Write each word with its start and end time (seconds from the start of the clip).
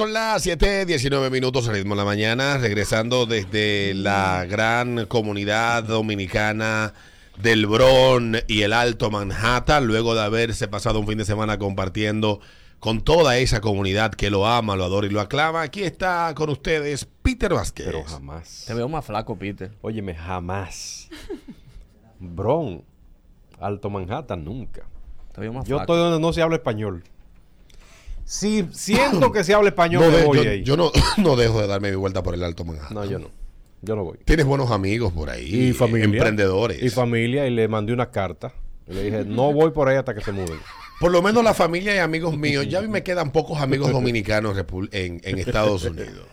Son 0.00 0.14
las 0.14 0.46
7:19 0.46 1.30
minutos, 1.30 1.66
ritmo 1.66 1.94
de 1.94 1.98
la 1.98 2.06
mañana, 2.06 2.56
regresando 2.56 3.26
desde 3.26 3.92
la 3.92 4.46
gran 4.46 5.04
comunidad 5.04 5.84
dominicana 5.84 6.94
del 7.36 7.66
Bron 7.66 8.38
y 8.48 8.62
el 8.62 8.72
Alto 8.72 9.10
Manhattan, 9.10 9.86
luego 9.86 10.14
de 10.14 10.22
haberse 10.22 10.68
pasado 10.68 11.00
un 11.00 11.06
fin 11.06 11.18
de 11.18 11.26
semana 11.26 11.58
compartiendo 11.58 12.40
con 12.78 13.02
toda 13.02 13.36
esa 13.36 13.60
comunidad 13.60 14.12
que 14.12 14.30
lo 14.30 14.46
ama, 14.46 14.74
lo 14.74 14.86
adora 14.86 15.06
y 15.06 15.10
lo 15.10 15.20
aclama. 15.20 15.60
Aquí 15.60 15.82
está 15.82 16.32
con 16.34 16.48
ustedes 16.48 17.06
Peter 17.20 17.52
Vázquez. 17.52 17.84
Pero 17.84 18.02
jamás. 18.04 18.64
Te 18.66 18.72
veo 18.72 18.88
más 18.88 19.04
flaco, 19.04 19.36
Peter. 19.36 19.70
Óyeme, 19.82 20.14
jamás. 20.14 21.10
Bron, 22.18 22.84
Alto 23.58 23.90
Manhattan, 23.90 24.46
nunca. 24.46 24.80
Te 25.34 25.42
veo 25.42 25.52
más 25.52 25.66
Yo 25.66 25.76
flaco. 25.76 25.92
estoy 25.92 26.10
donde 26.10 26.26
no 26.26 26.32
se 26.32 26.40
habla 26.40 26.56
español. 26.56 27.04
Si 28.32 28.64
siento 28.70 29.32
que 29.32 29.42
se 29.42 29.54
habla 29.54 29.70
español, 29.70 30.04
No 30.04 30.10
me 30.12 30.18
de- 30.18 30.24
voy 30.24 30.44
yo, 30.44 30.50
ahí. 30.52 30.62
yo 30.62 30.76
no, 30.76 30.92
no 31.16 31.34
dejo 31.34 31.60
de 31.60 31.66
darme 31.66 31.90
mi 31.90 31.96
vuelta 31.96 32.22
por 32.22 32.32
el 32.34 32.44
Alto 32.44 32.64
Manhattan. 32.64 32.94
no, 32.94 33.04
yo 33.04 33.18
no. 33.18 33.28
Yo 33.82 33.96
no 33.96 34.04
voy. 34.04 34.18
Tienes 34.24 34.46
buenos 34.46 34.70
amigos 34.70 35.12
por 35.12 35.30
ahí. 35.30 35.68
Y 35.70 35.72
familia. 35.72 36.04
Emprendedores. 36.04 36.80
Y 36.80 36.90
familia, 36.90 37.46
y 37.48 37.50
le 37.50 37.66
mandé 37.66 37.92
una 37.92 38.10
carta. 38.12 38.52
Y 38.86 38.92
le 38.92 39.02
dije, 39.02 39.24
no 39.24 39.52
voy 39.52 39.72
por 39.72 39.88
ahí 39.88 39.96
hasta 39.96 40.14
que 40.14 40.20
se 40.20 40.30
muden. 40.30 40.60
Por 41.00 41.10
lo 41.10 41.22
menos 41.22 41.42
la 41.42 41.54
familia 41.54 41.92
y 41.96 41.98
amigos 41.98 42.36
míos. 42.38 42.68
Ya 42.68 42.78
a 42.78 42.82
mí 42.82 42.88
me 42.88 43.02
quedan 43.02 43.32
pocos 43.32 43.60
amigos 43.60 43.90
dominicanos 43.90 44.56
en, 44.92 45.20
en 45.24 45.38
Estados 45.38 45.84
Unidos. 45.84 46.26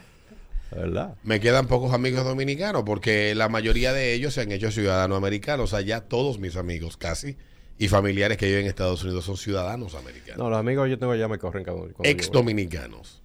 ¿Verdad? 0.70 1.16
Me 1.24 1.40
quedan 1.40 1.66
pocos 1.68 1.94
amigos 1.94 2.26
dominicanos 2.26 2.84
porque 2.86 3.34
la 3.34 3.50
mayoría 3.50 3.92
de 3.94 4.14
ellos 4.14 4.34
se 4.36 4.42
han 4.42 4.52
hecho 4.52 4.70
ciudadanos 4.70 5.18
americanos. 5.18 5.72
O 5.74 5.76
sea, 5.78 5.84
ya 5.84 6.02
todos 6.02 6.38
mis 6.38 6.58
amigos 6.58 6.96
casi 6.98 7.38
y 7.80 7.88
familiares 7.88 8.38
que 8.38 8.46
viven 8.48 8.62
en 8.62 8.68
Estados 8.68 9.04
Unidos 9.04 9.26
son 9.26 9.38
ciudadanos 9.38 9.94
americanos. 9.96 10.38
No, 10.38 10.50
los 10.50 10.60
amigos 10.60 10.90
yo 10.90 10.98
tengo 10.98 11.16
ya 11.16 11.28
me 11.28 11.38
corren 11.38 11.64
cada 11.64 11.78
Ex 12.04 12.32
dominicanos. 12.32 13.22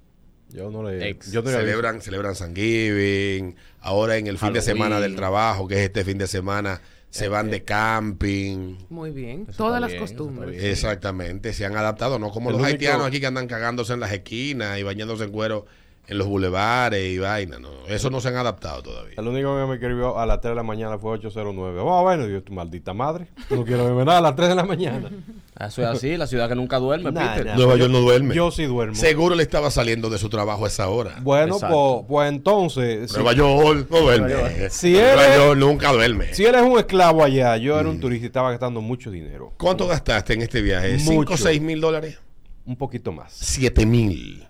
Yo 0.51 0.70
no 0.70 0.83
le. 0.83 1.09
Ex. 1.09 1.33
Yo 1.33 1.41
no 1.43 1.48
le 1.51 1.56
aviso. 1.56 1.66
Celebran, 1.70 2.02
celebran 2.02 2.34
San 2.34 2.54
Giving. 2.54 3.57
Ahora 3.80 4.16
en 4.18 4.26
el 4.26 4.37
fin 4.38 4.52
de 4.52 4.60
semana 4.60 5.01
del 5.01 5.16
trabajo, 5.16 5.66
que 5.66 5.76
es 5.76 5.80
este 5.80 6.04
fin 6.04 6.18
de 6.18 6.26
semana, 6.26 6.82
se 7.09 7.29
van 7.29 7.51
de 7.51 7.63
camping. 7.65 8.76
Muy 8.91 9.10
bien. 9.10 9.46
Eso 9.49 9.57
Todas 9.65 9.80
las 9.80 9.91
bien, 9.91 10.01
costumbres. 10.02 10.63
Exactamente, 10.63 11.52
se 11.54 11.65
han 11.65 11.74
adaptado, 11.76 12.19
no 12.19 12.30
como 12.30 12.51
El 12.51 12.54
los 12.57 12.63
único- 12.63 12.73
haitianos 12.74 13.07
aquí 13.07 13.21
que 13.21 13.26
andan 13.26 13.46
cagándose 13.46 13.95
en 13.95 14.01
las 14.01 14.13
esquinas 14.13 14.79
y 14.79 14.82
bañándose 14.82 15.24
en 15.24 15.30
cuero 15.30 15.65
en 16.08 16.18
los 16.18 16.26
bulevares 16.26 17.04
y 17.12 17.18
vaina, 17.18 17.58
no, 17.58 17.70
eso 17.88 18.10
no 18.10 18.20
se 18.20 18.28
han 18.28 18.36
adaptado 18.36 18.82
todavía. 18.82 19.14
El 19.16 19.26
único 19.28 19.56
que 19.56 19.66
me 19.66 19.74
escribió 19.74 20.18
a 20.18 20.26
las 20.26 20.40
3 20.40 20.50
de 20.50 20.56
la 20.56 20.62
mañana 20.64 20.98
fue 20.98 21.12
809. 21.12 21.80
Oh, 21.80 22.02
bueno, 22.02 22.26
yo, 22.26 22.42
tu 22.42 22.52
maldita 22.52 22.92
madre. 22.92 23.28
No 23.50 23.64
quiero 23.64 23.84
verme 23.84 24.04
nada 24.04 24.18
a 24.18 24.20
las 24.20 24.34
3 24.36 24.48
de 24.50 24.54
la 24.56 24.64
mañana. 24.64 25.10
Eso 25.58 25.80
es 25.82 25.88
así, 25.88 26.16
la 26.16 26.26
ciudad 26.26 26.48
que 26.48 26.56
nunca 26.56 26.78
duerme, 26.80 27.12
Nah, 27.12 27.34
Peter. 27.34 27.46
nah. 27.46 27.54
Nueva 27.56 27.76
York 27.76 27.90
no 27.92 28.00
duerme. 28.00 28.34
Yo 28.34 28.50
sí 28.50 28.64
duermo. 28.64 28.95
Seguro 28.96 29.36
le 29.36 29.45
estaba 29.45 29.70
saliendo 29.70 30.10
de 30.10 30.18
su 30.18 30.28
trabajo 30.28 30.64
a 30.64 30.68
esa 30.68 30.88
hora. 30.88 31.18
Bueno, 31.23 31.56
pues, 31.60 32.04
pues 32.08 32.28
entonces, 32.30 33.10
si, 33.10 33.16
Nueva 33.16 33.32
York 33.34 33.86
no 33.88 34.00
duerme. 34.00 34.32
Si 34.70 34.92
Nueva 34.92 35.24
eres- 35.24 35.36
York 35.36 35.58
nunca 35.58 35.92
duerme. 35.92 36.34
si 36.34 36.45
eres 36.45 36.62
un 36.62 36.78
esclavo 36.78 37.23
allá, 37.23 37.56
yo 37.58 37.76
Mm. 37.76 37.78
era 37.80 37.88
un 37.88 38.00
turista 38.00 38.24
y 38.24 38.26
estaba 38.26 38.50
gastando 38.50 38.80
mucho 38.80 39.10
dinero. 39.10 39.52
¿Cuánto 39.56 39.86
gastaste 39.86 40.34
en 40.34 40.42
este 40.42 40.60
viaje? 40.62 40.98
¿Cinco 40.98 41.12
o 41.12 41.14
Mucho. 41.14 41.36
seis 41.36 41.60
mil 41.62 41.80
dólares? 41.80 42.18
Un 42.66 42.76
poquito 42.76 43.12
más, 43.12 43.32
Siete 43.32 43.86
mil. 43.86 44.46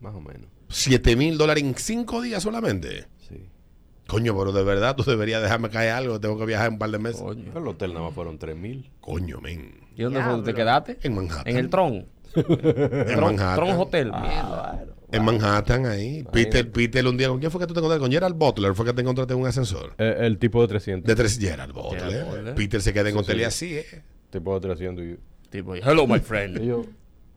más 0.00 0.14
o 0.14 0.20
menos. 0.20 0.46
Siete 0.68 1.16
mil 1.16 1.38
dólares 1.38 1.64
en 1.64 1.74
cinco 1.76 2.20
días 2.20 2.42
solamente. 2.42 3.06
Sí. 3.28 3.48
Coño, 4.06 4.36
pero 4.36 4.52
de 4.52 4.62
verdad 4.62 4.96
tú 4.96 5.02
deberías 5.04 5.42
dejarme 5.42 5.70
caer 5.70 5.92
algo. 5.92 6.20
Tengo 6.20 6.38
que 6.38 6.46
viajar 6.46 6.70
un 6.70 6.78
par 6.78 6.90
de 6.90 6.98
meses. 6.98 7.20
Coño. 7.20 7.44
Pero 7.46 7.60
el 7.60 7.68
hotel 7.68 7.94
nada 7.94 8.06
más 8.06 8.14
fueron 8.14 8.38
3 8.38 8.56
mil. 8.56 8.90
Coño, 9.00 9.40
men. 9.40 9.74
¿Y 9.96 10.02
dónde 10.02 10.22
fue? 10.22 10.42
¿Te 10.42 10.54
quedaste? 10.54 10.98
En 11.02 11.14
Manhattan. 11.14 11.48
En 11.48 11.56
el 11.56 11.70
Tron. 11.70 12.06
En 12.34 12.44
Tron, 12.44 13.20
Manhattan. 13.20 13.56
Tron 13.56 13.80
Hotel. 13.80 14.12
Mierda. 14.12 14.84
En 15.10 15.24
Manhattan, 15.24 15.86
ahí. 15.86 16.24
Peter, 16.30 16.70
Peter, 16.70 17.06
un 17.06 17.16
día, 17.16 17.28
¿con 17.28 17.38
quién 17.38 17.50
fue 17.50 17.60
que 17.60 17.66
tú 17.66 17.72
te 17.72 17.80
encontraste? 17.80 18.02
Con 18.02 18.12
Gerald 18.12 18.36
Butler, 18.36 18.74
fue 18.74 18.84
que 18.84 18.92
te 18.92 19.00
encontraste 19.00 19.32
en 19.32 19.40
un 19.40 19.46
ascensor. 19.46 19.94
Eh, 19.96 20.16
el 20.20 20.38
tipo 20.38 20.60
de 20.60 20.68
300. 20.68 21.08
De 21.08 21.14
tres, 21.14 21.38
Gerald 21.38 21.72
Butler. 21.72 22.02
Gerald 22.02 22.30
Butler. 22.30 22.54
Peter 22.54 22.82
se 22.82 22.92
queda 22.92 23.08
en 23.08 23.16
hotel 23.16 23.36
sí. 23.36 23.40
y 23.40 23.44
así, 23.44 23.74
¿eh? 23.78 24.02
tipo 24.30 24.54
de 24.54 24.60
300. 24.60 25.04
Y, 25.04 25.18
Tipo, 25.50 25.74
hello, 25.74 26.06
my 26.06 26.16
y 26.16 26.72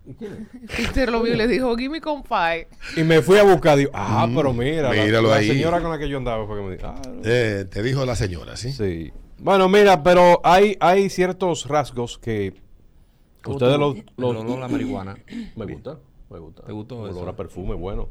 friend. 0.03 0.19
yo, 0.19 0.67
Peter 0.77 1.11
lo 1.11 1.21
vio 1.23 1.33
y 1.33 1.37
le 1.37 1.47
dijo, 1.47 1.75
give 1.77 1.89
me 1.89 2.01
five. 2.01 2.67
y 2.97 3.03
me 3.03 3.21
fui 3.21 3.37
a 3.37 3.43
buscar. 3.43 3.77
Digo, 3.77 3.91
ah, 3.93 4.25
Mm, 4.27 4.35
pero 4.35 4.53
mira. 4.53 4.93
la- 4.93 5.03
míralo 5.03 5.29
la, 5.29 5.35
ahí. 5.37 5.47
señora 5.47 5.81
con 5.81 5.91
la 5.91 5.97
que 5.99 6.09
yo 6.09 6.17
andaba 6.17 6.45
fue 6.45 6.57
que 6.57 6.63
me 6.63 6.75
dijo, 6.75 6.87
ah, 6.87 7.01
no. 7.07 7.21
Eh, 7.23 7.65
Te 7.69 7.83
dijo 7.83 8.05
la 8.05 8.15
señora, 8.15 8.55
¿sí? 8.57 8.71
Sí. 8.71 9.11
Bueno, 9.39 9.67
mira, 9.69 10.03
pero 10.03 10.39
hay, 10.43 10.77
hay 10.79 11.09
ciertos 11.09 11.67
rasgos 11.67 12.17
que 12.19 12.53
¿Cómo 13.41 13.55
ustedes 13.57 13.73
tú- 13.75 13.79
los, 13.79 13.95
el 13.95 14.03
los- 14.17 14.35
olor 14.35 14.57
a 14.57 14.61
la 14.61 14.67
marihuana. 14.69 15.17
me 15.55 15.65
gusta, 15.65 15.97
me 16.29 16.39
gusta. 16.39 16.63
¿Te 16.63 16.71
gustó 16.71 17.05
El 17.05 17.11
eso? 17.11 17.19
olor 17.19 17.33
a 17.33 17.35
perfume, 17.35 17.73
bueno. 17.75 18.09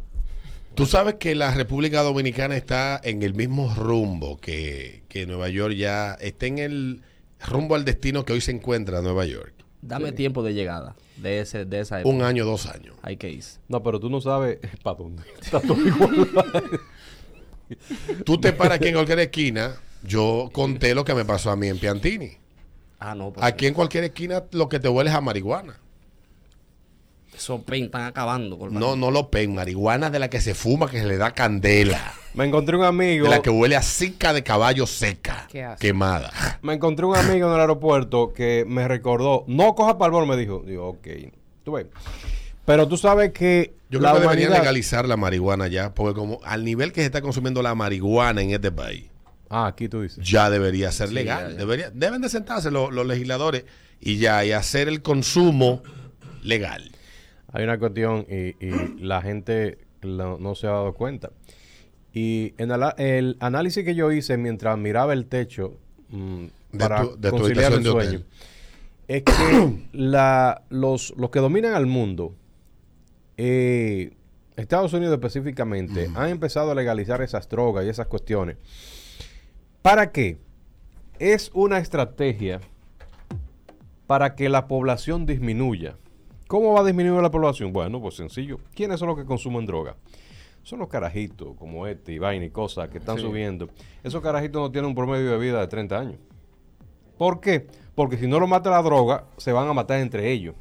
Tú 0.75 0.87
sabes 0.87 1.15
que 1.17 1.35
la 1.35 1.53
República 1.53 2.01
Dominicana 2.03 2.57
está 2.57 3.01
en 3.03 3.23
el 3.25 3.35
mismo 3.35 3.75
rumbo 3.75 4.37
que, 4.39 5.03
que 5.09 5.27
Nueva 5.27 5.49
York 5.49 5.75
ya 5.75 6.15
está 6.15 6.47
en 6.47 6.59
el 6.59 7.03
rumbo 7.45 7.75
al 7.75 7.85
destino 7.85 8.25
que 8.25 8.33
hoy 8.35 8.41
se 8.41 8.53
encuentra 8.53 9.03
Nueva 9.03 9.25
York. 9.27 9.53
Dame 9.83 10.13
tiempo 10.13 10.43
de 10.43 10.55
llegada 10.55 10.95
de, 11.17 11.41
ese, 11.41 11.65
de 11.65 11.81
esa 11.81 12.01
época. 12.01 12.15
Un 12.15 12.23
año, 12.23 12.45
dos 12.45 12.67
años. 12.67 12.95
Hay 13.03 13.17
que 13.17 13.31
ir. 13.31 13.45
No, 13.69 13.83
pero 13.83 13.99
tú 13.99 14.11
no 14.11 14.21
sabes 14.21 14.59
para 14.83 14.97
dónde. 14.99 15.23
Está 15.41 15.61
todo 15.61 15.87
igual. 15.87 16.29
Tú 18.25 18.39
te 18.39 18.53
paras 18.53 18.77
aquí 18.77 18.89
en 18.89 18.95
cualquier 18.95 19.21
esquina. 19.21 19.77
Yo 20.03 20.51
conté 20.53 20.95
lo 20.95 21.05
que 21.05 21.15
me 21.15 21.25
pasó 21.25 21.51
a 21.51 21.57
mí 21.57 21.69
en 21.69 21.79
Piantini. 21.79 22.33
Ah, 22.99 23.15
no. 23.15 23.33
Pues, 23.33 23.45
Aquí 23.45 23.67
en 23.67 23.75
cualquier 23.75 24.05
esquina 24.05 24.45
lo 24.53 24.69
que 24.69 24.81
te 24.81 24.89
huele 24.89 25.11
es 25.11 25.17
a 25.17 25.21
marihuana. 25.21 25.79
Esos 27.41 27.63
pen 27.63 27.85
están 27.85 28.03
acabando. 28.03 28.59
Con 28.59 28.75
No, 28.75 28.97
no 28.97 29.11
lo 29.11 29.31
pen, 29.31 29.55
marihuana 29.55 30.11
de 30.11 30.19
la 30.19 30.29
que 30.29 30.43
se 30.43 30.53
fuma, 30.55 30.91
que 30.91 30.99
se 31.01 31.07
le 31.07 31.17
da 31.17 31.31
candela. 31.33 32.13
me 32.35 32.45
encontré 32.45 32.77
un 32.77 32.85
amigo. 32.85 33.25
De 33.25 33.31
la 33.31 33.41
que 33.41 33.49
huele 33.49 33.77
a 33.77 33.83
cica 33.83 34.35
de 34.35 34.43
caballo 34.43 34.87
seca, 34.87 35.47
Qué 35.51 35.65
asco. 35.65 35.81
quemada. 35.81 36.31
Me 36.61 36.75
encontré 36.75 37.07
un 37.07 37.17
amigo 37.17 37.49
en 37.49 37.55
el 37.55 37.61
aeropuerto 37.61 38.35
que 38.35 38.67
me 38.69 38.87
recordó, 38.87 39.45
no 39.49 39.75
coja 39.75 39.95
bol, 39.95 40.27
me 40.27 40.37
dijo. 40.37 40.63
Digo, 40.67 40.87
ok. 40.91 41.07
Tú 41.65 41.73
ves. 41.73 41.87
Pero 42.67 42.87
tú 42.87 42.99
sabes 42.99 43.33
que 43.33 43.73
Yo 43.89 44.01
la 44.01 44.11
creo 44.11 44.21
que 44.21 44.29
deberían 44.29 44.49
humanidad- 44.51 44.63
legalizar 44.63 45.09
la 45.09 45.17
marihuana 45.17 45.67
ya, 45.69 45.95
porque 45.95 46.15
como 46.21 46.41
al 46.45 46.63
nivel 46.63 46.93
que 46.93 47.01
se 47.01 47.07
está 47.07 47.23
consumiendo 47.23 47.63
la 47.63 47.75
marihuana 47.75 48.43
en 48.43 48.51
este 48.51 48.71
país, 48.71 49.07
Ah, 49.49 49.67
aquí 49.69 49.89
tú 49.89 50.03
dices. 50.03 50.23
ya 50.23 50.51
debería 50.51 50.93
ser 50.93 51.11
legal. 51.11 51.45
ya, 51.47 51.51
ya. 51.53 51.57
Debería, 51.57 51.91
deben 51.91 52.21
de 52.21 52.29
sentarse 52.29 52.71
los, 52.71 52.93
los 52.93 53.07
legisladores 53.07 53.65
y 53.99 54.19
ya, 54.19 54.45
y 54.45 54.53
hacer 54.53 54.89
el 54.89 55.01
consumo 55.01 55.83
legal. 56.43 56.93
Hay 57.53 57.65
una 57.65 57.79
cuestión 57.79 58.27
y, 58.29 58.55
y 58.65 58.73
la 59.01 59.23
gente 59.23 59.79
lo- 60.03 60.39
no 60.39 60.55
se 60.55 60.67
ha 60.67 60.71
dado 60.71 60.95
cuenta. 60.95 61.31
Y 62.13 62.55
en 62.59 62.71
el, 62.73 62.83
el 62.99 63.37
análisis 63.41 63.85
que 63.85 63.95
yo 63.95 64.11
hice 64.13 64.37
mientras 64.37 64.77
miraba 64.79 65.13
el 65.13 65.27
techo 65.27 65.77
mm, 66.09 66.45
De 66.73 66.79
para 66.79 67.03
tu- 67.03 67.17
de 67.21 67.31
conciliar 67.31 67.73
el 67.73 67.85
sueño, 67.85 68.23
es 69.09 69.23
que 69.23 69.33
la, 69.93 70.63
los, 70.71 71.15
los 71.17 71.31
que 71.31 71.39
dominan 71.41 71.75
al 71.75 71.87
mundo, 71.87 72.35
eh, 73.37 74.13
Estados 74.57 74.93
Unidos 74.93 75.15
específicamente, 75.15 76.11
han 76.15 76.29
empezado 76.29 76.71
a 76.73 76.75
legalizar 76.75 77.23
esas 77.23 77.49
drogas 77.49 77.87
y 77.87 77.89
esas 77.89 78.07
cuestiones. 78.09 78.57
¿Para 79.83 80.13
qué? 80.13 80.37
Es 81.19 81.51
una 81.55 81.79
estrategia 81.79 82.61
para 84.07 84.35
que 84.35 84.49
la 84.49 84.67
población 84.69 85.25
disminuya. 85.27 85.97
¿Cómo 86.51 86.73
va 86.73 86.81
a 86.81 86.85
disminuir 86.85 87.23
la 87.23 87.31
población? 87.31 87.73
Bueno, 87.73 88.01
pues 88.01 88.17
sencillo. 88.17 88.59
¿Quiénes 88.75 88.99
son 88.99 89.07
los 89.07 89.17
que 89.17 89.25
consumen 89.25 89.65
droga? 89.67 89.95
Son 90.65 90.81
los 90.81 90.89
carajitos 90.89 91.55
como 91.57 91.87
este 91.87 92.13
y 92.13 92.19
vaina 92.19 92.45
y 92.45 92.51
cosas 92.51 92.89
que 92.89 92.99
están 92.99 93.19
subiendo. 93.19 93.69
Esos 94.03 94.21
carajitos 94.21 94.61
no 94.61 94.69
tienen 94.73 94.89
un 94.89 94.97
promedio 94.97 95.31
de 95.31 95.39
vida 95.39 95.61
de 95.61 95.69
30 95.69 95.97
años. 95.97 96.17
¿Por 97.17 97.39
qué? 97.39 97.69
Porque 97.95 98.19
si 98.19 98.27
no 98.27 98.41
lo 98.41 98.49
mata 98.49 98.69
la 98.69 98.83
droga, 98.83 99.27
se 99.37 99.53
van 99.53 99.69
a 99.69 99.73
matar 99.73 100.01
entre 100.01 100.33
ellos. 100.33 100.57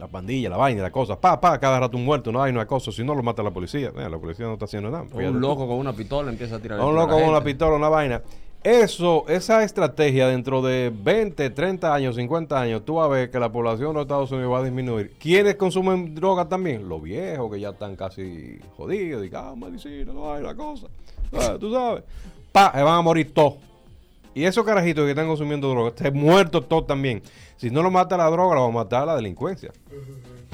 La 0.00 0.08
pandilla, 0.08 0.50
la 0.50 0.56
vaina, 0.56 0.82
la 0.82 0.90
cosa. 0.90 1.20
Pa, 1.20 1.40
pa, 1.40 1.56
cada 1.60 1.78
rato 1.78 1.96
un 1.96 2.04
muerto, 2.04 2.32
no 2.32 2.42
hay 2.42 2.50
una 2.50 2.66
cosa. 2.66 2.90
Si 2.90 3.04
no 3.04 3.14
lo 3.14 3.22
mata 3.22 3.44
la 3.44 3.52
policía. 3.52 3.92
La 3.94 4.18
policía 4.18 4.46
no 4.46 4.54
está 4.54 4.64
haciendo 4.64 4.90
nada. 4.90 5.04
Un 5.12 5.40
loco 5.40 5.68
con 5.68 5.76
una 5.76 5.92
pistola 5.92 6.32
empieza 6.32 6.56
a 6.56 6.58
tirar. 6.58 6.80
Un 6.80 6.96
loco 6.96 7.14
con 7.14 7.28
una 7.28 7.44
pistola, 7.44 7.76
una 7.76 7.88
vaina. 7.88 8.22
Eso, 8.66 9.24
esa 9.28 9.62
estrategia 9.62 10.26
dentro 10.26 10.60
de 10.60 10.92
20, 10.92 11.50
30 11.50 11.94
años, 11.94 12.16
50 12.16 12.60
años, 12.60 12.84
tú 12.84 12.96
vas 12.96 13.04
a 13.04 13.08
ver 13.08 13.30
que 13.30 13.38
la 13.38 13.52
población 13.52 13.90
de 13.90 13.94
los 13.94 14.02
Estados 14.02 14.32
Unidos 14.32 14.52
va 14.52 14.58
a 14.58 14.64
disminuir. 14.64 15.12
¿Quiénes 15.20 15.54
consumen 15.54 16.16
droga 16.16 16.48
también? 16.48 16.88
Los 16.88 17.00
viejos 17.00 17.48
que 17.52 17.60
ya 17.60 17.68
están 17.68 17.94
casi 17.94 18.58
jodidos, 18.76 19.24
y 19.24 19.30
ah, 19.34 19.54
medicina, 19.56 20.12
no 20.12 20.32
hay 20.32 20.42
la 20.42 20.56
cosa. 20.56 20.88
Ah, 21.32 21.56
tú 21.60 21.72
sabes. 21.72 22.02
Pa, 22.50 22.72
se 22.74 22.82
van 22.82 22.98
a 22.98 23.02
morir 23.02 23.32
todos. 23.32 23.54
Y 24.34 24.42
esos 24.42 24.64
carajitos 24.64 25.04
que 25.04 25.10
están 25.10 25.28
consumiendo 25.28 25.70
droga, 25.70 25.90
están 25.90 26.14
muertos 26.14 26.68
todos 26.68 26.88
también. 26.88 27.22
Si 27.58 27.70
no 27.70 27.84
lo 27.84 27.90
mata 27.92 28.16
la 28.16 28.28
droga, 28.28 28.56
lo 28.56 28.62
va 28.62 28.68
a 28.68 28.72
matar 28.72 29.06
la 29.06 29.14
delincuencia. 29.14 29.70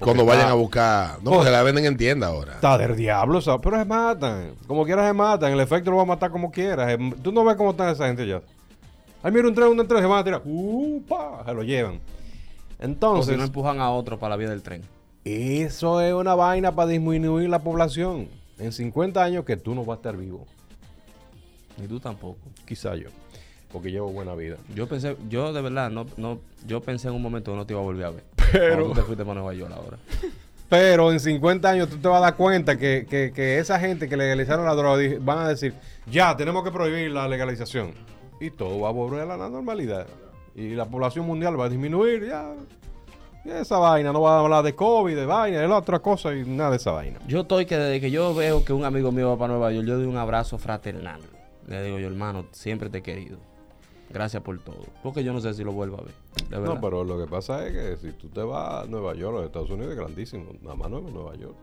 Cuando 0.05 0.23
está- 0.23 0.35
vayan 0.35 0.51
a 0.51 0.55
buscar. 0.55 1.19
No, 1.23 1.31
porque 1.33 1.51
la 1.51 1.63
venden 1.63 1.85
en 1.87 1.97
tienda 1.97 2.29
ahora. 2.29 2.55
Está 2.55 2.77
del 2.79 2.97
diablo, 2.97 3.41
¿sabes? 3.41 3.61
pero 3.63 3.79
se 3.79 3.85
matan. 3.85 4.55
Como 4.67 4.85
quieras 4.85 5.07
se 5.07 5.13
matan. 5.13 5.53
El 5.53 5.61
efecto 5.61 5.91
lo 5.91 5.97
va 5.99 6.03
a 6.03 6.07
matar 6.07 6.31
como 6.31 6.51
quieras. 6.51 6.89
Se- 6.91 7.17
Tú 7.23 7.33
no 7.33 7.45
ves 7.45 7.57
cómo 7.57 7.71
están 7.71 7.89
esa 7.91 8.07
gente 8.07 8.27
ya. 8.27 8.41
Ay, 9.23 9.31
mira 9.33 9.47
un 9.49 9.55
tren, 9.55 9.69
un 9.69 9.87
tren, 9.87 10.01
se 10.01 10.07
van 10.07 10.19
a 10.19 10.25
tirar. 10.25 10.43
Uh, 10.45 11.01
pa, 11.09 11.43
se 11.47 11.55
lo 11.55 11.63
llevan. 11.63 12.01
Entonces, 12.79 13.37
no 13.39 13.45
empujan 13.45 13.81
a 13.81 13.91
otro 13.91 14.19
para 14.19 14.31
la 14.31 14.37
vía 14.37 14.49
del 14.51 14.63
tren. 14.63 14.83
Eso 15.25 16.01
es 16.01 16.13
una 16.13 16.35
vaina 16.35 16.75
para 16.75 16.89
disminuir 16.89 17.49
la 17.49 17.61
población. 17.61 18.29
En 18.59 18.73
50 18.73 19.23
años 19.23 19.45
que 19.45 19.57
tú 19.57 19.75
no 19.75 19.85
vas 19.85 19.97
a 19.97 19.99
estar 20.01 20.17
vivo. 20.17 20.47
Ni 21.79 21.87
tú 21.87 22.01
tampoco. 22.01 22.39
Quizá 22.67 22.95
yo. 22.97 23.09
Porque 23.73 23.91
llevo 23.91 24.11
buena 24.11 24.35
vida. 24.35 24.57
Yo 24.75 24.87
pensé, 24.89 25.17
yo 25.31 25.53
de 25.53 25.63
verdad, 25.63 25.91
no, 25.91 26.05
no, 26.17 26.39
yo 26.67 26.81
pensé 26.83 27.09
en 27.09 27.15
un 27.15 27.23
momento 27.23 27.53
que 27.53 27.57
no 27.57 27.65
te 27.67 27.73
iba 27.73 27.81
a 27.81 27.85
volver 27.85 28.05
a 28.07 28.11
ver. 28.11 28.25
Pero- 28.53 28.87
tú 28.89 28.95
te 28.95 29.03
fuiste 29.03 29.25
para 29.25 29.35
Nueva 29.41 29.55
York 29.55 29.73
ahora. 29.75 29.99
Pero 30.69 31.13
en 31.13 31.21
50 31.21 31.69
años 31.69 31.89
tú 31.91 31.99
te 31.99 32.09
vas 32.09 32.19
a 32.19 32.25
dar 32.27 32.37
cuenta 32.37 32.79
que, 32.79 33.07
que- 33.09 33.33
que 33.35 33.59
esa 33.59 33.79
gente 33.79 34.09
que 34.09 34.17
legalizaron 34.17 34.65
la 34.65 34.75
droga 34.75 35.03
van 35.21 35.39
a 35.41 35.49
decir, 35.49 35.75
ya, 36.11 36.35
tenemos 36.37 36.65
que 36.65 36.71
prohibir 36.71 37.11
la 37.11 37.29
legalización. 37.29 37.93
Y 38.41 38.51
todo 38.51 38.81
va 38.81 38.89
a 38.89 38.93
volver 38.93 39.31
a 39.31 39.37
la 39.37 39.49
normalidad. 39.49 40.07
Y 40.55 40.71
la 40.71 40.87
población 40.87 41.27
mundial 41.27 41.59
va 41.61 41.67
a 41.67 41.69
disminuir, 41.69 42.27
ya. 42.27 42.55
Y 43.45 43.51
esa 43.51 43.79
vaina, 43.79 44.13
no 44.13 44.21
va 44.23 44.37
a 44.37 44.41
hablar 44.41 44.65
de 44.65 44.75
COVID, 44.75 45.15
de 45.17 45.27
vaina, 45.27 45.61
de 45.61 45.69
la 45.69 45.77
otra 45.77 45.99
cosa 45.99 46.33
y 46.35 46.45
nada 46.45 46.71
de 46.71 46.77
esa 46.77 46.93
vaina. 46.93 47.19
Yo 47.27 47.41
estoy 47.41 47.67
que 47.67 47.77
desde 47.77 48.01
que 48.01 48.11
yo 48.11 48.35
veo 48.35 48.65
que 48.65 48.73
un 48.73 48.85
amigo 48.85 49.13
mío 49.13 49.29
va 49.31 49.37
para 49.37 49.53
Nueva 49.55 49.73
York, 49.73 49.87
yo 49.87 49.97
doy 49.99 50.07
un 50.07 50.17
abrazo 50.17 50.59
fraternal. 50.59 51.21
Le 51.67 51.83
digo 51.83 51.99
yo, 51.99 52.07
hermano, 52.07 52.47
siempre 52.53 52.89
te 52.89 52.99
he 52.99 53.03
querido. 53.03 53.39
Gracias 54.13 54.43
por 54.43 54.59
todo. 54.61 54.85
Porque 55.03 55.25
yo 55.25 55.33
no 55.33 55.41
sé 55.41 55.55
si 55.55 55.65
lo 55.65 55.73
vuelvo 55.73 55.99
a 55.99 56.03
ver. 56.03 56.15
De 56.51 56.59
verdad. 56.59 56.75
No, 56.75 56.81
pero 56.81 57.03
lo 57.05 57.19
que 57.19 57.31
pasa 57.31 57.67
es 57.67 57.73
que 57.73 57.97
si 57.97 58.13
tú 58.17 58.29
te 58.29 58.43
vas 58.43 58.85
a 58.85 58.87
Nueva 58.87 59.15
York, 59.15 59.35
los 59.37 59.45
Estados 59.47 59.71
Unidos 59.71 59.93
es 59.93 59.99
grandísimo. 59.99 60.45
Nada 60.61 60.75
más 60.77 60.91
no 60.91 60.99
es 60.99 61.05
Nueva 61.13 61.35
York. 61.37 61.55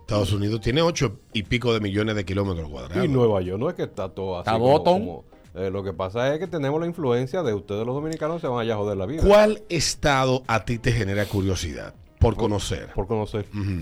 Estados 0.00 0.32
Unidos 0.32 0.60
tiene 0.60 0.82
ocho 0.82 1.18
y 1.32 1.42
pico 1.44 1.72
de 1.72 1.80
millones 1.80 2.14
de 2.14 2.24
kilómetros 2.24 2.68
cuadrados. 2.68 3.04
Y 3.04 3.08
Nueva 3.08 3.40
York 3.40 3.58
no 3.58 3.68
es 3.70 3.74
que 3.74 3.84
está 3.84 4.08
todo 4.10 4.38
así. 4.38 4.42
Está 4.50 4.52
como- 4.52 4.68
botón. 4.78 5.00
como- 5.00 5.24
eh, 5.54 5.70
lo 5.70 5.82
que 5.82 5.92
pasa 5.92 6.32
es 6.34 6.40
que 6.40 6.46
tenemos 6.46 6.80
la 6.80 6.86
influencia 6.86 7.42
de 7.42 7.54
ustedes 7.54 7.86
los 7.86 7.94
dominicanos 7.94 8.40
se 8.40 8.46
van 8.48 8.60
allá 8.60 8.74
a 8.74 8.76
joder 8.76 8.96
la 8.96 9.06
vida. 9.06 9.22
¿Cuál 9.26 9.62
estado 9.68 10.42
a 10.46 10.64
ti 10.64 10.78
te 10.78 10.92
genera 10.92 11.24
curiosidad 11.26 11.94
por 12.18 12.36
conocer? 12.36 12.88
Por 12.94 13.06
conocer. 13.06 13.46
Ujú. 13.52 13.80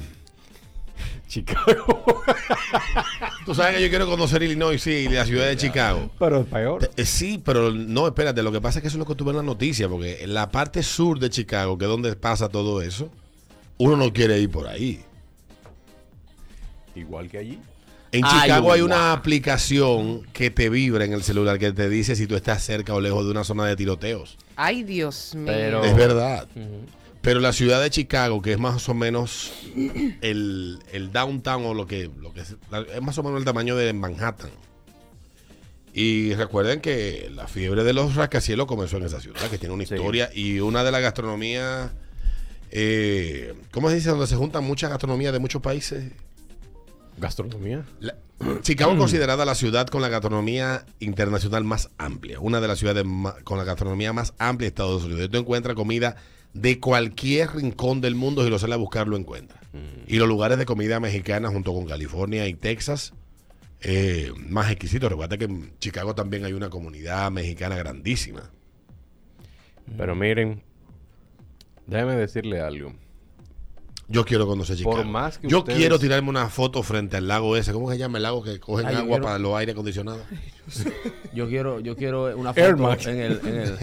Chicago. 1.28 2.04
Tú 3.46 3.54
sabes 3.54 3.76
que 3.76 3.82
yo 3.82 3.88
quiero 3.88 4.06
conocer 4.06 4.42
Illinois, 4.42 4.80
sí, 4.80 4.90
y 4.90 5.08
la 5.08 5.24
ciudad 5.24 5.46
de 5.46 5.56
Chicago. 5.56 6.10
Pero 6.18 6.40
es 6.40 6.46
peor. 6.46 6.90
Eh, 6.96 7.04
Sí, 7.04 7.40
pero 7.44 7.70
no, 7.72 8.06
espérate, 8.06 8.42
lo 8.42 8.52
que 8.52 8.60
pasa 8.60 8.78
es 8.78 8.82
que 8.82 8.88
eso 8.88 8.96
es 8.96 9.00
lo 9.00 9.06
que 9.06 9.14
tú 9.14 9.24
ves 9.24 9.32
en 9.32 9.36
la 9.38 9.42
noticia, 9.42 9.88
porque 9.88 10.22
en 10.22 10.34
la 10.34 10.50
parte 10.50 10.82
sur 10.82 11.18
de 11.18 11.30
Chicago, 11.30 11.76
que 11.78 11.84
es 11.86 11.90
donde 11.90 12.14
pasa 12.16 12.48
todo 12.48 12.82
eso, 12.82 13.10
uno 13.78 13.96
no 13.96 14.12
quiere 14.12 14.38
ir 14.38 14.50
por 14.50 14.68
ahí. 14.68 15.02
Igual 16.94 17.28
que 17.28 17.38
allí. 17.38 17.58
En 18.12 18.24
Ay, 18.26 18.42
Chicago 18.42 18.70
hay 18.72 18.82
una 18.82 19.12
aplicación 19.14 20.22
que 20.34 20.50
te 20.50 20.68
vibra 20.68 21.06
en 21.06 21.14
el 21.14 21.22
celular 21.22 21.58
que 21.58 21.72
te 21.72 21.88
dice 21.88 22.14
si 22.14 22.26
tú 22.26 22.36
estás 22.36 22.62
cerca 22.62 22.92
o 22.94 23.00
lejos 23.00 23.24
de 23.24 23.30
una 23.30 23.42
zona 23.42 23.64
de 23.64 23.74
tiroteos. 23.74 24.36
Ay, 24.56 24.82
Dios 24.82 25.34
mío. 25.34 25.46
Pero- 25.46 25.82
Es 25.84 25.96
verdad. 25.96 26.46
Pero 27.22 27.38
la 27.40 27.52
ciudad 27.52 27.80
de 27.80 27.88
Chicago, 27.88 28.42
que 28.42 28.52
es 28.52 28.58
más 28.58 28.88
o 28.88 28.94
menos 28.94 29.52
el, 30.20 30.78
el 30.92 31.12
downtown 31.12 31.64
o 31.64 31.72
lo 31.74 31.86
que, 31.86 32.10
lo 32.20 32.32
que 32.32 32.40
es, 32.40 32.56
es 32.94 33.02
más 33.02 33.16
o 33.18 33.22
menos 33.22 33.38
el 33.38 33.44
tamaño 33.44 33.76
de 33.76 33.92
Manhattan. 33.92 34.50
Y 35.94 36.34
recuerden 36.34 36.80
que 36.80 37.30
la 37.34 37.46
fiebre 37.46 37.84
de 37.84 37.92
los 37.92 38.16
rascacielos 38.16 38.66
comenzó 38.66 38.96
en 38.96 39.04
esa 39.04 39.20
ciudad, 39.20 39.40
que 39.50 39.58
tiene 39.58 39.74
una 39.74 39.84
Sí. 39.86 39.94
historia 39.94 40.30
y 40.34 40.58
una 40.60 40.82
de 40.82 40.90
las 40.90 41.00
gastronomías, 41.02 41.90
eh, 42.72 43.54
¿cómo 43.70 43.88
se 43.90 43.96
dice? 43.96 44.08
Donde 44.10 44.26
se 44.26 44.34
juntan 44.36 44.64
muchas 44.64 44.90
gastronomías 44.90 45.32
de 45.32 45.38
muchos 45.38 45.62
países. 45.62 46.10
Gastronomía. 47.18 47.84
La- 48.00 48.16
Chicago 48.62 48.92
es 48.92 48.98
considerada 48.98 49.44
la 49.44 49.54
ciudad 49.54 49.86
con 49.86 50.02
la 50.02 50.08
gastronomía 50.08 50.86
internacional 50.98 51.62
más 51.62 51.88
amplia, 51.98 52.40
una 52.40 52.60
de 52.60 52.66
las 52.68 52.78
ciudades 52.80 53.04
con 53.44 53.58
la 53.58 53.64
gastronomía 53.64 54.12
más 54.12 54.32
amplia 54.38 54.64
de 54.66 54.68
Estados 54.70 55.04
Unidos. 55.04 55.30
Tú 55.30 55.36
encuentras 55.38 55.76
comida 55.76 56.16
de 56.54 56.78
cualquier 56.80 57.54
rincón 57.56 58.00
del 58.00 58.14
mundo, 58.14 58.44
si 58.44 58.50
lo 58.50 58.58
sale 58.58 58.74
a 58.74 58.78
buscar, 58.78 59.08
lo 59.08 59.16
encuentras. 59.16 59.60
Y 60.06 60.16
los 60.18 60.28
lugares 60.28 60.58
de 60.58 60.66
comida 60.66 61.00
mexicana, 61.00 61.48
junto 61.48 61.72
con 61.72 61.86
California 61.86 62.46
y 62.46 62.52
Texas, 62.54 63.14
eh, 63.80 64.30
más 64.48 64.70
exquisitos. 64.70 65.08
Recuerda 65.10 65.38
que 65.38 65.44
en 65.46 65.72
Chicago 65.78 66.14
también 66.14 66.44
hay 66.44 66.52
una 66.52 66.68
comunidad 66.68 67.30
mexicana 67.30 67.76
grandísima. 67.76 68.50
Pero 69.96 70.14
miren, 70.14 70.62
déjeme 71.86 72.16
decirle 72.16 72.60
algo. 72.60 72.92
Yo 74.08 74.24
quiero 74.26 74.46
conocer 74.46 74.76
Chicago. 74.76 74.96
Por 74.96 75.06
más 75.06 75.38
que 75.38 75.48
Yo 75.48 75.60
ustedes- 75.60 75.78
quiero 75.78 75.98
tirarme 75.98 76.28
una 76.28 76.48
foto 76.50 76.82
frente 76.82 77.16
al 77.16 77.28
lago 77.28 77.56
ese. 77.56 77.72
¿Cómo 77.72 77.90
se 77.90 77.96
llama 77.96 78.18
el 78.18 78.24
lago 78.24 78.42
que 78.42 78.60
cogen 78.60 78.86
Ay, 78.86 78.96
agua 78.96 79.06
quiero- 79.08 79.24
para 79.24 79.38
los 79.38 79.54
aire 79.56 79.72
acondicionados? 79.72 80.22
Yo 81.34 81.48
quiero, 81.48 81.80
yo 81.80 81.96
quiero 81.96 82.36
una 82.36 82.52
foto 82.52 82.76
Max. 82.76 83.06
en 83.06 83.18
el, 83.20 83.40
en 83.46 83.54
el, 83.60 83.78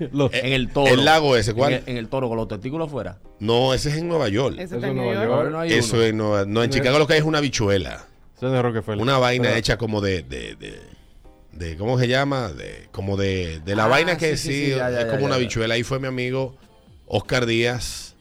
Los- 0.12 0.32
en 0.34 0.52
el 0.52 0.70
toro. 0.70 0.92
El 0.92 1.04
lago 1.04 1.36
ese, 1.36 1.54
¿cuál? 1.54 1.74
En 1.74 1.82
el, 1.84 1.88
en 1.90 1.96
el 1.98 2.08
toro 2.08 2.28
con 2.28 2.36
los 2.36 2.48
testículos 2.48 2.88
afuera. 2.88 3.18
No, 3.38 3.74
ese 3.74 3.90
es 3.90 3.96
en 3.96 4.08
Nueva 4.08 4.28
York. 4.28 4.54
Ese 4.54 4.64
Eso 4.64 4.74
está 4.76 4.88
en 4.88 4.96
no 4.96 5.02
New 5.02 5.14
va 5.14 5.20
a 5.20 5.24
York. 5.24 5.50
no 5.52 5.62
Eso 5.64 6.02
es 6.02 6.14
Nueva- 6.14 6.44
no, 6.46 6.62
en 6.62 6.70
Chicago 6.70 6.98
lo 6.98 7.06
que 7.06 7.14
hay 7.14 7.18
es 7.20 7.24
una 7.24 7.40
bichuela. 7.40 8.06
Ese 8.36 8.46
es 8.46 8.52
de 8.52 8.62
Rockefeller. 8.62 9.00
Una 9.02 9.18
vaina 9.18 9.44
Pero- 9.44 9.56
hecha 9.56 9.76
como 9.76 10.00
de, 10.00 10.22
de, 10.22 10.56
de, 10.56 10.80
de- 11.52 11.76
¿cómo 11.76 11.98
se 11.98 12.08
llama? 12.08 12.48
De, 12.48 12.88
como 12.92 13.16
de, 13.16 13.60
de 13.60 13.76
la 13.76 13.84
Ah, 13.84 13.88
vaina 13.88 14.16
que 14.16 14.36
sí, 14.36 14.48
sí, 14.48 14.54
sí, 14.54 14.64
sí, 14.64 14.70
ya, 14.70 14.90
ya, 14.90 15.00
es 15.00 15.04
ya, 15.04 15.10
como 15.10 15.20
ya, 15.20 15.26
una 15.26 15.34
ya. 15.36 15.40
bichuela. 15.40 15.74
Ahí 15.74 15.82
fue 15.82 15.98
mi 16.00 16.06
amigo 16.06 16.56
Oscar 17.06 17.46
Díaz. 17.46 18.14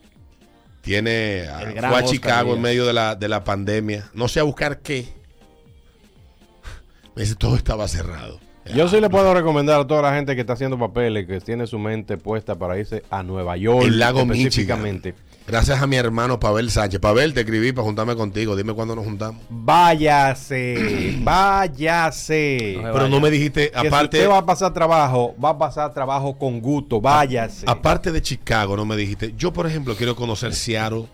Tiene, 0.82 1.48
a- 1.50 1.62
El 1.62 1.74
fue 1.74 1.86
a 1.88 1.92
Oscar 1.92 2.06
Chicago 2.06 2.54
en 2.56 2.62
medio 2.62 2.86
de 2.86 2.94
la, 2.94 3.16
de 3.16 3.28
la 3.28 3.44
pandemia. 3.44 4.10
No 4.14 4.28
sé 4.28 4.40
a 4.40 4.44
buscar 4.44 4.80
qué. 4.80 5.08
Me 7.16 7.24
dice, 7.24 7.36
todo 7.36 7.56
estaba 7.56 7.88
cerrado. 7.88 8.40
Yo 8.76 8.88
sí 8.88 9.02
le 9.02 9.10
puedo 9.10 9.34
recomendar 9.34 9.80
a 9.82 9.88
toda 9.88 10.02
la 10.04 10.14
gente 10.14 10.36
que 10.36 10.42
está 10.42 10.54
haciendo 10.54 10.78
papeles, 10.78 11.26
que 11.26 11.40
tiene 11.42 11.66
su 11.66 11.80
mente 11.80 12.18
puesta 12.18 12.56
para 12.56 12.78
irse 12.78 13.04
a 13.10 13.24
Nueva 13.24 13.58
York. 13.58 13.86
El 13.88 13.98
lago 14.00 14.26
Michigan. 14.26 14.40
específicamente. 14.48 15.16
Gracias 15.48 15.82
a 15.82 15.88
mi 15.88 15.96
hermano 15.96 16.40
Pavel 16.40 16.70
Sánchez. 16.70 17.00
Pavel, 17.00 17.34
te 17.34 17.40
escribí 17.40 17.72
para 17.72 17.84
juntarme 17.86 18.16
contigo. 18.16 18.56
Dime 18.56 18.74
cuándo 18.74 18.96
nos 18.96 19.04
juntamos. 19.06 19.42
Váyase, 19.50 21.18
váyase. 21.24 22.74
No 22.76 22.82
Pero 22.84 22.94
vaya. 22.94 23.08
no 23.10 23.20
me 23.20 23.32
dijiste, 23.32 23.72
Que 23.72 23.80
si 23.82 23.88
aparte, 23.88 24.18
usted 24.20 24.30
va 24.30 24.38
a 24.38 24.46
pasar 24.46 24.72
trabajo, 24.74 25.36
va 25.44 25.50
a 25.50 25.58
pasar 25.58 25.92
trabajo 25.94 26.38
con 26.38 26.62
gusto, 26.62 27.02
váyase. 27.02 27.66
aparte 27.68 28.12
de 28.12 28.22
Chicago, 28.22 28.78
no 28.78 28.86
me 28.86 28.96
dijiste. 28.96 29.34
Yo, 29.36 29.52
por 29.52 29.66
ejemplo, 29.66 29.96
quiero 29.96 30.16
conocer 30.16 30.54
Seattle 30.54 31.06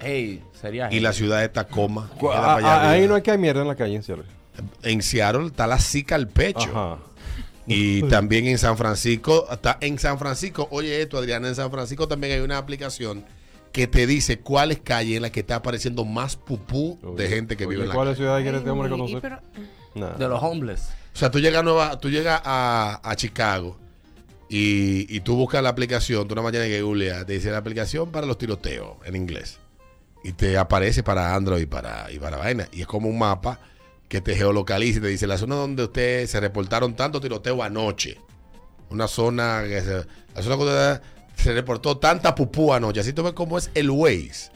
Hey, 0.00 0.42
sería 0.60 0.92
y 0.92 0.98
la 0.98 1.12
ciudad 1.12 1.40
de 1.40 1.48
Tacoma. 1.48 2.10
a- 2.34 2.90
ahí 2.90 3.06
no 3.06 3.14
hay 3.14 3.22
que 3.22 3.30
hay 3.30 3.38
mierda 3.38 3.62
en 3.62 3.68
la 3.68 3.76
calle, 3.76 3.94
en 3.94 4.02
serio. 4.02 4.24
En 4.82 5.02
Seattle 5.02 5.46
está 5.46 5.66
la 5.66 5.78
Zika 5.78 6.14
al 6.14 6.28
pecho. 6.28 6.70
Ajá. 6.70 6.98
Y 7.66 8.02
también 8.08 8.46
en 8.48 8.58
San 8.58 8.76
Francisco, 8.76 9.46
está 9.50 9.78
en 9.80 9.98
San 9.98 10.18
Francisco, 10.18 10.66
oye 10.72 11.00
esto, 11.00 11.16
Adriana, 11.16 11.46
en 11.48 11.54
San 11.54 11.70
Francisco 11.70 12.08
también 12.08 12.32
hay 12.34 12.40
una 12.40 12.58
aplicación 12.58 13.24
que 13.70 13.86
te 13.86 14.06
dice 14.06 14.40
cuáles 14.40 14.80
calles 14.80 15.16
en 15.16 15.22
las 15.22 15.30
que 15.30 15.40
está 15.40 15.56
apareciendo 15.56 16.04
más 16.04 16.34
pupú 16.36 16.98
de 17.16 17.28
gente 17.28 17.56
que 17.56 17.64
Oye, 17.64 17.76
vive 17.76 17.82
en 17.84 17.88
la 17.90 17.94
¿Cuáles 17.94 18.14
calle. 18.14 18.24
ciudades 18.24 18.42
quiere 18.42 18.58
este 18.58 18.68
hombre 18.70 18.90
conocer? 18.90 19.20
pero- 19.22 19.40
de 20.18 20.28
los 20.28 20.42
homeless. 20.42 20.88
O 21.14 21.18
sea, 21.18 21.30
tú 21.30 21.38
llegas 21.38 21.60
a, 21.60 21.62
Nueva, 21.62 21.98
tú 22.00 22.10
llegas 22.10 22.42
a, 22.44 23.00
a 23.02 23.16
Chicago 23.16 23.78
y, 24.48 25.06
y 25.14 25.20
tú 25.20 25.36
buscas 25.36 25.62
la 25.62 25.68
aplicación, 25.68 26.26
tú 26.26 26.34
una 26.34 26.42
mañana 26.42 26.64
que 26.66 26.82
googleas, 26.82 27.24
te 27.26 27.34
dice 27.34 27.50
la 27.50 27.58
aplicación 27.58 28.10
para 28.10 28.26
los 28.26 28.36
tiroteos 28.38 28.96
en 29.04 29.16
inglés. 29.16 29.58
Y 30.24 30.32
te 30.32 30.58
aparece 30.58 31.02
para 31.02 31.34
Android 31.34 31.62
y 31.62 31.66
para, 31.66 32.10
y 32.10 32.18
para 32.18 32.36
vaina. 32.38 32.68
Y 32.72 32.80
es 32.82 32.86
como 32.86 33.08
un 33.08 33.18
mapa 33.18 33.58
que 34.12 34.20
te 34.20 34.34
geolocaliza 34.36 34.98
y 34.98 35.00
te 35.00 35.08
dice 35.08 35.26
la 35.26 35.38
zona 35.38 35.54
donde 35.54 35.84
ustedes 35.84 36.30
se 36.30 36.38
reportaron 36.38 36.94
tanto 36.94 37.18
tiroteo 37.18 37.62
anoche. 37.62 38.18
Una 38.90 39.08
zona 39.08 39.62
que 39.66 39.80
se, 39.80 40.04
la 40.34 40.42
zona 40.42 40.56
donde 40.56 41.00
se 41.34 41.54
reportó 41.54 41.96
tanta 41.96 42.34
pupú 42.34 42.74
anoche. 42.74 43.00
Así 43.00 43.14
tú 43.14 43.22
ves 43.22 43.32
cómo 43.32 43.56
es 43.56 43.70
el 43.74 43.88
Waze. 43.90 44.52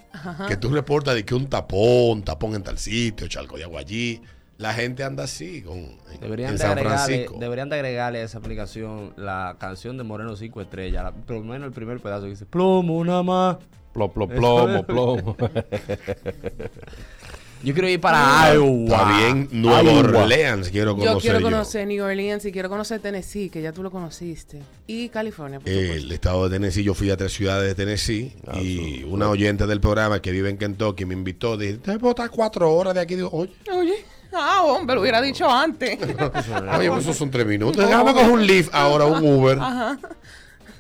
Que 0.47 0.59
tú 0.59 0.69
reportas 0.69 1.15
de 1.15 1.25
que 1.25 1.35
un 1.35 1.47
tapón, 1.49 2.23
tapón 2.23 2.55
en 2.55 2.63
tal 2.65 2.77
sitio, 2.77 3.29
charco 3.29 3.57
de 3.57 3.65
agua 3.65 3.81
allí. 3.81 4.21
La 4.59 4.75
gente 4.75 5.03
anda 5.05 5.25
así 5.25 5.63
con, 5.63 5.79
en, 5.79 6.21
Deberían 6.21 6.51
en 6.51 6.57
de, 6.57 6.63
San 6.63 6.73
agregarle, 6.73 6.99
Francisco. 7.07 7.37
deberían 7.41 7.69
de 7.71 7.77
agregarle 7.77 8.19
a 8.21 8.25
esa 8.25 8.37
aplicación 8.37 9.15
la 9.17 9.57
canción 9.59 9.97
de 9.97 10.05
Moreno 10.05 10.37
5 10.37 10.61
estrellas. 10.61 11.03
la- 11.03 11.13
por 11.13 11.37
lo 11.37 11.43
menos 11.45 11.67
el 11.67 11.73
primer 11.73 11.99
pedazo 12.01 12.25
que 12.25 12.29
dice 12.31 12.45
plomo 12.45 13.03
nada 13.07 13.23
más. 13.23 13.57
Plo- 13.95 14.13
plo- 14.13 14.29
plomo, 14.29 14.85
plomo. 14.87 15.35
Yo 17.63 17.73
quiero 17.73 17.89
ir 17.89 18.01
para 18.01 18.53
Iowa. 18.55 18.85
Está 18.85 19.19
bien, 19.19 19.49
Nueva 19.51 19.83
Iowa. 19.83 20.23
Orleans 20.23 20.69
quiero 20.69 20.93
conocer 20.95 21.15
Yo 21.15 21.21
quiero 21.21 21.39
yo. 21.41 21.45
conocer 21.47 21.87
New 21.89 22.05
Orleans 22.05 22.45
y 22.45 22.53
quiero 22.53 22.69
conocer 22.69 23.01
Tennessee, 23.01 23.49
que 23.51 23.61
ya 23.63 23.73
tú 23.73 23.83
lo 23.83 23.91
conociste. 23.91 24.61
Y 24.87 25.09
California, 25.09 25.59
por 25.59 25.69
El 25.69 26.13
estado 26.13 26.49
de 26.49 26.57
Tennessee, 26.57 26.85
yo 26.85 26.95
fui 26.95 27.11
a 27.11 27.17
tres 27.17 27.33
ciudades 27.33 27.67
de 27.69 27.75
Tennessee 27.75 28.33
Ah, 28.47 28.61
y 28.61 28.99
eso, 28.99 29.09
una 29.09 29.29
oyente 29.31 29.67
del 29.67 29.81
programa 29.81 30.21
que 30.23 30.31
vive 30.31 30.49
en 30.51 30.59
Kentucky 30.59 31.05
me 31.07 31.15
invitó. 31.15 31.57
Dije, 31.57 31.79
¿te 31.79 31.99
puedo 31.99 32.11
estar 32.11 32.31
cuatro 32.31 32.73
horas 32.73 32.95
de 32.95 33.01
aquí? 33.01 33.17
Digo, 33.17 33.31
oye, 33.33 33.53
Oye, 33.73 33.95
ah, 34.33 34.63
hombre, 34.65 34.95
lo 34.95 35.01
hubiera 35.01 35.21
dicho 35.21 35.51
antes. 35.51 35.99
oye, 36.79 36.89
pues 36.91 37.03
esos 37.03 37.17
son 37.17 37.31
tres 37.31 37.47
minutos. 37.47 37.85
Déjame 37.85 38.13
coger 38.13 38.31
un 38.31 38.47
Lyft 38.47 38.69
ahora, 38.73 39.07
un 39.07 39.25
Uber. 39.25 39.59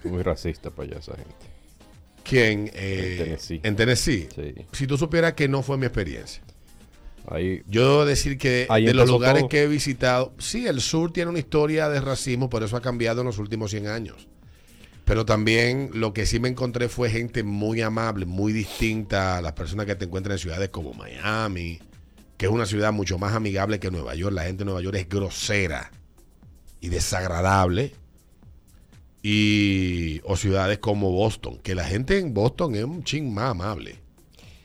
Muy 0.04 0.22
racista 0.22 0.70
para 0.70 0.88
allá 0.90 0.98
esa 1.00 1.16
gente. 1.16 1.34
¿Quién? 2.22 2.70
Eh, 2.74 3.16
En 3.18 3.24
Tennessee. 3.24 3.60
En 3.64 3.76
Tennessee. 3.76 4.28
Sí. 4.34 4.54
Si 4.72 4.86
tú 4.86 4.96
supieras 4.98 5.32
que 5.32 5.48
no 5.48 5.62
fue 5.62 5.78
mi 5.78 5.86
experiencia. 5.86 6.42
Ahí. 7.28 7.62
Yo 7.66 7.82
debo 7.82 8.04
decir 8.04 8.38
que 8.38 8.66
de 8.70 8.94
los 8.94 9.08
lugares 9.08 9.42
todo. 9.42 9.48
que 9.48 9.62
he 9.64 9.66
visitado, 9.66 10.32
sí, 10.38 10.66
el 10.66 10.80
sur 10.80 11.12
tiene 11.12 11.30
una 11.30 11.40
historia 11.40 11.88
de 11.88 12.00
racismo, 12.00 12.48
pero 12.48 12.66
eso 12.66 12.76
ha 12.76 12.80
cambiado 12.80 13.22
en 13.22 13.26
los 13.26 13.38
últimos 13.38 13.70
100 13.72 13.88
años. 13.88 14.28
Pero 15.04 15.24
también 15.24 15.90
lo 15.94 16.12
que 16.12 16.26
sí 16.26 16.40
me 16.40 16.48
encontré 16.48 16.88
fue 16.88 17.10
gente 17.10 17.42
muy 17.42 17.80
amable, 17.80 18.26
muy 18.26 18.52
distinta 18.52 19.38
a 19.38 19.42
las 19.42 19.52
personas 19.52 19.86
que 19.86 19.94
te 19.94 20.04
encuentran 20.04 20.32
en 20.32 20.38
ciudades 20.38 20.68
como 20.70 20.94
Miami, 20.94 21.78
que 22.36 22.46
es 22.46 22.52
una 22.52 22.66
ciudad 22.66 22.92
mucho 22.92 23.18
más 23.18 23.34
amigable 23.34 23.78
que 23.78 23.90
Nueva 23.90 24.14
York. 24.14 24.34
La 24.34 24.44
gente 24.44 24.58
de 24.58 24.64
Nueva 24.66 24.82
York 24.82 24.96
es 24.96 25.08
grosera 25.08 25.90
y 26.80 26.88
desagradable. 26.88 27.94
Y, 29.22 30.20
o 30.24 30.36
ciudades 30.36 30.78
como 30.78 31.10
Boston, 31.10 31.58
que 31.62 31.74
la 31.74 31.84
gente 31.84 32.18
en 32.18 32.32
Boston 32.32 32.76
es 32.76 32.84
un 32.84 33.02
ching 33.02 33.32
más 33.32 33.50
amable 33.50 34.00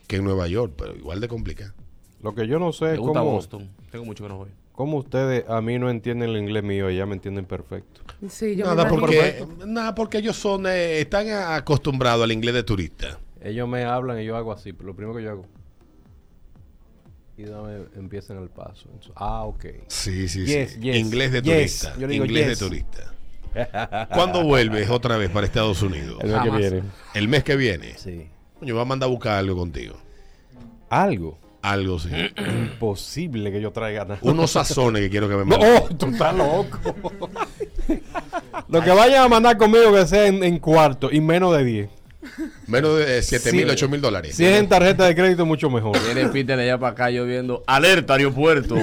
que 0.06 0.16
en 0.16 0.24
Nueva 0.24 0.46
York, 0.46 0.74
pero 0.76 0.96
igual 0.96 1.20
de 1.20 1.26
complicado. 1.26 1.72
Lo 2.22 2.34
que 2.34 2.46
yo 2.46 2.58
no 2.58 2.72
sé 2.72 2.84
Me 2.86 2.92
es 2.94 2.98
gusta 2.98 3.20
cómo, 3.20 3.32
Boston. 3.32 3.70
Tengo 3.90 4.04
mucho 4.04 4.24
que 4.24 4.28
no 4.28 4.36
voy. 4.38 4.48
cómo 4.72 4.98
ustedes 4.98 5.44
a 5.48 5.60
mí 5.60 5.78
no 5.78 5.90
entienden 5.90 6.30
el 6.30 6.36
inglés 6.36 6.62
mío 6.62 6.88
y 6.90 6.96
ya 6.96 7.04
me 7.06 7.14
entienden 7.14 7.44
perfecto. 7.44 8.00
Sí, 8.28 8.54
yo 8.56 8.64
Nada 8.64 8.84
me 8.84 8.94
imagino- 8.96 9.00
porque, 9.00 9.66
nada 9.66 9.94
porque 9.94 10.18
ellos 10.18 10.36
son 10.36 10.66
eh, 10.66 11.00
están 11.00 11.28
acostumbrados 11.30 12.22
al 12.24 12.32
inglés 12.32 12.54
de 12.54 12.62
turista. 12.62 13.18
Ellos 13.42 13.68
me 13.68 13.84
hablan 13.84 14.20
y 14.20 14.24
yo 14.24 14.36
hago 14.36 14.52
así, 14.52 14.72
pero 14.72 14.88
lo 14.88 14.94
primero 14.96 15.16
que 15.16 15.24
yo 15.24 15.30
hago. 15.30 15.46
Y 17.36 17.44
dame, 17.44 17.86
empiezan 17.96 18.40
el 18.42 18.50
paso. 18.50 18.84
Entonces, 18.86 19.12
ah, 19.16 19.44
ok. 19.44 19.64
Sí, 19.88 20.28
sí, 20.28 20.44
Yes, 20.46 20.72
sí. 20.72 20.80
yes, 20.80 20.96
Inglés 20.96 21.32
de 21.32 21.42
yes. 21.42 21.52
turista. 21.80 21.94
Yo 21.98 22.06
le 22.06 22.12
digo 22.12 22.24
Inglés 22.26 22.48
yes. 22.50 22.58
de 22.60 22.66
turista. 22.66 23.14
¿Cuándo 24.14 24.44
vuelves 24.44 24.88
otra 24.90 25.16
vez 25.16 25.30
para 25.30 25.46
Estados 25.46 25.82
Unidos? 25.82 26.18
El 26.22 26.28
mes 26.30 26.40
que 26.42 26.48
Jamás. 26.50 26.58
viene. 26.60 26.82
El 27.14 27.28
mes 27.28 27.44
que 27.44 27.56
viene. 27.56 27.94
Sí. 27.96 28.28
Yo 28.60 28.74
voy 28.74 28.82
a 28.82 28.84
mandar 28.86 29.08
a 29.08 29.10
buscar 29.10 29.38
algo 29.38 29.56
contigo. 29.56 29.96
Algo. 30.88 31.38
Algo, 31.62 31.98
sí. 32.00 32.08
Imposible 32.36 33.52
que 33.52 33.60
yo 33.60 33.70
traiga 33.70 34.04
nada. 34.04 34.18
Unos 34.22 34.50
sazones 34.50 35.02
que 35.02 35.10
quiero 35.10 35.28
que 35.28 35.36
me 35.36 35.44
No, 35.44 35.58
mandes. 35.58 35.82
oh, 35.90 35.94
tú 35.96 36.06
estás 36.06 36.34
loco. 36.34 36.94
Lo 38.68 38.80
que 38.82 38.90
vayan 38.90 39.24
a 39.24 39.28
mandar 39.28 39.56
conmigo 39.56 39.92
que 39.92 40.06
sea 40.06 40.26
en, 40.26 40.42
en 40.42 40.58
cuarto 40.58 41.08
y 41.12 41.20
menos 41.20 41.56
de 41.56 41.64
10. 41.64 41.90
Menos 42.68 42.98
de 42.98 43.22
7 43.22 43.50
Sí. 43.50 43.56
mil, 43.56 43.68
8 43.68 43.88
mil 43.88 44.00
dólares. 44.00 44.34
Si 44.36 44.44
es 44.44 44.58
en 44.58 44.68
tarjeta 44.68 45.04
de 45.06 45.14
crédito, 45.14 45.44
mucho 45.44 45.68
mejor. 45.70 45.96
Viene 46.04 46.28
Peter 46.28 46.56
de 46.56 46.62
allá 46.64 46.78
para 46.78 46.92
acá 46.92 47.10
yo 47.10 47.24
viendo 47.26 47.62
alerta 47.66 48.14
aeropuerto. 48.14 48.76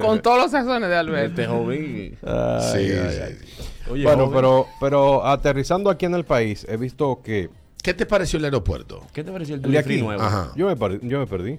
Con 0.00 0.20
todos 0.22 0.38
los 0.38 0.50
sazones 0.50 0.88
de 0.88 0.96
Alberto. 0.96 1.40
este 1.42 1.46
joven. 1.46 2.18
Ay, 2.24 2.60
Sí, 2.62 2.92
ay, 2.92 3.10
sí, 3.12 3.20
ay. 3.24 3.36
sí. 3.40 3.64
Oye, 3.90 4.04
Bueno, 4.04 4.26
joven, 4.26 4.34
pero, 4.36 4.66
pero 4.80 5.26
aterrizando 5.26 5.88
aquí 5.90 6.04
en 6.06 6.14
el 6.14 6.24
país, 6.24 6.66
he 6.68 6.76
visto 6.76 7.20
que 7.24 7.48
¿Qué 7.82 7.94
te 7.94 8.04
pareció 8.06 8.38
el 8.38 8.44
aeropuerto? 8.44 9.02
¿Qué 9.14 9.24
te 9.24 9.32
pareció 9.32 9.54
el 9.54 9.64
el 9.64 9.70
de 9.72 9.78
aquí, 9.78 9.96
nuevo? 10.02 10.20
Ajá. 10.22 10.52
yo 10.56 10.66
me, 10.66 10.98
yo 11.08 11.18
me 11.20 11.26
perdí. 11.26 11.58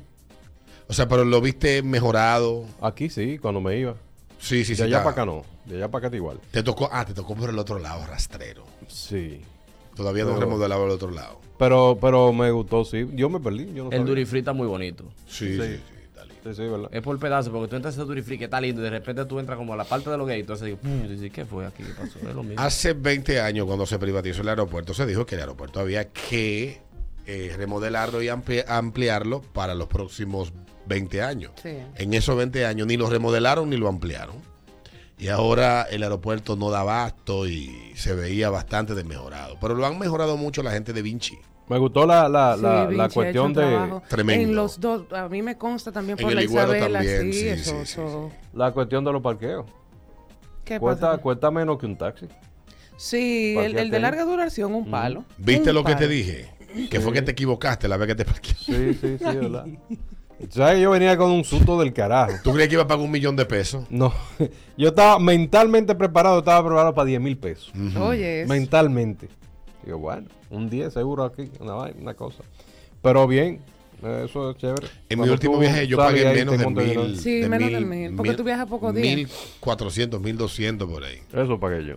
O 0.89 0.93
sea, 0.93 1.08
pero 1.08 1.24
lo 1.24 1.39
viste 1.39 1.81
mejorado. 1.84 2.65
Aquí 2.81 3.10
sí, 3.10 3.38
cuando 3.38 3.62
me 3.62 3.77
iba. 3.77 3.96
Sí, 4.39 4.65
sí, 4.65 4.75
sí. 4.75 4.81
de 4.81 4.88
allá 4.88 5.00
para 5.00 5.12
acá 5.12 5.25
no. 5.25 5.43
De 5.65 5.75
allá 5.77 5.88
para 5.88 6.00
acá 6.00 6.08
está 6.08 6.17
igual. 6.17 6.39
Te 6.51 6.63
tocó, 6.63 6.89
ah, 6.91 7.05
te 7.05 7.13
tocó 7.13 7.36
por 7.36 7.50
el 7.50 7.60
otro 7.60 7.77
lado, 7.79 8.05
rastrero. 8.08 8.63
Sí. 8.88 9.41
Todavía 9.96 10.24
no 10.25 10.36
remodelaba 10.39 10.86
el 10.86 10.91
otro 10.91 11.12
lado. 11.12 11.39
Pero, 11.58 11.98
pero 12.00 12.31
me 12.34 12.50
gustó, 12.51 12.86
sí. 12.86 13.08
Yo 13.13 13.29
me 13.29 13.39
perdí. 13.39 13.65
Yo 13.74 13.84
no 13.84 13.91
El 13.91 13.98
sabía. 14.00 14.05
duty 14.05 14.25
free 14.25 14.39
está 14.39 14.53
muy 14.53 14.65
bonito. 14.65 15.03
Sí, 15.27 15.58
sí, 15.58 15.58
Sí. 15.58 15.62
sí. 15.75 15.81
está 16.05 16.24
lindo. 16.25 16.41
Sí, 16.43 16.55
sí, 16.55 16.62
¿verdad? 16.69 16.89
Es 16.93 17.01
por 17.01 17.19
pedazo, 17.19 17.51
porque 17.51 17.67
tú 17.67 17.75
entras 17.75 17.98
a 17.98 18.01
ese 18.01 18.08
duty 18.08 18.22
free 18.22 18.38
que 18.38 18.46
está 18.46 18.62
lindo 18.62 18.79
y 18.81 18.86
de 18.86 18.89
repente 18.91 19.25
tú 19.25 19.39
entras 19.39 19.58
como 19.58 19.74
a 19.74 19.77
la 19.77 19.84
parte 19.84 20.10
de 20.10 20.17
los 20.17 20.25
gays. 20.25 20.39
Entonces 20.41 20.65
digo, 20.67 20.79
dices, 21.08 21.31
¿qué 21.31 21.46
fue 21.46 21.65
aquí? 21.67 21.84
¿Qué 21.84 21.91
pasó? 21.93 22.17
Es 22.27 22.34
lo 22.34 22.41
mismo. 22.43 22.62
Hace 22.63 22.93
20 22.93 23.41
años, 23.41 23.65
cuando 23.67 23.86
se 23.86 24.00
privatizó 24.00 24.41
el 24.41 24.50
aeropuerto, 24.50 24.93
se 24.93 25.05
dijo 25.05 25.25
que 25.25 25.36
el 25.36 25.41
aeropuerto 25.41 25.81
había 25.81 26.08
que 26.08 26.79
eh, 27.27 27.53
remodelarlo 27.58 28.24
y 28.24 28.27
ampli- 28.27 28.63
ampliarlo 28.67 29.41
para 29.41 29.75
los 29.75 29.88
próximos 29.89 30.53
20 30.89 31.22
años. 31.22 31.51
Sí. 31.62 31.77
En 31.96 32.13
esos 32.13 32.36
20 32.36 32.65
años 32.65 32.88
ni 32.88 32.98
lo 32.98 33.10
remodelaron 33.10 33.69
ni 33.69 33.77
lo 33.77 33.88
ampliaron. 33.88 34.36
Y 35.17 35.27
ahora 35.27 35.84
el 35.84 36.03
aeropuerto 36.03 36.55
no 36.55 36.69
da 36.72 36.79
abasto 36.81 37.48
y 37.48 37.91
se 37.96 38.13
veía 38.13 38.50
bastante 38.50 38.96
desmejorado. 38.96 39.58
Pero 39.62 39.75
lo 39.75 39.86
han 39.86 40.00
mejorado 40.00 40.38
mucho 40.38 40.63
la 40.63 40.72
gente 40.72 40.91
de 40.93 41.01
Vinci. 41.01 41.38
Me 41.67 41.77
gustó 41.77 42.05
la, 42.05 42.27
la, 42.27 42.55
Sí, 42.55 42.62
la, 42.63 42.86
Vinci 42.86 42.98
la 42.98 43.10
cuestión 43.10 43.53
de. 43.53 44.01
Tremendo. 44.08 44.43
En 44.43 44.55
los 44.55 44.79
dos, 44.79 45.12
a 45.13 45.29
mí 45.29 45.41
me 45.41 45.58
consta 45.58 45.91
también 45.91 46.17
En 46.17 46.25
por 46.25 46.34
la 46.34 46.43
Isabela, 46.43 47.00
también, 47.00 47.22
sí, 47.22 47.34
sí, 47.34 47.48
eso, 47.48 47.72
sí, 47.72 47.86
sí, 47.86 48.01
eso. 48.01 48.31
la 48.53 48.72
cuestión 48.72 49.03
de 49.03 49.12
los 49.12 49.22
parqueos. 49.22 49.65
¿Qué 50.63 50.79
Cuesta, 50.79 51.12
pasa? 51.12 51.22
cuesta 51.22 51.51
menos 51.51 51.77
que 51.77 51.86
un 51.86 51.98
taxi. 51.98 52.27
Sí, 52.96 53.55
el, 53.58 53.91
de 53.91 54.00
larga 54.00 54.24
duración, 54.24 54.74
un 54.74 54.89
palo. 54.89 55.25
¿Viste 55.38 55.69
Un 55.69 55.75
lo 55.75 55.84
que 55.84 55.96
te 55.96 56.08
dije? 56.08 56.50
Que 56.89 57.00
fue 57.00 57.12
que 57.12 57.22
te 57.22 57.31
equivocaste 57.31 57.88
la 57.88 57.98
vez 57.98 58.08
que 58.08 58.15
te 58.15 58.25
parqué. 58.25 58.53
Sí, 58.53 58.93
sí, 58.93 59.17
sí, 59.17 59.24
¿verdad? 59.24 59.65
¿Sabes 60.50 60.75
que 60.75 60.81
yo 60.81 60.91
venía 60.91 61.17
con 61.17 61.31
un 61.31 61.43
susto 61.43 61.77
del 61.79 61.91
carajo? 61.91 62.31
¿Tú 62.43 62.51
creías 62.51 62.69
que 62.69 62.75
iba 62.75 62.84
a 62.84 62.88
pagar 62.88 63.03
un 63.03 63.12
millón 63.12 63.36
de 63.36 63.46
pesos? 63.46 63.86
No, 63.89 64.13
yo 64.77 64.89
estaba 64.89 65.19
mentalmente 65.19 65.96
preparado, 65.96 66.39
estaba 66.39 66.65
preparado 66.65 66.93
para 66.93 67.05
10 67.05 67.22
mil 67.22 67.38
pesos. 67.38 67.72
Oye, 68.00 68.46
Mentalmente. 68.48 69.27
Digo, 69.84 69.98
bueno, 70.00 70.27
un 70.50 70.69
10 70.69 70.93
seguro 70.93 71.24
aquí, 71.24 71.50
una, 71.60 71.74
vaina, 71.74 71.98
una 72.01 72.13
cosa. 72.13 72.43
Pero 73.01 73.27
bien, 73.27 73.60
eso 74.25 74.51
es 74.51 74.58
chévere. 74.58 74.88
En 75.10 75.19
mi 75.19 75.29
último 75.29 75.55
tú 75.55 75.60
viaje 75.60 75.88
yo 75.88 75.98
pagué 75.98 76.25
menos 76.34 76.58
de 76.58 76.67
mil. 76.67 77.19
Sí, 77.19 77.39
de 77.39 77.50
menos 77.50 77.72
de 77.72 77.81
mil, 77.81 78.15
porque 78.15 78.34
tú 78.34 78.43
viajas 78.43 78.67
pocos 78.67 78.93
días. 78.93 79.29
1400, 79.62 80.22
1200 80.22 80.89
por 80.89 81.03
ahí. 81.03 81.19
Eso 81.34 81.60
pagué 81.60 81.86
yo. 81.86 81.96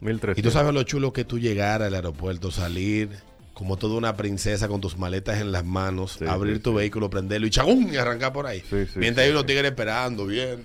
Y 0.00 0.04
1300. 0.06 0.42
tú 0.42 0.50
sabes 0.50 0.74
lo 0.74 0.82
chulo 0.82 1.12
que 1.12 1.24
tú 1.24 1.38
llegar 1.38 1.82
al 1.82 1.94
aeropuerto, 1.94 2.50
salir 2.50 3.10
como 3.56 3.78
toda 3.78 3.94
una 3.96 4.14
princesa 4.18 4.68
con 4.68 4.82
tus 4.82 4.98
maletas 4.98 5.40
en 5.40 5.50
las 5.50 5.64
manos, 5.64 6.16
Sí, 6.18 6.26
abrir 6.26 6.56
sí, 6.56 6.62
tu 6.62 6.74
vehículo, 6.74 7.08
prenderlo 7.08 7.46
y 7.46 7.50
chagún 7.50 7.90
y 7.90 7.96
arrancar 7.96 8.30
por 8.30 8.46
ahí. 8.46 8.62
Mientras 8.96 9.24
hay 9.24 9.30
unos 9.30 9.46
tigres 9.46 9.70
esperando, 9.70 10.26
viendo. 10.26 10.62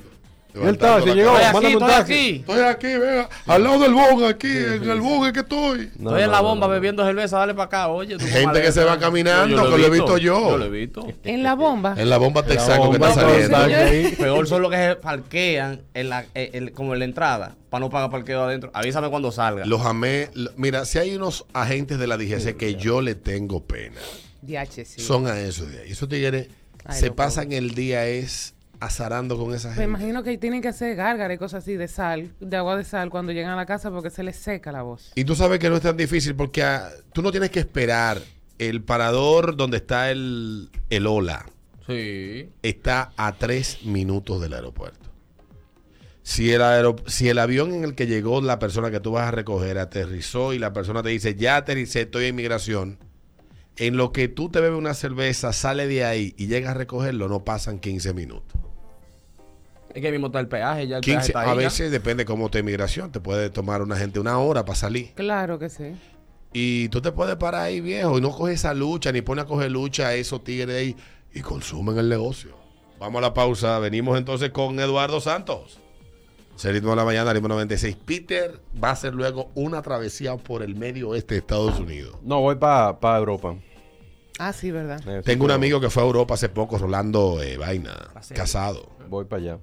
Taxi 0.51 0.59
levantando 0.59 1.05
la 1.05 1.15
llegó. 1.15 1.37
Estoy 1.37 1.43
aquí, 1.43 1.53
mándame 1.53 1.75
un 1.75 1.81
estoy 1.83 1.89
taxi. 1.97 2.13
aquí. 2.13 2.35
Estoy 2.39 2.59
aquí, 2.61 2.87
venga, 2.99 3.29
al 3.47 3.63
lado 3.63 3.79
del 3.79 3.93
bon, 3.93 4.23
aquí, 4.25 4.47
en 4.47 4.89
el 4.89 5.01
bon 5.01 5.27
es 5.27 5.33
que 5.33 5.39
estoy. 5.39 5.91
No, 5.97 6.09
estoy 6.11 6.23
en 6.23 6.31
la 6.31 6.37
no, 6.37 6.43
bomba 6.43 6.67
no. 6.67 6.73
bebiendo 6.73 7.05
cerveza, 7.05 7.37
dale 7.39 7.53
para 7.53 7.65
acá, 7.65 7.87
oye. 7.87 8.17
tú 8.17 8.25
Gente 8.25 8.61
que 8.61 8.71
se 8.71 8.83
va 8.83 8.97
caminando, 8.99 9.55
No, 9.57 9.63
que 9.69 9.77
lo 9.77 9.85
he 9.87 9.89
visto 9.89 10.17
yo. 10.17 10.49
Yo 10.51 10.57
lo 10.57 10.65
he 10.65 10.69
visto. 10.69 11.07
en 11.23 11.43
la 11.43 11.55
bomba. 11.55 11.95
En 11.97 12.09
la 12.09 12.17
bomba 12.17 12.43
texaco 12.43 12.89
que 12.91 12.97
está 12.97 13.13
saliendo. 13.13 14.17
Peor 14.17 14.47
son 14.47 14.61
los 14.61 14.71
que 14.71 14.77
se 14.77 14.95
parquean 14.95 15.81
en 15.93 16.09
la, 16.09 16.25
eh, 16.35 16.49
en- 16.53 16.69
como 16.71 16.93
en 16.93 16.99
la 16.99 17.05
entrada 17.05 17.55
para 17.69 17.79
no 17.81 17.89
pagar 17.89 18.09
parqueo 18.09 18.43
adentro. 18.43 18.69
Avísame 18.73 19.09
cuando 19.09 19.31
salga. 19.31 19.65
Los 19.65 19.81
amé. 19.85 20.29
Mira, 20.57 20.85
si 20.85 20.97
hay 20.99 21.15
unos 21.15 21.45
agentes 21.53 21.97
de 21.99 22.07
la 22.07 22.17
DGC 22.17 22.55
que 22.57 22.75
yo 22.75 23.01
le 23.01 23.15
tengo 23.15 23.63
pena, 23.63 23.95
DH, 24.41 24.85
sí. 24.85 25.01
son 25.01 25.27
a 25.27 25.39
esos 25.39 25.71
de 25.71 25.81
ahí. 25.83 25.91
Esos 25.91 26.09
tigres 26.09 26.47
se 26.89 27.11
pasan 27.11 27.51
el 27.53 27.75
día 27.75 28.05
es 28.07 28.55
azarando 28.81 29.37
con 29.37 29.53
esa 29.53 29.69
Me 29.69 29.75
gente. 29.75 29.89
imagino 29.89 30.23
que 30.23 30.37
tienen 30.37 30.61
que 30.61 30.67
hacer 30.67 30.95
gárgaras 30.97 31.35
y 31.35 31.37
cosas 31.37 31.63
así 31.63 31.75
de 31.75 31.87
sal, 31.87 32.33
de 32.41 32.57
agua 32.57 32.75
de 32.75 32.83
sal 32.83 33.09
cuando 33.09 33.31
llegan 33.31 33.51
a 33.51 33.55
la 33.55 33.65
casa 33.65 33.89
porque 33.91 34.09
se 34.09 34.23
les 34.23 34.35
seca 34.35 34.71
la 34.73 34.81
voz. 34.81 35.11
Y 35.15 35.23
tú 35.23 35.35
sabes 35.35 35.59
que 35.59 35.69
no 35.69 35.77
es 35.77 35.81
tan 35.81 35.95
difícil 35.95 36.35
porque 36.35 36.63
ah, 36.63 36.89
tú 37.13 37.21
no 37.21 37.31
tienes 37.31 37.49
que 37.51 37.59
esperar. 37.59 38.19
El 38.57 38.83
parador 38.83 39.55
donde 39.55 39.77
está 39.77 40.11
el, 40.11 40.69
el 40.91 41.07
Ola 41.07 41.45
Sí. 41.87 42.49
está 42.61 43.11
a 43.17 43.33
tres 43.33 43.83
minutos 43.85 44.39
del 44.41 44.53
aeropuerto. 44.53 45.09
Si 46.23 46.51
el, 46.51 46.61
aero- 46.61 46.95
si 47.07 47.27
el 47.29 47.39
avión 47.39 47.73
en 47.73 47.83
el 47.83 47.95
que 47.95 48.05
llegó 48.05 48.39
la 48.41 48.59
persona 48.59 48.91
que 48.91 48.99
tú 48.99 49.11
vas 49.13 49.27
a 49.27 49.31
recoger 49.31 49.79
aterrizó 49.79 50.53
y 50.53 50.59
la 50.59 50.73
persona 50.73 51.01
te 51.01 51.09
dice, 51.09 51.33
ya 51.35 51.55
aterricé, 51.57 52.01
estoy 52.01 52.25
en 52.25 52.35
migración, 52.35 52.99
en 53.77 53.97
lo 53.97 54.11
que 54.11 54.27
tú 54.27 54.49
te 54.49 54.61
bebes 54.61 54.77
una 54.77 54.93
cerveza, 54.93 55.51
sale 55.53 55.87
de 55.87 56.05
ahí 56.05 56.35
y 56.37 56.45
llegas 56.45 56.71
a 56.71 56.73
recogerlo, 56.75 57.27
no 57.27 57.43
pasan 57.43 57.79
15 57.79 58.13
minutos. 58.13 58.61
Es 59.93 60.01
que 60.01 60.11
mismo 60.11 60.27
está 60.27 60.39
el 60.39 60.47
peaje, 60.47 60.87
ya 60.87 60.97
el 60.97 61.01
peaje 61.03 61.17
15, 61.19 61.27
está 61.27 61.41
ahí. 61.41 61.49
a 61.49 61.53
ya. 61.53 61.57
veces 61.57 61.91
depende 61.91 62.25
cómo 62.25 62.49
te 62.49 62.63
migración, 62.63 63.11
te 63.11 63.19
puede 63.19 63.49
tomar 63.49 63.81
una 63.81 63.95
gente 63.95 64.19
una 64.19 64.37
hora 64.39 64.63
para 64.65 64.75
salir. 64.75 65.13
Claro 65.15 65.59
que 65.59 65.69
sí. 65.69 65.95
Y 66.53 66.89
tú 66.89 67.01
te 67.01 67.11
puedes 67.11 67.35
parar 67.37 67.63
ahí, 67.63 67.79
viejo, 67.81 68.17
y 68.17 68.21
no 68.21 68.31
coges 68.31 68.55
esa 68.55 68.73
lucha, 68.73 69.11
ni 69.11 69.21
pones 69.21 69.45
a 69.45 69.47
coger 69.47 69.71
lucha 69.71 70.07
a 70.07 70.13
esos 70.15 70.43
tigres 70.43 70.75
ahí 70.75 70.95
y 71.33 71.41
consumen 71.41 71.97
el 71.97 72.09
negocio. 72.09 72.51
Vamos 72.99 73.19
a 73.19 73.21
la 73.21 73.33
pausa. 73.33 73.79
Venimos 73.79 74.17
entonces 74.17 74.51
con 74.51 74.79
Eduardo 74.79 75.19
Santos. 75.21 75.79
Se 76.55 76.71
ritmo 76.71 76.91
de 76.91 76.97
la 76.97 77.05
mañana, 77.05 77.33
ritmo 77.33 77.47
96. 77.47 77.95
Peter 78.05 78.59
va 78.83 78.89
a 78.89 78.91
hacer 78.91 79.15
luego 79.15 79.49
una 79.55 79.81
travesía 79.81 80.35
por 80.37 80.61
el 80.61 80.75
medio 80.75 81.09
oeste 81.09 81.33
de 81.35 81.39
Estados 81.39 81.79
Unidos. 81.79 82.17
No, 82.21 82.41
voy 82.41 82.55
para 82.55 83.17
Europa. 83.17 83.55
Ah, 84.37 84.53
sí, 84.53 84.69
¿verdad? 84.71 85.01
Eh, 85.07 85.21
Tengo 85.23 85.45
un 85.45 85.51
amigo 85.51 85.79
que 85.79 85.89
fue 85.89 86.03
a 86.03 86.05
Europa 86.05 86.33
hace 86.35 86.49
poco, 86.49 86.77
Rolando 86.77 87.41
eh, 87.41 87.57
Vaina, 87.57 88.11
casado. 88.35 88.89
Voy 89.09 89.25
para 89.25 89.41
allá. 89.41 89.57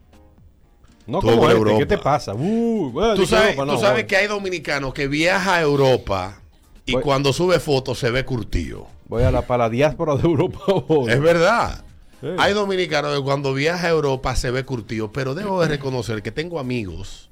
No, 1.09 1.21
como 1.21 1.43
este, 1.45 1.57
Europa. 1.57 1.79
¿qué 1.79 1.87
te 1.87 1.99
pasa? 1.99 2.35
Uh, 2.35 2.91
bueno, 2.93 3.15
Tú 3.15 3.27
sabes, 3.27 3.55
Europa, 3.57 3.73
tú 3.75 3.81
sabes 3.81 4.05
que 4.05 4.17
hay 4.17 4.27
dominicanos 4.29 4.93
que 4.95 5.09
viaja 5.09 5.55
a 5.57 5.61
Europa 5.62 6.41
y 6.87 6.93
Voy- 6.93 7.03
cuando 7.03 7.33
sube 7.33 7.59
fotos 7.61 7.99
se 7.99 8.11
ve 8.11 8.25
curtido. 8.25 8.87
Voy 9.09 9.23
a 9.23 9.31
la, 9.31 9.43
para 9.43 9.65
la 9.65 9.71
diáspora 9.71 10.15
de 10.17 10.23
Europa. 10.23 10.59
voy. 10.88 11.11
Es 11.11 11.21
verdad. 11.21 11.83
Sí. 12.21 12.27
Hay 12.38 12.53
dominicanos 12.53 13.17
que 13.17 13.23
cuando 13.25 13.55
viaja 13.55 13.87
a 13.87 13.91
Europa 13.91 14.37
se 14.37 14.50
ve 14.50 14.65
curtido, 14.65 15.11
pero 15.11 15.35
debo 15.35 15.61
de 15.62 15.69
reconocer 15.69 16.23
que 16.23 16.31
tengo 16.31 16.59
amigos 16.61 17.25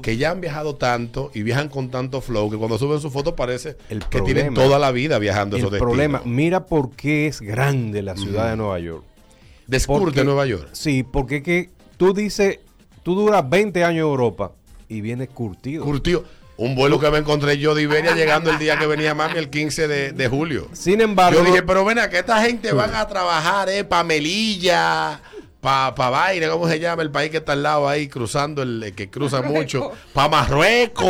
que 0.00 0.16
ya 0.16 0.30
han 0.30 0.40
viajado 0.40 0.74
tanto 0.76 1.30
y 1.34 1.42
viajan 1.42 1.68
con 1.68 1.90
tanto 1.90 2.20
flow 2.22 2.50
que 2.50 2.56
cuando 2.56 2.78
suben 2.78 3.00
su 3.00 3.10
foto 3.10 3.36
parece 3.36 3.76
El 3.90 4.00
que 4.06 4.22
tienen 4.22 4.46
problema- 4.46 4.54
toda 4.64 4.78
la 4.78 4.90
vida 4.90 5.18
viajando 5.18 5.56
El 5.56 5.64
esos 5.66 5.78
problema, 5.78 6.18
destinos. 6.18 6.36
mira 6.36 6.66
por 6.66 6.90
qué 6.92 7.26
es 7.26 7.40
grande 7.42 8.00
la 8.02 8.16
ciudad 8.16 8.48
de 8.50 8.56
Nueva 8.56 8.78
York. 8.80 9.04
Descurte 9.66 10.24
Nueva 10.24 10.46
York. 10.46 10.68
Sí, 10.72 11.02
porque 11.04 11.42
que 11.42 11.70
tú 11.96 12.14
dices, 12.14 12.60
tú 13.02 13.14
duras 13.14 13.48
20 13.48 13.84
años 13.84 14.04
en 14.04 14.10
Europa 14.10 14.52
y 14.88 15.00
vienes 15.00 15.28
curtido. 15.28 15.84
Curtido. 15.84 16.24
Un 16.56 16.74
vuelo 16.76 17.00
que 17.00 17.10
me 17.10 17.18
encontré 17.18 17.58
yo 17.58 17.74
de 17.74 17.82
Iberia 17.82 18.14
llegando 18.14 18.50
el 18.50 18.58
día 18.58 18.78
que 18.78 18.86
venía 18.86 19.14
mami, 19.14 19.38
el 19.38 19.50
15 19.50 19.88
de, 19.88 20.12
de 20.12 20.28
julio. 20.28 20.68
Sin 20.72 21.00
embargo, 21.00 21.40
Yo 21.40 21.44
dije, 21.44 21.62
pero 21.62 21.84
ven 21.84 21.98
que 22.10 22.18
esta 22.18 22.42
gente 22.42 22.72
van 22.72 22.94
a 22.94 23.08
trabajar, 23.08 23.68
eh, 23.68 23.84
pa' 23.84 24.04
Melilla, 24.04 25.20
pa, 25.62 25.94
pa 25.94 26.10
Baile, 26.10 26.48
¿cómo 26.48 26.68
se 26.68 26.80
llama? 26.80 27.02
El 27.02 27.10
país 27.12 27.30
que 27.30 27.36
está 27.38 27.52
al 27.52 27.62
lado 27.62 27.88
ahí, 27.88 28.08
cruzando, 28.08 28.62
el, 28.62 28.82
el 28.82 28.94
que 28.96 29.08
cruza 29.08 29.40
mucho, 29.42 29.92
pa 30.12 30.28
Marruecos, 30.28 31.06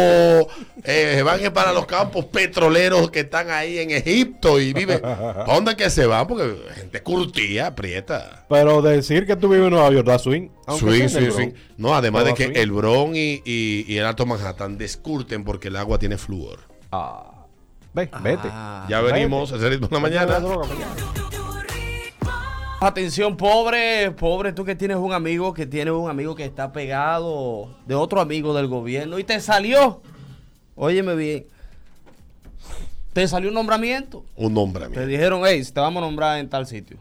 eh, 0.85 1.13
se 1.17 1.23
van 1.23 1.41
para 1.55 1.73
los 1.73 1.87
campos 1.87 2.27
petroleros 2.27 3.11
que 3.11 3.21
están 3.21 3.51
ahí 3.51 3.79
en 3.79 3.91
Egipto 3.91 4.61
y 4.61 4.75
viven. 4.75 5.01
¿Para 5.01 5.45
dónde 5.47 5.75
que 5.75 5.89
se 5.89 6.05
van? 6.07 6.27
Porque 6.27 6.55
gente 6.75 7.03
curtía, 7.03 7.69
aprieta. 7.69 8.45
pero 8.49 8.83
decir 8.83 9.27
que 9.27 9.37
tú 9.37 9.49
vives 9.49 9.65
en 9.69 9.73
Nueva 9.73 9.91
York 9.91 10.07
da 10.07 10.19
swing. 10.19 10.51
Swing, 10.79 11.03
el 11.03 11.11
swing, 11.11 11.31
swing. 11.31 11.51
No, 11.79 11.95
además 11.95 12.27
de 12.27 12.35
que 12.35 12.45
swing. 12.45 12.57
el 12.57 12.71
Bron 12.73 13.17
y, 13.17 13.43
y- 13.45 13.87
y 13.89 13.97
el 13.97 14.05
Alto 14.05 14.27
Manhattan 14.27 14.77
descurten 14.77 15.45
porque 15.45 15.69
el 15.69 15.77
agua 15.77 15.99
tiene 15.99 16.19
flúor. 16.19 16.61
Ah. 16.93 17.47
Ve, 17.95 18.09
vete. 18.23 18.49
Ah. 18.51 18.87
Ya 18.89 19.01
venimos, 19.01 19.51
ese 19.51 19.69
ritmo 19.69 19.89
de 19.89 19.95
la 19.95 20.01
mañana. 20.01 20.39
Atención, 22.83 23.37
pobre, 23.37 24.11
pobre, 24.11 24.53
tú 24.53 24.65
que 24.65 24.75
tienes 24.75 24.97
un 24.97 25.13
amigo 25.13 25.55
que 25.55 25.67
tiene 25.67 25.93
un 25.93 26.11
amigo 26.11 26.35
que 26.35 26.45
está 26.45 26.73
pegado 26.73 27.77
de 27.87 27.95
otro 27.95 28.21
amigo 28.21 28.55
del 28.55 28.67
gobierno 28.67 29.21
y 29.21 29.25
te 29.25 29.39
salió. 29.39 30.03
Óyeme 30.75 31.15
bien. 31.15 31.47
Te 33.13 33.29
salió 33.29 33.51
un 33.51 33.55
nombramiento. 33.55 34.25
Un 34.35 34.55
nombramiento. 34.55 34.99
Te 34.99 35.07
dijeron, 35.07 35.43
hey, 35.47 35.63
te 35.73 35.79
vamos 35.79 36.03
a 36.03 36.07
nombrar 36.07 36.41
en 36.41 36.49
tal 36.49 36.67
sitio. 36.67 36.97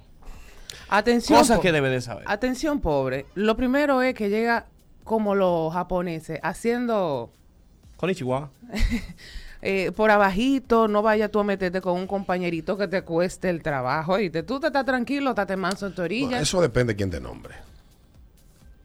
Atención. 0.87 1.39
Cosas 1.39 1.59
que 1.59 1.71
debes 1.71 1.91
de 1.91 2.01
saber. 2.01 2.25
Atención, 2.27 2.79
pobre. 2.79 3.25
Lo 3.33 3.55
primero 3.55 4.03
es 4.03 4.13
que 4.13 4.29
llega 4.29 4.67
como 5.03 5.33
los 5.33 5.73
japoneses, 5.73 6.39
haciendo 6.43 7.31
Konnichiwa. 7.97 8.51
eh, 9.61 9.91
por 9.95 10.09
abajito, 10.09 10.87
no 10.87 11.01
vaya 11.01 11.29
tú 11.29 11.39
a 11.39 11.43
meterte 11.43 11.81
con 11.81 11.99
un 11.99 12.07
compañerito 12.07 12.77
que 12.77 12.87
te 12.87 13.03
cueste 13.03 13.49
el 13.49 13.61
trabajo. 13.61 14.19
Y 14.19 14.29
tú 14.29 14.59
te 14.59 14.67
estás 14.67 14.85
tranquilo, 14.85 15.31
estate 15.31 15.55
manso 15.55 15.87
en 15.87 15.95
tu 15.95 16.01
orilla. 16.01 16.27
Bueno, 16.27 16.43
eso 16.43 16.61
depende 16.61 16.93
de 16.93 16.97
quién 16.97 17.11
te 17.11 17.19
nombre. 17.19 17.53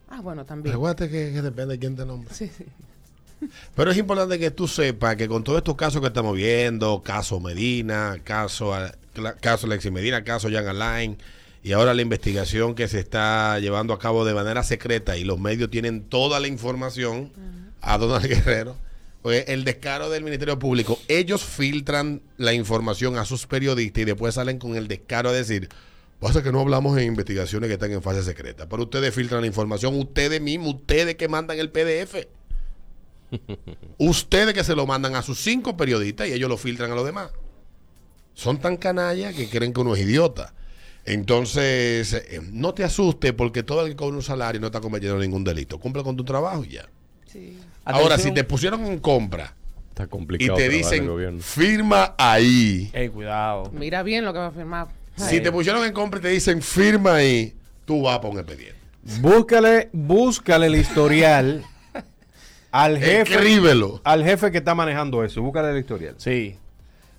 Ah, 0.08 0.20
bueno, 0.20 0.44
también. 0.44 0.76
Que, 0.96 1.08
que 1.08 1.42
depende 1.42 1.74
de 1.74 1.78
quién 1.78 1.96
te 1.96 2.04
nombre. 2.04 2.32
Sí, 2.34 2.50
sí. 2.56 2.64
Pero 3.74 3.90
es 3.90 3.96
importante 3.96 4.38
que 4.38 4.50
tú 4.50 4.66
sepas 4.68 5.16
que 5.16 5.28
con 5.28 5.44
todos 5.44 5.58
estos 5.58 5.76
casos 5.76 6.00
que 6.00 6.08
estamos 6.08 6.34
viendo, 6.34 7.02
caso 7.02 7.40
Medina, 7.40 8.18
caso, 8.24 8.72
caso 9.40 9.66
Alexis 9.66 9.92
Medina, 9.92 10.24
caso 10.24 10.48
Jan 10.50 10.66
Alain, 10.66 11.18
y 11.62 11.72
ahora 11.72 11.94
la 11.94 12.02
investigación 12.02 12.74
que 12.74 12.88
se 12.88 13.00
está 13.00 13.58
llevando 13.58 13.92
a 13.92 13.98
cabo 13.98 14.24
de 14.24 14.34
manera 14.34 14.62
secreta 14.62 15.16
y 15.16 15.24
los 15.24 15.38
medios 15.38 15.70
tienen 15.70 16.04
toda 16.04 16.40
la 16.40 16.48
información 16.48 17.32
a 17.80 17.98
Donald 17.98 18.26
Guerrero. 18.26 18.76
El 19.32 19.64
descaro 19.64 20.10
del 20.10 20.22
Ministerio 20.22 20.58
Público, 20.58 20.98
ellos 21.08 21.42
filtran 21.42 22.22
la 22.36 22.52
información 22.52 23.18
a 23.18 23.24
sus 23.24 23.46
periodistas 23.46 24.02
y 24.02 24.04
después 24.04 24.34
salen 24.34 24.58
con 24.58 24.76
el 24.76 24.88
descaro 24.88 25.30
a 25.30 25.32
decir, 25.32 25.68
pasa 26.20 26.42
que 26.42 26.52
no 26.52 26.60
hablamos 26.60 26.96
en 26.98 27.08
investigaciones 27.08 27.68
que 27.68 27.74
están 27.74 27.92
en 27.92 28.02
fase 28.02 28.22
secreta, 28.22 28.68
pero 28.68 28.84
ustedes 28.84 29.14
filtran 29.14 29.40
la 29.40 29.46
información, 29.46 29.98
ustedes 29.98 30.40
mismos, 30.40 30.74
ustedes 30.74 31.16
que 31.16 31.28
mandan 31.28 31.58
el 31.58 31.70
PDF. 31.70 32.26
Ustedes 33.98 34.54
que 34.54 34.62
se 34.62 34.76
lo 34.76 34.86
mandan 34.86 35.16
a 35.16 35.22
sus 35.22 35.40
cinco 35.40 35.76
periodistas 35.76 36.28
y 36.28 36.32
ellos 36.32 36.48
lo 36.48 36.56
filtran 36.56 36.92
a 36.92 36.94
los 36.94 37.04
demás. 37.04 37.32
Son 38.34 38.60
tan 38.60 38.76
canallas 38.76 39.34
que 39.34 39.48
creen 39.48 39.72
que 39.72 39.80
uno 39.80 39.96
es 39.96 40.02
idiota. 40.02 40.54
Entonces, 41.04 42.12
eh, 42.12 42.40
no 42.52 42.74
te 42.74 42.84
asustes 42.84 43.32
porque 43.32 43.62
todo 43.62 43.84
el 43.84 43.90
que 43.90 43.96
cobra 43.96 44.16
un 44.16 44.22
salario 44.22 44.60
no 44.60 44.68
está 44.68 44.80
cometiendo 44.80 45.18
ningún 45.18 45.44
delito. 45.44 45.78
Cumple 45.78 46.02
con 46.02 46.16
tu 46.16 46.24
trabajo 46.24 46.64
y 46.64 46.68
ya. 46.68 46.88
Sí. 47.26 47.58
Ahora, 47.86 48.18
si 48.18 48.32
te 48.32 48.44
pusieron 48.44 48.84
en 48.86 48.98
compra 48.98 49.54
Está 49.90 50.04
y 50.04 50.08
complicado. 50.08 50.56
te 50.56 50.66
en 50.66 50.72
el 50.72 50.76
dicen, 50.78 51.40
firma 51.40 52.14
ahí. 52.18 52.90
Ey, 52.92 53.08
cuidado. 53.08 53.70
Mira 53.72 54.02
bien 54.02 54.24
lo 54.24 54.32
que 54.32 54.38
va 54.40 54.48
a 54.48 54.50
firmar. 54.50 54.88
Si 55.16 55.40
te 55.40 55.50
pusieron 55.50 55.84
en 55.84 55.92
compra 55.92 56.18
y 56.18 56.22
te 56.22 56.28
dicen, 56.28 56.60
firma 56.60 57.14
ahí, 57.14 57.54
tú 57.86 58.02
vas 58.02 58.18
para 58.18 58.28
un 58.28 58.38
expediente. 58.38 58.76
Búscale, 59.20 59.88
búscale 59.92 60.66
el 60.66 60.74
historial 60.76 61.64
al 62.72 62.98
jefe. 63.00 63.34
Escríbelo. 63.34 64.00
Al 64.04 64.22
jefe 64.24 64.50
que 64.50 64.58
está 64.58 64.74
manejando 64.74 65.24
eso. 65.24 65.40
Búscale 65.40 65.70
el 65.70 65.78
historial. 65.78 66.14
Sí. 66.18 66.56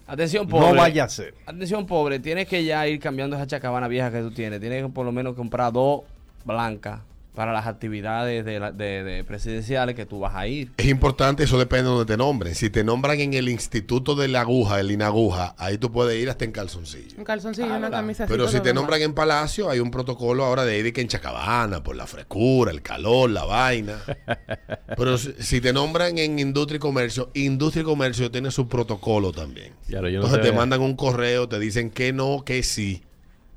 Atención, 0.05 0.47
pobre. 0.47 0.67
No 0.69 0.75
vaya 0.75 1.05
a 1.05 1.09
ser. 1.09 1.33
Atención, 1.45 1.85
pobre. 1.87 2.19
Tienes 2.19 2.47
que 2.47 2.63
ya 2.63 2.87
ir 2.87 2.99
cambiando 2.99 3.35
esa 3.35 3.47
chacabana 3.47 3.87
vieja 3.87 4.11
que 4.11 4.19
tú 4.21 4.31
tienes. 4.31 4.59
Tienes 4.59 4.83
que 4.83 4.89
por 4.89 5.05
lo 5.05 5.11
menos 5.11 5.35
comprar 5.35 5.73
dos 5.73 6.01
blancas 6.45 6.99
para 7.37 7.53
las 7.53 7.67
actividades 7.67 8.43
de, 8.43 8.59
la- 8.59 8.71
de- 8.71 9.03
de 9.03 9.23
presidenciales 9.23 9.93
que 9.95 10.07
tú 10.07 10.19
vas 10.19 10.33
a 10.33 10.47
ir. 10.47 10.71
Es 10.75 10.87
importante, 10.87 11.43
eso 11.43 11.59
depende 11.59 11.83
de 11.83 11.89
donde 11.95 12.11
te 12.11 12.17
nombren. 12.17 12.55
Si 12.55 12.71
te 12.71 12.83
nombran 12.83 13.19
en 13.19 13.35
el 13.35 13.47
Instituto 13.47 14.15
de 14.15 14.27
la 14.27 14.41
Aguja, 14.41 14.79
el 14.79 14.89
INAGUJA, 14.89 15.53
ahí 15.59 15.77
tú 15.77 15.91
puedes 15.91 16.19
ir 16.19 16.31
hasta 16.31 16.45
en 16.45 16.51
calzoncillo. 16.51 17.15
Un 17.15 17.23
calzoncillo, 17.23 17.67
Ah, 17.67 17.77
una 17.77 17.79
¿verdad? 17.89 17.99
camisa 17.99 18.25
Pero 18.27 18.47
si 18.47 18.59
te 18.61 18.73
nombran 18.73 19.03
en 19.03 19.13
Palacio, 19.13 19.69
hay 19.69 19.79
un 19.79 19.91
protocolo 19.91 20.45
ahora 20.45 20.65
de 20.65 20.79
ir 20.79 20.91
que 20.91 21.01
en 21.01 21.09
Chacabana, 21.09 21.83
por 21.83 21.95
la 21.95 22.07
frescura, 22.07 22.71
el 22.71 22.81
calor, 22.81 23.29
la 23.29 23.45
vaina. 23.45 23.99
Pero 24.97 25.19
si, 25.19 25.33
si 25.37 25.61
te 25.61 25.73
nombran 25.73 26.17
en 26.17 26.39
Industria 26.39 26.77
y 26.77 26.79
Comercio, 26.79 27.29
Industria 27.35 27.81
y 27.81 27.85
Comercio 27.85 28.31
tiene 28.31 28.49
su 28.49 28.67
protocolo 28.67 29.31
también. 29.31 29.73
Claro, 29.87 30.09
yo 30.09 30.21
no 30.21 30.25
Entonces 30.25 30.49
te 30.49 30.57
mandan 30.57 30.81
un 30.81 30.95
correo, 30.95 31.47
te 31.47 31.59
dicen 31.59 31.91
que 31.91 32.13
no, 32.13 32.43
que 32.43 32.63
sí. 32.63 33.03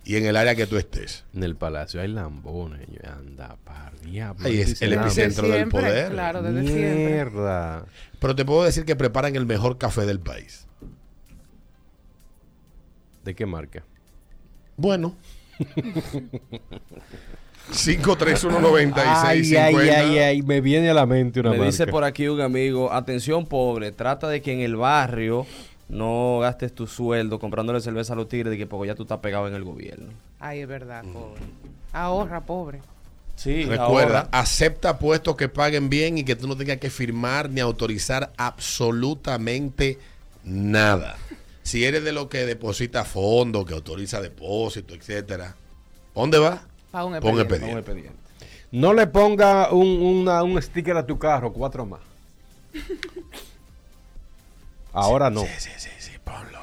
Y 0.04 0.16
en 0.16 0.26
el 0.26 0.36
área 0.36 0.54
que 0.54 0.66
tú 0.66 0.76
estés. 0.76 1.24
En 1.34 1.42
el 1.42 1.56
palacio 1.56 2.00
hay 2.00 2.08
lambones. 2.08 2.88
Anda, 3.04 3.56
par 3.64 3.92
diablo. 4.00 4.46
Ahí 4.46 4.60
es 4.60 4.80
el 4.82 4.94
epicentro 4.94 5.46
del 5.46 5.56
siempre, 5.56 5.80
poder. 5.80 6.12
Claro, 6.12 6.42
desde 6.42 6.66
siempre. 6.66 7.06
Mierda. 7.06 7.84
Pero 8.18 8.34
te 8.34 8.44
puedo 8.44 8.64
decir 8.64 8.84
que 8.84 8.96
preparan 8.96 9.36
el 9.36 9.46
mejor 9.46 9.78
café 9.78 10.06
del 10.06 10.20
país. 10.20 10.66
¿De 13.24 13.34
qué 13.34 13.44
marca? 13.46 13.84
Bueno. 14.76 15.14
5319650. 17.72 18.94
Ay, 18.96 19.54
ay, 19.56 19.76
ay, 19.76 20.18
ay. 20.18 20.42
Me 20.42 20.60
viene 20.60 20.90
a 20.90 20.94
la 20.94 21.06
mente 21.06 21.40
una 21.40 21.50
Me 21.50 21.58
marca. 21.58 21.70
dice 21.70 21.86
por 21.86 22.04
aquí 22.04 22.28
un 22.28 22.40
amigo, 22.40 22.92
atención 22.92 23.46
pobre, 23.46 23.92
trata 23.92 24.28
de 24.28 24.42
que 24.42 24.52
en 24.52 24.60
el 24.60 24.76
barrio 24.76 25.46
no 25.90 26.38
gastes 26.40 26.74
tu 26.74 26.86
sueldo 26.86 27.38
comprándole 27.38 27.80
cerveza 27.80 28.12
a 28.12 28.16
los 28.16 28.28
tigres 28.28 28.50
de 28.50 28.56
que 28.58 28.66
porque 28.66 28.88
ya 28.88 28.94
tú 28.94 29.02
estás 29.02 29.18
pegado 29.18 29.48
en 29.48 29.54
el 29.54 29.64
gobierno. 29.64 30.06
Ay, 30.38 30.60
es 30.60 30.68
verdad, 30.68 31.02
pobre. 31.12 31.42
Ahorra, 31.92 32.40
pobre. 32.46 32.80
Sí, 33.36 33.64
Recuerda, 33.64 34.20
ahora- 34.20 34.28
acepta 34.32 34.98
puestos 34.98 35.34
que 35.36 35.48
paguen 35.48 35.88
bien 35.88 36.18
y 36.18 36.24
que 36.24 36.36
tú 36.36 36.46
no 36.46 36.56
tengas 36.56 36.76
que 36.78 36.90
firmar 36.90 37.48
ni 37.50 37.60
autorizar 37.60 38.32
absolutamente 38.36 39.98
nada. 40.44 41.16
Si 41.62 41.84
eres 41.84 42.04
de 42.04 42.12
lo 42.12 42.28
que 42.28 42.44
deposita 42.46 43.04
fondos, 43.04 43.64
que 43.66 43.74
autoriza 43.74 44.20
depósito, 44.20 44.94
etcétera, 44.94 45.54
¿dónde 46.14 46.38
va? 46.38 46.62
Pa' 46.90 47.04
un 47.04 47.18
Pon 47.20 47.38
expediente. 47.40 47.72
al 47.72 47.78
expediente. 47.78 48.16
No 48.72 48.92
le 48.92 49.06
ponga 49.06 49.72
un, 49.72 49.88
una- 50.00 50.42
un 50.42 50.60
sticker 50.60 50.96
a 50.96 51.06
tu 51.06 51.18
carro, 51.18 51.52
cuatro 51.52 51.86
más. 51.86 52.00
Ahora 54.92 55.30
no. 55.30 55.42
Sí, 55.42 55.48
sí, 55.58 55.70
sí, 55.76 55.90
sí, 55.98 56.12
ponlo. 56.24 56.60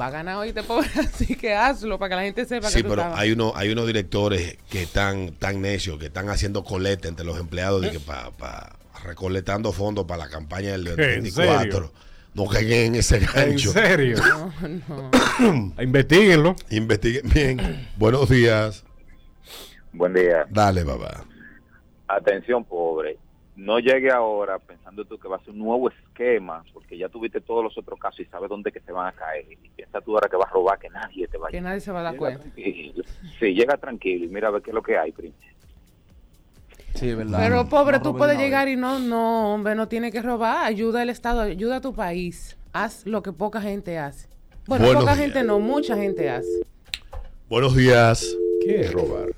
Va 0.00 0.06
a 0.08 0.10
ganar 0.10 0.36
hoy, 0.36 0.52
pobre, 0.52 0.88
así 1.00 1.36
que 1.36 1.54
hazlo 1.54 1.98
para 1.98 2.10
que 2.10 2.16
la 2.16 2.22
gente 2.22 2.44
sepa 2.44 2.68
Sí, 2.68 2.82
que 2.82 2.88
pero 2.88 3.14
hay, 3.14 3.32
uno, 3.32 3.52
hay 3.56 3.70
unos 3.70 3.86
directores 3.86 4.58
que 4.68 4.82
están 4.82 5.32
tan 5.32 5.62
necios, 5.62 5.98
que 5.98 6.06
están 6.06 6.28
haciendo 6.28 6.64
coleta 6.64 7.08
entre 7.08 7.24
los 7.24 7.38
empleados 7.38 7.82
de 7.82 7.92
que 7.92 8.00
para 8.00 8.76
recolectando 9.04 9.72
fondos 9.72 10.04
para 10.04 10.24
la 10.24 10.30
campaña 10.30 10.72
del 10.72 10.86
¿En 10.88 10.96
24. 10.96 11.62
serio? 11.72 11.92
No 12.34 12.46
caigan 12.46 12.78
en 12.80 12.94
ese 12.96 13.16
¿En 13.18 13.26
gancho. 13.26 13.72
serio? 13.72 14.18
No, 14.60 15.10
no. 15.40 15.72
Investíguenlo. 15.82 16.56
Investiguen 16.70 17.28
bien. 17.32 17.88
Buenos 17.96 18.28
días. 18.28 18.84
Buen 19.92 20.12
día. 20.12 20.44
Dale, 20.50 20.84
papá. 20.84 21.24
Atención, 22.08 22.64
pobre. 22.64 23.16
No 23.56 23.78
llegue 23.78 24.10
ahora 24.12 24.58
pensando 24.58 25.04
tú 25.06 25.18
que 25.18 25.28
va 25.28 25.36
a 25.36 25.40
ser 25.40 25.50
un 25.54 25.60
nuevo 25.60 25.88
esquema, 25.88 26.62
porque 26.74 26.98
ya 26.98 27.08
tuviste 27.08 27.40
todos 27.40 27.64
los 27.64 27.76
otros 27.78 27.98
casos 27.98 28.20
y 28.20 28.26
sabes 28.26 28.50
dónde 28.50 28.70
que 28.70 28.80
se 28.80 28.92
van 28.92 29.06
a 29.06 29.12
caer. 29.12 29.46
Y 29.50 29.56
piensa 29.70 30.00
tú 30.02 30.12
ahora 30.14 30.28
que 30.28 30.36
vas 30.36 30.48
a 30.50 30.52
robar, 30.52 30.78
que 30.78 30.90
nadie 30.90 31.26
te 31.26 31.38
va 31.38 31.48
a 31.48 31.50
Que 31.50 31.60
nadie 31.62 31.80
se 31.80 31.90
va 31.90 32.00
a 32.00 32.02
dar 32.02 32.12
Llega 32.12 32.18
cuenta. 32.20 32.42
tranquilo. 32.42 33.04
Sí, 33.40 33.54
llega 33.54 33.76
tranquilo 33.78 34.24
y 34.26 34.28
mira 34.28 34.48
a 34.48 34.50
ver 34.50 34.60
qué 34.62 34.70
es 34.70 34.74
lo 34.74 34.82
que 34.82 34.98
hay, 34.98 35.10
primo. 35.10 35.34
Sí, 36.94 37.14
verdad. 37.14 37.38
Pero 37.42 37.66
pobre, 37.68 37.96
No 37.98 38.02
tú 38.02 38.16
puedes 38.16 38.38
llegar 38.38 38.68
y 38.68 38.76
no, 38.76 38.98
no, 38.98 39.54
hombre, 39.54 39.74
no 39.74 39.88
tienes 39.88 40.12
que 40.12 40.20
robar. 40.22 40.64
Ayuda 40.66 41.00
al 41.02 41.08
Estado, 41.10 41.40
ayuda 41.40 41.76
a 41.76 41.80
tu 41.80 41.94
país. 41.94 42.58
Haz 42.74 43.06
lo 43.06 43.22
que 43.22 43.32
poca 43.32 43.60
gente 43.62 43.98
hace. 43.98 44.28
Bueno, 44.66 44.84
Buenos 44.84 45.02
poca 45.04 45.14
días. 45.14 45.24
gente 45.26 45.42
no, 45.44 45.60
mucha 45.60 45.96
gente 45.96 46.28
hace. 46.28 46.48
Buenos 47.48 47.74
días. 47.74 48.26
¿Qué 48.62 48.80
es 48.82 48.92
robar? 48.92 49.28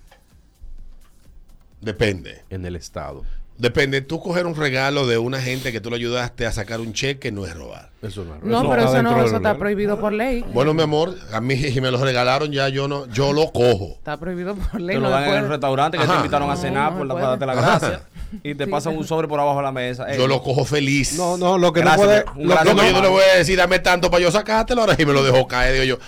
Depende. 1.81 2.43
En 2.51 2.65
el 2.67 2.75
Estado. 2.77 3.23
Depende. 3.59 4.01
Tú 4.03 4.21
coger 4.21 4.47
un 4.47 4.55
regalo 4.55 5.07
de 5.07 5.19
una 5.19 5.41
gente 5.41 5.73
que 5.73 5.81
tú 5.81 5.91
le 5.91 5.97
ayudaste 5.97 6.47
a 6.47 6.53
sacar 6.53 6.81
un 6.81 6.93
cheque 6.93 7.33
no 7.33 7.45
es 7.45 7.55
robar. 7.57 7.91
Eso 8.03 8.25
no 8.25 8.37
es 8.37 8.43
No, 8.45 8.61
pero 8.71 8.83
está 8.85 8.95
eso 9.01 9.03
no, 9.03 9.25
eso 9.25 9.37
está 9.37 9.59
prohibido 9.59 9.99
por 9.99 10.13
ley. 10.13 10.45
Bueno, 10.53 10.73
mi 10.75 10.83
amor, 10.83 11.17
a 11.33 11.41
mí 11.41 11.57
si 11.57 11.81
me 11.81 11.91
lo 11.91 11.99
regalaron 12.03 12.53
ya 12.53 12.69
yo 12.69 12.87
no, 12.87 13.07
yo 13.09 13.33
lo 13.33 13.51
cojo. 13.51 13.95
Está 13.99 14.17
prohibido 14.17 14.55
por 14.55 14.81
ley. 14.81 14.95
Te 14.97 15.03
no 15.03 15.09
lo 15.09 15.11
dan 15.11 15.25
en 15.29 15.35
el 15.45 15.49
restaurante 15.49 15.99
que 15.99 16.05
Ajá. 16.05 16.13
te 16.13 16.19
invitaron 16.19 16.49
a 16.51 16.55
No, 16.55 16.61
cenar 16.61 16.93
no 16.93 16.99
por 16.99 17.07
la 17.09 17.15
para 17.15 17.29
darte 17.31 17.47
la 17.47 17.53
Ajá. 17.55 17.79
gracia. 17.81 18.01
y 18.45 18.55
te 18.55 18.65
Sí. 18.65 18.71
pasan 18.71 18.97
un 18.97 19.05
sobre 19.05 19.27
por 19.27 19.41
abajo 19.41 19.57
de 19.57 19.65
la 19.65 19.73
mesa. 19.73 20.09
Ey, 20.09 20.17
Yo 20.19 20.29
lo 20.29 20.41
cojo 20.41 20.65
feliz. 20.65 21.15
No, 21.17 21.37
no, 21.37 21.59
lo 21.59 21.73
que 21.73 21.81
Gracias, 21.81 22.07
no 22.27 22.33
puede. 22.35 22.47
Lo 22.47 22.57
que 22.59 22.65
No, 22.65 22.75
no, 22.75 22.85
yo 22.85 22.93
no 22.93 23.03
le 23.03 23.09
voy 23.09 23.23
a 23.35 23.39
decir, 23.39 23.57
dame 23.59 23.81
tanto 23.81 24.09
para 24.09 24.23
yo 24.23 24.31
sacártelo 24.31 24.83
ahora 24.83 24.95
y 24.97 25.05
me 25.05 25.13
lo 25.13 25.25
dejo 25.25 25.49
caer. 25.49 25.73
Digo 25.73 25.85
yo, 25.85 25.99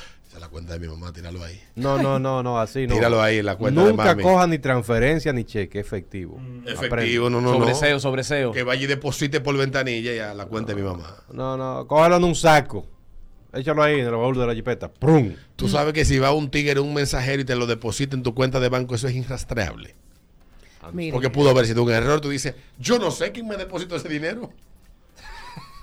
cuenta 0.51 0.75
de 0.75 0.81
mi 0.81 0.89
mamá, 0.89 1.13
tíralo 1.13 1.43
ahí. 1.43 1.61
no, 1.77 1.97
no, 2.03 2.19
no, 2.19 2.43
no, 2.43 2.61
así 2.61 2.87
no. 2.87 2.95
Tíralo 2.95 3.23
ahí 3.23 3.39
en 3.39 3.47
la 3.47 3.57
cuenta 3.57 3.83
de 3.83 3.91
Nunca 3.91 4.05
mami. 4.05 4.23
coja 4.23 4.47
ni 4.47 4.59
transferencia 4.59 5.33
ni 5.33 5.45
cheque 5.45 5.79
efectivo. 5.81 6.41
Efectivo, 6.67 7.31
no, 7.31 7.41
no, 7.41 7.53
sobreseo, 7.55 7.95
no. 7.95 8.01
sobreseo. 8.01 8.53
Que 8.53 8.63
vaya 8.63 8.83
y 8.83 8.87
deposite 8.87 9.41
por 9.41 9.57
ventanilla 9.57 10.13
y 10.15 10.19
a 10.19 10.35
la 10.35 10.47
cuenta 10.47 10.75
de 10.75 10.81
mi 10.83 10.87
mamá. 10.87 11.17
No, 11.33 11.57
no, 11.57 11.87
cógelo 11.87 12.17
en 12.17 12.25
un 12.25 12.35
saco. 12.35 12.87
Échalo 13.53 13.83
ahí 13.83 13.99
en 14.01 14.07
el 14.07 14.13
baúl 14.13 14.37
de 14.39 14.47
la 14.47 14.55
jipeta. 14.55 14.93
¡Prum! 14.93 15.33
Tú 15.57 15.69
sabes 15.69 15.93
que 15.93 16.05
si 16.05 16.19
va 16.19 16.33
un 16.33 16.51
tigre, 16.51 16.79
un 16.79 16.95
mensajero 16.95 17.43
y 17.43 17.45
te 17.45 17.57
lo 17.57 17.67
deposita 17.67 18.15
en 18.15 18.23
tu 18.23 18.35
cuenta 18.35 18.61
de 18.61 18.69
banco, 18.69 18.95
eso 18.95 19.09
es 19.09 19.15
irrastreable. 19.15 19.97
Mire, 20.93 21.13
Porque 21.13 21.31
pudo 21.31 21.51
haber 21.51 21.67
sido 21.67 21.83
un 21.83 21.91
error. 21.91 22.21
Tú 22.21 22.31
dices, 22.31 22.55
yo 22.79 22.99
no 22.99 23.11
sé 23.11 23.33
quién 23.33 23.47
me 23.49 23.57
depositó 23.57 23.97
ese 23.97 24.09
dinero. 24.09 24.51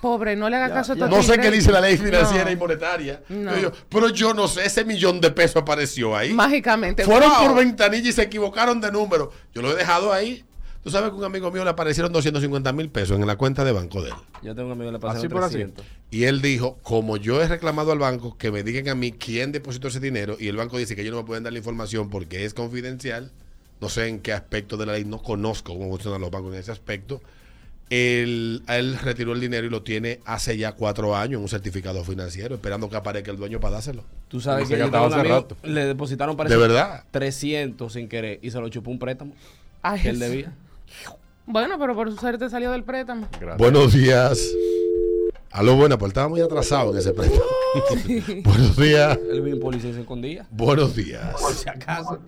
Pobre, 0.00 0.36
no 0.36 0.48
le 0.48 0.56
haga 0.56 0.72
caso 0.72 0.92
a 0.92 0.96
tu 0.96 1.06
No 1.06 1.22
sé 1.22 1.38
qué 1.38 1.50
dice 1.50 1.72
la 1.72 1.80
ley 1.80 1.96
financiera 1.96 2.44
No. 2.44 2.50
y 2.50 2.56
monetaria. 2.56 3.22
No. 3.28 3.50
Yo 3.52 3.56
digo, 3.56 3.72
pero 3.88 4.08
yo 4.10 4.34
no 4.34 4.48
sé, 4.48 4.64
ese 4.66 4.84
millón 4.84 5.20
de 5.20 5.30
pesos 5.30 5.56
apareció 5.62 6.16
ahí. 6.16 6.32
Mágicamente. 6.32 7.04
Fueron 7.04 7.30
¡wow! 7.30 7.46
por 7.48 7.56
ventanilla 7.56 8.08
y 8.08 8.12
se 8.12 8.22
equivocaron 8.22 8.80
de 8.80 8.90
número. 8.92 9.32
Yo 9.54 9.62
lo 9.62 9.72
he 9.72 9.76
dejado 9.76 10.12
ahí. 10.12 10.44
Tú 10.82 10.90
sabes 10.90 11.10
que 11.10 11.16
un 11.16 11.24
amigo 11.24 11.50
mío 11.50 11.64
le 11.64 11.70
aparecieron 11.70 12.12
250 12.12 12.72
mil 12.72 12.88
pesos 12.88 13.18
en 13.18 13.26
la 13.26 13.36
cuenta 13.36 13.64
de 13.64 13.72
banco 13.72 14.00
de 14.00 14.10
él. 14.10 14.14
Yo 14.42 14.54
tengo 14.54 14.68
un 14.68 14.72
amigo 14.72 14.88
que 14.88 14.92
le 14.92 14.98
pasaron 15.00 15.18
Así 15.18 15.28
por 15.28 15.42
así. 15.42 15.54
300. 15.54 15.84
Y 16.10 16.24
él 16.24 16.40
dijo, 16.40 16.78
como 16.82 17.16
yo 17.16 17.42
he 17.42 17.48
reclamado 17.48 17.92
al 17.92 17.98
banco 17.98 18.38
que 18.38 18.50
me 18.52 18.62
digan 18.62 18.88
a 18.88 18.94
mí 18.94 19.12
quién 19.12 19.52
depositó 19.52 19.88
ese 19.88 20.00
dinero 20.00 20.36
y 20.38 20.46
el 20.48 20.56
banco 20.56 20.78
dice 20.78 20.94
que 20.94 21.02
ellos 21.02 21.12
no 21.14 21.22
me 21.22 21.26
pueden 21.26 21.42
dar 21.44 21.52
la 21.52 21.58
información 21.58 22.08
porque 22.08 22.44
es 22.44 22.54
confidencial, 22.54 23.32
no 23.80 23.88
sé 23.88 24.06
en 24.06 24.20
qué 24.20 24.32
aspecto 24.32 24.76
de 24.76 24.86
la 24.86 24.92
ley, 24.94 25.04
no 25.04 25.20
conozco 25.20 25.74
cómo 25.74 25.90
funcionan 25.90 26.20
los 26.20 26.30
bancos 26.30 26.54
en 26.54 26.60
ese 26.60 26.70
aspecto, 26.72 27.20
él, 27.90 28.62
él 28.68 28.98
retiró 28.98 29.32
el 29.32 29.40
dinero 29.40 29.66
y 29.66 29.70
lo 29.70 29.82
tiene 29.82 30.20
hace 30.24 30.56
ya 30.58 30.72
cuatro 30.72 31.16
años 31.16 31.38
en 31.38 31.42
un 31.42 31.48
certificado 31.48 32.04
financiero, 32.04 32.54
esperando 32.56 32.88
que 32.90 32.96
aparezca 32.96 33.30
el 33.30 33.36
dueño 33.36 33.60
para 33.60 33.74
dárselo. 33.74 34.04
Tú 34.28 34.40
sabes 34.40 34.68
que 34.68 34.74
yo 34.76 34.84
gastaba 34.84 35.06
tengo 35.06 35.06
un 35.06 35.12
hace 35.20 35.20
amigo, 35.20 35.48
rato. 35.48 35.56
le 35.68 35.84
depositaron 35.86 36.36
parece 36.36 36.54
¿De 36.56 36.60
verdad? 36.60 37.04
300 37.10 37.92
sin 37.92 38.08
querer 38.08 38.38
y 38.42 38.50
se 38.50 38.60
lo 38.60 38.68
chupó 38.68 38.90
un 38.90 38.98
préstamo 38.98 39.32
Ay, 39.82 40.00
que 40.02 40.10
él 40.10 40.18
debía. 40.18 40.52
Bueno, 41.46 41.78
pero 41.78 41.94
por 41.94 42.14
suerte 42.18 42.50
salió 42.50 42.70
del 42.72 42.84
préstamo. 42.84 43.26
Gracias. 43.40 43.56
Buenos 43.58 43.94
días. 43.94 44.38
Aló, 45.50 45.76
buena, 45.76 45.96
pues 45.96 46.10
estaba 46.10 46.28
muy 46.28 46.40
atrasado 46.40 46.92
en 46.92 46.98
ese 46.98 47.12
préstamo. 47.12 47.44
Buenos 48.44 48.76
días. 48.76 49.18
Él 49.30 49.40
vino 49.40 49.56
en 49.56 49.62
policía 49.62 49.92
se 49.94 50.00
escondía. 50.00 50.46
Buenos 50.50 50.94
días. 50.94 51.40
Por 51.40 51.52
si 51.54 51.68
acaso. 51.68 52.18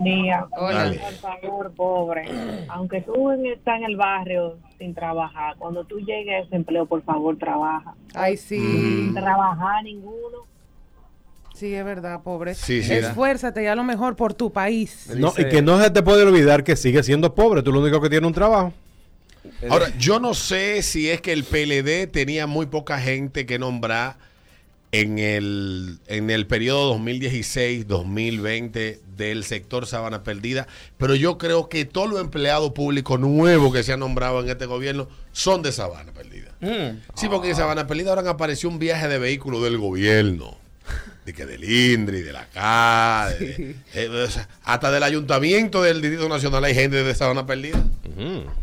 Día. 0.00 0.46
Hola. 0.50 0.84
Dale. 0.84 0.98
Por 0.98 1.12
favor, 1.12 1.72
pobre. 1.72 2.24
Aunque 2.68 3.00
tú 3.02 3.30
estás 3.30 3.78
en 3.78 3.84
el 3.84 3.96
barrio 3.96 4.58
sin 4.78 4.92
trabajar, 4.92 5.56
cuando 5.56 5.84
tú 5.84 6.00
llegues 6.00 6.42
a 6.42 6.46
ese 6.46 6.56
empleo, 6.56 6.86
por 6.86 7.02
favor, 7.02 7.38
trabaja. 7.38 7.94
Ay, 8.12 8.36
sí. 8.36 8.58
Mm. 8.58 9.14
Trabajar 9.14 9.84
ninguno. 9.84 10.46
Sí, 11.54 11.72
es 11.72 11.84
verdad, 11.84 12.22
pobre. 12.22 12.54
Sí, 12.54 12.82
sí. 12.82 12.92
Esfuérzate 12.92 13.62
ya 13.62 13.76
lo 13.76 13.84
mejor 13.84 14.16
por 14.16 14.34
tu 14.34 14.52
país. 14.52 15.08
No, 15.16 15.32
y 15.38 15.48
que 15.48 15.62
no 15.62 15.80
se 15.80 15.90
te 15.90 16.02
puede 16.02 16.24
olvidar 16.24 16.64
que 16.64 16.74
sigue 16.74 17.04
siendo 17.04 17.36
pobre. 17.36 17.62
Tú 17.62 17.72
lo 17.72 17.80
único 17.80 18.00
que 18.00 18.10
tienes 18.10 18.26
un 18.26 18.34
trabajo. 18.34 18.72
Ahora, 19.68 19.92
yo 19.98 20.20
no 20.20 20.34
sé 20.34 20.82
si 20.82 21.10
es 21.10 21.20
que 21.20 21.32
el 21.32 21.44
PLD 21.44 22.06
tenía 22.10 22.46
muy 22.46 22.66
poca 22.66 23.00
gente 23.00 23.46
que 23.46 23.58
nombrar 23.58 24.16
en 24.92 25.18
el, 25.18 25.98
en 26.06 26.30
el 26.30 26.46
periodo 26.46 26.96
2016-2020 26.98 28.98
del 29.16 29.44
sector 29.44 29.86
Sabana 29.86 30.22
Perdida, 30.22 30.66
pero 30.98 31.14
yo 31.14 31.38
creo 31.38 31.68
que 31.68 31.84
todos 31.84 32.10
los 32.10 32.20
empleados 32.20 32.72
públicos 32.72 33.18
nuevos 33.18 33.72
que 33.72 33.82
se 33.82 33.92
han 33.92 34.00
nombrado 34.00 34.40
en 34.42 34.50
este 34.50 34.66
gobierno 34.66 35.08
son 35.32 35.62
de 35.62 35.72
Sabana 35.72 36.12
Perdida. 36.12 36.52
Mm. 36.60 36.98
Sí, 37.14 37.28
porque 37.28 37.50
en 37.50 37.56
Sabana 37.56 37.86
Perdida 37.86 38.10
ahora 38.10 38.28
apareció 38.30 38.68
un 38.68 38.78
viaje 38.78 39.08
de 39.08 39.18
vehículo 39.18 39.62
del 39.62 39.78
gobierno. 39.78 40.56
De 41.24 41.32
que 41.32 41.46
del 41.46 41.62
INDRI, 41.62 42.22
de 42.22 42.32
la 42.32 42.48
CA, 42.52 43.28
de- 43.38 43.76
eh, 43.94 44.28
hasta 44.64 44.90
del 44.90 45.04
ayuntamiento 45.04 45.80
del 45.80 46.02
Distrito 46.02 46.28
Nacional 46.28 46.64
hay 46.64 46.74
gente 46.74 47.04
de 47.04 47.14
Sabana 47.14 47.46
Perdida. 47.46 47.80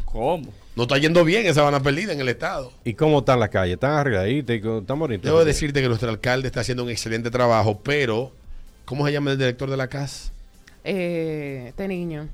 ¿Cómo? 0.04 0.54
No 0.80 0.84
está 0.84 0.98
yendo 0.98 1.26
bien 1.26 1.46
en 1.46 1.54
Sabana 1.54 1.82
Perdida 1.82 2.14
en 2.14 2.22
el 2.22 2.30
estado. 2.30 2.72
¿Y 2.86 2.94
cómo 2.94 3.20
están 3.20 3.42
las 3.42 3.50
calles? 3.50 3.74
¿Están 3.74 3.92
arregladitas? 3.96 4.56
¿Están 4.56 4.98
bonitas? 4.98 5.26
Debo 5.26 5.44
decirte 5.44 5.82
que 5.82 5.90
nuestro 5.90 6.10
alcalde 6.10 6.48
está 6.48 6.62
haciendo 6.62 6.86
un 6.86 6.90
excelente 6.90 7.30
trabajo, 7.30 7.82
pero 7.84 8.32
¿cómo 8.86 9.06
se 9.06 9.12
llama 9.12 9.32
el 9.32 9.38
director 9.38 9.70
de 9.70 9.76
la 9.76 9.90
CAS? 9.90 10.32
Eh, 10.86 11.66
este 11.68 11.86
niño. 11.86 12.30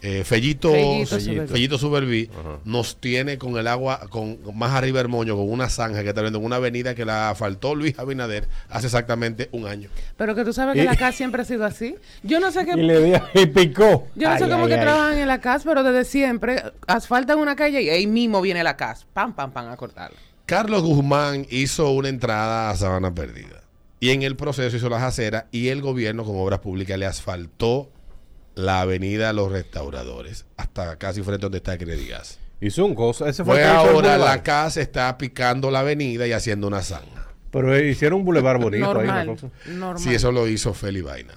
Eh, 0.00 0.22
Fellito, 0.24 0.70
Fellito 0.72 1.46
Fellito, 1.48 1.78
Superví. 1.78 2.30
Nos 2.64 2.96
tiene 3.00 3.36
con 3.36 3.56
el 3.58 3.66
agua, 3.66 4.00
con 4.10 4.38
más 4.54 4.72
arriba 4.72 4.98
del 4.98 5.08
moño, 5.08 5.34
con 5.36 5.50
una 5.50 5.68
zanja 5.68 6.02
que 6.04 6.10
está 6.10 6.20
viendo 6.20 6.38
en 6.38 6.44
una 6.44 6.56
avenida 6.56 6.94
que 6.94 7.04
la 7.04 7.34
faltó 7.36 7.74
Luis 7.74 7.98
Abinader 7.98 8.46
hace 8.68 8.86
exactamente 8.86 9.48
un 9.50 9.66
año. 9.66 9.88
Pero 10.16 10.36
que 10.36 10.44
tú 10.44 10.52
sabes 10.52 10.74
que 10.76 10.82
Y- 10.82 10.86
la 10.86 10.94
casa 10.94 11.16
siempre 11.16 11.42
ha 11.42 11.44
sido 11.44 11.64
así. 11.64 11.96
Yo 12.22 12.38
no 12.38 12.52
sé 12.52 12.64
qué. 12.64 12.72
Y 12.72 12.82
le 12.82 13.00
di 13.02 13.12
y 13.34 13.46
picó. 13.46 14.06
Yo 14.14 14.28
no 14.30 14.38
sé 14.38 14.48
cómo 14.48 14.64
ay, 14.64 14.68
que 14.68 14.74
ay. 14.74 14.80
trabajan 14.82 15.18
en 15.18 15.26
la 15.28 15.40
casa, 15.40 15.64
pero 15.68 15.82
desde 15.82 16.04
siempre 16.04 16.62
asfaltan 16.86 17.38
una 17.38 17.56
calle 17.56 17.82
y 17.82 17.88
ahí 17.88 18.06
mismo 18.06 18.40
viene 18.40 18.62
la 18.62 18.76
casa. 18.76 19.04
Pam, 19.12 19.32
pam, 19.34 19.50
pam, 19.50 19.68
a 19.68 19.76
cortarla. 19.76 20.16
Carlos 20.46 20.82
Guzmán 20.82 21.44
hizo 21.50 21.90
una 21.90 22.08
entrada 22.08 22.70
a 22.70 22.76
Sabana 22.76 23.12
Perdida 23.12 23.62
y 24.00 24.10
en 24.10 24.22
el 24.22 24.36
proceso 24.36 24.76
hizo 24.76 24.88
las 24.88 25.02
aceras 25.02 25.46
y 25.50 25.68
el 25.68 25.82
gobierno 25.82 26.22
con 26.24 26.36
obras 26.38 26.60
públicas 26.60 26.96
le 26.98 27.04
asfaltó 27.06 27.90
la 28.58 28.80
avenida 28.80 29.32
los 29.32 29.52
restauradores 29.52 30.44
hasta 30.56 30.96
casi 30.96 31.22
frente 31.22 31.44
a 31.44 31.46
donde 31.46 31.58
está 31.58 31.78
Credigas. 31.78 32.38
Hizo 32.60 32.84
un 32.84 32.96
cosa. 32.96 33.28
Ese 33.28 33.44
fue 33.44 33.54
Pues 33.54 33.64
el 33.66 33.70
ahora 33.70 34.18
la 34.18 34.42
casa 34.42 34.80
está 34.80 35.16
picando 35.16 35.70
la 35.70 35.80
avenida 35.80 36.26
y 36.26 36.32
haciendo 36.32 36.66
una 36.66 36.82
zanja. 36.82 37.28
Pero 37.52 37.78
hicieron 37.78 38.18
un 38.20 38.24
bulevar 38.26 38.58
bonito 38.58 38.84
ahí. 38.84 39.06
una 39.08 39.24
Normal. 39.24 39.26
cosa. 39.28 39.50
Normal. 39.66 39.98
Sí, 40.02 40.12
eso 40.12 40.32
lo 40.32 40.48
hizo 40.48 40.74
Feli 40.74 41.00
Vaina. 41.02 41.34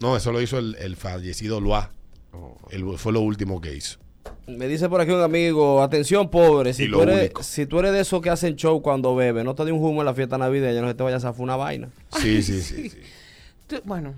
No, 0.00 0.16
eso 0.16 0.32
lo 0.32 0.40
hizo 0.40 0.58
el, 0.58 0.76
el 0.80 0.96
fallecido 0.96 1.60
Loa. 1.60 1.90
Oh. 2.32 2.56
Fue 2.96 3.12
lo 3.12 3.20
último 3.20 3.60
que 3.60 3.74
hizo. 3.74 3.98
Me 4.46 4.66
dice 4.66 4.88
por 4.88 5.00
aquí 5.02 5.10
un 5.10 5.20
amigo, 5.22 5.82
atención 5.82 6.30
pobre, 6.30 6.72
si 6.72 6.90
tú, 6.90 7.02
eres, 7.02 7.32
si 7.42 7.66
tú 7.66 7.80
eres 7.80 7.92
de 7.92 8.00
esos 8.00 8.22
que 8.22 8.30
hacen 8.30 8.56
show 8.56 8.80
cuando 8.80 9.14
bebe, 9.14 9.44
no 9.44 9.54
te 9.54 9.64
dé 9.64 9.72
un 9.72 9.84
humo 9.84 10.00
en 10.00 10.06
la 10.06 10.14
fiesta 10.14 10.38
navideña, 10.38 10.80
no 10.80 10.88
se 10.88 10.94
te 10.94 11.02
vayas 11.02 11.22
a 11.24 11.28
zafar 11.28 11.42
una 11.42 11.56
vaina. 11.56 11.88
Sí, 12.18 12.42
sí, 12.42 12.62
sí. 12.62 12.88
sí. 12.88 12.98
Tú- 13.66 13.80
bueno, 13.84 14.14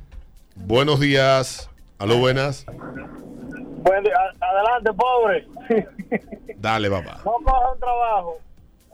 Buenos 0.55 1.01
días. 1.01 1.69
Aló, 1.99 2.19
buenas. 2.19 2.65
Buen 2.67 4.05
Adelante, 4.41 4.93
pobre. 4.97 5.47
Dale, 6.59 6.91
papá. 6.91 7.21
No 7.25 7.33
coja 7.45 7.73
un 7.73 7.81
trabajo 7.81 8.39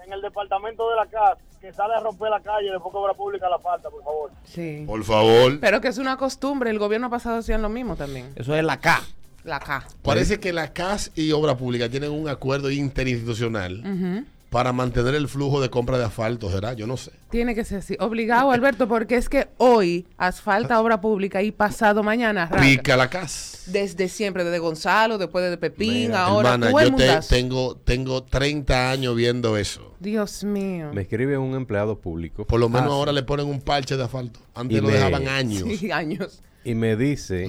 en 0.07 0.12
el 0.12 0.23
departamento 0.23 0.88
de 0.90 0.97
la 0.97 1.07
casa 1.07 1.37
que 1.61 1.73
sale 1.73 1.95
a 1.95 2.01
romper 2.01 2.31
la 2.31 2.40
calle 2.40 2.71
después 2.71 2.93
que 2.93 2.99
obra 2.99 3.14
pública 3.14 3.49
la 3.49 3.59
falta, 3.59 3.88
por 3.90 4.03
favor. 4.05 4.31
sí. 4.45 4.85
Por 4.87 5.03
favor. 5.05 5.59
Pero 5.61 5.81
que 5.81 5.88
es 5.88 5.99
una 5.99 6.17
costumbre. 6.17 6.71
El 6.71 6.79
gobierno 6.79 7.11
pasado 7.11 7.38
hacían 7.38 7.62
lo 7.62 7.69
mismo 7.69 7.97
también. 7.97 8.33
Eso 8.37 8.55
es 8.55 8.64
la 8.64 8.79
K. 8.81 9.01
La 9.45 9.61
K. 9.61 9.87
Parece 10.03 10.40
que 10.40 10.53
la 10.55 10.73
CAS 10.73 11.11
y 11.14 11.33
Obra 11.33 11.55
Pública 11.57 11.88
tienen 11.90 12.11
un 12.12 12.29
acuerdo 12.31 12.71
interinstitucional 12.71 13.81
Ujú. 13.81 14.25
Para 14.55 14.73
mantener 14.73 15.17
el 15.17 15.27
flujo 15.27 15.61
de 15.61 15.69
compra 15.69 15.99
de 15.99 16.05
asfalto, 16.05 16.49
¿será? 16.49 16.75
Yo 16.75 16.87
no 16.87 16.97
sé. 16.97 17.11
Tiene 17.29 17.57
que 17.57 17.64
ser 17.64 17.79
así. 17.79 17.97
Obligado, 17.99 18.53
Alberto, 18.53 18.87
porque 18.87 19.17
es 19.17 19.29
que 19.29 19.49
hoy 19.57 20.07
asfalta 20.17 20.81
obra 20.81 21.01
pública 21.01 21.43
y 21.43 21.51
pasado 21.51 22.05
mañana 22.05 22.45
arranca. 22.45 22.62
Pica 22.64 22.97
la 22.97 23.11
CAS. 23.11 23.64
Desde 23.67 24.09
siempre, 24.09 24.45
desde 24.45 24.61
Gonzalo, 24.61 25.19
después 25.19 25.51
de 25.51 25.57
Pepín, 25.59 25.88
Mira, 26.07 26.27
ahora 26.27 26.51
hermana, 26.55 26.71
todo 26.71 26.79
el 26.83 26.90
yo 26.93 26.97
te- 26.97 27.21
tengo, 27.29 27.77
tengo 27.79 28.23
30 28.23 28.93
años 28.93 29.17
viendo 29.17 29.57
eso. 29.57 29.93
Dios 29.99 30.45
mío. 30.45 30.93
Me 30.95 31.03
escribe 31.03 31.37
un 31.37 31.55
empleado 31.57 31.99
público 31.99 32.45
Por 32.47 32.61
lo 32.61 32.69
menos 32.69 32.90
Ah, 32.93 32.95
ahora 32.95 33.11
le 33.11 33.25
ponen 33.25 33.47
un 33.47 33.61
parche 33.61 33.97
de 33.97 34.05
asfalto. 34.05 34.38
Antes 34.55 34.79
Y 34.79 34.81
lo 34.81 34.87
me- 34.87 34.93
dejaban 34.95 35.27
años. 35.27 35.64
Sí, 35.81 35.90
años. 35.90 36.43
y 36.62 36.77
me 36.77 36.95
dice 36.95 37.49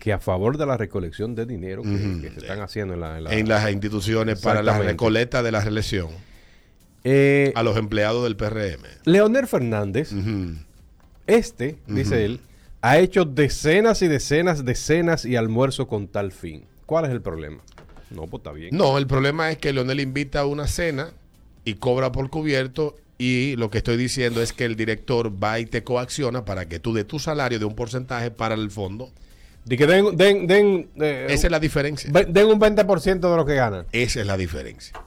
que 0.00 0.14
a 0.14 0.18
favor 0.18 0.56
de 0.56 0.64
la 0.64 0.78
recolección 0.78 1.34
de 1.34 1.44
dinero 1.44 1.82
que, 1.82 2.30
se 2.32 2.40
están 2.40 2.62
haciendo 2.62 2.94
en 2.94 3.00
la... 3.00 3.18
en 3.18 3.24
la- 3.24 3.34
En 3.34 3.48
las 3.50 3.70
instituciones 3.70 4.40
para 4.40 4.62
la 4.62 4.78
recoleta 4.78 5.42
de 5.42 5.52
la 5.52 5.60
reelección 5.60 6.08
Eh, 7.10 7.52
a 7.54 7.62
los 7.62 7.76
empleados 7.78 8.22
del 8.24 8.36
PRM. 8.36 8.82
Leonel 9.04 9.46
Fernández, 9.46 10.10
este, 11.26 11.78
dice 11.86 12.26
él, 12.26 12.40
ha 12.82 12.98
hecho 12.98 13.24
decenas 13.24 14.02
y 14.02 14.08
decenas 14.08 14.64
de 14.64 14.74
cenas 14.74 15.24
y 15.24 15.36
almuerzo 15.36 15.88
con 15.88 16.08
tal 16.08 16.32
fin. 16.32 16.64
¿Cuál 16.84 17.06
es 17.06 17.10
el 17.10 17.22
problema? 17.22 17.62
No, 18.10 18.26
pues 18.26 18.40
está 18.40 18.52
bien. 18.52 18.76
No, 18.76 18.98
el 18.98 19.06
problema 19.06 19.50
es 19.50 19.56
que 19.56 19.72
Leonel 19.72 20.00
invita 20.00 20.40
a 20.40 20.46
una 20.46 20.66
cena 20.66 21.10
y 21.64 21.74
cobra 21.74 22.12
por 22.12 22.28
cubierto 22.28 22.94
y 23.16 23.56
lo 23.56 23.70
que 23.70 23.78
estoy 23.78 23.96
diciendo 23.96 24.42
es 24.42 24.52
que 24.52 24.66
el 24.66 24.76
director 24.76 25.32
va 25.42 25.60
y 25.60 25.66
te 25.66 25.82
coacciona 25.82 26.44
para 26.44 26.68
que 26.68 26.78
tú 26.78 26.92
de 26.92 27.04
tu 27.04 27.18
salario 27.18 27.58
de 27.58 27.64
un 27.64 27.74
porcentaje 27.74 28.30
para 28.30 28.54
el 28.54 28.70
fondo. 28.70 29.10
De 29.64 29.76
que 29.78 29.86
den, 29.86 30.14
den, 30.16 30.46
den, 30.46 30.88
eh, 31.00 31.26
Esa 31.30 31.46
es 31.46 31.50
la 31.50 31.60
diferencia. 31.60 32.10
den 32.10 32.46
un 32.46 32.60
20% 32.60 33.30
de 33.30 33.36
lo 33.36 33.46
que 33.46 33.54
ganan. 33.54 33.86
Esa 33.92 34.20
es 34.20 34.26
la 34.26 34.36
diferencia. 34.36 34.98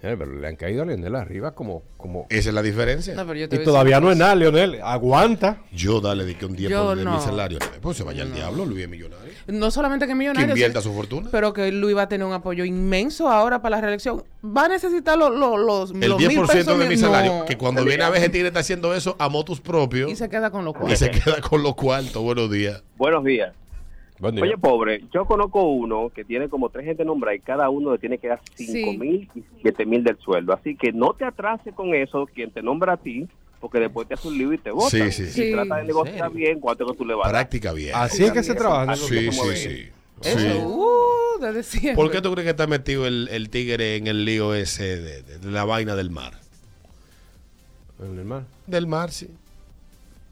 Eh, 0.00 0.14
pero 0.16 0.32
le 0.32 0.46
han 0.46 0.54
caído 0.54 0.82
a 0.82 0.86
Leonel 0.86 1.16
arriba 1.16 1.54
como... 1.54 1.82
como... 1.96 2.26
Esa 2.30 2.50
es 2.50 2.54
la 2.54 2.62
diferencia. 2.62 3.14
No, 3.14 3.26
pero 3.26 3.40
yo 3.40 3.48
te 3.48 3.56
Y 3.56 3.64
todavía 3.64 4.00
no 4.00 4.12
es 4.12 4.16
nada, 4.16 4.34
Leonel. 4.36 4.80
Aguanta. 4.82 5.62
Yo 5.72 6.00
dale 6.00 6.24
de 6.24 6.36
que 6.36 6.46
un 6.46 6.54
día 6.54 6.68
Yo 6.68 6.86
por 6.86 6.98
de 6.98 7.04
mi 7.04 7.18
salario. 7.20 7.58
Pues 7.80 7.96
se 7.96 8.04
vaya 8.04 8.22
al 8.22 8.32
diablo, 8.32 8.64
Luis 8.64 8.84
es 8.84 8.88
millonario. 8.88 9.32
No 9.48 9.70
solamente 9.70 10.06
que 10.06 10.10
Que 10.10 10.14
millonario, 10.14 10.50
invierta 10.50 10.80
su 10.82 10.92
fortuna. 10.92 11.28
pero 11.32 11.52
que 11.52 11.72
Luis 11.72 11.96
va 11.96 12.02
a 12.02 12.08
tener 12.08 12.26
un 12.26 12.32
apoyo 12.32 12.64
inmenso 12.64 13.28
ahora 13.28 13.60
para 13.60 13.76
la 13.76 13.82
reelección. 13.82 14.22
Va 14.44 14.66
a 14.66 14.68
necesitar 14.68 15.18
los, 15.18 15.34
los, 15.34 15.58
los, 15.58 15.90
El 15.90 16.10
los 16.10 16.18
mil 16.18 16.38
10% 16.38 16.46
pesos 16.46 16.78
de 16.78 16.88
mi 16.88 16.96
salario. 16.96 17.38
no. 17.40 17.44
Que 17.44 17.56
cuando 17.56 17.84
viene 17.84 18.04
a 18.04 18.12
tigre 18.12 18.48
está 18.48 18.60
haciendo 18.60 18.94
eso 18.94 19.16
a 19.18 19.28
motus 19.28 19.60
propios 19.60 20.10
Y 20.12 20.16
se 20.16 20.28
queda 20.28 20.50
con 20.50 20.64
los 20.64 20.74
y 20.74 20.78
cuartos. 20.78 20.98
se 20.98 21.10
queda 21.10 21.40
con 21.40 21.62
los 21.62 21.74
cuartos. 21.74 22.22
Buenos 22.22 22.50
días. 22.50 22.82
Buenos 22.96 23.24
días. 23.24 23.52
Buen 24.20 24.34
día. 24.34 24.44
Oye, 24.44 24.58
pobre, 24.58 25.04
yo 25.12 25.24
conozco 25.26 25.62
uno 25.62 26.10
que 26.14 26.24
tiene 26.24 26.48
como 26.48 26.70
tres 26.70 26.84
gente 26.86 27.04
nombrada 27.04 27.36
y 27.36 27.40
cada 27.40 27.70
uno 27.70 27.92
le 27.92 27.98
tiene 27.98 28.18
que 28.18 28.28
dar 28.28 28.40
cinco 28.54 28.72
Sí. 28.92 28.98
mil 28.98 29.30
y 29.34 29.44
siete 29.62 29.86
mil 29.86 30.02
del 30.02 30.18
sueldo. 30.18 30.52
Así 30.52 30.74
que 30.76 30.92
no 30.92 31.12
te 31.14 31.24
atrases 31.24 31.72
con 31.74 31.94
eso, 31.94 32.26
quien 32.34 32.50
te 32.50 32.60
nombra 32.62 32.94
a 32.94 32.96
ti, 32.96 33.28
porque 33.60 33.78
después 33.78 34.08
te 34.08 34.14
hace 34.14 34.26
un 34.28 34.36
lío 34.38 34.52
y 34.52 34.58
te 34.58 34.70
vota. 34.72 34.90
Sí, 34.90 35.12
sí, 35.12 35.26
sí. 35.26 35.44
Y 35.44 35.52
trata 35.52 35.76
de 35.76 35.84
negociar 35.84 36.30
bien 36.32 36.58
cuánto 36.58 36.86
que 36.86 36.96
tú 36.96 37.04
le 37.04 37.14
vas. 37.14 37.28
Práctica 37.28 37.72
bien. 37.72 37.92
Así 37.94 38.24
es 38.24 38.32
que 38.32 38.42
se 38.42 38.54
trabaja. 38.56 38.84
en 38.84 38.90
el 38.90 38.96
Sí, 38.96 39.30
sí, 39.32 39.56
sí. 39.56 39.88
Eso, 40.24 40.38
Sí. 40.40 40.58
uh, 40.64 41.40
desde 41.40 41.62
siempre. 41.62 41.94
¿Por 41.94 42.10
qué 42.10 42.20
tú 42.20 42.32
crees 42.32 42.44
que 42.44 42.50
está 42.50 42.66
metido 42.66 43.06
el, 43.06 43.28
el 43.30 43.50
tigre 43.50 43.94
en 43.96 44.08
el 44.08 44.24
lío 44.24 44.52
ese 44.52 45.00
de, 45.00 45.22
de- 45.22 45.38
de 45.38 45.50
la 45.52 45.64
vaina 45.64 45.94
del 45.94 46.10
mar? 46.10 46.32
En 48.02 48.18
el 48.18 48.24
mar. 48.24 48.42
Del 48.66 48.88
mar, 48.88 49.12
sí. 49.12 49.28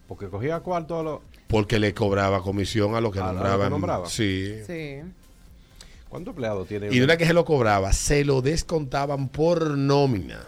Porque 0.09 0.27
cogía 0.29 0.59
cuarto 0.61 0.99
a 0.99 1.03
los... 1.05 1.21
Porque 1.47 1.79
le 1.79 1.95
cobraba 1.95 2.43
comisión 2.43 2.95
a 2.95 3.01
los 3.01 3.13
que 3.13 3.21
A- 3.21 3.25
a 3.29 3.33
lo 3.33 3.33
que 3.33 3.37
nombraban. 3.45 3.71
nombraba. 3.71 4.09
Sí. 4.09 4.55
Sí. 4.67 5.01
¿Cuántos 6.09 6.33
empleados 6.33 6.67
tiene? 6.69 6.89
Y 6.93 6.99
no 6.99 7.05
era 7.05 7.17
que 7.17 7.27
se 7.27 7.33
lo 7.35 7.45
cobraba, 7.45 7.93
se 7.93 8.25
lo 8.25 8.41
descontaban 8.43 9.29
por 9.29 9.71
nómina. 9.77 10.41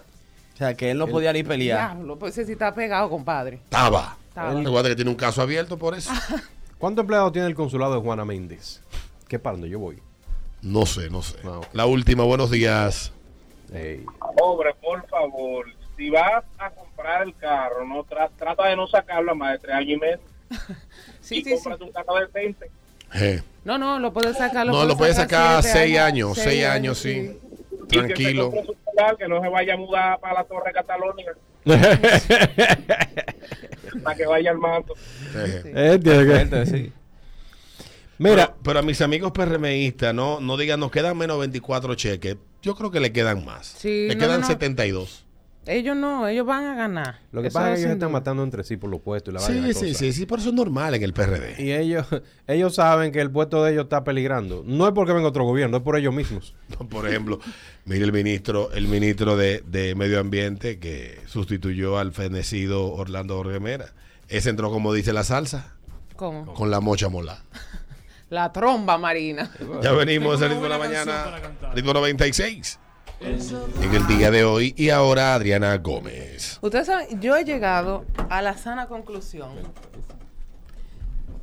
O 0.54 0.56
sea, 0.56 0.74
que 0.74 0.90
él 0.90 0.98
no 0.98 1.06
podía 1.06 1.32
ni 1.32 1.42
pelear. 1.44 1.94
Diablo, 1.94 2.18
pues 2.18 2.32
ese 2.36 2.46
sí 2.46 2.52
está 2.52 2.74
pegado, 2.74 3.08
compadre. 3.10 3.56
Estaba. 3.64 4.16
Estaba. 4.28 4.60
Recuerda 4.60 4.88
que 4.88 4.96
tiene 4.96 5.10
un 5.10 5.16
caso 5.16 5.40
abierto 5.42 5.76
por 5.78 5.94
eso. 5.96 6.10
¿Cuántos 6.78 7.02
empleados 7.04 7.32
tiene 7.32 7.46
el 7.48 7.54
consulado 7.54 7.94
de 7.94 8.00
Juana 8.00 8.24
Méndez? 8.24 8.80
¿Qué 9.28 9.38
para 9.38 9.52
dónde 9.54 9.68
yo 9.68 9.78
voy? 9.78 9.98
No 10.62 10.86
sé, 10.86 11.10
no 11.10 11.22
sé. 11.22 11.36
Ah. 11.44 11.60
La 11.72 11.86
última, 11.86 12.24
buenos 12.24 12.50
días. 12.50 13.12
Ey. 13.72 14.04
Pobre, 14.36 14.74
por 14.82 15.06
favor, 15.08 15.66
si 15.96 16.08
vas 16.10 16.44
a 16.58 16.70
comprar 16.70 17.22
el 17.22 17.34
carro, 17.36 17.84
no 17.86 18.04
tra- 18.04 18.30
trata 18.36 18.66
de 18.68 18.76
no 18.76 18.86
sacarlo 18.88 19.32
a 19.32 19.34
más 19.34 19.52
de 19.52 19.58
tres 19.58 19.74
años 19.76 19.90
y 19.90 19.96
medio 19.96 20.18
Sí, 21.20 21.40
y 21.40 21.44
sí, 21.44 21.56
sí. 21.58 21.68
un 21.68 21.92
carro 21.92 22.14
decente. 22.20 22.70
Eh, 23.14 23.42
No, 23.64 23.76
no, 23.78 23.98
lo 23.98 24.12
puedes 24.12 24.36
sacar. 24.38 24.66
No, 24.66 24.84
lo 24.86 24.96
puedes 24.96 25.16
sacar 25.16 25.62
siete 25.62 25.78
seis 25.78 25.98
años, 25.98 26.38
seis 26.38 26.64
años, 26.64 26.98
sí. 26.98 27.36
Y 27.70 27.76
que 27.86 27.98
Tranquilo. 27.98 28.50
su 28.50 28.74
celular, 28.84 29.16
que 29.18 29.28
no 29.28 29.40
se 29.42 29.48
vaya 29.48 29.74
a 29.74 29.76
mudar 29.76 30.18
para 30.20 30.34
la 30.34 30.44
Torre 30.44 30.72
Catalonia, 30.72 31.32
para 34.02 34.16
que 34.16 34.26
vaya 34.26 34.50
al 34.50 34.58
manto. 34.58 34.94
Eh. 35.34 35.62
Eh, 35.74 36.00
que- 36.02 36.66
sí. 36.66 36.92
Mira, 38.18 38.46
Pero, 38.46 38.56
pero 38.64 38.78
a 38.80 38.82
mis 38.82 39.00
amigos 39.00 39.30
PRMistas, 39.32 40.12
no, 40.14 40.40
no 40.40 40.56
digan, 40.56 40.80
nos 40.80 40.90
quedan 40.90 41.16
menos 41.16 41.38
24 41.38 41.94
cheques. 41.94 42.36
Yo 42.62 42.74
creo 42.74 42.90
que 42.90 42.98
le 43.00 43.12
quedan 43.12 43.44
más. 43.44 43.66
Sí, 43.66 44.08
le 44.08 44.14
no, 44.16 44.20
quedan 44.20 44.40
no. 44.40 44.46
72. 44.46 45.24
Ellos 45.68 45.94
no, 45.94 46.26
ellos 46.26 46.46
van 46.46 46.64
a 46.64 46.74
ganar. 46.74 47.18
lo 47.30 47.42
que 47.42 47.48
Eso 47.48 47.58
pasa 47.58 47.72
es 47.72 47.74
que 47.74 47.80
ellos 47.82 47.92
están 47.92 48.08
duda. 48.08 48.18
matando 48.20 48.42
entre 48.42 48.64
sí 48.64 48.78
por 48.78 48.88
los 48.88 49.00
puestos 49.02 49.32
y 49.32 49.34
la 49.36 49.42
vaina. 49.42 49.66
Sí, 49.68 49.74
sí, 49.74 49.94
sí, 49.94 50.12
sí, 50.14 50.24
por 50.26 50.38
eso 50.38 50.48
es 50.48 50.54
normal 50.54 50.94
en 50.94 51.02
el 51.02 51.12
PRD. 51.12 51.62
Y 51.62 51.72
ellos, 51.72 52.06
ellos 52.46 52.74
saben 52.74 53.12
que 53.12 53.20
el 53.20 53.30
puesto 53.30 53.62
de 53.62 53.72
ellos 53.72 53.84
está 53.84 54.02
peligrando. 54.02 54.62
No 54.66 54.86
es 54.88 54.94
porque 54.94 55.12
venga 55.12 55.28
otro 55.28 55.44
gobierno, 55.44 55.76
es 55.76 55.82
por 55.82 55.96
ellos 55.98 56.14
mismos. 56.14 56.54
Por 56.88 57.06
ejemplo, 57.06 57.38
mire 57.84 58.04
el 58.04 58.12
ministro, 58.12 58.72
el 58.72 58.88
ministro 58.88 59.36
de, 59.36 59.62
de 59.66 59.94
Medio 59.94 60.20
Ambiente 60.20 60.78
que 60.78 61.20
sustituyó 61.26 61.98
al 61.98 62.12
fenecido 62.12 62.86
Orlando 62.90 63.36
Jorge 63.36 63.60
Mera. 63.60 63.92
Ese 64.28 64.48
entró, 64.50 64.70
como 64.70 64.92
dice 64.94 65.12
la 65.12 65.22
salsa, 65.24 65.74
¿Cómo? 66.16 66.54
con 66.54 66.70
la 66.70 66.80
mocha 66.80 67.08
mola. 67.10 67.42
La 68.30 68.52
tromba 68.52 68.98
marina. 68.98 69.50
Ya 69.82 69.92
venimos 69.92 70.42
al 70.42 70.50
ritmo 70.50 70.64
de 70.64 70.68
la 70.68 70.76
mañana, 70.78 71.24
ritmo 71.74 71.94
96. 71.94 72.78
En 73.20 73.94
el 73.94 74.06
día 74.06 74.30
de 74.30 74.44
hoy 74.44 74.74
y 74.76 74.90
ahora 74.90 75.34
Adriana 75.34 75.76
Gómez. 75.78 76.58
Ustedes 76.62 76.86
saben, 76.86 77.20
yo 77.20 77.36
he 77.36 77.44
llegado 77.44 78.04
a 78.30 78.42
la 78.42 78.56
sana 78.56 78.86
conclusión 78.86 79.50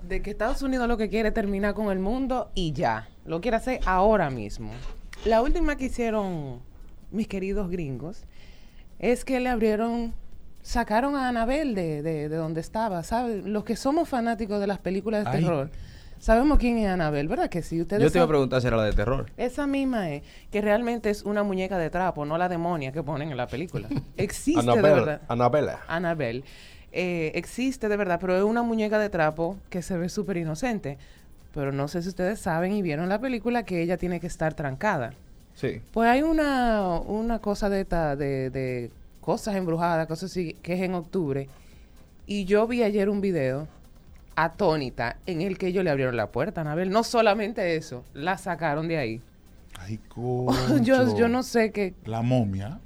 de 0.08 0.22
que 0.22 0.32
Estados 0.32 0.62
Unidos 0.62 0.88
lo 0.88 0.96
que 0.98 1.10
quiere 1.10 1.30
es 1.30 1.34
terminar 1.34 1.74
con 1.74 1.92
el 1.92 2.00
mundo 2.00 2.50
y 2.56 2.72
ya. 2.72 3.10
Lo 3.26 3.42
quiere 3.42 3.58
hacer 3.58 3.80
ahora 3.86 4.30
mismo. 4.30 4.72
La 5.26 5.42
última 5.42 5.76
que 5.76 5.86
hicieron 5.86 6.62
mis 7.12 7.28
queridos 7.28 7.70
gringos 7.70 8.24
es 9.00 9.26
que 9.26 9.40
le 9.42 9.50
abrieron, 9.50 10.14
sacaron 10.62 11.16
a 11.16 11.28
Anabel 11.28 11.76
de, 11.76 12.02
de, 12.02 12.30
de 12.30 12.36
donde 12.38 12.62
estaba, 12.62 13.04
¿sabes? 13.04 13.44
Los 13.44 13.66
que 13.66 13.76
somos 13.76 14.08
fanáticos 14.08 14.62
de 14.62 14.68
las 14.68 14.80
películas 14.80 15.26
de 15.26 15.30
Ay. 15.32 15.42
terror, 15.44 15.70
sabemos 16.26 16.58
quién 16.58 16.78
es 16.80 16.88
Anabel, 16.88 17.28
¿verdad 17.28 17.50
que 17.50 17.62
sí? 17.62 17.80
Ustedes 17.82 18.02
Yo 18.02 18.12
te 18.12 18.18
iba 18.18 18.26
a 18.26 18.28
preguntar 18.28 18.60
si 18.62 18.66
era 18.68 18.78
la 18.78 18.84
de 18.86 18.94
terror. 18.94 19.28
esa 19.38 19.68
misma 19.68 20.10
es, 20.10 20.24
que 20.52 20.60
realmente 20.62 21.12
es 21.12 21.22
una 21.24 21.44
muñeca 21.44 21.78
de 21.78 21.90
trapo, 21.92 22.26
no 22.26 22.38
la 22.40 22.50
demonia 22.50 22.92
que 22.92 23.04
ponen 23.04 23.30
en 23.30 23.38
la 23.38 23.46
película. 23.48 23.88
Existe 24.18 24.60
de 24.62 24.68
Anabel- 24.72 24.82
verdad. 24.82 25.22
Anabela. 25.28 25.80
Annabelle. 25.88 26.44
Eh, 26.98 27.32
existe 27.36 27.90
de 27.90 27.98
verdad, 27.98 28.20
pero 28.22 28.38
es 28.38 28.44
una 28.44 28.64
muñeca 28.64 28.98
de 28.98 29.10
trapo 29.10 29.58
que 29.70 29.82
se 29.82 29.98
ve 29.98 30.08
súper 30.10 30.38
inocente. 30.38 30.98
Pero 31.54 31.72
no 31.74 31.88
sé 31.90 32.02
si 32.02 32.08
ustedes 32.10 32.40
saben 32.40 32.72
y 32.74 32.82
vieron 32.82 33.08
la 33.10 33.20
película 33.20 33.64
que 33.64 33.82
ella 33.82 33.98
tiene 33.98 34.20
que 34.22 34.28
estar 34.28 34.54
trancada. 34.54 35.14
Sí. 35.56 35.82
Pues 35.92 36.10
hay 36.10 36.22
una, 36.22 37.00
una 37.00 37.40
cosa 37.40 37.70
de, 37.70 37.82
esta- 37.82 38.16
de, 38.16 38.50
de 38.50 38.92
cosas 39.22 39.56
embrujadas, 39.56 40.08
cosas 40.08 40.32
así, 40.32 40.54
que 40.64 40.74
es 40.74 40.82
en 40.82 40.96
octubre. 40.96 41.50
Y 42.28 42.46
yo 42.46 42.66
vi 42.66 42.82
ayer 42.82 43.10
un 43.10 43.20
video 43.22 43.68
atónita 44.36 45.18
en 45.26 45.42
el 45.42 45.58
que 45.58 45.68
ellos 45.68 45.84
le 45.84 45.90
abrieron 45.90 46.18
la 46.18 46.32
puerta 46.32 46.62
a 46.62 46.64
Anabel. 46.64 46.90
No 46.90 47.04
solamente 47.04 47.76
eso, 47.76 48.04
la 48.14 48.38
sacaron 48.38 48.88
de 48.88 48.98
ahí. 48.98 49.22
Ay, 49.80 50.00
yo, 50.82 51.18
yo 51.18 51.28
no 51.28 51.44
sé 51.44 51.72
qué. 51.72 51.94
La 52.06 52.22
momia. 52.22 52.80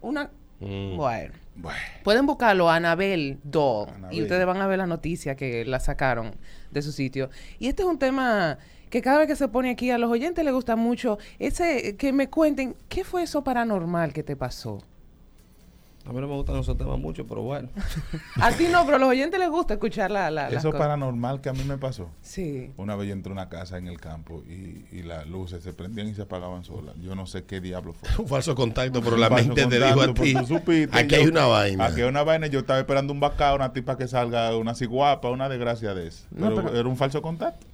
Una. 0.00 0.30
Mm. 0.60 0.96
Bueno. 0.96 1.34
Bueno. 1.56 1.78
Pueden 2.04 2.26
buscarlo, 2.26 2.68
Anabel 2.68 3.38
Doll, 3.42 3.88
y 3.88 3.92
Annabelle. 3.92 4.22
ustedes 4.22 4.46
van 4.46 4.60
a 4.60 4.66
ver 4.66 4.78
la 4.78 4.86
noticia 4.86 5.36
que 5.36 5.64
la 5.64 5.80
sacaron 5.80 6.34
de 6.70 6.82
su 6.82 6.92
sitio. 6.92 7.30
Y 7.58 7.68
este 7.68 7.82
es 7.82 7.88
un 7.88 7.98
tema 7.98 8.58
que 8.90 9.00
cada 9.00 9.18
vez 9.18 9.26
que 9.26 9.36
se 9.36 9.48
pone 9.48 9.70
aquí 9.70 9.90
a 9.90 9.98
los 9.98 10.10
oyentes 10.10 10.44
les 10.44 10.52
gusta 10.52 10.76
mucho, 10.76 11.18
ese 11.38 11.96
que 11.96 12.12
me 12.12 12.28
cuenten, 12.28 12.76
¿qué 12.88 13.04
fue 13.04 13.22
eso 13.22 13.42
paranormal 13.42 14.12
que 14.12 14.22
te 14.22 14.36
pasó? 14.36 14.82
A 16.08 16.12
mí 16.12 16.20
no 16.20 16.28
me 16.28 16.34
gustan 16.34 16.56
esos 16.56 16.76
temas 16.78 16.98
mucho, 16.98 17.26
pero 17.26 17.42
bueno. 17.42 17.68
A 18.40 18.52
ti 18.52 18.66
no, 18.70 18.84
pero 18.84 18.96
a 18.96 19.00
los 19.00 19.08
oyentes 19.08 19.40
les 19.40 19.50
gusta 19.50 19.74
escuchar 19.74 20.10
la, 20.10 20.30
la, 20.30 20.44
las 20.44 20.52
Eso 20.60 20.68
cosas. 20.68 20.78
paranormal 20.80 21.40
que 21.40 21.48
a 21.48 21.52
mí 21.52 21.64
me 21.64 21.78
pasó. 21.78 22.08
Sí. 22.22 22.70
Una 22.76 22.94
vez 22.94 23.08
yo 23.08 23.12
entré 23.14 23.30
a 23.30 23.34
una 23.34 23.48
casa 23.48 23.76
en 23.78 23.88
el 23.88 23.98
campo 24.00 24.42
y, 24.48 24.84
y 24.92 25.02
las 25.02 25.26
luces 25.26 25.64
se 25.64 25.72
prendían 25.72 26.06
y 26.08 26.14
se 26.14 26.22
apagaban 26.22 26.62
solas. 26.62 26.94
Yo 27.02 27.14
no 27.16 27.26
sé 27.26 27.44
qué 27.44 27.60
diablo 27.60 27.92
fue. 27.92 28.08
Un 28.24 28.28
falso 28.28 28.54
contacto, 28.54 29.02
pero 29.02 29.16
la 29.16 29.28
mente 29.30 29.66
te 29.66 29.78
dijo 29.84 30.00
a 30.00 30.14
ti. 30.14 30.34
supiste, 30.46 30.96
Aquí 30.96 31.14
yo- 31.16 31.20
hay 31.22 31.26
una 31.26 31.46
vaina. 31.46 31.86
Aquí 31.86 32.00
hay 32.02 32.08
una 32.08 32.22
vaina. 32.22 32.46
Yo 32.46 32.60
estaba 32.60 32.78
esperando 32.78 33.12
un 33.12 33.18
bacao, 33.20 33.56
una 33.56 33.72
tipa 33.72 33.96
que 33.98 34.06
salga, 34.06 34.56
una 34.56 34.70
así 34.72 34.86
guapa, 34.86 35.30
una 35.30 35.48
desgracia 35.48 35.92
de 35.94 36.06
eso. 36.08 36.24
No, 36.30 36.50
pero, 36.50 36.62
pero- 36.66 36.78
era 36.78 36.88
un 36.88 36.96
falso 36.96 37.20
contacto. 37.20 37.66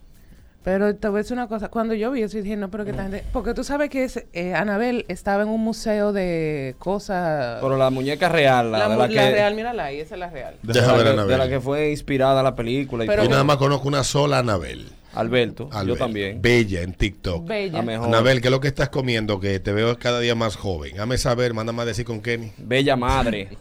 Pero 0.65 0.95
te 0.95 1.09
voy 1.09 1.19
a 1.19 1.23
decir 1.23 1.37
una 1.37 1.49
cosa, 1.49 1.69
cuando 1.71 1.93
yo 1.95 2.13
vi 2.13 2.23
eso 2.23 2.39
dije, 2.39 2.57
no, 2.57 2.71
pero 2.71 2.85
que 2.85 2.91
esta 2.93 3.03
gente... 3.03 3.25
Porque 3.33 3.53
tú 3.53 3.65
sabes 3.65 3.91
que 3.91 4.05
es, 4.05 4.25
eh, 4.33 4.55
Anabel 4.55 5.05
estaba 5.09 5.43
en 5.43 5.49
un 5.49 5.61
museo 5.61 6.13
de 6.13 6.77
cosas... 6.79 7.59
Pero 7.61 7.77
la 7.77 7.91
muñeca 7.91 8.29
real, 8.29 8.71
la, 8.71 8.79
la, 8.79 8.89
de 8.89 8.97
la 8.97 9.07
la 9.09 9.09
que, 9.09 9.31
real, 9.33 9.55
mírala 9.57 9.85
ahí, 9.87 9.99
esa 9.99 10.15
es 10.15 10.21
la 10.21 10.31
real. 10.31 10.55
Deja 10.63 10.97
de, 10.97 10.99
ver 10.99 10.99
la 10.99 11.01
a 11.01 11.05
que- 11.05 11.11
Anabel. 11.21 11.31
de 11.33 11.39
la 11.39 11.49
que 11.49 11.61
fue 11.61 11.91
inspirada 11.91 12.45
la 12.45 12.55
película. 12.55 13.05
Y 13.05 13.09
Pero- 13.09 13.25
Yo 13.25 13.29
nada 13.31 13.43
más 13.43 13.57
conozco 13.57 13.89
una 13.89 14.05
sola 14.05 14.39
Anabel. 14.39 14.89
Alberto, 15.15 15.69
yo 15.85 15.97
también. 15.97 16.41
Bella 16.41 16.81
en 16.83 16.95
TikTok. 16.95 17.45
Bella. 17.47 17.81
Anabel, 17.81 18.41
¿qué 18.41 18.47
es 18.49 18.53
lo 18.53 18.61
que 18.61 18.69
estás 18.69 18.89
comiendo? 18.89 19.41
Que 19.41 19.59
te 19.61 19.73
veo 19.73 19.99
cada 19.99 20.21
día 20.21 20.35
más 20.35 20.57
joven. 20.57 20.97
Dame 20.97 21.19
saber, 21.19 21.53
mándame 21.55 21.83
a 21.83 21.85
decir 21.87 22.05
con 22.07 22.23
Kenny. 22.23 22.53
Bella 22.59 22.97
madre. 22.97 23.49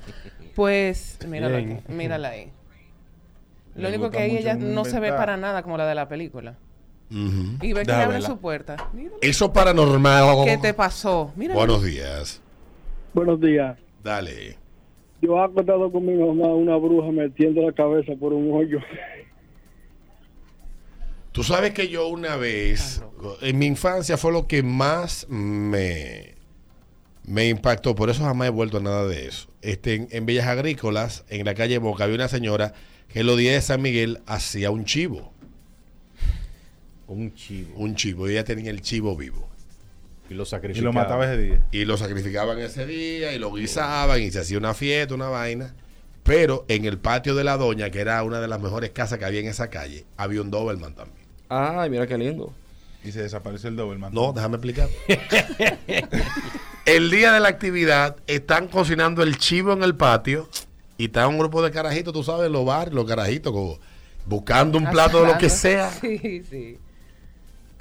Pues, 0.54 1.18
mírala 1.28 1.58
aquí, 1.60 1.78
mírala 1.88 2.28
ahí. 2.30 2.52
Lo 3.76 3.84
Me 3.84 3.96
único 3.96 4.12
que 4.12 4.18
ahí 4.20 4.36
ella 4.38 4.54
no 4.56 4.84
se 4.84 5.00
ve 5.00 5.12
para 5.14 5.38
nada 5.38 5.64
como 5.64 5.78
la 5.78 5.88
de 5.88 5.96
la 5.96 6.10
película. 6.10 6.56
Y 7.12 7.74
ve 7.74 7.82
que 7.82 7.92
le 7.92 7.94
abre 7.94 8.22
su 8.22 8.38
puerta. 8.38 8.90
Mira, 8.94 9.12
Eso 9.22 9.52
paranormal. 9.52 10.46
¿Qué 10.46 10.58
te 10.58 10.74
pasó? 10.74 11.34
Mira. 11.36 11.54
Buenos 11.54 11.84
días. 11.84 12.42
Buenos 13.14 13.42
días. 13.42 13.78
Dale. 14.02 14.58
Yo 15.22 15.38
he 15.38 15.44
acostado 15.44 15.92
con 15.92 16.06
mi 16.06 16.14
mamá 16.14 16.48
una 16.54 16.78
bruja 16.78 17.12
metiendo 17.12 17.62
la 17.62 17.74
cabeza 17.74 18.14
por 18.20 18.34
un 18.34 18.52
hoyo. 18.54 18.80
Tú 21.32 21.44
sabes 21.44 21.74
que 21.74 21.88
yo 21.88 22.08
una 22.08 22.36
vez, 22.36 23.02
en 23.42 23.58
mi 23.58 23.66
infancia 23.66 24.18
fue 24.18 24.32
lo 24.32 24.48
que 24.48 24.64
más 24.64 25.28
me, 25.30 26.36
me 27.24 27.48
impactó, 27.48 27.96
por 27.96 28.10
eso 28.10 28.24
jamás 28.24 28.48
he 28.48 28.52
vuelto 28.52 28.78
a 28.78 28.82
nada 28.82 29.08
de 29.08 29.28
eso. 29.28 29.48
Este, 29.62 29.96
en, 29.96 30.08
en 30.12 30.26
Bellas 30.26 30.48
Agrícolas, 30.48 31.24
en 31.30 31.46
la 31.46 31.54
calle 31.54 31.78
Boca, 31.78 32.04
había 32.04 32.16
una 32.16 32.28
señora 32.28 32.74
que 33.08 33.24
los 33.24 33.38
días 33.38 33.56
de 33.56 33.62
San 33.62 33.82
Miguel 33.82 34.22
hacía 34.26 34.72
un 34.72 34.84
chivo, 34.84 35.31
Un 37.12 37.34
chivo. 37.36 37.74
un 37.78 37.96
chivo, 37.96 38.28
y 38.30 38.34
ella 38.34 38.44
tenía 38.44 38.72
el 38.72 38.82
chivo 38.82 39.16
vivo. 39.16 39.48
Y 40.30 40.34
lo 40.34 40.44
Y 40.44 40.46
sacrificaba. 40.46 40.86
lo 40.86 40.94
mataba 40.94 41.26
ese 41.26 41.42
día. 41.42 41.68
y 41.72 41.84
lo 41.86 41.98
sacrificaban 41.98 42.58
ese 42.60 42.86
día 42.86 43.34
y 43.34 43.40
lo 43.40 43.52
guisaban 43.54 44.22
y 44.22 44.32
se 44.32 44.40
hacía 44.40 44.58
una 44.58 44.74
fiesta, 44.74 45.14
una 45.14 45.28
vaina. 45.30 45.74
Pero 46.24 46.66
en 46.70 46.86
el 46.86 46.98
patio 47.00 47.36
de 47.36 47.44
la 47.44 47.58
doña, 47.58 47.90
que 47.90 48.00
era 48.00 48.22
una 48.24 48.40
de 48.40 48.48
las 48.48 48.62
mejores 48.62 48.92
casas 48.92 49.20
que 49.20 49.26
había 49.26 49.40
en 49.42 49.48
esa 49.48 49.70
calle, 49.70 50.06
había 50.18 50.42
un 50.42 50.52
Doberman 50.52 50.94
también. 50.96 51.26
Ay, 51.50 51.90
mira 51.90 52.08
qué 52.08 52.18
lindo. 52.18 52.54
Y 53.04 53.12
se 53.12 53.24
desapareció 53.24 53.68
el 53.70 53.76
Doberman. 53.76 54.14
No, 54.14 54.32
déjame 54.32 54.56
explicar. 54.58 54.88
el 56.86 57.10
día 57.12 57.34
de 57.34 57.40
la 57.40 57.50
actividad 57.50 58.16
están 58.28 58.68
cocinando 58.68 59.24
el 59.24 59.38
chivo 59.38 59.74
en 59.74 59.84
el 59.84 59.96
patio 59.96 60.48
y 60.98 61.06
está 61.06 61.28
un 61.28 61.38
grupo 61.40 61.62
de 61.64 61.72
carajitos, 61.72 62.14
tú 62.14 62.24
sabes, 62.24 62.50
los 62.52 62.66
bares, 62.66 62.94
los 62.94 63.06
carajitos, 63.06 63.52
como 63.52 63.80
buscando 64.26 64.78
un 64.78 64.90
plato 64.90 65.22
de 65.24 65.34
lo 65.34 65.38
que 65.38 65.50
sea. 65.50 65.90
Sí, 66.02 66.44
sí. 66.50 66.78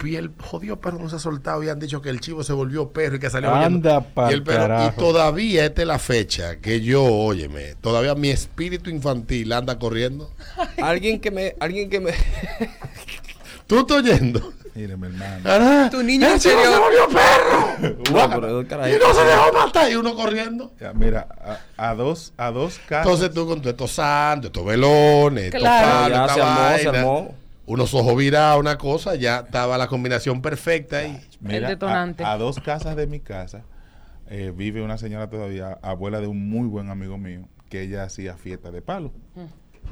Y 0.03 0.15
el 0.15 0.31
jodido 0.39 0.79
perro 0.79 0.99
no 0.99 1.09
se 1.09 1.15
ha 1.17 1.19
soltado 1.19 1.63
y 1.63 1.69
han 1.69 1.79
dicho 1.79 2.01
que 2.01 2.09
el 2.09 2.19
chivo 2.19 2.43
se 2.43 2.53
volvió 2.53 2.89
perro 2.91 3.17
y 3.17 3.19
que 3.19 3.29
salió 3.29 3.53
Anda 3.53 4.05
y 4.29 4.33
el 4.33 4.43
perro 4.43 4.87
y 4.87 4.91
todavía 4.99 5.65
esta 5.65 5.81
es 5.83 5.87
la 5.87 5.99
fecha 5.99 6.57
que 6.59 6.81
yo, 6.81 7.03
óyeme, 7.03 7.75
todavía 7.81 8.15
mi 8.15 8.29
espíritu 8.29 8.89
infantil 8.89 9.53
anda 9.53 9.77
corriendo. 9.77 10.31
Alguien 10.81 11.19
que 11.19 11.31
me, 11.31 11.55
alguien 11.59 11.89
que 11.89 11.99
me. 11.99 12.11
¿Tú 13.67 13.79
estás 13.79 13.97
oyendo? 13.97 14.53
Mire, 14.73 14.95
mi 14.97 15.07
hermano. 15.07 15.89
Tu 15.89 16.01
niño 16.03 16.27
el 16.27 16.39
chivo 16.39 16.61
se 16.61 16.77
volvió 16.79 17.07
perro. 17.07 17.91
Y 18.87 18.99
no 18.99 19.13
se 19.13 19.23
dejó 19.25 19.53
matar 19.53 19.91
y 19.91 19.95
uno 19.95 20.15
corriendo. 20.15 20.71
Ya, 20.79 20.93
mira, 20.93 21.27
a, 21.77 21.89
a 21.89 21.95
dos, 21.95 22.33
a 22.37 22.51
dos 22.51 22.79
casas. 22.87 23.05
Entonces 23.05 23.33
tú 23.33 23.47
con 23.47 23.65
estos 23.67 23.91
santos, 23.91 24.47
estos 24.47 24.65
velones, 24.65 25.45
estos 25.45 25.59
Claro. 25.61 26.15
palos, 26.15 26.17
Ya 26.17 26.25
esta 26.25 26.33
se 26.33 26.41
armó, 26.41 26.77
se 26.77 26.97
armó. 26.99 27.35
Unos 27.65 27.93
ojos 27.93 28.15
virados, 28.17 28.59
una 28.59 28.77
cosa, 28.77 29.15
ya 29.15 29.39
estaba 29.39 29.77
la 29.77 29.87
combinación 29.87 30.41
perfecta 30.41 30.97
ahí. 30.99 31.19
Mira, 31.39 31.57
El 31.57 31.67
detonante. 31.67 32.23
A, 32.23 32.33
a 32.33 32.37
dos 32.37 32.59
casas 32.59 32.95
de 32.95 33.07
mi 33.07 33.19
casa 33.19 33.63
eh, 34.29 34.53
vive 34.55 34.81
una 34.81 34.97
señora 34.97 35.29
todavía, 35.29 35.77
abuela 35.81 36.19
de 36.21 36.27
un 36.27 36.49
muy 36.49 36.67
buen 36.67 36.89
amigo 36.89 37.17
mío, 37.17 37.47
que 37.69 37.81
ella 37.81 38.03
hacía 38.03 38.35
fiesta 38.37 38.71
de 38.71 38.81
palo. 38.81 39.11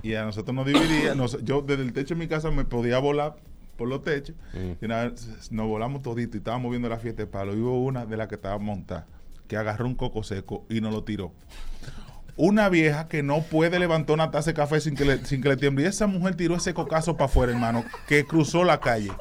Y 0.02 0.16
a 0.16 0.24
nosotros 0.24 0.56
nos 0.56 0.66
dividía. 0.66 1.14
nos- 1.16 1.44
yo 1.44 1.62
desde 1.62 1.84
el 1.84 1.94
techo 1.94 2.14
de 2.16 2.20
mi 2.20 2.28
casa 2.28 2.50
me 2.52 2.64
podía 2.66 3.00
volar 3.00 3.36
por 3.78 3.88
los 3.88 4.02
techos. 4.04 4.36
Y 4.82 4.86
una 4.86 5.04
vez 5.06 5.52
nos 5.52 5.68
volamos 5.68 6.02
todito 6.02 6.38
y 6.38 6.40
estábamos 6.40 6.70
viendo 6.72 6.88
la 6.90 6.98
fiesta 6.98 7.24
de 7.24 7.28
palo. 7.28 7.54
Y 7.56 7.60
hubo 7.60 7.84
una 7.84 8.06
de 8.06 8.16
las 8.18 8.28
que 8.28 8.36
estaba 8.36 8.58
montada 8.60 9.08
que 9.48 9.58
agarró 9.58 9.86
un 9.88 9.96
coco 9.96 10.22
seco 10.24 10.66
y 10.70 10.80
nos 10.80 10.94
lo 10.94 11.04
tiró. 11.04 11.32
Una 12.42 12.70
vieja 12.70 13.10
que 13.10 13.22
no 13.22 13.42
puede 13.42 13.80
levantar 13.80 14.14
una 14.14 14.32
taza 14.32 14.52
de 14.52 14.54
café 14.54 14.80
sin 14.80 14.96
que 14.96 15.04
le, 15.04 15.18
sin 15.26 15.42
que 15.44 15.50
le 15.50 15.58
tiemble. 15.58 15.84
Y 15.84 15.88
esa 15.88 16.08
mujer 16.08 16.36
tiró 16.36 16.56
ese 16.56 16.74
cocazo 16.74 17.18
para 17.18 17.26
afuera, 17.26 17.52
hermano, 17.52 17.84
que 18.08 18.24
cruzó 18.24 18.64
la 18.64 18.80
calle. 18.80 19.12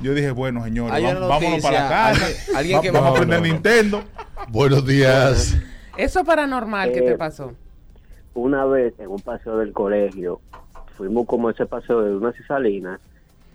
Yo 0.00 0.14
dije, 0.14 0.30
bueno, 0.30 0.62
señores, 0.62 0.94
Hay 0.94 1.02
vam- 1.02 1.16
una 1.16 1.26
vámonos 1.26 1.60
para 1.60 1.82
la 1.82 1.88
casa. 1.88 2.20
noticia, 2.20 2.36
alguien- 2.36 2.56
alguien 2.56 2.76
Va- 2.78 2.82
que- 2.82 2.90
vamos 2.92 3.08
no, 3.10 3.14
a 3.16 3.18
prender 3.18 3.40
no, 3.40 3.46
no. 3.48 3.52
Nintendo. 3.52 4.04
Buenos 4.48 4.86
días. 4.86 5.56
Eso 5.96 6.22
paranormal 6.24 6.92
que 6.92 6.98
Eh, 7.00 7.02
te 7.02 7.18
pasó. 7.18 7.52
Una 8.34 8.64
vez 8.64 8.94
en 9.00 9.08
un 9.08 9.18
paseo 9.18 9.58
del 9.58 9.72
colegio, 9.72 10.40
fuimos 10.96 11.26
como 11.26 11.50
ese 11.50 11.66
paseo 11.66 12.02
de 12.02 12.14
una 12.16 12.32
cisalina 12.32 13.00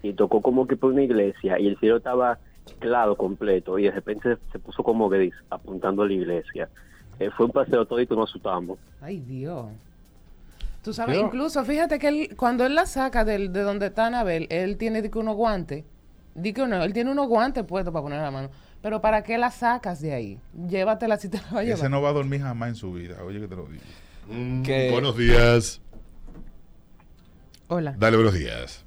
y 0.04 0.12
tocó 0.12 0.42
como 0.42 0.68
que 0.68 0.76
por 0.76 0.92
una 0.92 1.04
iglesia 1.04 1.58
y 1.60 1.68
el 1.68 1.78
cielo 1.78 1.96
estaba 1.96 2.40
claro 2.80 3.16
completo 3.16 3.80
y 3.80 3.84
de 3.84 3.92
repente 3.92 4.36
se 4.52 4.60
puso 4.60 4.84
como 4.84 5.08
gris 5.08 5.34
apuntando 5.50 6.02
a 6.02 6.08
la 6.08 6.14
iglesia. 6.14 6.68
Eh, 7.22 7.30
fue 7.38 7.46
un 7.46 7.52
paseo 7.52 7.86
todo 7.86 8.00
y 8.02 8.08
nos 8.08 8.30
asustamos. 8.30 8.80
Ay, 9.00 9.20
Dios. 9.20 9.68
Tú 10.84 10.92
sabes, 10.94 11.20
incluso 11.20 11.64
fíjate 11.64 12.00
que 12.00 12.08
él, 12.08 12.36
cuando 12.36 12.66
él 12.66 12.74
la 12.74 12.88
saca 12.88 13.24
del, 13.24 13.54
de 13.54 13.62
donde 13.62 13.88
está 13.88 14.08
Anabel, 14.08 14.48
él 14.50 14.78
tiene 14.78 15.08
que 15.08 15.20
unos 15.20 15.36
guantes. 15.36 15.84
Di 16.34 16.54
que 16.54 16.66
no, 16.66 16.84
él 16.84 16.94
tiene 16.94 17.12
unos 17.12 17.28
guantes 17.28 17.64
puestos 17.64 17.94
para 17.94 18.02
poner 18.02 18.22
la 18.22 18.32
mano. 18.32 18.50
Pero 18.82 19.00
¿para 19.02 19.22
qué 19.22 19.38
la 19.38 19.52
sacas 19.52 20.02
de 20.02 20.14
ahí? 20.14 20.40
Llévatela 20.68 21.18
si 21.18 21.30
te 21.30 21.38
la 21.38 21.44
va 21.54 21.60
a 21.60 21.64
llevar. 21.64 21.78
Ese 21.78 21.90
no 21.90 22.02
va 22.02 22.10
a 22.10 22.14
dormir 22.14 22.42
jamás 22.42 22.70
en 22.70 22.76
su 22.76 22.92
vida. 22.94 23.18
Oye, 23.24 23.40
que 23.40 23.48
te 23.48 23.56
lo 23.56 23.66
digo. 23.68 23.84
Que- 24.66 24.90
Buenos 24.92 25.16
días. 25.16 25.80
Hola. 27.68 27.94
Dale 28.00 28.18
buenos 28.18 28.34
días. 28.34 28.84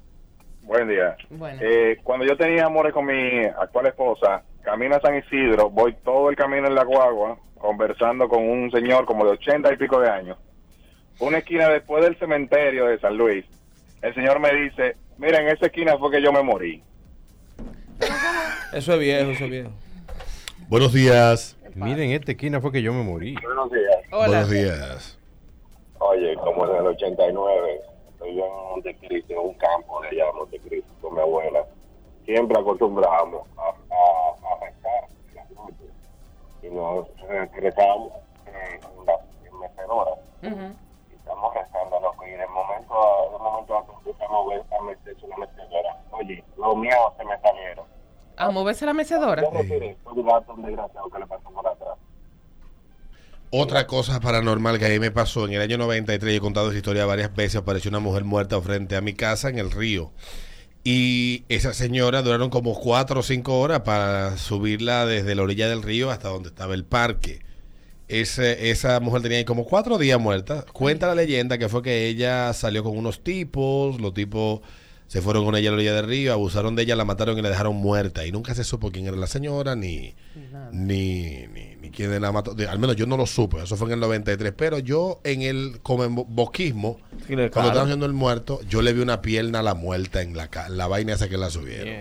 Buen 0.63 0.89
día. 0.89 1.15
Bueno. 1.29 1.61
Eh, 1.63 1.97
cuando 2.03 2.25
yo 2.25 2.35
tenía 2.35 2.65
amores 2.65 2.91
con 2.93 3.05
mi 3.05 3.45
actual 3.57 3.87
esposa, 3.87 4.43
camino 4.65 4.95
a 4.95 4.99
San 4.99 5.15
Isidro, 5.15 5.69
voy 5.69 5.95
todo 6.03 6.29
el 6.29 6.35
camino 6.35 6.67
en 6.67 6.75
la 6.75 6.83
guagua, 6.83 7.37
conversando 7.57 8.27
con 8.27 8.43
un 8.43 8.71
señor 8.71 9.05
como 9.05 9.23
de 9.25 9.31
ochenta 9.31 9.71
y 9.71 9.77
pico 9.77 9.99
de 9.99 10.09
años. 10.09 10.37
Una 11.19 11.37
esquina 11.37 11.69
después 11.69 12.03
del 12.03 12.17
cementerio 12.17 12.87
de 12.87 12.99
San 12.99 13.15
Luis, 13.15 13.45
el 14.01 14.13
señor 14.13 14.39
me 14.39 14.53
dice, 14.53 14.97
mira, 15.17 15.39
en 15.39 15.47
esa 15.47 15.67
esquina 15.67 15.97
fue 15.97 16.11
que 16.11 16.21
yo 16.21 16.33
me 16.33 16.43
morí. 16.43 16.83
Eso 18.73 18.93
es 18.93 18.99
viejo, 18.99 19.31
eso 19.31 19.45
es 19.45 19.49
viejo. 19.49 19.69
Buenos 20.67 20.91
días. 20.91 21.55
Miren, 21.75 22.11
esta 22.11 22.31
esquina 22.31 22.59
fue 22.59 22.71
que 22.71 22.81
yo 22.81 22.91
me 22.93 23.03
morí. 23.03 23.35
Buenos 23.41 23.71
días. 23.71 23.97
Hola. 24.11 24.27
Buenos 24.27 24.49
días. 24.49 25.19
Oye, 25.99 26.35
como 26.35 26.65
en 26.67 26.75
el 26.77 26.87
89, 26.87 27.79
estoy 28.11 28.35
yo 28.35 28.45
en 28.45 28.69
Montecristo, 28.71 29.33
en 29.33 29.39
un 29.39 29.53
campo 29.55 30.01
de 30.01 30.07
allá 30.07 30.25
de 30.25 30.33
Montecristo, 30.33 30.89
con 31.01 31.15
mi 31.15 31.21
abuela. 31.21 31.65
Siempre 32.25 32.57
acostumbrábamos 32.59 33.47
a, 33.57 33.69
a, 33.69 33.84
Y 36.65 36.73
nos 36.73 37.07
regresábamos 37.27 38.11
eh, 38.47 38.79
en 38.81 39.05
la 39.05 39.13
en 39.45 39.59
mecedora. 39.59 40.11
Ujú. 40.43 40.75
Y 41.11 41.15
estamos 41.15 41.53
rezando, 41.53 41.99
loco. 41.99 42.25
Y 42.25 42.31
de 42.31 42.47
momento, 42.47 42.95
de 43.31 43.37
momento 43.37 43.77
a 43.77 43.85
empezamos 44.05 44.45
a 44.45 44.55
ver 44.55 44.65
a 44.79 44.83
meterse 44.83 45.25
una 45.25 45.37
mecedora. 45.37 46.03
Oye, 46.11 46.43
los 46.57 46.77
miedos 46.77 47.13
se 47.17 47.25
me 47.25 47.39
salieron. 47.39 47.85
A 48.37 48.51
moverse 48.51 48.85
la 48.85 48.93
mecedora. 48.93 49.41
Yo 49.43 49.51
retiré, 49.51 49.95
fue 50.03 50.13
un 50.13 50.25
gato 50.25 50.53
un 50.53 50.63
desgraciado 50.63 51.09
que 51.09 51.19
le 51.19 51.27
pasó 51.27 51.49
por 51.51 51.67
atrás. 51.67 51.97
Otra 53.51 53.87
cosa 53.87 54.19
paranormal 54.19 54.79
que 54.79 54.85
a 54.87 54.89
mí 54.89 54.99
me 54.99 55.11
pasó 55.11 55.45
en 55.45 55.53
el 55.53 55.61
año 55.61 55.77
93, 55.77 56.33
yo 56.33 56.37
he 56.37 56.41
contado 56.41 56.69
esa 56.69 56.77
historia 56.77 57.05
varias 57.05 57.33
veces, 57.33 57.55
apareció 57.55 57.89
una 57.89 57.99
mujer 57.99 58.25
muerta 58.25 58.59
frente 58.59 58.97
a 58.97 59.01
mi 59.01 59.13
casa 59.13 59.49
en 59.49 59.59
el 59.59 59.71
río. 59.71 60.11
Y 60.87 61.43
esa 61.49 61.73
señora 61.73 62.21
duraron 62.21 62.51
como 62.51 62.79
cuatro 62.79 63.21
o 63.21 63.23
cinco 63.23 63.59
horas 63.59 63.81
para 63.81 64.37
subirla 64.37 65.07
desde 65.07 65.33
la 65.33 65.41
orilla 65.41 65.67
del 65.67 65.81
río 65.81 66.11
hasta 66.11 66.29
donde 66.29 66.49
estaba 66.49 66.75
el 66.75 66.85
parque. 66.85 67.39
Ese- 68.07 68.69
esa 68.69 68.99
mujer 68.99 69.23
tenía 69.23 69.39
ahí 69.39 69.45
como 69.45 69.65
cuatro 69.65 69.97
días 69.97 70.19
muerta. 70.19 70.63
Cuenta 70.73 71.07
la 71.07 71.15
leyenda 71.15 71.57
que 71.57 71.69
fue 71.69 71.81
que 71.81 72.05
ella 72.07 72.53
salió 72.53 72.83
con 72.83 72.95
unos 72.95 73.23
tipos, 73.23 73.99
los 73.99 74.13
tipos 74.13 74.59
se 75.07 75.23
fueron 75.23 75.43
con 75.43 75.55
ella 75.55 75.69
a 75.69 75.71
la 75.71 75.77
orilla 75.77 75.95
del 75.95 76.05
río, 76.05 76.33
abusaron 76.33 76.75
de 76.75 76.83
ella, 76.83 76.95
la 76.95 77.03
mataron 77.05 77.35
y 77.37 77.41
la 77.41 77.49
dejaron 77.49 77.75
muerta. 77.77 78.23
Y 78.27 78.31
nunca 78.31 78.53
se 78.53 78.63
supo 78.63 78.91
quién 78.91 79.07
era 79.07 79.17
la 79.17 79.25
señora, 79.27 79.75
ni, 79.75 80.13
ni, 80.71 81.47
ni, 81.47 81.74
ni 82.03 82.07
quién 82.09 82.21
la 82.21 82.31
mató. 82.31 82.53
De- 82.53 82.67
Al 82.67 82.79
menos 82.79 82.95
yo 82.95 83.05
no 83.05 83.17
lo 83.17 83.25
supe, 83.25 83.61
eso 83.63 83.75
fue 83.77 83.87
en 83.87 83.93
el 83.93 83.99
93. 83.99 84.53
Pero 84.55 84.79
yo 84.79 85.19
en 85.23 85.41
el 85.41 85.79
como 85.81 86.03
en 86.03 86.15
bo- 86.15 86.25
bosquismo, 86.25 86.97
Sí, 87.27 87.35
le- 87.35 87.49
cuando 87.49 87.69
estaban 87.71 87.87
haciendo 87.87 88.05
el 88.05 88.13
muerto, 88.13 88.59
yo 88.69 88.81
le 88.81 88.93
vi 88.93 89.01
una 89.01 89.21
pierna 89.21 89.59
a 89.59 89.63
la 89.63 89.73
muerta 89.75 90.21
en 90.21 90.35
la, 90.35 90.49
la 90.69 90.87
vaina 90.87 91.13
esa 91.13 91.27
que 91.29 91.37
la 91.37 91.49
subieron. 91.49 91.93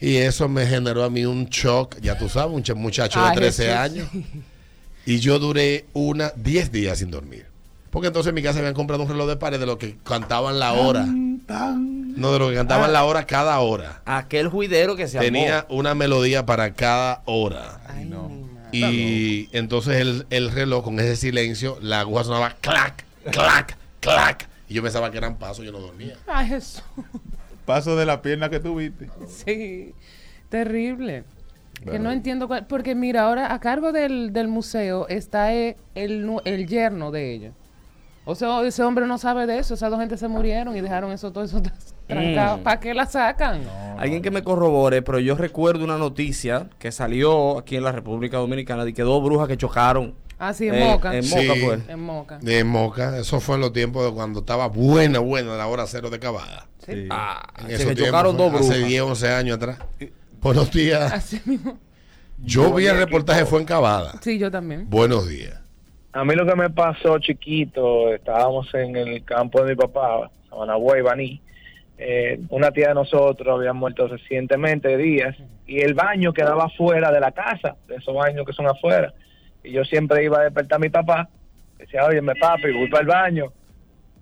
Y 0.00 0.16
eso 0.16 0.48
me 0.48 0.66
generó 0.66 1.02
a 1.04 1.10
mí 1.10 1.24
un 1.24 1.46
shock, 1.46 1.96
ya 2.00 2.16
tú 2.16 2.28
sabes, 2.28 2.54
un 2.54 2.62
ch- 2.62 2.74
muchacho 2.76 3.20
de 3.20 3.26
Ay, 3.26 3.36
13 3.36 3.64
Jesús. 3.64 3.78
años. 3.78 4.08
Y 5.06 5.18
yo 5.20 5.38
duré 5.38 5.86
una 5.92 6.32
10 6.36 6.70
días 6.70 6.98
sin 6.98 7.10
dormir. 7.10 7.46
Porque 7.90 8.08
entonces 8.08 8.28
en 8.28 8.34
mi 8.34 8.42
casa 8.42 8.58
habían 8.58 8.74
comprado 8.74 9.02
un 9.02 9.08
reloj 9.08 9.26
de 9.28 9.36
pared 9.36 9.58
de 9.58 9.64
lo 9.66 9.78
que 9.78 9.96
cantaban 10.04 10.58
la 10.58 10.74
hora. 10.74 11.06
No, 11.06 12.32
de 12.32 12.38
lo 12.38 12.48
que 12.50 12.54
cantaban 12.56 12.90
Ah. 12.90 12.92
la 12.92 13.04
hora 13.04 13.26
cada 13.26 13.58
hora. 13.60 14.02
Aquel 14.04 14.48
juidero 14.48 14.94
que 14.96 15.08
se 15.08 15.18
Tenía 15.18 15.64
una 15.70 15.94
melodía 15.94 16.44
para 16.44 16.74
cada 16.74 17.22
hora. 17.24 17.80
Ay, 17.88 18.04
no. 18.04 18.47
Y 18.72 19.48
entonces 19.52 19.96
el, 19.96 20.26
el 20.30 20.50
reloj 20.50 20.84
con 20.84 20.98
ese 21.00 21.16
silencio, 21.16 21.78
la 21.80 22.00
aguja 22.00 22.24
sonaba 22.24 22.56
clac, 22.60 23.04
clac, 23.30 23.76
clac. 24.00 24.48
Y 24.68 24.74
yo 24.74 24.82
pensaba 24.82 25.10
que 25.10 25.18
eran 25.18 25.36
pasos, 25.38 25.64
yo 25.64 25.72
no 25.72 25.78
dormía. 25.80 26.16
Ay, 26.26 26.48
Jesús. 26.48 26.82
Paso 27.64 27.96
de 27.96 28.04
la 28.06 28.20
pierna 28.22 28.48
que 28.50 28.60
tuviste. 28.60 29.08
Sí, 29.28 29.94
terrible. 30.48 31.24
Que 31.90 31.98
no 31.98 32.10
entiendo 32.10 32.48
cuál- 32.48 32.66
porque 32.66 32.94
mira, 32.94 33.22
ahora 33.22 33.52
a 33.54 33.60
cargo 33.60 33.92
del, 33.92 34.32
del 34.32 34.48
museo 34.48 35.06
está 35.08 35.54
eh, 35.54 35.76
el, 35.94 36.28
el 36.44 36.66
yerno 36.66 37.10
de 37.12 37.32
ella. 37.34 37.52
O 38.30 38.34
sea, 38.34 38.60
ese 38.66 38.82
hombre 38.82 39.06
no 39.06 39.16
sabe 39.16 39.46
de 39.46 39.58
eso, 39.58 39.72
esas 39.72 39.88
dos 39.90 39.98
gente 39.98 40.18
se 40.18 40.28
murieron 40.28 40.76
y 40.76 40.82
dejaron 40.82 41.10
eso 41.12 41.32
todo 41.32 41.44
eso 41.44 41.62
trancado. 42.06 42.58
Mm. 42.58 42.62
¿Para 42.62 42.78
qué 42.78 42.92
la 42.92 43.06
sacan? 43.06 43.62
Alguien 43.96 44.20
que 44.20 44.30
me 44.30 44.42
corrobore, 44.42 45.00
pero 45.00 45.18
yo 45.18 45.34
recuerdo 45.34 45.82
una 45.82 45.96
noticia 45.96 46.68
que 46.78 46.92
salió 46.92 47.56
aquí 47.56 47.76
en 47.76 47.84
la 47.84 47.92
República 47.92 48.36
Dominicana 48.36 48.84
de 48.84 48.92
que 48.92 49.00
dos 49.00 49.24
brujas 49.24 49.48
que 49.48 49.56
chocaron. 49.56 50.14
Ah, 50.38 50.52
sí, 50.52 50.68
en 50.68 50.74
eh, 50.74 50.84
Moca. 50.84 51.16
En 51.16 51.26
Moca, 51.26 51.54
Sí. 51.54 51.60
pues. 51.64 51.80
En 51.88 52.00
Moca. 52.00 52.38
De 52.42 52.64
Moca, 52.64 53.18
eso 53.18 53.40
fue 53.40 53.54
en 53.54 53.62
los 53.62 53.72
tiempos 53.72 54.04
de 54.04 54.12
cuando 54.12 54.40
estaba 54.40 54.68
buena, 54.68 55.20
buena 55.20 55.56
la 55.56 55.66
hora 55.66 55.86
cero 55.86 56.10
de 56.10 56.18
Cavada. 56.18 56.68
Sí. 56.84 57.08
Ah, 57.08 57.42
En 57.60 57.68
se 57.68 57.74
esos 57.76 57.86
que 57.86 57.94
tiempos 57.94 58.06
chocaron 58.08 58.36
dos 58.36 58.52
brujas. 58.52 58.68
Hace 58.68 58.84
10, 58.84 59.02
11 59.04 59.28
años 59.32 59.56
atrás. 59.56 59.78
Buenos 60.42 60.70
días. 60.70 61.10
Así 61.14 61.40
mismo. 61.46 61.78
Yo 62.44 62.74
vi 62.74 62.86
el 62.88 62.98
reportaje, 62.98 63.46
fue 63.46 63.58
en 63.60 63.64
Cavada. 63.64 64.20
Sí, 64.20 64.38
yo 64.38 64.50
también. 64.50 64.86
Buenos 64.90 65.26
días. 65.26 65.60
A 66.12 66.24
mí 66.24 66.34
lo 66.34 66.46
que 66.46 66.56
me 66.56 66.70
pasó 66.70 67.18
chiquito, 67.18 68.14
estábamos 68.14 68.72
en 68.74 68.96
el 68.96 69.24
campo 69.24 69.62
de 69.62 69.70
mi 69.70 69.76
papá, 69.76 70.30
Sabanagüey, 70.48 71.02
Baní, 71.02 71.40
eh, 71.98 72.40
una 72.50 72.70
tía 72.70 72.88
de 72.88 72.94
nosotros 72.94 73.58
había 73.58 73.72
muerto 73.72 74.08
recientemente, 74.08 74.96
días, 74.96 75.36
y 75.66 75.80
el 75.80 75.94
baño 75.94 76.32
quedaba 76.32 76.64
afuera 76.64 77.12
de 77.12 77.20
la 77.20 77.32
casa, 77.32 77.76
de 77.86 77.96
esos 77.96 78.14
baños 78.14 78.46
que 78.46 78.52
son 78.52 78.66
afuera. 78.66 79.12
Y 79.62 79.72
yo 79.72 79.84
siempre 79.84 80.24
iba 80.24 80.38
a 80.38 80.44
despertar 80.44 80.76
a 80.76 80.80
mi 80.80 80.88
papá, 80.88 81.28
decía, 81.76 82.04
oye, 82.06 82.22
me 82.22 82.34
papi, 82.36 82.72
voy 82.72 82.88
para 82.88 83.02
el 83.02 83.08
baño. 83.08 83.52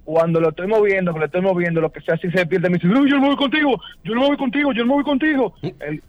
Cuando 0.05 0.41
lo 0.41 0.49
estoy 0.49 0.67
moviendo, 0.67 1.13
que 1.13 1.21
lo 1.21 1.27
estoy 1.27 1.43
moviendo, 1.43 1.81
lo 1.81 1.93
que 1.93 2.01
sea, 2.01 2.15
así 2.15 2.31
se 2.31 2.47
pierde, 2.47 2.69
me 2.69 2.79
dice, 2.79 2.89
yo 2.89 2.95
no 2.95 3.21
me 3.21 3.29
voy 3.29 3.37
contigo, 3.37 3.81
yo 4.03 4.15
no 4.15 4.23
me 4.23 4.27
voy 4.29 4.37
contigo, 4.37 4.73
yo 4.73 4.83
no 4.83 4.89
me 4.89 4.95
voy 4.95 5.05
contigo. 5.05 5.55
Él 5.63 6.03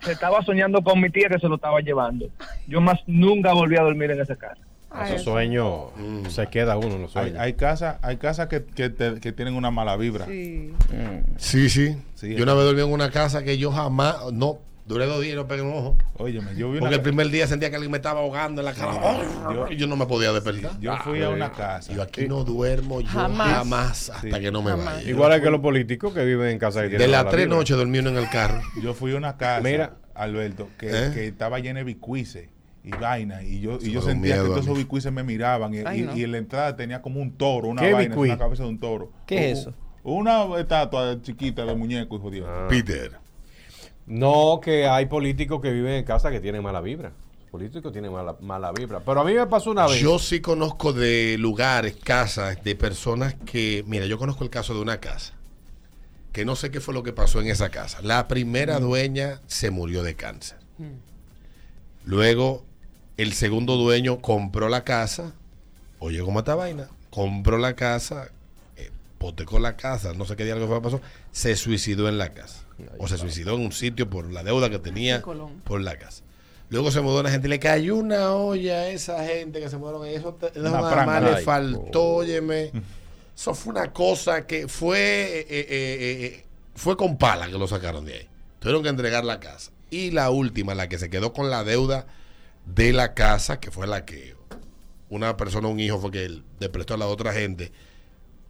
se 0.00 0.12
estaba 0.12 0.42
soñando 0.42 0.82
con 0.82 1.00
mi 1.00 1.10
tía 1.10 1.28
que 1.28 1.38
se 1.38 1.48
lo 1.48 1.56
estaba 1.56 1.80
llevando. 1.80 2.28
Yo 2.68 2.80
más 2.80 3.00
nunca 3.06 3.52
volví 3.52 3.76
a 3.76 3.82
dormir 3.82 4.10
en 4.10 4.20
esa 4.20 4.36
casa. 4.36 4.60
Esos 5.04 5.22
sueños 5.22 5.90
se 6.28 6.46
queda 6.48 6.76
uno 6.76 6.94
en 6.96 7.02
los 7.02 7.16
Hay, 7.16 7.24
sueños. 7.24 7.40
hay 7.40 7.52
casas 7.54 7.96
hay 8.02 8.16
casas 8.16 8.48
que, 8.48 8.64
que, 8.64 8.88
te- 8.90 9.20
que 9.20 9.32
tienen 9.32 9.54
una 9.54 9.70
mala 9.70 9.96
vibra. 9.96 10.26
Sí. 10.26 10.72
Sí, 11.36 11.68
sí. 11.70 11.96
Sí, 12.14 12.34
yo 12.34 12.42
una 12.44 12.54
vez 12.54 12.64
dormí 12.64 12.80
en 12.82 12.90
una 12.92 13.10
casa 13.10 13.42
que 13.44 13.58
yo 13.58 13.70
jamás, 13.72 14.16
no, 14.32 14.58
duré 14.86 15.06
dos 15.06 15.20
días 15.20 15.34
y 15.34 15.36
no 15.36 15.46
pegué 15.46 15.62
un 15.62 15.72
ojo. 15.72 15.96
Óyeme, 16.16 16.54
yo 16.56 16.68
vi 16.70 16.78
una 16.78 16.80
Porque 16.80 16.94
el 16.96 17.02
primer 17.02 17.28
día 17.28 17.46
sentía 17.46 17.68
que 17.70 17.76
alguien 17.76 17.90
me 17.90 17.98
estaba 17.98 18.20
ahogando 18.20 18.60
en 18.62 18.64
la 18.66 18.72
cara. 18.72 18.94
yo- 19.52 19.66
y 19.70 19.76
yo 19.76 19.86
no 19.86 19.96
me 19.96 20.06
podía 20.06 20.32
despertar. 20.32 20.78
Yo 20.80 20.96
fui 20.98 21.22
a 21.22 21.28
una 21.30 21.52
casa. 21.52 21.92
Yo 21.92 22.02
aquí 22.02 22.26
no 22.28 22.44
duermo 22.44 23.00
yo 23.00 23.08
Jamás. 23.08 23.48
jamás, 23.58 24.10
hasta 24.10 24.40
que 24.40 24.50
no 24.50 24.62
me 24.62 24.70
Jamás. 24.70 24.84
vaya. 24.96 25.08
Igual 25.10 25.32
es 25.32 25.40
que 25.42 25.50
los 25.50 25.60
políticos 25.60 26.14
que 26.14 26.24
viven 26.24 26.48
en 26.50 26.58
casa 26.58 26.82
De 26.82 27.08
las 27.08 27.28
tres 27.28 27.48
noches 27.48 27.76
dormí 27.76 27.98
uno 27.98 28.10
en 28.10 28.16
el 28.16 28.28
carro. 28.30 28.60
Yo 28.82 28.94
fui 28.94 29.12
a 29.14 29.16
una 29.16 29.36
casa, 29.36 29.60
Mira. 29.62 29.92
Alberto, 30.14 30.68
que, 30.78 30.88
¿Eh? 30.88 31.10
que 31.12 31.26
estaba 31.26 31.58
llena 31.58 31.80
de 31.80 31.84
bicuices 31.84 32.48
y 32.86 32.90
vaina. 32.92 33.42
Y 33.42 33.60
yo, 33.60 33.78
y 33.82 33.90
yo 33.90 34.00
sentía 34.00 34.36
que 34.36 34.40
miedo 34.40 34.46
todos 34.52 34.64
esos 34.64 34.76
mí. 34.76 34.84
bicuices 34.84 35.12
me 35.12 35.22
miraban. 35.22 35.74
Y, 35.74 35.78
Ay, 35.84 36.00
y- 36.00 36.02
no. 36.04 36.16
y 36.16 36.22
en 36.24 36.32
la 36.32 36.38
entrada 36.38 36.76
tenía 36.76 37.02
como 37.02 37.20
un 37.20 37.32
toro, 37.36 37.68
una 37.68 37.82
¿Qué 37.82 37.92
vaina, 37.92 38.08
bicuí? 38.14 38.28
una 38.30 38.38
cabeza 38.38 38.62
de 38.62 38.68
un 38.70 38.78
toro. 38.78 39.10
¿Qué 39.26 39.50
es 39.50 39.58
eso? 39.58 39.74
Una 40.04 40.44
estatua 40.58 41.20
chiquita 41.20 41.64
de 41.66 41.74
muñeco, 41.74 42.16
hijo 42.16 42.30
de 42.30 42.36
Dios. 42.36 42.48
Ah. 42.50 42.66
Peter. 42.70 43.18
No, 44.06 44.60
que 44.62 44.86
hay 44.86 45.06
políticos 45.06 45.60
que 45.60 45.72
viven 45.72 45.94
en 45.94 46.04
casa 46.04 46.30
que 46.30 46.38
tienen 46.40 46.62
mala 46.62 46.80
vibra. 46.80 47.12
Políticos 47.50 47.90
tienen 47.92 48.12
mala, 48.12 48.36
mala 48.40 48.70
vibra. 48.70 49.00
Pero 49.00 49.20
a 49.20 49.24
mí 49.24 49.32
me 49.34 49.46
pasó 49.46 49.72
una 49.72 49.86
vez. 49.88 50.00
Yo 50.00 50.18
sí 50.20 50.40
conozco 50.40 50.92
de 50.92 51.36
lugares, 51.38 51.96
casas, 51.96 52.62
de 52.62 52.76
personas 52.76 53.34
que, 53.46 53.82
mira, 53.88 54.06
yo 54.06 54.16
conozco 54.18 54.44
el 54.44 54.50
caso 54.50 54.74
de 54.74 54.80
una 54.80 55.00
casa, 55.00 55.32
que 56.32 56.44
no 56.44 56.54
sé 56.54 56.70
qué 56.70 56.80
fue 56.80 56.92
lo 56.94 57.02
que 57.02 57.12
pasó 57.12 57.40
en 57.40 57.48
esa 57.48 57.70
casa. 57.70 58.00
La 58.02 58.28
primera 58.28 58.78
dueña 58.78 59.40
se 59.48 59.70
murió 59.70 60.02
de 60.04 60.14
cáncer. 60.14 60.58
Luego, 62.04 62.64
el 63.16 63.32
segundo 63.32 63.76
dueño 63.76 64.20
compró 64.20 64.68
la 64.68 64.84
casa, 64.84 65.32
oye, 65.98 66.20
¿cómo 66.20 66.40
está 66.40 66.54
vaina? 66.54 66.88
Compró 67.10 67.58
la 67.58 67.74
casa, 67.74 68.28
eh, 68.76 68.90
hipotecó 69.16 69.58
la 69.58 69.76
casa, 69.76 70.12
no 70.14 70.24
sé 70.26 70.36
qué 70.36 70.44
día 70.44 70.54
que 70.54 70.66
pasó, 70.66 71.00
se 71.32 71.56
suicidó 71.56 72.08
en 72.08 72.18
la 72.18 72.30
casa. 72.30 72.64
O 72.98 73.08
se 73.08 73.16
suicidó 73.16 73.54
en 73.54 73.62
un 73.62 73.72
sitio 73.72 74.10
por 74.10 74.30
la 74.30 74.42
deuda 74.42 74.68
que 74.68 74.78
tenía 74.78 75.16
En 75.16 75.22
Colón. 75.22 75.62
por 75.64 75.80
la 75.80 75.98
casa. 75.98 76.22
Luego 76.68 76.90
se 76.90 77.00
mudó 77.00 77.20
una 77.20 77.30
gente, 77.30 77.48
le 77.48 77.58
cayó 77.58 77.96
una 77.96 78.34
olla 78.34 78.80
a 78.80 78.88
esa 78.88 79.24
gente 79.24 79.60
que 79.60 79.70
se 79.70 79.76
mudaron 79.78 80.02
ahí. 80.02 80.16
Eso, 80.16 80.36
nada 80.56 81.20
le 81.20 81.36
faltó, 81.42 82.16
óyeme. 82.16 82.72
Eso 83.34 83.54
fue 83.54 83.72
una 83.72 83.92
cosa 83.92 84.46
que 84.46 84.66
fue, 84.66 84.98
eh, 84.98 85.46
eh, 85.48 85.66
eh, 85.68 86.26
eh, 86.26 86.44
fue 86.74 86.96
con 86.96 87.16
pala 87.16 87.46
que 87.46 87.58
lo 87.58 87.68
sacaron 87.68 88.04
de 88.04 88.14
ahí. 88.14 88.28
Tuvieron 88.58 88.82
que 88.82 88.88
entregar 88.88 89.24
la 89.24 89.38
casa. 89.40 89.70
Y 89.90 90.10
la 90.10 90.30
última, 90.30 90.74
la 90.74 90.88
que 90.88 90.98
se 90.98 91.08
quedó 91.08 91.32
con 91.32 91.48
la 91.50 91.62
deuda 91.62 92.06
de 92.66 92.92
la 92.92 93.14
casa, 93.14 93.60
que 93.60 93.70
fue 93.70 93.86
la 93.86 94.04
que 94.04 94.34
una 95.08 95.36
persona, 95.36 95.68
un 95.68 95.80
hijo, 95.80 95.98
fue 95.98 96.10
que 96.10 96.24
él 96.24 96.44
le 96.58 96.68
prestó 96.68 96.94
a 96.94 96.96
la 96.98 97.06
otra 97.06 97.32
gente. 97.32 97.72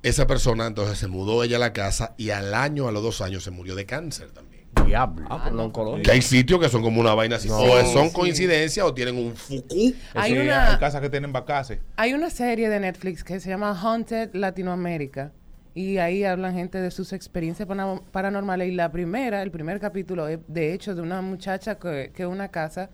Esa 0.03 0.27
persona 0.27 0.67
entonces 0.67 0.99
se 0.99 1.07
mudó 1.09 1.43
ella 1.43 1.57
a 1.57 1.61
la 1.61 1.73
casa 1.73 2.15
y 2.17 2.31
al 2.31 2.55
año, 2.55 2.89
a 2.89 2.93
los 2.93 3.03
dos 3.03 3.21
años, 3.21 3.43
se 3.45 3.51
murió 3.51 3.75
de 3.75 3.87
cáncer 3.87 4.31
también. 4.31 4.57
Diablo. 4.85 5.27
Ah, 5.31 5.43
por 5.43 5.53
la 5.55 5.63
oncología. 5.65 6.03
Que 6.03 6.11
hay 6.13 6.23
sitios 6.23 6.61
que 6.61 6.69
son 6.69 6.83
como 6.83 7.01
una 7.01 7.15
vaina 7.15 7.37
así. 7.37 7.49
No. 7.49 7.59
o 7.59 7.85
son 7.93 8.09
Sí. 8.09 8.15
coincidencias 8.15 8.85
o 8.87 8.93
tienen 8.95 9.17
un 9.17 9.35
fuku. 9.35 9.95
Hay 10.15 10.33
Sí, 10.33 10.39
una- 10.39 10.73
hay 10.73 10.79
casas 10.79 11.01
que 11.01 11.09
tienen 11.11 11.33
vacaces. 11.33 11.79
Hay 11.97 12.13
una 12.15 12.31
serie 12.31 12.69
de 12.69 12.79
Netflix 12.81 13.25
que 13.25 13.41
se 13.41 13.49
llama 13.49 13.79
Haunted 13.81 14.31
Latinoamérica 14.35 15.33
y 15.75 15.97
ahí 15.99 16.25
hablan 16.25 16.55
gente 16.55 16.79
de 16.81 16.91
sus 16.91 17.13
experiencias 17.13 17.67
paranormales 18.13 18.69
y 18.69 18.73
la 18.73 18.93
primera, 18.93 19.43
el 19.43 19.51
primer 19.51 19.81
capítulo 19.81 20.29
es 20.29 20.39
de 20.47 20.73
hecho 20.75 20.95
de 20.95 21.01
una 21.03 21.21
muchacha 21.23 21.79
que, 21.79 22.13
que 22.15 22.27
una 22.27 22.49
casa 22.49 22.91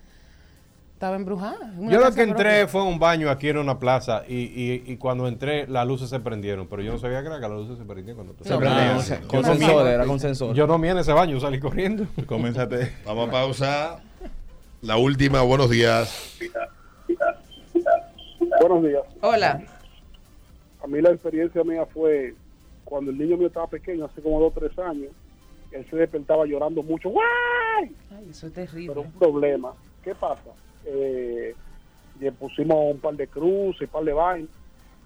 estaba 1.03 1.17
embrujada. 1.17 1.73
Yo 1.81 1.99
lo 1.99 2.13
que 2.15 2.23
entré 2.23 2.45
propia. 2.61 2.69
fue 2.69 2.81
a 2.83 2.85
un 2.85 3.01
baño 3.01 3.29
aquí 3.29 3.49
en 3.49 3.59
una 3.59 3.77
plaza 3.81 4.23
y, 4.29 4.37
y, 4.37 4.85
y 4.87 4.97
cuando 4.99 5.27
entré 5.27 5.67
las 5.67 5.85
luces 5.85 6.09
se 6.09 6.21
prendieron, 6.21 6.69
pero 6.69 6.81
yo 6.81 6.93
no 6.93 6.99
sabía 7.01 7.23
que 7.23 7.27
era 7.27 7.37
que 7.41 7.49
las 7.49 7.51
luces 7.59 7.77
se 7.79 7.85
prendían 7.85 8.15
cuando 8.15 8.35
tú 8.35 8.45
No, 8.49 8.59
prendía 8.61 8.95
no, 8.95 9.27
con- 9.27 9.43
no, 9.43 9.49
con 9.49 9.59
no. 9.61 9.87
era 9.89 10.07
con 10.07 10.21
sensores. 10.21 10.57
Yo 10.57 10.69
no 10.69 10.79
vi 10.79 10.91
en 10.91 10.99
ese 10.99 11.13
baño, 11.13 11.41
salí 11.41 11.59
corriendo. 11.59 12.07
Coménzate. 12.27 12.93
Vamos 13.05 13.29
a 13.29 13.33
pausar. 13.33 13.99
La 14.81 14.97
última, 14.97 15.43
buenos 15.43 15.71
días. 15.71 16.39
Buenos 18.61 18.85
días. 18.85 19.03
Hola. 19.23 19.61
A 20.85 20.87
mí 20.87 21.01
la 21.01 21.11
experiencia 21.11 21.65
mía 21.65 21.85
fue 21.93 22.35
cuando 22.85 23.11
el 23.11 23.19
niño 23.19 23.37
mío 23.37 23.49
estaba 23.49 23.67
pequeño, 23.67 24.05
hace 24.05 24.23
como 24.23 24.39
dos 24.41 24.53
o 24.57 24.61
tres 24.61 24.79
años, 24.79 25.09
él 25.73 25.85
se 25.91 25.97
despertaba 25.97 26.47
llorando 26.47 26.81
mucho. 26.85 27.09
¡Guay! 27.11 27.91
Ay, 28.17 28.29
eso 28.31 28.47
es 28.47 28.53
Pero 28.53 28.67
terrible. 28.71 29.01
un 29.01 29.11
problema. 29.13 29.73
¿Qué 30.05 30.15
pasa? 30.15 30.43
Eh, 30.87 31.55
le 32.21 32.33
pusimos 32.33 32.95
un 32.95 33.01
par 33.01 33.15
de 33.15 33.27
cruces, 33.27 33.83
un 33.83 33.89
par 33.89 34.05
de 34.05 34.13
vainas. 34.13 34.51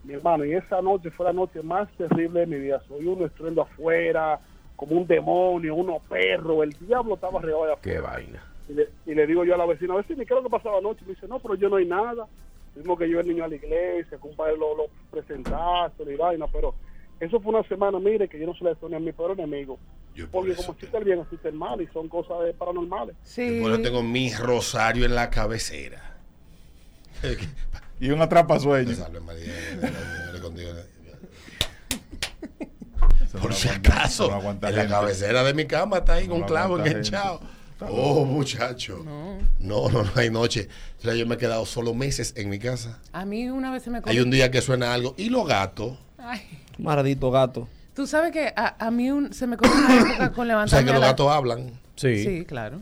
Mi 0.05 0.15
hermano, 0.15 0.45
y 0.45 0.53
esa 0.55 0.81
noche 0.83 1.11
fue 1.11 1.27
la 1.27 1.33
noche 1.33 1.63
más 1.63 1.89
terrible 1.97 2.41
de 2.41 2.47
mi 2.47 2.59
vida. 2.59 2.81
Soy 2.87 3.07
uno 3.07 3.27
estruendo 3.27 3.63
afuera, 3.63 4.39
como 4.77 4.97
un 4.97 5.07
demonio, 5.07 5.75
unos 5.75 6.03
perros. 6.07 6.63
El 6.63 6.71
diablo 6.87 7.15
estaba 7.15 7.41
allá 7.41 7.77
Qué 7.83 7.97
afuera. 7.97 8.01
vaina. 8.15 8.43
Y 8.69 8.75
le, 8.75 8.89
y 9.07 9.15
le 9.15 9.27
digo 9.27 9.45
yo 9.45 9.55
a 9.55 9.59
la 9.59 9.67
vecina, 9.67 9.95
vecina, 9.95 10.25
¿qué 10.25 10.35
es 10.35 10.37
lo 10.37 10.43
que 10.43 10.51
pasaba 10.51 10.79
anoche? 10.79 11.05
Me 11.07 11.15
dice, 11.15 11.27
no, 11.29 11.39
pero 11.41 11.55
yo 11.55 11.69
no 11.69 11.77
hay 11.77 11.87
nada. 11.87 12.27
Tuvimos 12.75 12.99
que 12.99 13.07
llevar 13.07 13.25
el 13.25 13.31
niño 13.31 13.45
a 13.45 13.49
la 13.49 13.55
iglesia, 13.57 14.19
que 14.21 14.27
un 14.29 14.37
padre 14.37 14.57
lo, 14.59 14.77
lo 14.77 14.85
presentase 15.11 16.03
y 16.13 16.17
vaina, 16.17 16.47
pero 16.53 16.75
eso 17.21 17.41
fue 17.41 17.53
una 17.55 17.67
semana, 17.69 17.99
mire, 17.99 18.29
que 18.29 18.39
yo 18.39 18.47
no 18.47 18.55
se 18.55 18.65
le 18.65 18.71
deseo 18.71 18.95
a 18.95 19.01
mi 19.01 19.13
peor 19.13 19.33
enemigo. 19.33 19.79
Yo 20.15 20.25
por 20.25 20.41
Porque 20.43 20.53
eso 20.53 20.63
como 20.63 20.75
te- 20.75 20.79
existe 20.87 20.99
el 20.99 21.05
bien, 21.05 21.21
existe 21.21 21.49
el 21.49 21.55
mal, 21.55 21.81
y 21.81 21.87
son 21.89 22.09
cosas 22.09 22.45
de 22.45 22.55
paranormales. 22.55 23.17
Sí. 23.23 23.59
Por 23.61 23.73
eso 23.73 23.83
tengo 23.83 24.03
mi 24.03 24.33
rosario 24.33 25.05
en 25.05 25.15
la 25.15 25.31
cabecera. 25.31 26.17
Y 27.99 28.11
un 28.11 28.21
atrapasueño. 28.21 28.91
Te 28.91 28.95
salve 28.95 29.21
María, 29.21 29.55
Señor 29.71 30.35
es 30.35 30.41
contigo. 30.43 30.71
Eso 33.25 33.39
Por 33.39 33.55
si 33.55 33.69
acaso, 33.69 34.31
en 34.63 34.77
la 34.77 34.87
cabecera 34.87 35.43
de 35.43 35.55
mi 35.55 35.65
cama 35.67 35.99
está 35.99 36.15
ahí 36.15 36.29
con 36.29 36.43
un 36.43 36.47
clavo 36.47 36.79
enganchado. 36.79 37.41
Oh, 37.81 38.25
muchacho. 38.25 39.03
No. 39.05 39.39
No, 39.59 39.89
no, 39.91 40.03
no 40.05 40.11
hay 40.15 40.31
noche. 40.31 40.69
O 40.99 41.03
sea, 41.03 41.15
yo 41.15 41.27
me 41.27 41.35
he 41.35 41.39
quedado 41.39 41.67
solo 41.67 41.95
meses 41.95 42.33
en 42.37 42.49
mi 42.49 42.59
casa. 42.59 43.01
A 43.13 43.25
mí 43.25 43.49
una 43.49 43.71
vez 43.71 43.83
se 43.83 43.91
me 43.91 44.01
Hay 44.05 44.21
un 44.21 44.31
día 44.31 44.51
que 44.51 44.61
suena 44.63 44.95
algo. 44.95 45.15
Y 45.19 45.29
los 45.29 45.47
gatos. 45.47 45.99
Ay. 46.27 46.41
Maldito 46.79 47.31
gato. 47.31 47.69
Tú 47.95 48.07
sabes 48.07 48.31
que 48.33 48.53
a, 48.55 48.75
a 48.85 48.91
mí 48.91 49.11
un- 49.11 49.33
se 49.33 49.47
me 49.47 49.57
cogió 49.57 49.75
una 49.75 49.97
época 50.01 50.33
con 50.33 50.43
O 50.43 50.45
levantarme 50.49 50.69
sea, 50.71 50.87
que 50.87 50.93
los 50.93 51.01
la- 51.01 51.07
gatos 51.09 51.31
hablan. 51.31 51.71
Sí. 51.97 52.23
Sí, 52.25 52.45
claro. 52.45 52.81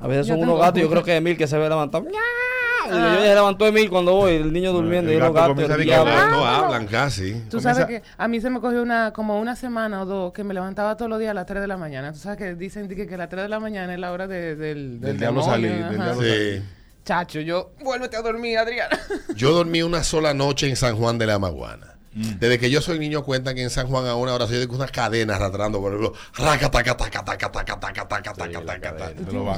A 0.00 0.06
veces 0.06 0.26
Yo 0.26 0.34
son 0.34 0.44
unos 0.44 0.58
gatos. 0.60 0.80
Yo 0.80 0.88
creo 0.88 1.02
que 1.04 1.16
Emil 1.16 1.36
que 1.36 1.46
se 1.46 1.58
ve 1.58 1.68
levantado. 1.68 2.06
Ah. 2.08 2.86
Yo 2.90 2.94
ya 3.16 3.20
se 3.20 3.34
levantó 3.34 3.66
Emil 3.66 3.90
cuando 3.90 4.14
voy, 4.14 4.32
el 4.36 4.50
niño 4.50 4.72
durmiendo 4.72 5.10
el 5.10 5.18
y 5.18 5.20
los 5.20 5.34
gato 5.34 5.54
gatos. 5.54 5.70
el 5.78 5.84
que 5.84 5.90
gatos 5.90 6.08
Ah. 6.14 6.62
hablan 6.64 6.86
casi. 6.86 7.32
Tú 7.50 7.58
Comienza- 7.58 7.74
sabes 7.74 7.86
que 7.86 8.02
a 8.16 8.28
mí 8.28 8.40
se 8.40 8.48
me 8.48 8.60
cogió 8.60 8.80
una 8.82 9.12
como 9.12 9.38
una 9.38 9.56
semana 9.56 10.00
o 10.02 10.06
dos 10.06 10.32
que 10.32 10.42
me 10.44 10.54
levantaba 10.54 10.96
todos 10.96 11.10
los 11.10 11.18
días 11.18 11.32
a 11.32 11.34
las 11.34 11.44
3 11.44 11.60
de 11.60 11.66
la 11.68 11.76
mañana. 11.76 12.12
Tú 12.12 12.18
sabes 12.18 12.38
que 12.38 12.54
dicen 12.54 12.88
que, 12.88 13.06
que 13.06 13.14
a 13.14 13.18
las 13.18 13.28
3 13.28 13.42
de 13.42 13.48
la 13.50 13.60
mañana 13.60 13.92
es 13.92 14.00
la 14.00 14.10
hora 14.12 14.26
de- 14.26 14.56
del, 14.56 15.00
Del 15.00 15.18
diablo 15.18 15.42
demonio, 15.42 15.68
salir, 15.70 15.84
del 15.84 15.94
diablo 15.96 16.22
Sí. 16.22 16.62
Chacho, 17.04 17.40
yo, 17.40 17.72
vuélvete 17.82 18.16
a 18.16 18.22
dormir, 18.22 18.56
Adriana. 18.56 18.98
Yo 19.34 19.52
dormí 19.52 19.82
una 19.82 20.02
sola 20.04 20.32
noche 20.32 20.68
en 20.68 20.76
San 20.76 20.96
Juan 20.96 21.18
de 21.18 21.26
la 21.26 21.38
Maguana. 21.38 21.97
Desde 22.40 22.58
que 22.58 22.70
yo 22.70 22.80
soy 22.80 22.98
niño 22.98 23.22
cuentan 23.22 23.54
que 23.54 23.62
en 23.62 23.70
San 23.70 23.86
Juan 23.86 24.06
a 24.06 24.14
una 24.16 24.34
hora 24.34 24.46
se 24.46 24.56
oye 24.56 24.66
una 24.66 24.86
cadena 24.88 25.36
arrastrando 25.36 25.80
por 25.80 25.92
los 25.92 26.12
vacados. 26.12 26.18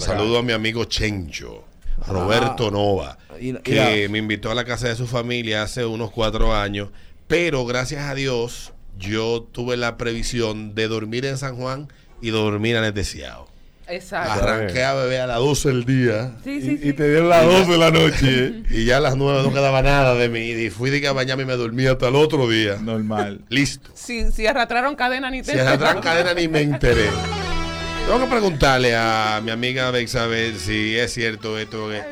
Saludo 0.01 0.39
a 0.39 0.43
mi 0.43 0.53
amigo 0.53 0.85
Chencho, 0.85 1.65
Roberto 2.07 2.71
Nova, 2.71 3.19
Y- 3.41 3.55
que 3.55 4.09
me 4.11 4.19
invitó 4.19 4.51
a 4.51 4.55
la 4.55 4.65
casa 4.65 4.89
de 4.89 4.97
su 4.97 5.07
familia 5.07 5.63
hace 5.63 5.85
unos 5.85 6.11
cuatro 6.11 6.55
años. 6.55 6.91
Pero 7.27 7.65
gracias 7.65 8.05
a 8.09 8.15
Dios, 8.15 8.73
yo 8.99 9.43
tuve 9.53 9.77
la 9.77 9.97
previsión 9.97 10.75
de 10.75 10.89
dormir 10.89 11.25
en 11.27 11.39
San 11.39 11.57
Juan 11.57 11.89
y 12.21 12.31
dormir 12.31 12.77
anestesiado. 12.77 13.49
Exacto. 13.91 14.33
Arranqué 14.45 14.85
a 14.85 14.95
beber 14.95 15.21
a 15.23 15.27
las 15.27 15.39
12 15.39 15.69
del 15.69 15.85
día. 15.85 16.33
Sí, 16.45 16.61
sí, 16.61 16.79
sí. 16.79 16.89
Y 16.89 16.93
te 16.93 17.09
dieron 17.09 17.29
las 17.29 17.45
12 17.45 17.71
de 17.73 17.79
la 17.79 17.91
noche. 17.91 18.63
y 18.71 18.85
ya 18.85 18.99
a 18.99 19.01
las 19.01 19.17
9 19.17 19.43
no 19.43 19.53
quedaba 19.53 19.83
nada 19.83 20.15
de 20.15 20.29
mí. 20.29 20.51
Y 20.51 20.71
fui 20.71 20.91
de 20.91 21.01
que 21.01 21.09
a 21.09 21.13
bañarme 21.13 21.43
y 21.43 21.47
me 21.47 21.57
dormí 21.57 21.87
hasta 21.87 22.09
el 22.09 22.17
otro 22.17 22.49
día. 22.49 22.77
Normal. 22.81 23.41
Listo. 23.49 23.91
Si, 23.95 24.31
si 24.33 24.47
arrastraron 24.47 24.95
cadena 24.97 25.31
ni 25.31 25.43
te 25.43 25.53
Si 25.53 25.59
arrastran 25.59 26.01
cadena 26.01 26.35
ni 26.35 26.49
me 26.49 26.63
enteré. 26.63 27.09
Tengo 28.07 28.21
que 28.21 28.27
preguntarle 28.31 28.97
a 28.97 29.41
mi 29.45 29.51
amiga 29.51 29.91
Bexabel 29.91 30.57
si 30.59 30.97
es 30.97 31.13
cierto 31.13 31.59
esto. 31.59 31.89
que- 31.89 32.03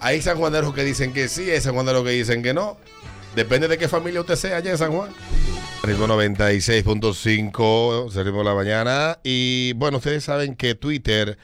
hay 0.00 0.22
sanjuaneros 0.22 0.74
que 0.74 0.82
dicen 0.82 1.12
que 1.12 1.28
sí, 1.28 1.50
hay 1.50 1.60
sanjuaneros 1.60 2.04
que 2.04 2.10
dicen 2.10 2.42
que 2.42 2.54
no. 2.54 2.78
Depende 3.36 3.66
de 3.66 3.78
qué 3.78 3.88
familia 3.88 4.20
usted 4.20 4.36
sea 4.36 4.58
allá 4.58 4.70
en 4.70 4.78
San 4.78 4.92
Juan. 4.92 5.10
Ritmo 5.82 6.06
96.5, 6.06 8.10
se 8.10 8.22
ritmo 8.22 8.38
de 8.38 8.44
la 8.44 8.54
mañana. 8.54 9.18
Y 9.24 9.72
bueno, 9.74 9.98
ustedes 9.98 10.22
saben 10.22 10.54
que 10.54 10.76
Twitter 10.76 11.36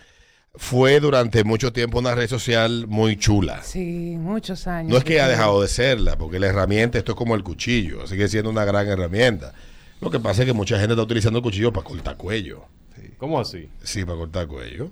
fue 0.54 1.00
durante 1.00 1.42
mucho 1.42 1.72
tiempo 1.72 1.98
una 1.98 2.14
red 2.14 2.28
social 2.28 2.86
muy 2.86 3.16
chula. 3.16 3.64
Sí, 3.64 4.14
muchos 4.18 4.68
años. 4.68 4.92
No 4.92 4.98
es 4.98 5.04
que 5.04 5.20
ha 5.20 5.26
dejado 5.26 5.60
de 5.60 5.66
serla, 5.66 6.16
porque 6.16 6.38
la 6.38 6.46
herramienta, 6.46 6.96
esto 6.96 7.12
es 7.12 7.18
como 7.18 7.34
el 7.34 7.42
cuchillo, 7.42 8.06
sigue 8.06 8.28
siendo 8.28 8.50
una 8.50 8.64
gran 8.64 8.86
herramienta. 8.86 9.52
Lo 10.00 10.10
que 10.10 10.20
pasa 10.20 10.42
es 10.42 10.46
que 10.46 10.52
mucha 10.52 10.78
gente 10.78 10.92
está 10.92 11.02
utilizando 11.02 11.40
el 11.40 11.42
cuchillo 11.42 11.72
para 11.72 11.84
cortar 11.84 12.16
cuello. 12.16 12.66
¿Cómo 13.18 13.40
así? 13.40 13.68
Sí, 13.82 14.04
para 14.04 14.16
cortar 14.16 14.46
cuello. 14.46 14.90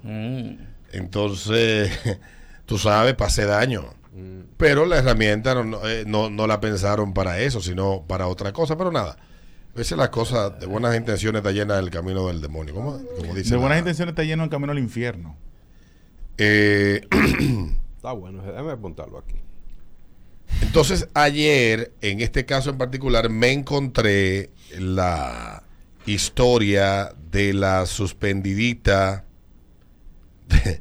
Entonces, 0.93 1.93
tú 2.67 2.77
sabes, 2.77 3.15
pasé 3.15 3.47
daño. 3.47 3.95
Pero 4.57 4.87
la 4.87 4.99
herramienta 4.99 5.55
no, 5.55 5.65
no, 5.65 5.89
eh, 5.89 6.05
no- 6.07 6.31
no 6.31 6.47
la 6.47 6.61
pensaron 6.61 7.15
para 7.15 7.41
eso, 7.41 7.61
sino 7.61 8.05
para 8.07 8.27
otra 8.29 8.53
cosa. 8.53 8.77
Pero 8.77 8.91
nada, 8.93 9.17
a 9.75 9.77
veces 9.79 9.97
las 9.99 10.09
cosas 10.11 10.59
de 10.59 10.67
buenas 10.67 10.97
intenciones 10.97 11.41
está 11.41 11.53
llena 11.53 11.77
del 11.77 11.91
camino 11.91 12.27
del 12.29 12.41
demonio. 12.41 12.75
¿Cómo, 12.75 13.01
cómo 13.19 13.35
dice 13.35 13.51
De 13.51 13.57
la- 13.57 13.61
buenas 13.61 13.79
intenciones 13.79 14.13
está 14.13 14.25
lleno 14.25 14.45
el 14.45 14.51
camino 14.51 14.73
al 14.73 14.79
infierno. 14.79 15.37
Eh, 16.39 17.07
Está 17.99 18.13
bueno, 18.13 18.43
déjame 18.45 18.71
apuntarlo 18.71 19.19
aquí. 19.19 19.35
Entonces, 20.63 21.09
ayer, 21.15 21.93
en 22.01 22.21
este 22.21 22.47
caso 22.47 22.71
en 22.71 22.79
particular, 22.79 23.29
me 23.29 23.51
encontré 23.51 24.51
la 24.79 25.65
historia 26.07 27.13
de 27.31 27.53
la 27.53 27.87
suspendidita 27.87 29.25
de, 30.49 30.81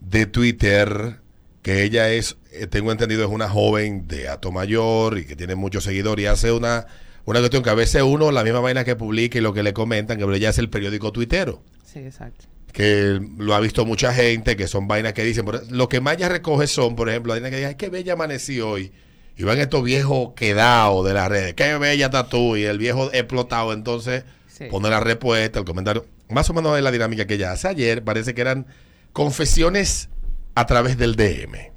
de 0.00 0.26
Twitter, 0.26 1.20
que 1.62 1.82
ella 1.84 2.10
es, 2.10 2.38
eh, 2.54 2.66
tengo 2.66 2.92
entendido, 2.92 3.24
es 3.24 3.30
una 3.30 3.48
joven 3.48 4.06
de 4.08 4.28
Ato 4.28 4.52
Mayor 4.52 5.18
y 5.18 5.24
que 5.24 5.36
tiene 5.36 5.54
muchos 5.54 5.84
seguidores 5.84 6.22
y 6.22 6.26
hace 6.26 6.52
una, 6.52 6.86
una 7.24 7.38
cuestión 7.40 7.62
que 7.62 7.70
a 7.70 7.74
veces 7.74 8.02
uno, 8.02 8.30
la 8.32 8.44
misma 8.44 8.60
vaina 8.60 8.84
que 8.84 8.96
publica 8.96 9.38
y 9.38 9.40
lo 9.40 9.52
que 9.54 9.62
le 9.62 9.72
comentan, 9.72 10.18
que 10.18 10.24
ella 10.36 10.50
es 10.50 10.58
el 10.58 10.70
periódico 10.70 11.12
tuitero 11.12 11.62
Sí, 11.84 12.00
exacto. 12.00 12.46
que 12.72 13.20
lo 13.38 13.54
ha 13.54 13.60
visto 13.60 13.84
mucha 13.84 14.12
gente, 14.12 14.56
que 14.56 14.66
son 14.66 14.88
vainas 14.88 15.12
que 15.12 15.22
dicen, 15.24 15.44
pero 15.44 15.60
lo 15.70 15.88
que 15.88 15.98
ella 15.98 16.28
recoge 16.28 16.66
son, 16.66 16.96
por 16.96 17.08
ejemplo, 17.08 17.34
la 17.34 17.40
vaina 17.40 17.50
que 17.50 17.56
dice, 17.56 17.68
ay, 17.68 17.74
qué 17.76 17.88
bella 17.88 18.14
amanecí 18.14 18.60
hoy. 18.60 18.92
Y 19.36 19.42
van 19.42 19.58
estos 19.58 19.82
viejos 19.82 20.32
quedados 20.36 21.04
de 21.06 21.12
las 21.14 21.28
redes, 21.28 21.54
qué 21.54 21.76
bella 21.78 22.06
está 22.06 22.28
tú, 22.28 22.56
y 22.56 22.64
el 22.64 22.78
viejo 22.78 23.10
explotado, 23.12 23.72
entonces 23.72 24.24
Sí. 24.46 24.66
pone 24.70 24.88
la 24.88 25.00
respuesta, 25.00 25.58
el 25.58 25.64
comentario. 25.64 26.06
Más 26.30 26.48
o 26.50 26.54
menos 26.54 26.76
es 26.76 26.84
la 26.84 26.92
dinámica 26.92 27.26
que 27.26 27.34
ella 27.34 27.50
hace. 27.50 27.66
Ayer 27.66 28.04
parece 28.04 28.34
que 28.34 28.40
eran 28.40 28.66
confesiones 29.12 30.08
a 30.54 30.66
través 30.66 30.96
del 30.98 31.16
DM, 31.16 31.72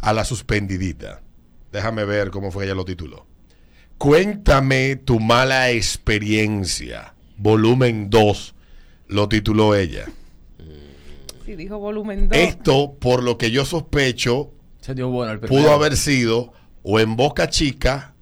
a 0.00 0.12
la 0.12 0.24
suspendidita. 0.24 1.22
Déjame 1.72 2.04
ver 2.04 2.30
cómo 2.30 2.50
fue 2.50 2.62
que 2.64 2.66
ella 2.70 2.74
lo 2.76 2.84
tituló. 2.84 3.26
Cuéntame 3.98 4.96
tu 4.96 5.18
mala 5.18 5.70
experiencia, 5.70 7.14
volumen 7.36 8.10
2, 8.10 8.54
lo 9.08 9.28
tituló 9.28 9.74
ella. 9.74 10.06
Sí, 11.44 11.56
dijo 11.56 11.78
volumen 11.78 12.28
2. 12.28 12.38
Esto, 12.38 12.94
por 13.00 13.22
lo 13.22 13.38
que 13.38 13.50
yo 13.50 13.64
sospecho, 13.64 14.52
Se 14.80 14.94
dio 14.94 15.08
bueno 15.08 15.32
el 15.32 15.40
primero. 15.40 15.62
pudo 15.62 15.74
haber 15.74 15.96
sido 15.96 16.52
o 16.82 17.00
en 17.00 17.16
Boca 17.16 17.48
Chica 17.48 18.14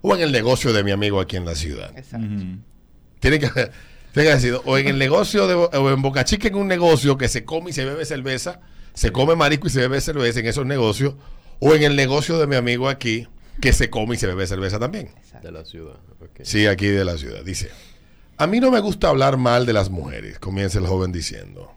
o 0.00 0.14
en 0.16 0.22
el 0.22 0.32
negocio 0.32 0.72
de 0.72 0.82
mi 0.82 0.92
amigo 0.92 1.20
aquí 1.20 1.36
en 1.36 1.44
la 1.44 1.54
ciudad. 1.54 1.92
Exacto. 1.96 2.26
Tiene 3.20 3.38
que, 3.38 3.48
tiene 3.50 3.70
que 4.14 4.28
haber 4.28 4.40
sido 4.40 4.62
o 4.64 4.78
en 4.78 4.88
el 4.88 4.98
negocio 4.98 5.46
de, 5.46 5.54
o 5.54 5.90
en 5.90 6.02
Boca 6.02 6.24
Chica 6.24 6.48
en 6.48 6.54
un 6.54 6.68
negocio 6.68 7.18
que 7.18 7.28
se 7.28 7.44
come 7.44 7.70
y 7.70 7.72
se 7.72 7.84
bebe 7.84 8.04
cerveza, 8.04 8.60
se 8.94 9.12
come 9.12 9.34
marisco 9.36 9.66
y 9.66 9.70
se 9.70 9.80
bebe 9.80 10.00
cerveza 10.00 10.40
en 10.40 10.46
esos 10.46 10.66
negocios, 10.66 11.14
o 11.58 11.74
en 11.74 11.82
el 11.82 11.96
negocio 11.96 12.38
de 12.38 12.46
mi 12.46 12.56
amigo 12.56 12.88
aquí 12.88 13.28
que 13.60 13.72
se 13.72 13.90
come 13.90 14.14
y 14.14 14.18
se 14.18 14.26
bebe 14.26 14.46
cerveza 14.46 14.78
también. 14.78 15.10
De 15.42 15.52
la 15.52 15.64
ciudad. 15.64 15.96
ok. 16.20 16.40
Sí, 16.42 16.66
aquí 16.66 16.86
de 16.86 17.04
la 17.04 17.18
ciudad. 17.18 17.44
Dice, 17.44 17.70
a 18.36 18.46
mí 18.46 18.60
no 18.60 18.70
me 18.70 18.80
gusta 18.80 19.08
hablar 19.08 19.36
mal 19.36 19.66
de 19.66 19.72
las 19.72 19.90
mujeres, 19.90 20.38
comienza 20.38 20.78
el 20.78 20.86
joven 20.86 21.12
diciendo. 21.12 21.72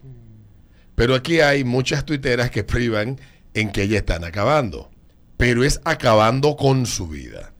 Pero 0.94 1.14
aquí 1.14 1.40
hay 1.40 1.62
muchas 1.62 2.04
tuiteras 2.04 2.50
que 2.50 2.64
privan 2.64 3.20
en 3.54 3.70
que 3.70 3.82
ellas 3.82 3.98
están 3.98 4.24
acabando. 4.24 4.90
Pero 5.36 5.62
es 5.62 5.80
acabando 5.84 6.56
con 6.56 6.86
su 6.86 7.06
vida. 7.06 7.52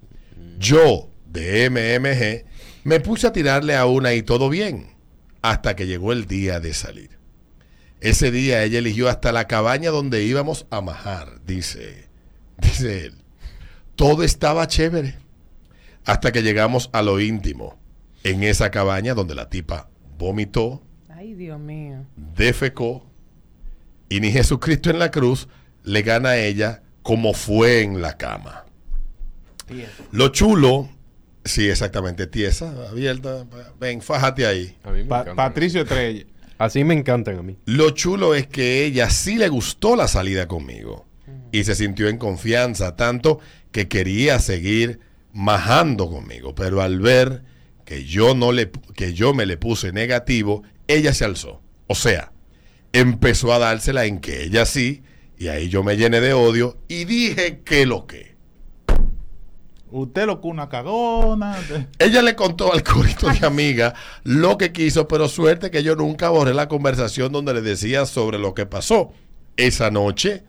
Yo, 0.58 1.10
de 1.26 1.68
MMG, 1.70 2.46
me 2.84 3.00
puse 3.00 3.26
a 3.26 3.32
tirarle 3.32 3.76
a 3.76 3.84
una 3.84 4.14
y 4.14 4.22
todo 4.22 4.48
bien. 4.48 4.94
Hasta 5.42 5.76
que 5.76 5.86
llegó 5.86 6.12
el 6.12 6.26
día 6.26 6.60
de 6.60 6.72
salir. 6.72 7.15
Ese 8.00 8.30
día 8.30 8.62
ella 8.62 8.78
eligió 8.78 9.08
hasta 9.08 9.32
la 9.32 9.46
cabaña 9.46 9.90
donde 9.90 10.22
íbamos 10.24 10.66
a 10.70 10.80
majar, 10.80 11.40
dice, 11.46 12.08
dice 12.58 13.06
él. 13.06 13.14
Todo 13.94 14.22
estaba 14.22 14.66
chévere 14.68 15.16
hasta 16.04 16.30
que 16.30 16.42
llegamos 16.42 16.90
a 16.92 17.02
lo 17.02 17.18
íntimo, 17.20 17.78
en 18.22 18.42
esa 18.42 18.70
cabaña 18.70 19.14
donde 19.14 19.34
la 19.34 19.48
tipa 19.48 19.88
vomitó, 20.18 20.82
Ay, 21.08 21.34
Dios 21.34 21.58
mío. 21.58 22.04
defecó, 22.16 23.04
y 24.08 24.20
ni 24.20 24.30
Jesucristo 24.30 24.90
en 24.90 24.98
la 24.98 25.10
cruz 25.10 25.48
le 25.82 26.02
gana 26.02 26.30
a 26.30 26.38
ella 26.38 26.82
como 27.02 27.32
fue 27.34 27.82
en 27.82 28.02
la 28.02 28.16
cama. 28.16 28.66
Lo 30.12 30.28
chulo, 30.28 30.88
sí, 31.44 31.68
exactamente, 31.68 32.26
tiesa, 32.28 32.88
abierta, 32.88 33.46
ven, 33.80 34.00
fájate 34.02 34.46
ahí. 34.46 34.76
A 34.84 34.90
mí 34.90 34.98
me 35.02 35.04
Pa- 35.06 35.22
encanta. 35.22 35.42
Patricio 35.48 35.82
Estrella. 35.82 36.24
Así 36.58 36.84
me 36.84 36.94
encantan 36.94 37.38
a 37.38 37.42
mí. 37.42 37.58
Lo 37.66 37.90
chulo 37.90 38.34
es 38.34 38.46
que 38.46 38.84
ella 38.84 39.10
sí 39.10 39.36
le 39.36 39.48
gustó 39.48 39.96
la 39.96 40.08
salida 40.08 40.48
conmigo 40.48 41.06
y 41.52 41.64
se 41.64 41.74
sintió 41.74 42.08
en 42.08 42.18
confianza, 42.18 42.96
tanto 42.96 43.40
que 43.72 43.88
quería 43.88 44.38
seguir 44.38 45.00
majando 45.32 46.08
conmigo, 46.08 46.54
pero 46.54 46.80
al 46.80 47.00
ver 47.00 47.42
que 47.84 48.04
yo 48.04 48.34
no 48.34 48.52
le 48.52 48.70
que 48.94 49.12
yo 49.12 49.34
me 49.34 49.46
le 49.46 49.56
puse 49.56 49.92
negativo, 49.92 50.62
ella 50.88 51.12
se 51.12 51.24
alzó. 51.24 51.62
O 51.86 51.94
sea, 51.94 52.32
empezó 52.92 53.52
a 53.52 53.58
dársela 53.58 54.06
en 54.06 54.20
que 54.20 54.42
ella 54.44 54.66
sí 54.66 55.02
y 55.38 55.48
ahí 55.48 55.68
yo 55.68 55.82
me 55.82 55.96
llené 55.96 56.20
de 56.20 56.32
odio 56.32 56.78
y 56.88 57.04
dije 57.04 57.60
que 57.64 57.86
lo 57.86 58.06
que. 58.06 58.35
Usted 59.90 60.26
lo 60.26 60.40
que 60.40 60.48
una 60.48 60.68
cagona. 60.68 61.56
Ella 61.98 62.22
le 62.22 62.34
contó 62.34 62.72
al 62.72 62.82
corito 62.82 63.28
de 63.28 63.46
amiga 63.46 63.94
lo 64.24 64.58
que 64.58 64.72
quiso, 64.72 65.06
pero 65.06 65.28
suerte 65.28 65.70
que 65.70 65.82
yo 65.82 65.94
nunca 65.94 66.28
borré 66.28 66.54
la 66.54 66.68
conversación 66.68 67.32
donde 67.32 67.54
le 67.54 67.62
decía 67.62 68.04
sobre 68.06 68.38
lo 68.38 68.54
que 68.54 68.66
pasó. 68.66 69.12
Esa 69.56 69.90
noche, 69.90 70.42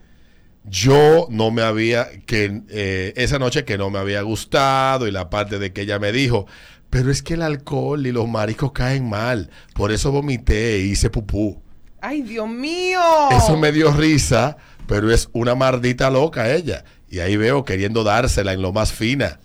yo 0.66 1.28
no 1.30 1.52
me 1.52 1.62
había, 1.62 2.08
que 2.26 2.62
eh, 2.70 3.14
esa 3.16 3.38
noche 3.40 3.64
que 3.64 3.78
no 3.78 3.90
me 3.90 4.00
había 4.00 4.22
gustado 4.22 5.08
y 5.08 5.12
la 5.12 5.30
parte 5.30 5.60
de 5.60 5.72
que 5.72 5.82
ella 5.82 6.00
me 6.00 6.12
dijo, 6.12 6.48
pero 6.90 7.12
es 7.12 7.22
que 7.22 7.36
el 7.36 7.42
alcohol 7.42 8.08
y 8.08 8.12
los 8.12 8.28
mariscos 8.28 8.72
caen 8.72 9.08
mal, 9.08 9.50
por 9.76 9.92
eso 9.92 10.12
vomité 10.12 10.76
e 10.76 10.80
hice 10.80 11.10
pupú. 11.10 11.62
Ay, 12.02 12.22
Dios 12.22 12.48
mío. 12.48 13.02
Eso 13.32 13.58
me 13.58 13.72
dio 13.72 13.92
risa, 13.92 14.58
pero 14.88 15.12
es 15.12 15.30
una 15.34 15.56
mardita 15.56 16.10
loca 16.10 16.54
ella. 16.54 16.84
Y 17.10 17.20
ahí 17.20 17.38
veo 17.38 17.64
queriendo 17.64 18.04
dársela 18.04 18.54
en 18.54 18.62
lo 18.62 18.74
más 18.74 18.92
fina. 18.92 19.40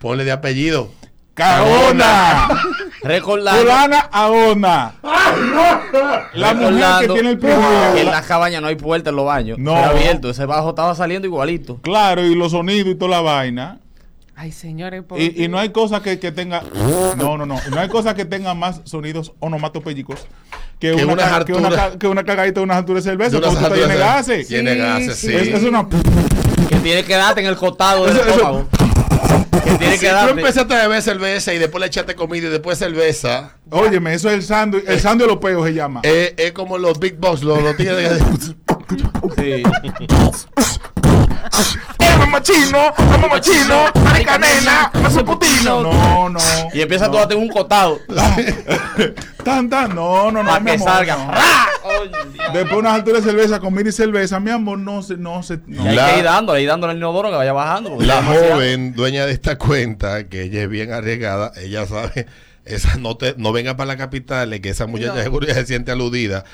Ponle 0.00 0.24
de 0.24 0.32
apellido. 0.32 0.90
¡Cagona! 1.34 2.48
Recordando, 3.02 3.60
Fulana 3.62 4.00
Aona. 4.12 4.94
La 6.34 6.54
mujer 6.54 6.84
que 7.00 7.08
tiene 7.14 7.30
el 7.30 7.38
que 7.38 7.50
en 7.50 7.60
privilegio. 7.60 8.10
la 8.10 8.22
cabaña 8.22 8.60
no 8.60 8.66
hay 8.66 8.76
puerta 8.76 9.10
en 9.10 9.16
los 9.16 9.24
baños. 9.24 9.58
No. 9.58 9.76
Era 9.76 9.88
abierto. 9.90 10.30
Ese 10.30 10.44
bajo 10.44 10.70
estaba 10.70 10.94
saliendo 10.94 11.26
igualito. 11.26 11.78
Claro, 11.80 12.22
y 12.24 12.34
los 12.34 12.52
sonidos 12.52 12.88
y 12.88 12.94
toda 12.94 13.10
la 13.12 13.20
vaina. 13.22 13.78
Ay, 14.36 14.52
señores, 14.52 15.02
por 15.02 15.18
Y, 15.20 15.34
y 15.44 15.48
no 15.48 15.58
hay 15.58 15.70
cosa 15.70 16.02
que, 16.02 16.18
que 16.18 16.32
tenga. 16.32 16.62
No, 17.16 17.36
no, 17.38 17.46
no. 17.46 17.58
No 17.70 17.80
hay 17.80 17.88
cosa 17.88 18.14
que 18.14 18.24
tenga 18.24 18.54
más 18.54 18.80
sonidos 18.84 19.32
onomatopéyicos 19.40 20.26
que, 20.78 20.94
Que 20.96 21.04
una, 21.04 21.12
unas 21.14 21.28
ca- 21.30 21.44
que, 21.44 21.52
una, 21.52 21.68
alturas. 21.68 21.90
ca- 21.92 21.98
que 21.98 22.06
una 22.06 22.24
cagadita 22.24 22.60
de 22.60 22.64
una 22.64 22.76
altura 22.78 22.98
de 23.00 23.02
cerveza. 23.02 23.30
De 23.38 23.48
unas 23.48 23.62
alturas 23.62 23.98
gases. 23.98 24.48
Tiene 24.48 24.72
Sí, 24.74 24.78
gases, 24.78 25.16
sí. 25.16 25.26
sí. 25.28 25.34
Es, 25.36 25.48
es 25.48 25.62
una. 25.62 25.86
Que 26.68 26.76
tiene 26.76 27.04
que 27.04 27.14
darte 27.16 27.40
en 27.40 27.46
el 27.46 27.56
costado 27.56 28.06
del 28.06 28.16
estómago. 28.16 28.68
Que 29.64 29.70
tiene 29.72 29.94
Si 29.98 30.06
que 30.06 30.10
tú 30.10 30.28
empezaste 30.30 30.74
a 30.74 30.82
beber 30.88 31.02
cerveza 31.02 31.52
y 31.54 31.58
después 31.58 31.80
le 31.80 31.86
echaste 31.88 32.14
comida 32.14 32.46
y 32.46 32.50
después 32.50 32.78
cerveza, 32.78 33.56
Óyeme, 33.70 34.14
eso 34.14 34.28
es 34.28 34.34
el 34.34 34.42
sándwich. 34.42 34.84
El 34.86 35.00
sándwich 35.00 35.26
de 35.28 35.34
los 35.34 35.42
peos 35.42 35.66
se 35.66 35.74
llama. 35.74 36.00
eh, 36.02 36.34
es 36.36 36.52
como 36.52 36.78
los 36.78 36.98
big 36.98 37.16
box, 37.18 37.42
los, 37.42 37.62
los 37.62 37.76
tigres 37.76 38.18
de... 38.18 38.24
Sí. 39.36 39.62
¡Vamos 41.98 42.28
machino! 42.28 42.92
¡Vamos 42.96 43.30
machino! 43.30 43.84
¡Marica 44.04 44.38
nena! 44.38 44.90
¡Paso 45.02 45.24
putino! 45.24 45.82
No, 45.82 46.28
no. 46.28 46.40
Y 46.72 46.80
empieza 46.80 47.06
todo 47.10 47.20
a 47.20 47.28
tener 47.28 47.42
un 47.42 47.48
costado. 47.50 47.98
Tan, 49.44 49.68
tan. 49.70 49.94
No, 49.94 50.30
no, 50.30 50.42
no. 50.42 50.50
Para 50.50 50.64
que 50.64 50.70
amor, 50.72 50.88
salga. 50.88 51.16
no. 51.16 52.52
Después 52.52 52.78
unas 52.78 52.94
alturas 52.94 53.24
de 53.24 53.30
cerveza, 53.30 53.60
comida 53.60 53.88
y 53.88 53.92
cerveza, 53.92 54.40
mi 54.40 54.50
amor, 54.50 54.78
no 54.78 55.02
se, 55.02 55.16
no 55.16 55.42
se. 55.42 55.58
no. 55.66 55.84
Y 55.84 55.88
hay 55.88 55.96
La- 55.96 56.12
que 56.12 56.18
ir 56.18 56.24
dándole, 56.24 56.62
ir 56.62 56.68
dándole 56.68 56.92
el 56.92 56.98
inodoro 56.98 57.30
que 57.30 57.36
vaya 57.36 57.52
bajando. 57.52 57.96
La 58.00 58.22
joven 58.22 58.94
dueña 58.94 59.26
de 59.26 59.32
esta 59.32 59.56
cuenta, 59.58 60.28
que 60.28 60.42
ella 60.42 60.62
es 60.62 60.68
bien 60.68 60.92
arriesgada, 60.92 61.52
ella 61.60 61.86
sabe, 61.86 62.26
esa 62.64 62.96
no 62.96 63.16
te, 63.16 63.34
no 63.38 63.52
venga 63.52 63.76
para 63.76 63.88
la 63.88 63.96
capital, 63.96 64.60
que 64.60 64.68
esa 64.70 64.86
muchacha 64.86 65.14
No. 65.14 65.22
seguro 65.22 65.46
ya 65.46 65.54
se 65.54 65.66
siente 65.66 65.90
aludida. 65.92 66.44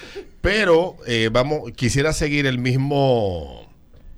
Pero 0.41 0.97
eh, 1.07 1.29
vamos, 1.33 1.71
quisiera 1.75 2.13
seguir 2.13 2.47
el 2.47 2.59
mismo, 2.59 3.66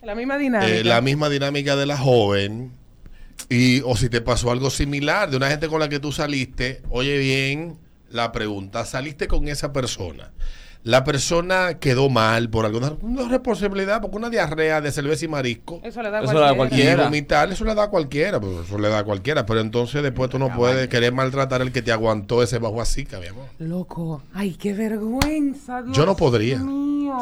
La 0.09 0.15
misma 0.15 0.39
dinámica. 0.39 0.75
eh, 0.75 0.85
la 0.85 1.03
misma 1.03 1.29
dinámica 1.29 1.77
de 1.77 1.85
la 1.85 1.99
joven, 1.99 2.73
Y, 3.51 3.83
o 3.83 3.95
si 3.95 4.09
te 4.09 4.23
pasó 4.23 4.51
algo 4.51 4.71
similar 4.71 5.31
de 5.31 5.37
una 5.37 5.51
gente 5.51 5.69
con 5.69 5.81
la 5.81 5.91
que 5.91 6.01
tú 6.01 6.13
saliste, 6.13 6.81
oye 6.89 7.19
bien 7.19 7.77
la 8.11 8.33
pregunta, 8.33 8.87
saliste 8.87 9.29
con 9.29 9.49
esa 9.49 9.71
persona. 9.71 10.33
La 10.85 11.05
persona 11.05 11.75
quedó 11.81 12.09
mal 12.09 12.49
por 12.49 12.65
alguna 12.65 12.93
una 13.03 13.29
responsabilidad, 13.29 14.01
porque 14.01 14.17
una 14.17 14.31
diarrea 14.31 14.81
de 14.81 14.91
cerveza 14.91 15.25
y 15.25 15.29
marisco. 15.29 15.81
Eso 15.85 16.03
le 16.03 16.11
da 16.11 16.21
a 16.21 16.23
Eso 16.25 16.33
le 16.33 16.41
da 16.41 16.49
a 16.51 16.53
Y 16.53 16.57
cualquiera. 16.57 17.05
vomitar, 17.05 17.53
eso 17.53 17.65
le 17.65 17.75
da 17.75 17.83
a 17.85 17.91
cualquiera, 17.91 18.41
pues 18.41 18.67
eso 18.67 18.79
le 18.79 18.89
da 18.89 19.01
a 19.01 19.05
cualquiera. 19.05 19.45
Pero 19.45 19.61
entonces 19.61 20.03
después 20.03 20.31
tú 20.31 20.39
no 20.39 20.55
puedes 20.55 20.89
querer 20.89 21.13
maltratar 21.13 21.61
el 21.63 21.73
que 21.73 21.83
te 21.83 21.93
aguantó 21.93 22.43
ese 22.43 22.59
bajo 22.59 22.81
así, 22.81 23.07
mi 23.21 23.27
amor. 23.27 23.47
Loco, 23.59 24.23
ay, 24.33 24.55
qué 24.55 24.73
vergüenza. 24.73 25.81
Yo 25.93 26.07
no 26.07 26.15
Dios 26.15 26.17
podría. 26.17 26.59
mío. 26.59 27.15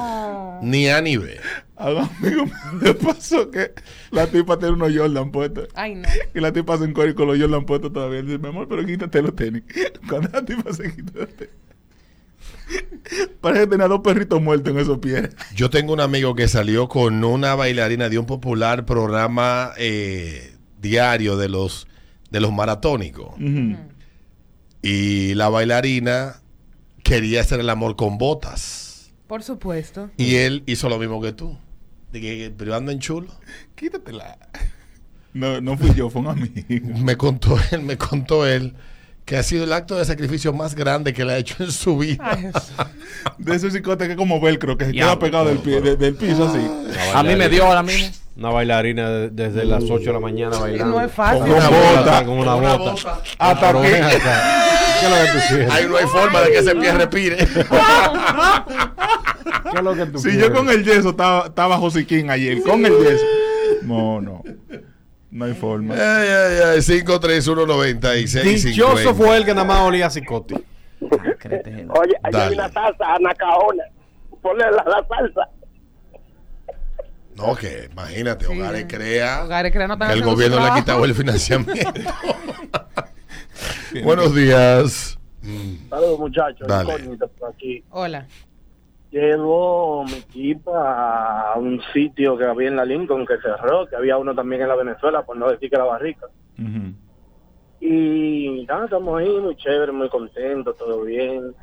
Ni 0.63 0.89
A 0.89 1.01
ni 1.01 1.17
B. 1.17 1.37
A 1.77 1.91
un 1.91 1.99
amigo 1.99 2.45
le 2.83 2.95
pasó 2.95 3.51
que 3.51 3.73
la 4.11 4.27
tipa 4.27 4.59
tiene 4.59 4.75
unos 4.75 4.93
Jordan 4.97 5.31
puestos. 5.33 5.69
Ay, 5.75 5.95
no. 5.95 6.09
Y 6.35 6.41
la 6.41 6.53
tipa 6.53 6.77
se 6.79 6.85
encuentra 6.85 7.15
con 7.15 7.29
los 7.29 7.39
Jordan 7.39 7.65
puestos 7.67 7.93
todavía. 7.93 8.23
Dice, 8.23 8.39
mi 8.39 8.49
amor, 8.49 8.69
pero 8.69 8.85
quítate 8.85 9.23
los 9.23 9.35
tenis. 9.35 9.63
Cuando 10.09 10.29
la 10.33 10.45
tipa 10.45 10.73
se 10.73 10.95
quita 10.95 11.21
los 11.21 11.29
tenis. 11.35 11.53
Parece 13.41 13.65
que 13.65 13.71
tenía 13.71 13.89
dos 13.89 14.01
perritos 14.01 14.41
muertos 14.43 14.73
en 14.73 14.79
esos 14.79 14.99
pies. 14.99 15.31
Yo 15.55 15.71
tengo 15.71 15.93
un 15.93 16.01
amigo 16.01 16.35
que 16.35 16.49
salió 16.49 16.89
con 16.89 17.23
una 17.25 17.55
bailarina 17.55 18.09
de 18.09 18.19
un 18.19 18.27
popular 18.27 18.85
programa 18.85 19.73
eh, 19.79 20.57
diario 20.81 21.37
de 21.37 21.49
los 21.49 21.87
de 22.31 22.41
los 22.41 22.53
maratónicos. 22.53 23.35
Y 24.83 25.35
la 25.35 25.49
bailarina 25.49 26.43
quería 27.03 27.41
hacer 27.41 27.61
el 27.61 27.71
amor 27.71 27.97
con 27.97 28.19
botas. 28.19 29.13
Por 29.27 29.43
supuesto. 29.43 30.11
Y 30.17 30.37
él 30.37 30.63
hizo 30.67 30.89
lo 30.89 30.99
mismo 30.99 31.21
que 31.21 31.33
tú. 31.33 31.57
De 32.13 32.21
que 32.21 32.53
privando 32.57 32.93
en 32.93 32.99
chulo. 32.99 33.29
Quítatela. 33.75 34.39
No, 35.33 35.61
no 35.61 35.77
fui 35.77 35.93
yo, 35.95 36.09
fue 36.11 36.23
un 36.23 36.29
amigo. 36.29 36.99
Me 36.99 37.17
contó 37.17 37.59
él, 37.71 37.83
me 37.83 37.97
contó 37.97 38.47
él 38.47 38.75
que 39.27 39.37
ha 39.37 39.43
sido 39.43 39.65
el 39.65 39.73
acto 39.75 39.97
de 39.97 40.05
sacrificio 40.05 40.53
más 40.55 40.75
grande 40.77 41.13
que 41.13 41.25
le 41.25 41.33
ha 41.35 41.37
hecho 41.39 41.57
en 41.65 41.73
su 41.73 41.99
vida. 41.99 42.23
Ay. 42.25 42.51
De 43.39 43.57
esos 43.57 43.73
cicotes 43.75 44.07
que 44.07 44.13
es 44.13 44.17
como 44.19 44.41
velcro, 44.41 44.79
que 44.79 44.85
se 44.87 44.93
queda 44.93 45.19
pegado 45.19 45.47
del, 45.47 45.59
pie, 45.59 45.81
de- 45.83 45.97
del 45.97 46.15
piso 46.15 46.47
así. 46.49 46.65
A 47.15 47.23
mí 47.25 47.35
me 47.37 47.49
dio 47.49 47.65
ahora 47.67 47.83
mismo. 47.83 48.09
Una 48.37 48.51
bailarina 48.51 49.11
de- 49.11 49.31
desde 49.31 49.65
las 49.65 49.83
8 49.85 50.05
de 50.05 50.13
la 50.13 50.21
mañana 50.21 50.59
bailando. 50.59 50.99
No 50.99 51.05
es 51.05 51.11
fácil. 51.11 51.41
Con 51.41 51.51
una 51.51 51.69
bota. 51.69 52.25
Con 52.25 52.39
una 52.39 52.55
una 52.55 52.77
bota. 52.77 52.91
bota. 52.93 53.23
Hasta 53.39 53.69
aquí. 53.71 53.79
ven 53.81 54.05
acá. 54.05 54.63
¿Qué 55.01 55.07
es 55.07 55.11
lo 55.11 55.17
que 55.17 55.27
tú 55.33 55.39
quieres? 55.49 55.71
Ahí 55.73 55.87
no 55.89 55.97
hay 55.97 56.07
forma 56.07 56.41
de 56.43 56.51
que 56.53 56.59
ese 56.59 56.75
pie 56.77 56.93
respire. 56.93 57.37
¿Qué 59.71 59.79
es 59.79 59.83
lo 59.83 59.95
que 59.95 60.07
tú 60.07 60.19
Si 60.19 60.29
quieres? 60.31 60.49
yo 60.49 60.55
con 60.55 60.69
el 60.71 60.85
yeso 60.85 61.11
estaba, 61.11 61.47
estaba 61.47 61.77
Josiquín 61.79 62.31
ayer, 62.31 62.63
con 62.63 62.85
el 62.87 62.93
yeso. 62.97 63.25
No, 63.83 64.21
no. 64.21 64.43
No 65.37 65.45
hay 65.45 65.53
forma. 65.53 65.93
ay, 65.95 66.29
ay, 66.29 66.59
ay. 66.65 66.79
5319650. 66.79 68.63
Dichoso 68.65 69.15
fue 69.15 69.37
el 69.37 69.45
que 69.45 69.53
nada 69.53 69.67
más 69.67 69.81
olía 69.83 70.07
a 70.07 70.11
cicote. 70.11 70.55
Oye, 70.55 72.15
hay 72.23 72.55
una 72.55 72.71
taza, 72.71 73.15
anacaona. 73.15 73.85
Ponle 74.41 74.65
la, 74.65 74.83
la 74.85 75.07
salsa. 75.07 75.49
No, 77.35 77.55
que 77.55 77.91
imagínate, 77.93 78.47
Sí. 78.47 78.53
Hogares 78.53 78.87
Crea. 78.89 79.45
Hogares 79.45 79.73
Crea 79.73 79.87
no 79.89 79.99
que 79.99 80.11
el 80.11 80.23
gobierno 80.23 80.59
le 80.59 80.69
ha 80.71 80.75
quitado 80.75 81.05
el 81.05 81.15
financiamiento. 81.15 82.01
Buenos 84.05 84.35
días. 84.35 85.19
Saludos, 85.91 86.19
muchachos. 86.19 86.67
Dale. 86.67 86.95
Incógnito 86.95 87.29
por 87.29 87.51
aquí. 87.51 87.85
Hola. 87.91 88.27
Llevo 89.11 90.05
mi 90.05 90.15
equipa 90.15 91.53
a 91.53 91.59
un 91.59 91.81
sitio 91.93 92.37
que 92.37 92.45
había 92.45 92.69
en 92.69 92.77
la 92.77 92.85
Lincoln 92.85 93.25
que 93.25 93.39
cerró, 93.39 93.87
que 93.87 93.97
había 93.97 94.19
uno 94.19 94.35
también 94.35 94.63
en 94.63 94.69
la 94.69 94.77
Venezuela, 94.77 95.25
por 95.25 95.37
no 95.37 95.49
decir 95.49 95.71
que 95.71 95.77
era 95.77 95.85
barrica. 95.85 96.27
Y 97.81 98.65
nada, 98.67 98.87
estamos 98.87 99.19
ahí, 99.19 99.29
muy 99.29 99.55
chévere, 99.57 99.93
muy 99.93 100.09
contentos, 100.09 100.77
todo 100.77 101.03
bien. 101.03 101.55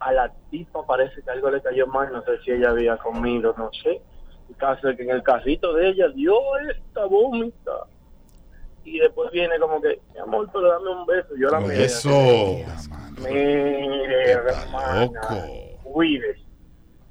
A 0.00 0.12
la 0.12 0.30
tipa 0.50 0.86
parece 0.86 1.22
que 1.22 1.30
algo 1.30 1.50
le 1.50 1.62
cayó 1.62 1.86
mal, 1.86 2.12
no 2.12 2.22
sé 2.22 2.38
si 2.44 2.52
ella 2.52 2.70
había 2.70 2.96
comido, 2.98 3.54
no 3.56 3.70
sé. 3.82 4.02
El 4.48 4.56
caso 4.56 4.90
es 4.90 4.96
que 4.96 5.04
en 5.04 5.10
el 5.10 5.22
carrito 5.22 5.72
de 5.72 5.88
ella 5.88 6.08
dio 6.08 6.34
esta 6.68 7.06
vómita. 7.06 7.86
Y 8.84 8.98
después 8.98 9.30
viene 9.30 9.58
como 9.58 9.80
que, 9.80 9.98
mi 10.12 10.20
amor, 10.20 10.50
pero 10.52 10.68
dame 10.68 10.90
un 10.90 11.06
beso. 11.06 11.34
Yo 11.38 11.48
la 11.48 11.60
miré. 11.60 11.84
Eso. 11.84 12.10
Mire, 13.22 14.32
hermana, 14.32 15.20
cuídese. 15.82 16.43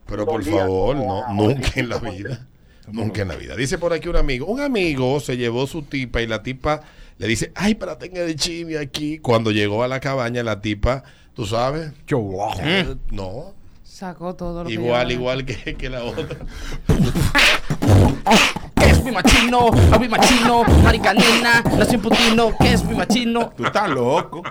Pero 0.05 0.25
por 0.25 0.43
favor, 0.43 0.95
no, 0.95 1.25
a- 1.25 1.33
nunca 1.33 1.71
en 1.75 1.89
la 1.89 1.97
vida. 1.97 2.47
Nunca 2.91 3.21
en 3.21 3.29
la 3.29 3.35
vida. 3.35 3.55
Dice 3.55 3.77
por 3.77 3.93
aquí 3.93 4.09
un 4.09 4.17
amigo. 4.17 4.45
Un 4.45 4.59
amigo 4.61 5.19
se 5.21 5.37
llevó 5.37 5.65
su 5.67 5.83
tipa 5.83 6.21
y 6.21 6.27
la 6.27 6.43
tipa 6.43 6.81
le 7.17 7.27
dice, 7.27 7.51
ay, 7.55 7.75
para 7.75 7.97
tenga 7.97 8.21
de 8.21 8.35
chimi 8.35 8.75
aquí. 8.75 9.19
Cuando 9.19 9.51
llegó 9.51 9.83
a 9.83 9.87
la 9.87 9.99
cabaña, 10.01 10.43
la 10.43 10.59
tipa, 10.61 11.03
tú 11.33 11.45
sabes, 11.45 11.91
Yo, 12.07 12.21
no, 13.11 13.53
Sacó 13.83 14.35
todo 14.35 14.63
lo 14.63 14.67
que 14.67 14.73
igual, 14.73 15.07
llevaba. 15.07 15.13
igual 15.13 15.45
que, 15.45 15.75
que 15.75 15.89
la 15.89 16.03
otra. 16.03 16.35
¿Qué 18.75 18.89
es 18.89 19.03
mi 19.03 19.11
machino? 19.11 19.67
Avi 19.91 20.09
machino, 20.09 20.63
maricanina, 20.83 21.63
nació 21.77 21.95
en 21.95 22.01
putino. 22.01 22.51
¿Qué 22.59 22.73
es 22.73 22.83
mi 22.83 22.95
machino? 22.95 23.53
Tú 23.55 23.65
estás 23.65 23.89
loco. 23.89 24.41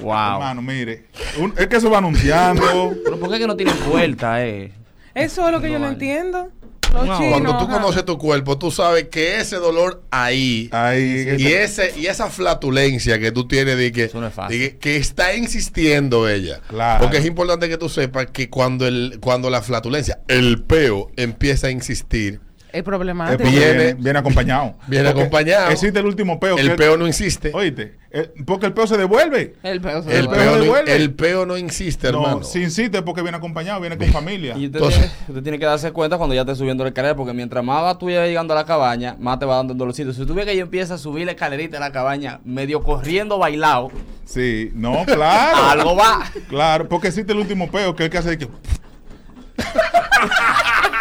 Wow. 0.00 0.12
Hermano, 0.34 0.62
mire. 0.62 1.06
un- 1.38 1.52
es 1.58 1.66
que 1.66 1.76
eso 1.76 1.90
va 1.90 1.98
anunciando. 1.98 2.94
Pero 3.04 3.18
¿por 3.18 3.30
qué 3.30 3.38
que 3.38 3.46
no 3.46 3.56
tiene 3.56 3.72
puerta, 3.72 4.44
eh? 4.46 4.72
Eso 5.14 5.46
es 5.46 5.52
lo 5.52 5.60
que 5.60 5.68
yo 5.70 5.78
no 5.78 5.86
vale. 5.86 5.92
entiendo. 5.94 6.48
Los 6.92 7.06
No. 7.06 7.16
chinos, 7.16 7.30
Cuando 7.40 7.50
tú 7.58 7.64
ajá. 7.64 7.72
conoces 7.80 8.04
tu 8.04 8.18
cuerpo, 8.18 8.58
tú 8.58 8.70
sabes 8.70 9.04
que 9.08 9.40
ese 9.40 9.56
dolor 9.56 10.02
ahí 10.10 10.68
Ahí. 10.72 11.36
y 11.38 11.46
ese 11.46 11.94
y 11.98 12.04
esa 12.06 12.28
flatulencia 12.28 13.18
que 13.18 13.32
tú 13.32 13.48
tienes 13.48 13.78
de 13.78 13.92
que, 13.92 14.10
no 14.12 14.26
es 14.26 14.34
fácil. 14.34 14.58
de 14.60 14.70
que, 14.72 14.78
que 14.78 14.96
está 14.98 15.34
insistiendo 15.34 16.28
ella. 16.28 16.60
Claro. 16.68 17.00
Porque 17.02 17.16
es 17.16 17.24
importante 17.24 17.70
que 17.70 17.78
tú 17.78 17.88
sepas 17.88 18.26
que 18.26 18.50
cuando 18.50 18.86
el 18.86 19.18
cuando 19.22 19.48
la 19.48 19.62
flatulencia, 19.62 20.20
el 20.28 20.62
peo 20.64 21.10
empieza 21.16 21.68
a 21.68 21.70
insistir, 21.70 22.40
Es 22.72 22.82
problemático. 22.82 23.38
porque 23.42 23.58
Viene- 23.58 23.94
viene, 23.94 24.18
acompañado. 24.18 24.74
viene 24.86 25.04
Porque 25.06 25.20
acompañado. 25.22 25.70
Existe 25.70 25.98
el 26.00 26.06
último 26.06 26.40
peo. 26.40 26.56
el 26.56 26.70
que- 26.70 26.74
peo 26.76 26.96
no 26.96 27.06
insiste. 27.06 27.50
Oíste, 27.54 27.96
el- 28.10 28.30
porque 28.46 28.66
el 28.66 28.72
peo 28.72 28.86
se 28.86 28.96
devuelve. 28.96 29.54
El. 29.62 29.72
El 29.72 29.80
peo 29.80 30.02
peo, 30.02 30.22
no, 30.26 30.56
devuelve. 30.62 30.96
el 30.96 31.12
peo 31.14 31.46
no 31.46 31.56
insiste, 31.58 32.08
hermano. 32.08 32.38
No, 32.38 32.44
si 32.44 32.62
insiste 32.62 32.98
es 32.98 33.02
porque 33.02 33.22
viene 33.22 33.36
acompañado, 33.36 33.80
viene 33.80 33.96
con 33.98 34.08
familia. 34.08 34.54
Y 34.56 34.66
usted, 34.66 34.78
Entonces- 34.78 35.00
tiene, 35.00 35.14
usted 35.28 35.42
tiene 35.42 35.58
que 35.58 35.66
darse 35.66 35.92
cuenta 35.92 36.16
cuando 36.18 36.34
ya 36.34 36.42
esté 36.42 36.54
subiendo 36.56 36.84
la 36.84 36.88
escalera, 36.88 37.14
porque 37.14 37.32
mientras 37.32 37.62
más 37.64 37.82
va 37.82 37.98
tú 37.98 38.10
ya 38.10 38.24
llegando 38.26 38.54
a 38.54 38.56
la 38.56 38.64
cabaña, 38.64 39.16
más 39.18 39.38
te 39.38 39.44
va 39.44 39.56
dando 39.56 39.72
el 39.72 39.78
dolorcito. 39.78 40.12
Si 40.12 40.24
tú 40.24 40.34
ves 40.34 40.44
que 40.46 40.52
ella 40.52 40.62
empieza 40.62 40.94
a 40.94 40.98
subir 40.98 41.26
la 41.26 41.32
escalerita 41.32 41.76
de 41.76 41.80
la 41.80 41.92
cabaña, 41.92 42.40
medio 42.44 42.82
corriendo, 42.82 43.38
bailado, 43.38 43.90
Sí, 44.24 44.70
no, 44.74 45.04
claro. 45.04 45.56
algo 45.70 45.96
va. 45.96 46.20
Claro, 46.48 46.88
porque 46.88 47.08
existe 47.08 47.32
el 47.32 47.38
último 47.38 47.70
peo 47.70 47.94
que 47.94 48.04
es 48.04 48.06
el 48.06 48.10
que 48.10 48.18
hace 48.18 48.38
que. 48.38 48.46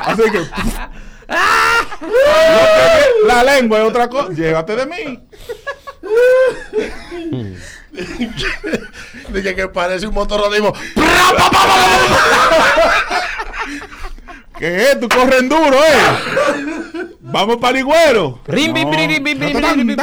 Así 0.00 0.22
que. 0.30 0.46
la 3.26 3.42
lengua 3.44 3.78
es 3.78 3.84
otra 3.84 4.08
cosa. 4.08 4.32
Llévate 4.32 4.76
de 4.76 4.86
mí. 4.86 5.20
Dije 9.32 9.54
que 9.54 9.68
parece 9.68 10.06
un 10.06 10.14
motor 10.14 10.40
motorradismo. 10.40 10.72
¿Qué 14.58 14.82
es? 14.82 15.00
Tú 15.00 15.08
corren 15.08 15.48
duro, 15.48 15.76
¿eh? 15.76 17.14
Vamos 17.20 17.58
para 17.58 17.78
Higüero. 17.78 18.40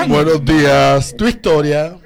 Buenos 0.07 0.45
días. 0.45 1.15
Tu 1.17 1.27
historia. 1.27 1.97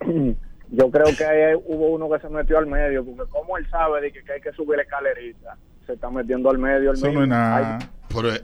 Yo 0.70 0.90
creo 0.90 1.06
que 1.16 1.24
ahí 1.24 1.54
hubo 1.66 1.88
uno 1.88 2.10
que 2.10 2.18
se 2.20 2.28
metió 2.28 2.58
al 2.58 2.66
medio, 2.66 3.04
porque 3.04 3.30
como 3.30 3.56
él 3.56 3.66
sabe 3.70 4.02
de 4.02 4.12
que, 4.12 4.22
que 4.22 4.32
hay 4.32 4.40
que 4.40 4.52
subir 4.52 4.76
la 4.76 4.82
escalerita, 4.82 5.56
se 5.86 5.94
está 5.94 6.10
metiendo 6.10 6.50
al 6.50 6.58
medio. 6.58 6.90
El 6.90 6.96
Eso 6.96 7.10
no 7.10 7.26
nada. 7.26 7.78
Pero, 8.14 8.30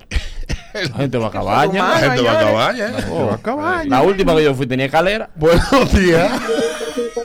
La 0.75 0.97
gente 0.97 1.19
va 1.19 1.29
a 1.29 1.31
cabaña. 1.31 1.89
la 1.89 1.97
gente 1.99 2.23
va 2.23 2.33
a 2.33 2.45
cabaña. 2.45 2.89
¿eh? 2.89 3.05
Oh, 3.13 3.39
La 3.87 4.03
última 4.03 4.35
que 4.35 4.43
yo 4.43 4.55
fui 4.55 4.67
tenía 4.67 4.87
escalera. 4.87 5.31
Buenos 5.37 5.93
días. 5.95 6.33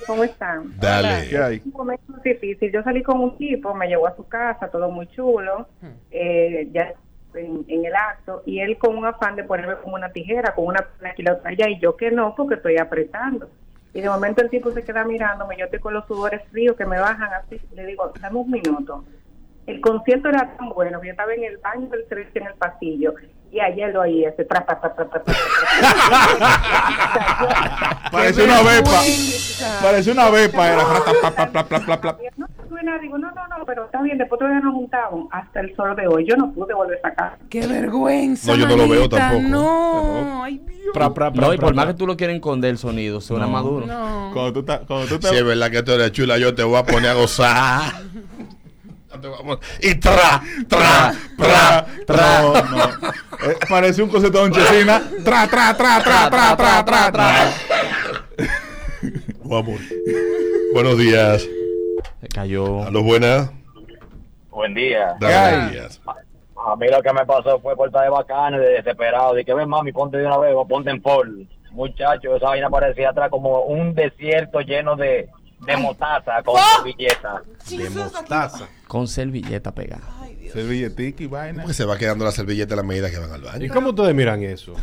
¿Cómo 0.06 0.24
están? 0.24 0.72
Dale. 0.80 1.28
¿Qué 1.30 1.38
hay? 1.38 1.62
Un 1.66 1.72
momento 1.72 2.14
difícil. 2.24 2.72
Yo 2.72 2.84
salí 2.84 3.02
con 3.02 3.20
un 3.20 3.38
tipo, 3.38 3.74
me 3.74 3.88
llevó 3.88 4.08
a 4.08 4.16
su 4.16 4.28
casa, 4.28 4.68
todo 4.70 4.92
muy 4.92 5.08
chulo, 5.08 5.68
eh, 6.12 6.68
ya 6.72 6.94
en, 7.34 7.66
en 7.68 7.86
el 7.86 7.96
acto, 7.96 8.44
y 8.46 8.60
él 8.60 8.78
con 8.78 8.96
un 8.96 9.06
afán 9.06 9.36
de 9.36 9.44
ponerme 9.44 9.76
como 9.78 9.96
una 9.96 10.12
tijera, 10.12 10.54
con 10.54 10.66
una 10.66 10.86
aquí 11.10 11.24
la 11.24 11.34
otra 11.34 11.50
allá, 11.50 11.70
y 11.70 11.80
yo 11.80 11.96
que 11.96 12.12
no, 12.12 12.36
porque 12.36 12.56
estoy 12.56 12.78
apretando. 12.78 13.50
Y 13.94 14.02
de 14.02 14.10
momento 14.10 14.42
el 14.42 14.50
tipo 14.50 14.72
se 14.72 14.84
queda 14.84 15.04
mirándome, 15.04 15.58
yo 15.58 15.66
estoy 15.66 15.80
con 15.80 15.94
los 15.94 16.06
sudores 16.06 16.42
fríos 16.52 16.76
que 16.78 16.86
me 16.86 17.00
bajan 17.00 17.34
así, 17.34 17.60
le 17.74 17.86
digo, 17.86 18.12
dame 18.20 18.38
un 18.38 18.52
minuto. 18.52 19.04
El 19.66 19.82
concierto 19.82 20.30
era 20.30 20.56
tan 20.58 20.70
bueno 20.70 21.00
que 21.00 21.08
yo 21.08 21.12
estaba 21.12 21.34
en 21.34 21.44
el 21.44 21.58
baño 21.58 21.88
del 21.90 22.08
servicio 22.08 22.42
en 22.42 22.48
el 22.48 22.54
pasillo, 22.54 23.14
y 23.52 23.60
ayer 23.60 23.92
lo 23.92 24.02
oí 24.02 24.26
ese, 24.26 24.46
tra, 24.46 24.64
tra, 24.66 24.80
tra, 24.80 24.94
tra. 24.94 25.22
Parece 28.12 28.44
una 28.44 28.62
vepa. 28.62 29.02
Parece 29.82 30.12
una 30.12 30.30
vepa. 30.30 30.68
Era. 30.72 30.84
Está 34.00 34.04
bien, 34.04 34.18
después 34.18 34.40
todavía 34.40 34.62
nos 34.62 34.74
juntamos. 34.74 35.28
Hasta 35.32 35.60
el 35.60 35.76
sol 35.76 35.96
de 35.96 36.08
hoy. 36.08 36.26
Yo 36.28 36.36
no 36.36 36.52
pude 36.52 36.74
volver 36.74 37.00
a 37.04 37.10
sacar. 37.10 37.38
Qué 37.50 37.66
vergüenza. 37.68 38.52
No, 38.52 38.58
yo 38.58 38.68
no 38.68 38.76
lo 38.78 38.88
veo 38.88 39.10
tampoco. 39.10 39.44
No, 39.48 40.44
ay 40.44 40.58
Dios. 40.68 40.80
Pra, 40.94 41.14
pra, 41.14 41.32
pra, 41.32 41.42
No, 41.42 41.54
y 41.54 41.58
pra, 41.58 41.68
por 41.68 41.76
más 41.76 41.86
pra. 41.86 41.94
que 41.94 41.98
tú 41.98 42.08
lo 42.08 42.18
quieras 42.18 42.36
esconder 42.36 42.72
el 42.72 42.78
sonido, 42.78 43.22
suena 43.22 43.46
No. 43.46 43.52
maduro. 43.52 43.86
No. 43.86 44.32
Cuando 44.34 44.54
tú 44.54 44.60
estás, 44.62 44.82
cuando 44.88 45.08
tú 45.08 45.16
estás, 45.16 45.32
Si 45.32 45.38
es 45.38 45.44
verdad 45.46 45.70
que 45.72 45.84
tú 45.84 45.92
eres 45.92 46.12
chula, 46.12 46.38
yo 46.38 46.56
te 46.56 46.64
voy 46.64 46.78
a 46.78 46.84
poner 46.84 47.12
a 47.12 47.14
gozar. 47.14 47.94
Te 49.10 49.90
Y 49.90 49.96
tra, 49.96 50.42
tra, 50.70 51.14
tra, 51.36 51.86
tra. 52.06 52.42
No, 52.42 52.54
no. 52.54 52.86
Eh, 53.50 53.58
parece 53.68 54.02
un 54.04 54.10
concepto 54.10 54.48
de 54.48 54.52
chesina. 54.52 55.02
Tra, 55.26 55.48
tra, 55.48 55.76
tra, 55.76 56.02
tra, 56.02 56.30
tra, 56.30 56.56
tra, 56.56 56.86
tra, 56.86 57.12
tra. 57.12 57.52
Vamos. 59.44 59.82
Buenos 60.74 60.98
días. 60.98 61.46
Se 62.22 62.28
cayó. 62.28 62.84
A 62.84 62.92
los 62.92 63.04
buenas. 63.04 63.50
Buen 64.60 64.74
día. 64.74 65.16
Días. 65.22 66.02
A 66.06 66.76
mí 66.76 66.88
lo 66.92 67.02
que 67.02 67.14
me 67.14 67.26
pasó 67.26 67.62
fue 67.62 67.78
por 67.78 67.88
estar 67.88 68.04
de 68.04 68.10
bacano, 68.10 68.60
de 68.60 68.72
desesperado. 68.72 69.34
Dije, 69.34 69.54
ven 69.54 69.70
mami, 69.70 69.94
ponte 69.94 70.18
de 70.18 70.26
una 70.26 70.38
vez 70.38 70.54
o 70.54 70.68
ponte 70.68 70.90
en 70.90 71.02
Paul. 71.02 71.48
Muchacho, 71.72 72.36
esa 72.36 72.48
vaina 72.48 72.70
parecía 72.70 73.12
atrás 73.12 73.30
como 73.30 73.62
un 73.62 73.96
desierto 73.96 74.60
lleno 74.60 74.98
de, 74.98 75.30
de 75.66 75.78
motaza 75.78 76.44
con 76.44 76.60
servilleta. 76.76 77.42
De 77.70 77.90
mostaza. 77.90 78.68
Con 78.86 79.08
servilleta 79.08 79.74
pegada. 79.74 80.04
Servilletica 80.52 81.24
y 81.24 81.28
vaina. 81.28 81.62
¿Cómo 81.62 81.68
que 81.70 81.74
se 81.74 81.86
va 81.86 81.98
quedando 81.98 82.26
la 82.26 82.32
servilleta 82.32 82.74
a 82.74 82.78
la 82.78 82.84
medida 82.84 83.10
que 83.10 83.18
van 83.18 83.32
al 83.32 83.40
¿Y 83.42 83.46
baño? 83.46 83.74
cómo 83.74 83.92
ustedes 83.92 84.14
miran 84.14 84.44
eso? 84.44 84.74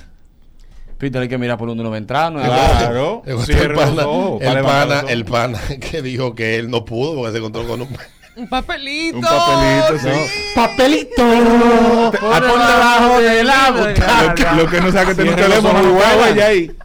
Peter, 0.97 1.20
hay 1.20 1.29
que 1.29 1.37
mirar 1.37 1.59
por 1.59 1.68
donde 1.68 1.83
uno 1.83 1.91
va. 1.91 2.01
Claro. 2.01 3.22
El 3.27 4.62
pana, 4.62 5.01
el 5.07 5.27
pana 5.27 5.61
que 5.83 6.01
dijo 6.01 6.35
que 6.35 6.57
él 6.57 6.70
no 6.70 6.87
pudo 6.87 7.14
porque 7.16 7.33
se 7.33 7.39
encontró 7.39 7.66
con 7.68 7.83
un... 7.83 7.89
Un 8.37 8.49
papelito. 8.49 9.16
Un 9.16 9.22
papelito, 9.22 9.99
sí. 9.99 10.53
¡Papelito! 10.55 12.12
Por 12.20 12.43
debajo 12.43 13.20
de 13.20 13.45
la 13.45 13.70
butaca. 13.70 14.53
Lo 14.53 14.68
que 14.68 14.80
no 14.80 14.93
sabe 14.93 15.07
que 15.07 15.14
tiene 15.14 15.30
un 15.30 15.37
teléfono 15.37 15.78
anotado 15.78 16.26
ella 16.26 16.47
ahí. 16.47 16.76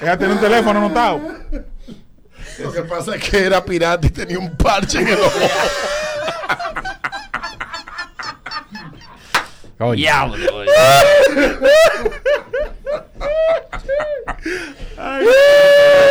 Ella 0.00 0.16
tiene 0.16 0.34
un 0.34 0.40
teléfono 0.40 0.78
anotado. 0.78 1.20
Lo 2.58 2.72
que 2.72 2.82
pasa 2.82 3.16
es 3.16 3.28
que 3.28 3.46
era 3.46 3.64
pirata 3.64 4.06
y 4.06 4.10
tenía 4.10 4.38
un 4.38 4.56
parche 4.56 5.00
en 5.00 5.08
el 5.08 5.18
ojo. 5.20 5.40
Coño. 9.78 9.94
Diablo, 9.94 10.56
oye. 10.56 10.70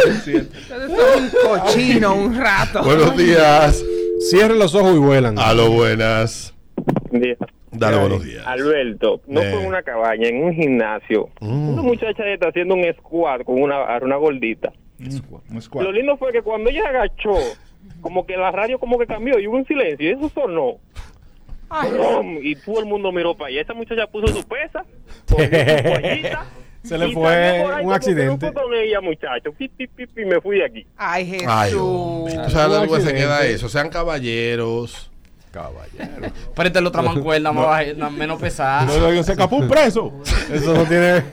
Ustedes 0.10 0.48
son 0.68 1.24
un 1.24 1.30
cochino 1.30 2.16
un 2.16 2.38
rato. 2.38 2.84
Buenos 2.84 3.16
días. 3.16 3.78
Cierren 4.30 4.60
los 4.60 4.76
ojos 4.76 4.96
y 4.96 5.00
vuelan. 5.00 5.38
A 5.40 5.54
lo 5.54 5.72
buenas. 5.72 6.54
Dale 7.72 7.98
buenos 7.98 8.24
días. 8.24 8.46
Alberto, 8.46 9.22
no 9.28 9.42
Eh. 9.42 9.52
fue 9.52 9.62
en 9.62 9.68
una 9.68 9.82
cabaña, 9.82 10.28
en 10.28 10.44
un 10.44 10.54
gimnasio. 10.54 11.30
Mm. 11.40 11.70
Una 11.70 11.82
muchacha 11.82 12.26
está 12.28 12.50
haciendo 12.50 12.76
un 12.76 12.84
squat 12.98 13.44
con 13.44 13.62
una, 13.62 13.98
una 14.02 14.16
gordita. 14.18 14.72
Un 15.00 15.62
squad. 15.62 15.84
Lo 15.84 15.92
lindo 15.92 16.18
fue 16.18 16.32
que 16.32 16.42
cuando 16.42 16.70
ella 16.70 16.88
agachó, 16.90 17.36
como 18.02 18.26
que 18.26 18.38
la 18.38 18.52
radio 18.52 18.78
como 18.78 19.00
que 19.00 19.08
cambió 19.08 19.40
y 19.40 19.48
hubo 19.48 19.58
un 19.58 19.66
silencio 19.66 20.10
y 20.10 20.12
eso 20.14 20.30
sonó. 20.34 20.78
¡Bum! 21.70 22.38
Y 22.42 22.56
todo 22.58 22.82
el 22.82 22.86
mundo 22.86 23.12
miró 23.14 23.34
para 23.36 23.48
allá. 23.50 23.62
Esa 23.62 23.74
muchacha 23.74 24.06
puso 24.08 24.28
su 24.28 24.44
pesa, 24.48 24.84
cogió 25.30 25.46
su 25.46 25.84
toallita, 25.84 26.46
Se 26.84 26.98
le 26.98 27.10
y 27.10 27.14
fue 27.14 27.64
un 27.84 27.94
accidente. 27.94 28.52
con 28.54 28.74
ella, 28.74 29.02
muchacho. 29.02 29.52
Pi, 29.58 29.68
pi, 29.70 29.88
pi, 29.88 30.08
pi, 30.08 30.26
me 30.26 30.42
fui 30.42 30.58
de 30.58 30.66
aquí. 30.66 30.88
Ay, 30.98 31.26
Jesús. 31.28 31.48
Ay, 31.48 31.74
Un 31.76 32.88
lo 32.88 32.94
que 32.96 33.02
se 33.02 33.14
queda 33.14 33.46
eso. 33.46 33.70
Sean 33.70 33.90
caballeros. 33.90 35.10
Caballero. 35.52 36.34
Préstale 36.56 36.88
otra 36.88 37.02
mancuerda 37.02 37.52
más 37.52 37.66
baja- 37.66 37.94
no, 37.98 38.10
menos 38.10 38.42
pesada. 38.42 38.84
No, 38.86 39.12
no, 39.12 39.24
se 39.24 39.34
escapó 39.34 39.58
un 39.58 39.68
preso. 39.68 40.14
Eso 40.52 40.74
no 40.74 40.86
tiene 40.86 41.24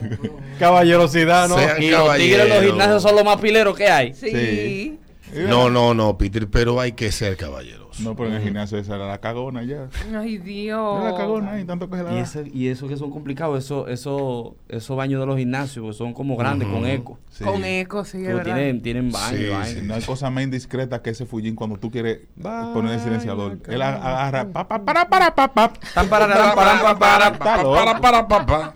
caballerosidad, 0.59 1.47
¿no? 1.47 1.57
Sean 1.57 1.81
Y 1.81 1.89
los 1.89 2.15
tigres 2.17 2.45
en 2.45 2.49
los 2.53 2.63
gimnasios 2.63 3.01
son 3.01 3.15
los 3.15 3.23
más 3.23 3.37
pileros 3.37 3.75
que 3.77 3.87
hay. 3.87 4.13
Sí. 4.13 4.29
Sí. 4.31 4.99
No, 5.47 5.69
no, 5.69 5.93
no, 5.93 6.17
Peter, 6.17 6.47
pero 6.49 6.79
hay 6.79 6.93
que 6.93 7.11
ser 7.11 7.37
caballeros. 7.37 7.99
No, 7.99 8.15
pero 8.15 8.29
en 8.29 8.35
el 8.35 8.41
gimnasio 8.41 8.77
esa 8.79 8.95
era 8.95 9.07
la 9.07 9.19
cagona 9.19 9.61
ya. 9.63 9.89
Ay, 10.15 10.37
Dios. 10.39 11.01
Era 11.01 11.11
la 11.11 11.17
cagona 11.17 11.51
ahí, 11.51 11.65
tanto 11.65 11.87
que 11.89 11.97
se 11.97 12.03
la 12.03 12.13
Y, 12.15 12.17
ese, 12.17 12.49
y 12.51 12.67
eso 12.69 12.87
que 12.87 12.97
son 12.97 13.11
complicados, 13.11 13.63
eso, 13.63 13.87
eso, 13.89 14.55
esos 14.69 14.97
baños 14.97 15.19
de 15.19 15.27
los 15.27 15.37
gimnasios 15.37 15.85
pues, 15.85 15.97
son 15.97 16.13
como 16.13 16.35
grandes, 16.35 16.67
con 16.67 16.85
eco. 16.87 17.19
Sí. 17.29 17.43
Con 17.43 17.63
eco, 17.63 18.05
sí, 18.05 18.17
es 18.17 18.23
Pero 18.23 18.37
verdad. 18.37 18.55
tienen, 18.55 18.81
tienen 18.81 19.11
baño, 19.11 19.37
Sí, 19.37 19.47
vaina. 19.49 19.65
sí. 19.65 19.79
No 19.83 19.93
hay 19.95 20.01
cosa 20.01 20.29
más 20.31 20.43
indiscreta 20.45 21.01
que 21.01 21.11
ese 21.11 21.25
fullín 21.27 21.55
cuando 21.55 21.77
tú 21.77 21.91
quieres 21.91 22.21
poner 22.41 22.93
el 22.93 22.99
silenciador. 23.01 23.59
Él 23.67 23.81
agarra 23.81 24.47
pa, 24.51 24.67
pa, 24.67 24.83
para, 24.83 25.07
para, 25.09 25.35
pa, 25.35 25.53
pa. 25.53 25.73
Tan 25.93 26.09
para, 26.09 26.27
para, 26.27 26.55
para, 26.55 26.97
para, 26.99 27.37
para. 27.37 27.63
Para, 27.63 27.99
para, 27.99 28.27
para, 28.27 28.47
para. 28.47 28.73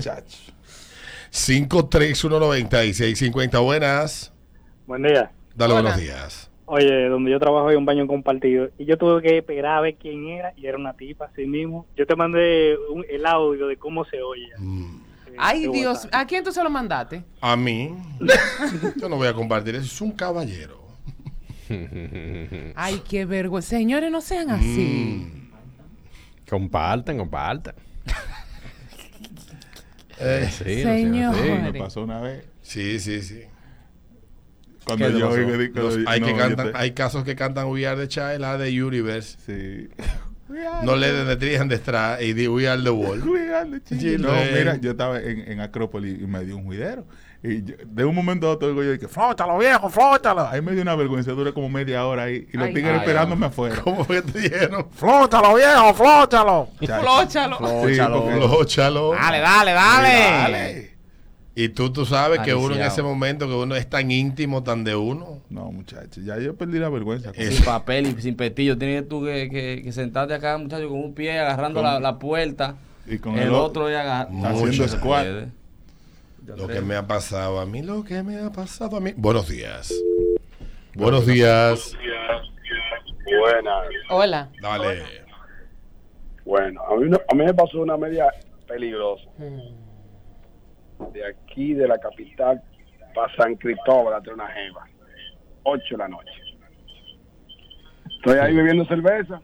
Chach. 0.00 0.24
5319650. 1.32 3.62
Buenas. 3.62 4.32
Buen 4.90 5.04
día. 5.04 5.30
Dale 5.54 5.72
Hola. 5.74 5.82
buenos 5.82 6.00
días. 6.00 6.50
Oye, 6.64 7.08
donde 7.08 7.30
yo 7.30 7.38
trabajo 7.38 7.68
hay 7.68 7.76
un 7.76 7.84
baño 7.84 8.08
compartido 8.08 8.70
y 8.76 8.86
yo 8.86 8.98
tuve 8.98 9.22
que 9.22 9.38
esperar 9.38 9.78
a 9.78 9.80
ver 9.82 9.94
quién 9.94 10.26
era 10.26 10.52
y 10.56 10.66
era 10.66 10.76
una 10.78 10.94
tipa 10.94 11.26
así 11.26 11.46
mismo. 11.46 11.86
Yo 11.96 12.04
te 12.08 12.16
mandé 12.16 12.76
un- 12.92 13.04
el 13.08 13.24
audio 13.24 13.68
de 13.68 13.76
cómo 13.76 14.04
se 14.04 14.20
oye. 14.20 14.48
Mm. 14.58 15.00
Ay, 15.38 15.68
Dios. 15.68 16.08
¿A 16.10 16.26
quién 16.26 16.42
tú 16.42 16.50
se 16.50 16.60
lo 16.64 16.70
mandaste? 16.70 17.22
A 17.40 17.54
mí. 17.54 17.94
Yo 19.00 19.08
no 19.08 19.14
voy 19.14 19.28
a 19.28 19.32
compartir 19.32 19.76
eso. 19.76 19.84
Es 19.84 20.00
un 20.00 20.10
caballero. 20.10 20.80
Ay, 22.74 23.00
qué 23.08 23.26
vergüenza. 23.26 23.68
Señores, 23.76 24.10
no 24.10 24.20
sean 24.20 24.50
así. 24.50 25.22
Mm. 25.24 26.48
Compartan, 26.50 27.16
compartan. 27.16 27.76
Eh, 30.18 30.48
Sí, 30.50 30.82
no 30.84 31.30
así. 31.30 31.48
Me 31.62 31.74
pasó 31.74 32.02
una 32.02 32.20
vez. 32.20 32.44
sí, 32.60 32.98
sí, 32.98 33.22
sí. 33.22 33.42
Cuando 34.96 35.06
¿Qué 35.06 35.12
te 35.12 35.18
yo 35.18 35.28
pasó? 35.28 35.40
oigo- 35.40 35.58
digo- 35.58 35.80
Los- 35.82 35.98
hay, 36.06 36.20
no, 36.20 36.26
que 36.26 36.36
cantan, 36.36 36.72
te- 36.72 36.78
hay 36.78 36.90
casos 36.92 37.24
que 37.24 37.34
cantan 37.36 37.66
We 37.66 37.86
Are 37.86 38.00
the 38.00 38.08
Child, 38.08 38.38
la 38.40 38.58
de 38.58 38.82
Universe. 38.82 39.36
Sí. 39.46 39.88
No 40.82 40.96
le 40.96 41.12
den 41.12 41.28
de 41.28 41.36
trijan 41.36 41.68
de 41.68 41.76
extra 41.76 42.20
y 42.20 42.32
di 42.32 42.48
We 42.48 42.68
Are 42.68 42.82
the 42.82 42.90
Wall. 42.90 43.20
Cuidado, 43.20 43.78
chico. 43.78 44.00
Sí, 44.00 44.16
No, 44.18 44.32
mira, 44.52 44.76
yo 44.80 44.90
estaba 44.92 45.20
en, 45.20 45.40
en 45.50 45.60
Acrópolis 45.60 46.20
y 46.20 46.26
me 46.26 46.44
dio 46.44 46.56
un 46.56 46.64
juidero. 46.64 47.06
Y 47.42 47.62
yo- 47.62 47.76
de 47.86 48.04
un 48.04 48.14
momento 48.14 48.48
a 48.48 48.50
otro 48.50 48.68
digo 48.68 48.82
yo, 48.82 48.92
dije, 48.92 49.06
flótalo 49.08 49.56
viejo, 49.58 49.88
flótalo. 49.88 50.46
Ahí 50.48 50.60
me 50.60 50.72
dio 50.72 50.82
una 50.82 50.94
vergüenza, 50.96 51.30
duré 51.32 51.54
como 51.54 51.68
media 51.70 52.04
hora 52.04 52.24
ahí. 52.24 52.48
Y 52.52 52.56
los 52.56 52.66
Ay, 52.66 52.74
tigres 52.74 52.92
ay, 52.94 52.98
esperándome 52.98 53.46
afuera. 53.46 53.76
¿Cómo 53.82 54.04
fue 54.04 54.22
que 54.22 54.32
te 54.32 54.40
dijeron? 54.40 54.88
¡Flótalo 54.90 55.54
viejo, 55.54 55.94
flótalo! 55.94 56.68
Flóchalo. 56.78 57.56
Flóchalo. 57.58 58.26
Flóchalo. 58.28 59.12
Dale, 59.12 59.38
dale, 59.38 59.72
dale. 59.72 60.08
Dale. 60.18 60.89
Y 61.54 61.68
tú, 61.70 61.92
tú 61.92 62.06
sabes 62.06 62.40
que 62.40 62.54
uno 62.54 62.74
en 62.74 62.82
ese 62.82 63.02
momento, 63.02 63.48
que 63.48 63.54
uno 63.54 63.74
es 63.74 63.88
tan 63.88 64.10
íntimo, 64.10 64.62
tan 64.62 64.84
de 64.84 64.94
uno. 64.94 65.42
No, 65.50 65.72
muchachos, 65.72 66.24
ya 66.24 66.38
yo 66.38 66.54
perdí 66.54 66.78
la 66.78 66.88
vergüenza. 66.88 67.32
Sin 67.34 67.64
papel 67.64 68.06
y 68.06 68.22
sin 68.22 68.36
petillo. 68.36 68.78
Tienes 68.78 69.08
tú 69.08 69.24
que, 69.24 69.48
que, 69.50 69.82
que 69.82 69.92
sentarte 69.92 70.32
acá, 70.32 70.56
muchacho, 70.58 70.88
con 70.88 70.98
un 70.98 71.14
pie 71.14 71.38
agarrando 71.38 71.80
Con- 71.80 71.90
la, 71.90 72.00
la 72.00 72.18
puerta. 72.18 72.76
Y 73.06 73.18
con 73.18 73.36
el, 73.36 73.48
el 73.48 73.54
otro 73.54 73.88
Mucho 74.30 74.48
haciendo 74.48 74.88
squat. 74.88 75.26
Lo 76.56 76.68
que 76.68 76.80
me 76.80 76.94
ha 76.96 77.06
pasado 77.06 77.60
a 77.60 77.66
mí, 77.66 77.82
lo 77.82 78.04
que 78.04 78.22
me 78.22 78.38
ha 78.40 78.50
pasado 78.50 78.96
a 78.96 79.00
mí. 79.00 79.12
Buenos 79.16 79.48
días. 79.48 79.92
Buenos 80.94 81.26
días. 81.26 81.96
Buenas. 83.38 83.86
Hola. 84.08 84.50
Dale. 84.60 85.02
Bueno, 86.44 86.80
a 86.84 86.96
mí, 86.96 87.10
a 87.30 87.34
mí 87.34 87.44
me 87.44 87.54
pasó 87.54 87.80
una 87.80 87.96
media 87.96 88.26
peligrosa. 88.66 89.24
De 91.12 91.26
aquí, 91.26 91.74
de 91.74 91.88
la 91.88 91.98
capital, 91.98 92.62
para 93.14 93.34
San 93.36 93.56
Cristóbal, 93.56 94.14
a 94.14 94.32
una 94.32 94.48
jeva. 94.48 94.86
8 95.62 95.82
de 95.90 95.96
la 95.96 96.08
noche. 96.08 96.32
Estoy 98.16 98.38
ahí 98.38 98.54
bebiendo 98.54 98.84
cerveza. 98.86 99.40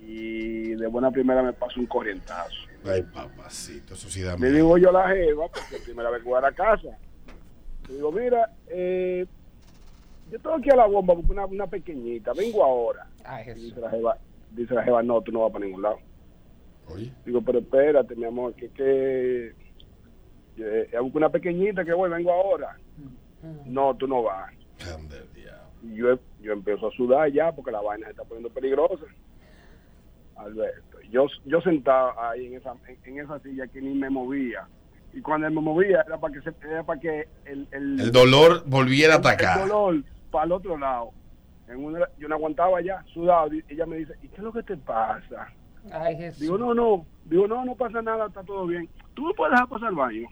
Y 0.00 0.74
de 0.74 0.86
buena 0.86 1.10
primera 1.10 1.42
me 1.42 1.52
pasó 1.52 1.80
un 1.80 1.86
corrientazo. 1.86 2.54
Ay, 2.84 3.02
papacito, 3.02 3.94
eso 3.94 4.10
sí 4.10 4.20
da 4.20 4.36
Le 4.36 4.50
digo 4.50 4.76
yo 4.76 4.90
a 4.90 4.92
la 4.92 5.08
jeva, 5.08 5.48
porque 5.48 5.76
es 5.76 5.82
primera 5.82 6.10
vez 6.10 6.22
que 6.22 6.28
voy 6.28 6.38
a 6.38 6.42
la 6.42 6.52
casa. 6.52 6.98
Le 7.88 7.94
digo, 7.94 8.12
mira, 8.12 8.52
eh, 8.68 9.26
yo 10.30 10.38
tengo 10.38 10.56
aquí 10.56 10.70
a 10.70 10.76
la 10.76 10.86
bomba, 10.86 11.14
porque 11.14 11.32
una, 11.32 11.46
una 11.46 11.66
pequeñita, 11.66 12.32
vengo 12.34 12.62
ahora. 12.62 13.06
Ay, 13.24 13.54
dice 13.54 13.80
la 13.80 13.90
jeva, 13.90 14.18
dice 14.50 14.74
la 14.74 14.84
jeva, 14.84 15.02
no, 15.02 15.22
tú 15.22 15.32
no 15.32 15.40
vas 15.40 15.52
para 15.52 15.64
ningún 15.64 15.82
lado. 15.82 15.98
Oye. 16.88 17.12
Digo, 17.24 17.42
pero 17.42 17.58
espérate, 17.60 18.14
mi 18.16 18.24
amor, 18.24 18.54
que 18.54 18.68
que 18.70 19.52
eh, 20.58 20.88
es 20.92 21.00
una 21.00 21.30
pequeñita 21.30 21.84
que 21.84 21.92
voy, 21.92 22.10
vengo 22.10 22.32
ahora. 22.32 22.76
No, 23.66 23.94
tú 23.96 24.06
no 24.06 24.22
vas. 24.22 24.52
Ande 24.94 25.18
el 25.18 25.32
diablo. 25.34 25.64
Y 25.82 25.96
yo, 25.96 26.18
yo 26.40 26.52
empiezo 26.52 26.88
a 26.88 26.92
sudar 26.92 27.30
ya 27.30 27.52
porque 27.52 27.70
la 27.70 27.80
vaina 27.80 28.06
se 28.06 28.12
está 28.12 28.24
poniendo 28.24 28.50
peligrosa. 28.50 29.04
Alberto, 30.36 31.00
yo, 31.10 31.26
yo 31.44 31.60
sentado 31.60 32.18
ahí 32.20 32.46
en 32.46 32.54
esa, 32.54 32.74
en, 32.88 32.98
en 33.04 33.24
esa 33.24 33.38
silla 33.40 33.66
que 33.68 33.80
ni 33.80 33.94
me 33.94 34.10
movía. 34.10 34.66
Y 35.12 35.20
cuando 35.20 35.46
él 35.46 35.52
me 35.54 35.60
movía 35.60 36.02
era 36.06 36.18
para 36.18 36.34
que, 36.34 36.40
se, 36.40 36.52
era 36.66 36.82
para 36.82 37.00
que 37.00 37.28
el, 37.44 37.68
el, 37.70 38.00
El 38.00 38.12
dolor 38.12 38.64
volviera 38.66 39.14
a 39.14 39.16
el 39.16 39.20
atacar. 39.20 39.60
dolor 39.60 40.02
para 40.30 40.46
el 40.46 40.52
otro 40.52 40.76
lado. 40.76 41.10
En 41.68 41.84
una, 41.84 42.00
yo 42.18 42.28
no 42.28 42.34
aguantaba 42.34 42.80
ya, 42.82 43.02
sudado. 43.12 43.52
Y 43.54 43.64
ella 43.68 43.86
me 43.86 43.98
dice, 43.98 44.14
¿y 44.22 44.28
qué 44.28 44.36
es 44.36 44.42
lo 44.42 44.52
que 44.52 44.62
te 44.64 44.76
pasa? 44.76 45.52
Ay, 45.92 46.16
Jesús. 46.16 46.40
Digo, 46.40 46.58
no, 46.58 46.74
no. 46.74 47.06
Digo, 47.24 47.46
no, 47.46 47.64
no 47.64 47.74
pasa 47.74 48.02
nada, 48.02 48.26
está 48.26 48.42
todo 48.42 48.66
bien. 48.66 48.88
¿Tú 49.14 49.26
me 49.26 49.34
puedes 49.34 49.52
dejar 49.52 49.68
pasar 49.68 49.88
al 49.88 49.94
baño? 49.94 50.28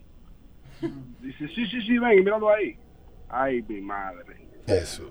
Dice, 1.20 1.48
sí, 1.48 1.66
sí, 1.66 1.80
sí, 1.82 1.98
ven, 1.98 2.18
míralo 2.24 2.50
ahí. 2.50 2.76
Ay, 3.28 3.62
mi 3.68 3.80
madre. 3.80 4.46
Eso. 4.66 5.11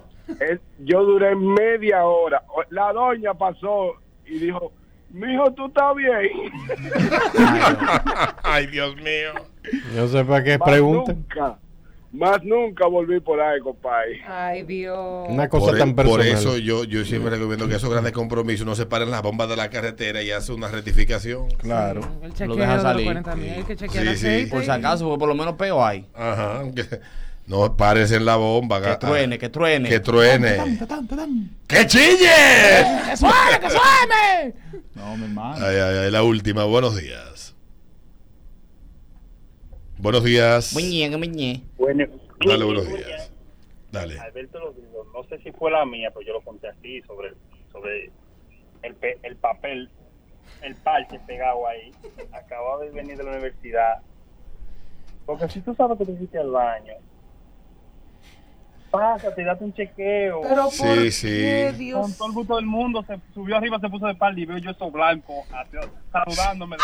Yo 0.80 1.04
duré 1.04 1.36
media 1.36 2.06
hora. 2.06 2.44
La 2.70 2.94
doña 2.94 3.34
pasó 3.34 3.96
y 4.26 4.38
dijo, 4.40 4.72
mijo, 5.10 5.52
¿tú 5.54 5.66
estás 5.68 5.96
bien? 5.96 6.30
Ay, 8.44 8.68
Dios 8.72 8.96
mío. 8.98 9.34
Yo 9.96 10.08
sé 10.08 10.24
para 10.24 10.44
qué 10.44 10.58
Más 10.58 10.70
preguntan. 10.70 11.16
nunca, 11.16 11.60
más 12.14 12.44
nunca 12.44 12.88
volví 12.88 13.20
por 13.22 13.40
ahí, 13.40 13.60
compadre. 13.62 14.22
Ay, 14.28 14.64
Dios. 14.64 15.28
Una 15.30 15.48
cosa 15.50 15.68
Por, 15.68 15.76
e- 15.76 15.80
tan 15.80 15.96
por 15.96 16.06
personal. 16.06 16.28
eso 16.28 16.58
yo, 16.58 16.84
yo 16.84 17.06
siempre 17.06 17.32
recomiendo 17.32 17.68
que 17.68 17.76
esos 17.76 17.90
grandes 17.90 18.12
compromisos 18.12 18.66
no 18.66 18.76
se 18.76 18.86
paren 18.86 19.12
las 19.12 19.22
bombas 19.22 19.48
de 19.50 19.56
la 19.56 19.70
carretera 19.70 20.22
y 20.22 20.32
hace 20.32 20.52
una 20.52 20.68
rectificación. 20.68 21.50
Claro. 21.58 22.02
El 22.22 22.30
Lo 22.30 22.36
chequeo 22.36 22.56
deja 22.56 22.70
de 22.72 22.76
los 22.76 22.84
salir. 22.84 23.06
40 23.06 23.36
mil, 23.36 23.50
hay 23.50 23.64
que 23.64 23.76
chequear 23.76 24.04
Sí, 24.04 24.10
el 24.10 24.18
sí. 24.18 24.26
aceite. 24.28 24.52
Por 24.52 24.64
si 24.64 24.70
acaso, 24.72 25.06
porque 25.06 25.20
por 25.20 25.30
lo 25.30 25.36
menos 25.36 25.56
peo 25.56 25.84
hay. 25.86 26.06
Ajá. 26.14 26.64
que- 26.76 27.00
no 27.48 27.76
pares 27.76 28.12
en 28.12 28.24
la 28.24 28.36
bomba. 28.38 28.82
Que 28.82 28.96
truene, 28.98 29.38
que 29.38 29.50
truene. 29.50 29.90
Que 29.90 30.00
truene. 30.00 30.78
¡Que 31.68 31.86
chille! 31.88 32.30
¡Que 33.10 33.18
suene, 33.18 33.60
que 33.60 33.70
suene! 33.70 34.54
No, 34.96 35.18
mi 35.18 35.24
hermano. 35.26 35.66
Ay, 35.66 35.76
ay, 35.76 35.98
ay, 36.06 36.12
la 36.12 36.24
última. 36.24 36.64
Buenos 36.66 36.96
días. 36.96 37.51
Buenos 40.02 40.24
días. 40.24 40.74
Bueno, 41.78 42.06
Dale, 42.44 42.66
buenos 42.66 42.88
días. 42.88 43.32
Dale. 43.92 44.20
Alberto 44.20 44.60
lo 44.60 44.72
dijo, 44.74 45.06
no 45.14 45.24
sé 45.30 45.38
si 45.44 45.52
fue 45.52 45.70
la 45.70 45.86
mía, 45.86 46.10
pero 46.12 46.26
yo 46.26 46.34
lo 46.34 46.42
conté 46.42 46.70
así 46.70 47.02
sobre, 47.04 47.34
sobre 47.72 48.10
el, 48.82 48.96
pe- 48.96 49.20
el 49.22 49.36
papel, 49.36 49.92
el 50.64 50.76
parche 50.78 51.20
pegado 51.28 51.68
ahí. 51.68 51.92
Acababa 52.34 52.84
de 52.84 52.90
venir 52.90 53.16
de 53.16 53.24
la 53.24 53.30
universidad. 53.32 54.00
Porque 55.28 55.48
si 55.50 55.62
tú 55.62 55.76
sabes 55.76 56.00
que 56.00 56.06
te 56.06 56.14
hiciste 56.14 56.40
al 56.40 56.50
baño, 56.50 56.94
pásate, 58.90 59.44
date 59.44 59.64
un 59.66 59.74
chequeo. 59.74 60.42
Pero 60.42 60.72
Sí, 60.72 60.84
¿por 60.84 61.12
sí. 61.12 61.28
qué, 61.28 61.74
Dios? 61.78 62.02
Con 62.02 62.14
todo 62.16 62.28
el 62.30 62.34
gusto 62.34 62.56
del 62.56 62.66
mundo, 62.66 63.04
se 63.06 63.20
subió 63.36 63.56
arriba, 63.58 63.80
se 63.80 63.88
puso 63.90 64.08
de 64.08 64.16
par 64.16 64.38
y 64.38 64.46
veo 64.48 64.58
yo 64.58 64.72
eso 64.72 64.90
blanco, 64.90 65.46
saludándome. 66.12 66.78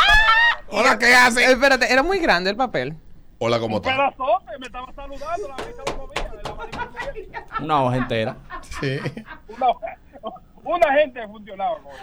Hola, 0.69 0.99
¿qué 0.99 1.15
hace? 1.15 1.45
Espérate, 1.51 1.91
era 1.91 2.03
muy 2.03 2.19
grande 2.19 2.51
el 2.51 2.55
papel. 2.57 2.93
Hola, 3.39 3.59
¿cómo 3.59 3.77
Un 3.77 3.83
estás? 3.83 3.95
pedazote, 3.95 4.57
me 4.59 4.65
estaba 4.65 4.91
saludando, 4.93 5.47
la 5.47 5.55
vista 5.65 5.83
lo 5.85 5.97
movía, 5.97 6.23
de 6.29 6.43
la. 6.43 7.63
Una 7.63 7.83
hoja 7.83 7.97
entera. 7.97 8.35
Sí. 8.81 8.99
Una, 9.47 9.67
una 10.63 10.93
gente 10.93 11.27
funcionaba. 11.27 11.77
con 11.77 11.93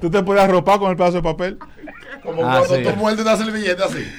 ¿Tú 0.00 0.10
te 0.10 0.22
puedes 0.22 0.42
arropar 0.42 0.78
con 0.78 0.90
el 0.90 0.96
pedazo 0.96 1.16
de 1.18 1.22
papel? 1.22 1.58
Como 2.22 2.42
Ah, 2.48 2.58
cuando 2.66 2.76
sí. 2.76 2.82
tú 2.84 2.90
muerdes 2.96 3.24
una 3.26 3.36
servilleta 3.36 3.84
así. 3.84 4.10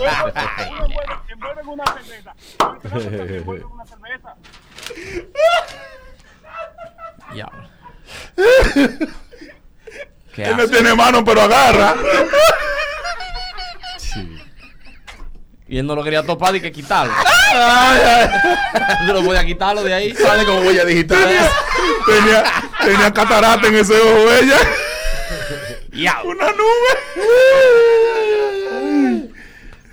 Uno 0.00 0.84
envuelve, 0.84 1.14
envuelve 1.28 1.60
en 1.62 1.68
una 1.68 1.84
cerveza. 1.86 2.34
Una 3.72 3.86
cerveza. 3.86 4.36
Ya. 7.34 7.48
¿Qué 10.34 10.44
Él 10.44 10.56
no 10.56 10.68
tiene 10.68 10.94
mano, 10.94 11.24
pero 11.24 11.42
agarra. 11.42 11.94
Y 15.66 15.78
él 15.78 15.86
no 15.86 15.96
lo 15.96 16.04
quería 16.04 16.22
topar 16.22 16.54
y 16.54 16.60
que 16.60 16.70
quitarlo. 16.70 17.12
Yo 19.06 19.14
no 19.14 19.24
podía 19.24 19.44
quitarlo 19.46 19.82
de 19.82 19.94
ahí. 19.94 20.14
Sale 20.14 20.44
con 20.44 20.64
huella 20.64 20.84
digital. 20.84 21.18
tenía, 22.06 22.44
tenía 22.84 23.12
catarata 23.12 23.66
en 23.66 23.76
ese 23.76 23.98
ojo 23.98 24.30
ella. 24.30 24.58
Una 26.24 26.50
nube. 26.50 26.90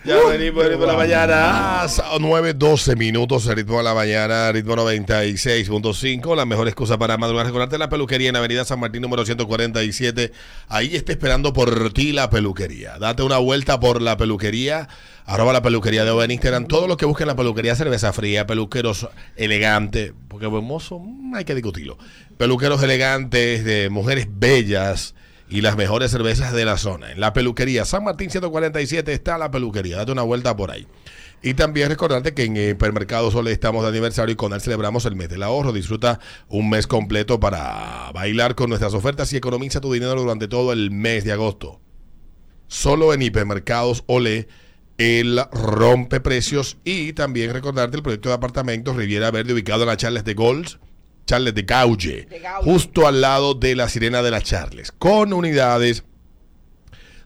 Ya 0.04 0.18
venimos, 0.28 0.66
ritmo 0.66 0.82
de 0.82 0.88
la 0.88 0.97
mañana. 0.97 1.86
9, 2.20 2.56
12 2.56 2.95
minutos, 2.95 3.45
el 3.45 3.58
ritmo 3.58 3.78
de 3.78 3.84
la 3.84 3.93
mañana, 3.93 4.52
ritmo 4.52 4.76
96.5. 4.76 6.36
La 6.36 6.47
mejor 6.47 6.68
excusa 6.68 6.97
para 6.97 7.20
madrugar. 7.20 7.45
Recordarte 7.45 7.78
la 7.78 7.88
peluquería 7.88 8.30
en 8.30 8.36
Avenida 8.36 8.66
San 8.66 8.80
Martín, 8.80 9.04
número 9.04 9.24
147. 9.24 10.32
Ahí 10.70 10.95
está 10.95 11.12
esperando 11.12 11.54
por 11.54 11.93
ti 11.93 12.14
la 12.14 12.32
peluquería. 12.32 12.97
Date 12.97 13.22
una 13.22 13.38
vuelta 13.38 13.80
por 13.80 14.02
la 14.02 14.18
peluquería. 14.18 14.89
Arroba 15.26 15.54
la 15.54 15.62
peluquería 15.62 16.04
de 16.04 16.10
Oven 16.10 16.26
en 16.26 16.32
Instagram. 16.32 16.66
Todos 16.66 16.88
los 16.88 16.97
que 16.97 17.06
busquen 17.06 17.28
la 17.28 17.36
peluquería, 17.36 17.76
cerveza 17.76 18.12
fría, 18.12 18.47
peluqueros 18.47 19.08
elegantes. 19.36 20.14
Porque 20.30 20.47
hermoso, 20.47 21.04
hay 21.36 21.45
que 21.45 21.54
discutirlo. 21.54 21.99
Peluqueros 22.38 22.82
elegantes, 22.82 23.64
de 23.64 23.91
mujeres 23.91 24.28
bellas 24.32 25.14
y 25.52 25.60
las 25.60 25.76
mejores 25.76 26.10
cervezas 26.10 26.54
de 26.54 26.64
la 26.64 26.78
zona. 26.78 27.12
En 27.12 27.20
la 27.20 27.34
peluquería 27.34 27.84
San 27.84 28.06
Martín 28.06 28.30
147 28.30 29.14
está 29.14 29.38
la 29.38 29.52
peluquería. 29.52 29.97
Date 29.97 30.14
una 30.14 30.24
vuelta 30.24 30.56
por 30.56 30.72
ahí. 30.72 30.88
Y 31.43 31.56
también 31.56 31.89
recordarte 31.89 32.34
que 32.34 32.45
en 32.45 32.56
Hipermercado 32.56 33.32
Sole 33.32 33.52
estamos 33.52 33.84
de 33.84 33.89
aniversario 33.89 34.32
y 34.32 34.36
con 34.38 34.54
él 34.54 34.62
celebramos 34.62 35.06
el 35.06 35.16
mes 35.16 35.28
del 35.28 35.43
ahorro. 35.43 35.74
Disfruta 35.74 36.20
un 36.47 36.70
mes 36.70 36.88
completo 36.88 37.39
para 37.39 38.12
bailar 38.14 38.56
con 38.56 38.70
nuestras 38.70 38.93
ofertas 38.93 39.34
y 39.34 39.38
economiza 39.38 39.82
tu 39.82 39.91
dinero 39.91 40.16
durante 40.16 40.47
todo 40.47 40.72
el 40.72 40.89
mes 40.89 41.26
de 41.26 41.34
agosto. 41.34 41.82
Solo 42.68 43.14
en 43.14 43.22
Hipermercados 43.22 44.04
Ole 44.08 44.47
el 44.97 45.41
rompe 45.52 46.22
precios 46.22 46.78
y 46.86 47.12
también 47.14 47.52
recordarte 47.52 47.97
el 47.97 48.04
proyecto 48.04 48.30
de 48.30 48.36
apartamentos 48.36 48.95
Riviera 48.95 49.32
Verde 49.32 49.54
ubicado 49.54 49.82
en 49.82 49.88
la 49.88 49.97
Charles 49.97 50.24
de 50.24 50.36
Golds, 50.36 50.80
Charles 51.26 51.55
de 51.55 51.63
Gaulle, 51.63 52.28
justo 52.61 53.07
al 53.07 53.22
lado 53.22 53.53
de 53.53 53.76
la 53.76 53.89
Sirena 53.89 54.22
de 54.22 54.32
la 54.32 54.41
Charles, 54.41 54.91
con 54.91 55.34
unidades 55.34 56.03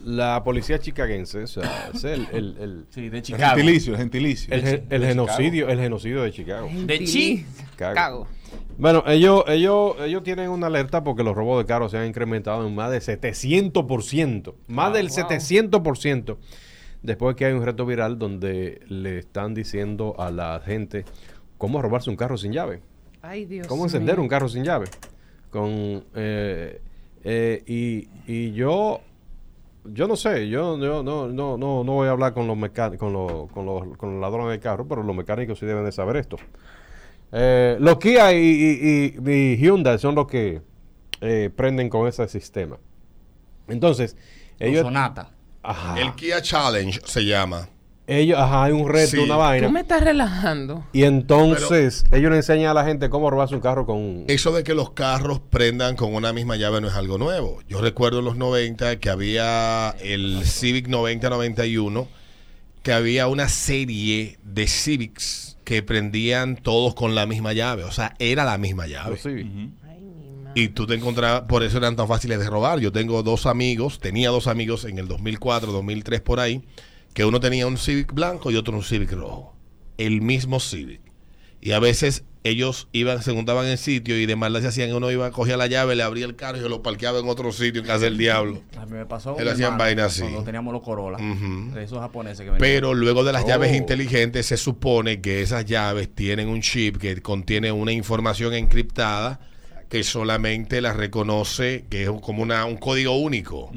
la 0.06 0.44
policía 0.44 0.80
chicagense, 0.80 1.44
o 1.44 1.48
sea, 1.48 1.90
es 1.94 2.04
el, 2.04 2.28
el, 2.34 2.58
el, 2.60 2.86
Sí, 2.90 3.08
de 3.10 3.18
El 3.18 3.24
Chicago. 3.24 3.56
gentilicio, 3.56 3.94
el 3.94 4.00
gentilicio. 4.00 4.54
el 4.54 4.84
el 4.90 5.02
De 5.02 5.08
genocidio, 5.08 5.70
el 5.70 5.80
genocidio 5.80 6.24
de 6.24 6.32
Chicago. 6.32 6.70
De 6.86 7.00
Chi. 7.06 7.46
Chicago. 7.72 8.28
Bueno, 8.78 9.04
ellos, 9.08 9.44
ellos, 9.48 9.96
ellos 10.04 10.24
tienen 10.24 10.50
una 10.50 10.68
alerta 10.68 11.04
porque 11.04 11.24
los 11.24 11.36
robos 11.36 11.64
de 11.64 11.68
carros 11.68 11.92
se 11.92 11.98
han 12.00 12.08
incrementado 12.08 12.68
en 12.68 12.74
más 12.76 12.90
de 12.92 12.98
700%. 13.00 14.56
Más 14.68 14.90
Ah, 14.90 14.94
del 14.94 15.08
wow. 15.10 15.18
700%. 15.18 16.38
Después 17.04 17.36
que 17.36 17.46
hay 17.46 17.54
un 17.54 17.64
reto 17.64 17.86
viral 17.86 18.18
donde 18.18 18.82
le 18.88 19.20
están 19.20 19.54
diciendo 19.54 20.16
a 20.18 20.32
la 20.32 20.62
gente 20.66 21.06
cómo 21.58 21.82
robarse 21.82 22.10
un 22.10 22.16
carro 22.16 22.38
sin 22.38 22.52
llave. 22.54 22.82
Ay, 23.22 23.46
Dios 23.46 23.68
¿Cómo 23.68 23.84
encender 23.84 24.16
mío. 24.16 24.24
un 24.24 24.30
carro 24.30 24.48
sin 24.50 24.64
llave? 24.64 24.86
Con 25.50 26.04
eh, 26.16 26.82
eh, 27.24 27.64
y, 27.68 28.08
y 28.26 28.54
yo 28.54 29.02
yo 29.86 30.08
no 30.08 30.16
sé, 30.16 30.48
yo, 30.48 30.78
yo 30.80 31.04
no, 31.04 31.28
no, 31.28 31.58
no, 31.58 31.84
no 31.84 31.92
voy 31.92 32.08
a 32.08 32.12
hablar 32.12 32.34
con 32.34 32.48
los 32.48 32.56
mecánicos, 32.56 33.00
con 33.00 33.12
los, 33.12 33.52
con 33.52 33.66
los, 33.66 33.98
con 33.98 34.14
los 34.14 34.22
ladrones 34.22 34.52
de 34.52 34.60
carro, 34.62 34.88
pero 34.88 35.04
los 35.04 35.14
mecánicos 35.14 35.60
sí 35.60 35.66
deben 35.66 35.84
de 35.84 35.92
saber 35.92 36.16
esto. 36.16 36.38
Eh, 37.34 37.76
los 37.82 37.98
Kia 37.98 38.32
y, 38.32 38.38
y- 38.38 39.16
y- 39.20 39.32
y 39.32 39.58
Hyundai 39.58 40.00
son 40.00 40.16
los 40.16 40.26
que 40.28 40.62
eh, 41.20 41.50
prenden 41.54 41.90
con 41.90 42.08
ese 42.08 42.26
sistema. 42.30 42.78
Entonces, 43.68 44.16
ellos, 44.58 44.84
Sonata. 44.84 45.32
Ajá, 45.64 46.00
El 46.00 46.14
Kia 46.16 46.42
Challenge 46.42 47.00
se 47.06 47.26
llama. 47.26 47.70
ellos, 48.06 48.38
ajá, 48.38 48.66
hay 48.66 48.74
un 48.74 48.88
reto, 48.90 49.12
Sí. 49.12 49.18
una 49.18 49.38
vaina. 49.38 49.68
Tú 49.68 49.74
me 49.74 49.80
estás 49.80 50.04
relajando. 50.04 50.86
Y 50.92 51.04
entonces, 51.04 52.04
ellos 52.12 52.30
le 52.32 52.38
enseñan 52.38 52.70
a 52.72 52.74
la 52.74 52.84
gente 52.86 53.10
cómo 53.10 53.30
robarse 53.30 53.56
un 53.56 53.62
carro 53.62 53.86
con 53.86 53.98
un... 53.98 54.26
Eso 54.28 54.52
de 54.52 54.64
que 54.64 54.74
los 54.76 54.92
carros 54.92 55.40
prendan 55.40 55.96
con 55.96 56.14
una 56.14 56.34
misma 56.34 56.56
llave 56.58 56.82
no 56.82 56.88
es 56.90 56.96
algo 56.96 57.18
nuevo. 57.18 57.60
Yo 57.70 57.80
recuerdo 57.82 58.20
en 58.20 58.26
los 58.26 58.36
90 58.36 58.98
que 59.00 59.10
había 59.10 59.92
el 60.02 60.44
Civic 60.46 60.88
9091, 60.90 62.08
que 62.84 62.92
había 62.94 63.28
una 63.28 63.48
serie 63.48 64.38
de 64.44 64.68
Civics 64.68 65.58
que 65.64 65.82
prendían 65.82 66.58
todos 66.58 66.94
con 66.96 67.16
la 67.16 67.26
misma 67.26 67.54
llave. 67.54 67.86
O 67.86 67.92
sea, 67.92 68.16
era 68.20 68.44
la 68.44 68.58
misma 68.58 68.86
llave. 68.88 69.12
los 69.12 69.22
Civic. 69.22 69.48
Y 70.56 70.70
tú 70.70 70.86
te 70.86 70.94
encontrabas, 70.94 71.42
por 71.44 71.64
eso 71.64 71.78
eran 71.78 71.96
tan 71.96 72.08
fáciles 72.08 72.40
de 72.40 72.48
robar. 72.50 72.80
Yo 72.80 72.92
tengo 72.92 73.24
dos 73.24 73.46
amigos, 73.48 74.00
tenía 74.00 74.30
dos 74.30 74.48
amigos 74.48 74.86
en 74.86 75.00
el 75.00 75.08
2004, 75.08 75.72
2003 75.72 76.22
por 76.22 76.40
ahí, 76.40 76.64
que 77.14 77.26
uno 77.26 77.40
tenía 77.40 77.66
un 77.66 77.78
Civic 77.78 78.14
blanco 78.14 78.52
y 78.52 78.56
otro 78.56 78.76
un 78.76 78.84
Civic 78.84 79.12
rojo. 79.14 79.56
El 79.98 80.22
mismo 80.22 80.60
Civic. 80.60 81.02
Y 81.60 81.72
a 81.72 81.80
veces 81.80 82.24
ellos 82.44 82.90
iban, 82.92 83.24
se 83.24 83.32
juntaban 83.32 83.66
en 83.68 83.78
sitio 83.78 84.20
y 84.20 84.26
de 84.26 84.36
maldad 84.36 84.62
se 84.62 84.68
hacían, 84.68 84.94
uno 84.94 85.10
iba, 85.10 85.32
cogía 85.32 85.56
la 85.58 85.66
llave, 85.68 85.96
le 85.96 86.04
abría 86.04 86.26
el 86.26 86.36
carro 86.36 86.58
y 86.58 86.70
lo 86.70 86.84
parqueaba 86.84 87.20
en 87.20 87.30
otro 87.30 87.52
sitio 87.54 87.82
en 87.82 87.88
casa 87.88 88.04
del 88.04 88.18
diablo. 88.18 88.62
A 88.78 88.86
mí 88.86 88.92
me 88.92 89.06
pasó. 89.06 89.38
Él 89.40 89.48
hacían 89.48 89.78
vainas 89.78 90.08
así. 90.08 90.22
Cuando 90.24 90.44
teníamos 90.44 90.74
los 90.74 90.84
Corolla. 90.84 91.18
Esos 91.82 92.00
japoneses 92.00 92.40
que 92.40 92.52
venían. 92.52 92.60
Pero 92.60 92.94
luego 92.94 93.24
de 93.24 93.32
las 93.34 93.48
llaves 93.48 93.72
Oh. 93.72 93.76
inteligentes 93.76 94.46
se 94.46 94.58
supone 94.58 95.22
que 95.22 95.42
esas 95.42 95.66
llaves 95.66 96.14
tienen 96.14 96.50
un 96.50 96.62
chip 96.62 96.98
que 96.98 97.20
contiene 97.22 97.72
una 97.72 97.94
información 97.94 98.54
encriptada 98.54 99.40
que 99.94 100.04
solamente 100.04 100.82
la 100.82 100.92
reconoce, 100.92 101.86
que 101.88 102.04
es 102.04 102.10
como 102.22 102.42
una, 102.42 102.66
un 102.66 102.78
código 102.78 103.16
único. 103.16 103.72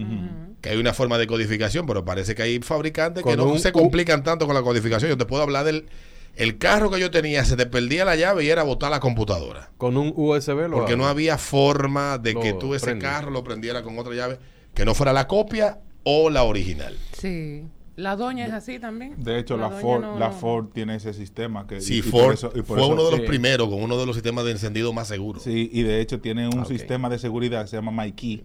Que 0.62 0.70
hay 0.70 0.78
una 0.78 0.94
forma 0.94 1.18
de 1.18 1.26
codificación, 1.26 1.84
pero 1.84 2.06
parece 2.06 2.34
que 2.34 2.40
hay 2.42 2.58
fabricantes 2.60 3.22
que 3.22 3.36
no 3.36 3.44
un- 3.44 3.58
se 3.60 3.70
complican 3.70 4.22
tanto 4.22 4.46
con 4.46 4.54
la 4.54 4.62
codificación. 4.62 5.10
Yo 5.10 5.18
te 5.18 5.26
puedo 5.26 5.42
hablar 5.42 5.66
del 5.66 5.86
el 6.34 6.56
carro 6.56 6.90
que 6.90 6.98
yo 7.00 7.10
tenía, 7.10 7.44
se 7.44 7.54
te 7.56 7.66
perdía 7.66 8.06
la 8.06 8.16
llave 8.16 8.44
y 8.44 8.48
era 8.48 8.62
botar 8.62 8.90
la 8.90 8.98
computadora. 9.00 9.70
Con 9.76 9.98
un 9.98 10.14
USB 10.16 10.68
lo 10.68 10.78
Porque 10.78 10.96
no 10.96 11.06
había 11.06 11.36
forma 11.36 12.16
de 12.16 12.34
que 12.34 12.54
tú 12.54 12.74
ese 12.74 12.86
prende. 12.86 13.04
carro 13.04 13.30
lo 13.30 13.44
prendiera 13.44 13.82
con 13.82 13.98
otra 13.98 14.14
llave 14.14 14.38
que 14.74 14.84
no 14.86 14.94
fuera 14.94 15.12
la 15.12 15.26
copia 15.28 15.80
o 16.02 16.30
la 16.30 16.44
original. 16.44 16.96
Sí. 17.12 17.62
La 17.96 18.14
doña 18.14 18.44
es 18.46 18.52
así 18.52 18.78
también. 18.78 19.14
De 19.16 19.38
hecho, 19.38 19.56
la, 19.56 19.70
Ford, 19.70 20.02
no- 20.02 20.18
la 20.18 20.30
Ford 20.30 20.66
tiene 20.72 20.96
ese 20.96 21.14
sistema 21.14 21.66
que 21.66 21.80
Sí, 21.80 21.94
y- 21.94 21.98
y 21.98 22.02
por 22.02 22.10
Ford 22.22 22.32
eso- 22.34 22.48
y 22.54 22.58
por 22.58 22.64
fue 22.66 22.76
eso- 22.78 22.88
uno 22.88 23.04
de 23.06 23.10
los 23.12 23.20
sí. 23.20 23.26
primeros 23.26 23.68
con 23.68 23.82
uno 23.82 23.96
de 23.96 24.04
los 24.06 24.14
sistemas 24.16 24.44
de 24.44 24.50
encendido 24.52 24.92
más 24.92 25.08
seguros. 25.08 25.42
Sí, 25.42 25.70
y 25.72 25.82
de 25.82 26.00
hecho 26.02 26.20
tiene 26.20 26.46
un 26.46 26.60
Ah, 26.60 26.64
sistema 26.66 27.08
de 27.08 27.18
seguridad 27.18 27.62
que 27.62 27.68
se 27.68 27.76
llama 27.76 27.90
MyKey, 27.92 28.44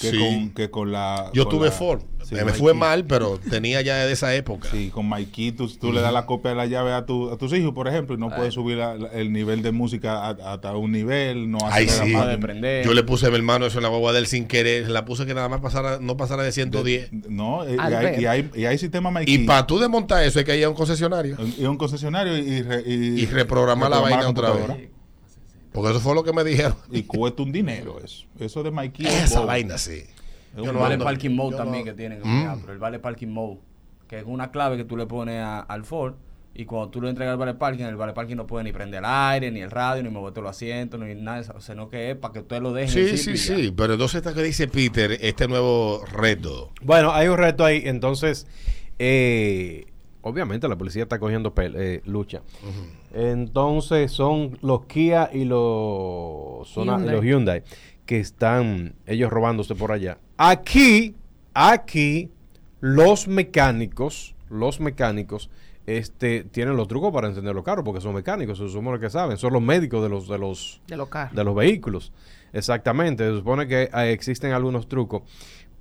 que, 0.00 0.10
Sí. 0.10 0.18
con, 0.18 0.50
que 0.50 0.70
con 0.70 0.90
la... 0.92 1.30
Yo 1.34 1.44
con 1.44 1.54
tuve 1.58 1.66
la- 1.66 1.72
Ford. 1.72 2.00
sí, 2.22 2.34
me 2.34 2.52
fue 2.52 2.72
mal, 2.74 3.04
pero 3.04 3.38
tenía 3.50 3.82
ya 3.82 3.96
de 4.06 4.12
esa 4.12 4.34
época. 4.34 4.68
Sí, 4.70 4.90
con 4.92 5.08
MyKey 5.08 5.52
tú, 5.52 5.68
tú 5.68 5.92
le 5.92 6.00
das 6.00 6.12
la 6.12 6.24
copia 6.24 6.50
de 6.52 6.56
la 6.56 6.66
llave 6.66 6.92
a, 6.92 7.04
tu, 7.04 7.30
a 7.30 7.36
tus 7.36 7.52
hijos, 7.52 7.72
por 7.74 7.88
ejemplo, 7.88 8.14
y 8.14 8.18
no 8.18 8.30
puedes 8.30 8.54
subir 8.54 8.78
la- 8.78 8.94
la- 8.96 9.08
el 9.08 9.32
nivel 9.32 9.62
de 9.62 9.72
música 9.72 10.26
a- 10.28 10.52
hasta 10.54 10.74
un 10.76 10.92
nivel, 10.92 11.50
no 11.50 11.58
Ay, 11.70 11.86
acelera 11.86 12.04
sí. 12.06 12.12
más 12.12 12.60
de- 12.62 12.82
Yo 12.84 12.94
le 12.94 13.02
puse 13.02 13.26
a 13.26 13.30
mi 13.30 13.36
hermano 13.36 13.66
eso 13.66 13.78
en 13.78 13.82
la 13.82 13.88
guagua 13.90 14.12
de 14.12 14.20
él 14.20 14.26
sin 14.26 14.46
querer. 14.46 14.88
La 14.90 15.04
puse 15.04 15.26
que 15.26 15.34
nada 15.34 15.48
más 15.48 15.60
pasara, 15.60 15.98
no 16.00 16.16
pasara 16.16 16.42
de 16.42 16.52
110. 16.52 17.10
No, 17.28 17.64
eh, 17.64 17.76
y 17.76 17.80
hay, 17.92 18.20
y, 18.22 18.26
hay, 18.26 18.50
y 18.54 18.64
hay 18.64 18.78
sistema 18.78 19.10
MyKey. 19.10 19.34
Y 19.34 19.38
para 19.46 19.66
tú 19.66 19.78
desmontar 19.78 20.24
eso 20.24 20.38
hay 20.38 20.44
que 20.44 20.56
ir 20.56 20.64
a 20.64 20.68
un 20.70 20.74
concesionario. 20.74 21.36
Y 21.58 21.64
un 21.64 21.76
concesionario 21.76 22.36
y, 22.38 22.62
re- 22.62 22.82
y, 22.86 23.20
Y 23.22 23.26
reprogramar 23.26 23.90
la 23.90 24.00
vaina 24.00 24.28
otra 24.28 24.50
vez. 24.52 24.88
Porque 25.72 25.90
eso 25.90 26.00
fue 26.00 26.14
lo 26.14 26.22
que 26.22 26.32
me 26.32 26.44
dijeron. 26.44 26.76
Y 26.90 27.02
cuesta 27.04 27.42
un 27.42 27.52
dinero 27.52 27.98
eso. 28.04 28.26
Eso 28.38 28.62
de 28.62 28.70
MyKey. 28.70 29.06
es 29.06 29.24
Esa 29.24 29.40
vaina 29.44 29.78
sí. 29.78 29.92
Es 30.02 30.56
Yo 30.56 30.64
un 30.64 30.74
no 30.74 30.80
vale 30.80 30.98
parking 30.98 31.30
mode 31.30 31.56
también 31.56 31.84
no- 31.86 31.90
que 31.90 31.96
tienen. 31.96 32.20
Mm. 32.22 32.44
ah, 32.46 32.56
Pero 32.60 32.72
el 32.74 32.78
vale 32.78 32.98
parking 32.98 33.28
mode, 33.28 33.58
que 34.06 34.18
es 34.18 34.24
una 34.26 34.50
clave 34.50 34.76
que 34.76 34.84
tú 34.84 34.96
le 34.96 35.06
pones 35.06 35.40
a- 35.42 35.60
al 35.60 35.84
Ford 35.84 36.14
y 36.54 36.66
cuando 36.66 36.90
tú 36.90 37.00
le 37.00 37.08
entregas 37.08 37.32
el 37.32 37.38
vale 37.38 37.54
parking, 37.54 37.84
el 37.84 37.96
vale 37.96 38.12
parking 38.12 38.36
no 38.36 38.46
puede 38.46 38.64
ni 38.64 38.72
prender 38.72 38.98
el 38.98 39.06
aire, 39.06 39.50
ni 39.50 39.60
el 39.60 39.70
radio, 39.70 40.02
ni 40.02 40.10
moverte 40.10 40.42
los 40.42 40.50
asientos, 40.50 41.00
ni 41.00 41.14
nada, 41.14 41.38
de 41.38 41.42
eso, 41.44 41.58
sino 41.62 41.88
que 41.88 42.10
es 42.10 42.16
para 42.16 42.34
que 42.34 42.40
usted 42.40 42.60
lo 42.60 42.74
deje. 42.74 42.92
Sí, 42.92 43.00
en 43.00 43.08
el 43.08 43.18
sí, 43.18 43.34
ya. 43.36 43.56
sí. 43.56 43.72
Pero 43.74 43.94
entonces 43.94 44.16
está 44.16 44.34
que 44.34 44.42
dice 44.42 44.68
Peter, 44.68 45.16
este 45.22 45.48
nuevo 45.48 46.04
reto. 46.12 46.70
Bueno, 46.82 47.12
hay 47.12 47.28
un 47.28 47.38
reto 47.38 47.64
ahí. 47.64 47.80
Entonces, 47.86 48.46
eh, 48.98 49.86
obviamente 50.20 50.68
la 50.68 50.76
policía 50.76 51.04
está 51.04 51.18
cogiendo 51.18 51.54
pel- 51.54 51.74
eh, 51.78 52.02
lucha. 52.04 52.42
Entonces, 53.12 54.10
son 54.12 54.58
los 54.62 54.86
Kia 54.86 55.30
y 55.32 55.44
los, 55.44 56.68
Sona- 56.68 56.96
Hyundai. 56.98 57.14
los 57.14 57.24
Hyundai 57.24 57.62
que 58.06 58.18
están 58.18 58.94
ellos 59.06 59.30
robándose 59.30 59.74
por 59.74 59.92
allá. 59.92 60.18
Aquí, 60.36 61.14
aquí, 61.54 62.30
los 62.80 63.28
mecánicos, 63.28 64.34
los 64.50 64.80
mecánicos, 64.80 65.50
este, 65.86 66.44
tienen 66.44 66.76
los 66.76 66.88
trucos 66.88 67.12
para 67.12 67.28
encender 67.28 67.54
los 67.54 67.64
carros 67.64 67.84
porque 67.84 68.00
son 68.00 68.14
mecánicos, 68.14 68.58
se 68.58 68.68
supone 68.68 68.98
que 68.98 69.10
saben, 69.10 69.36
son 69.36 69.52
los 69.52 69.62
médicos 69.62 70.02
de 70.02 70.08
los, 70.08 70.28
de 70.28 70.38
los, 70.38 70.80
De 70.88 70.96
los 70.96 71.08
carros. 71.08 71.34
de 71.34 71.44
los 71.44 71.54
vehículos. 71.54 72.12
Exactamente, 72.52 73.24
se 73.28 73.36
supone 73.36 73.66
que 73.66 73.84
eh, 73.84 74.12
existen 74.12 74.52
algunos 74.52 74.86
trucos. 74.88 75.22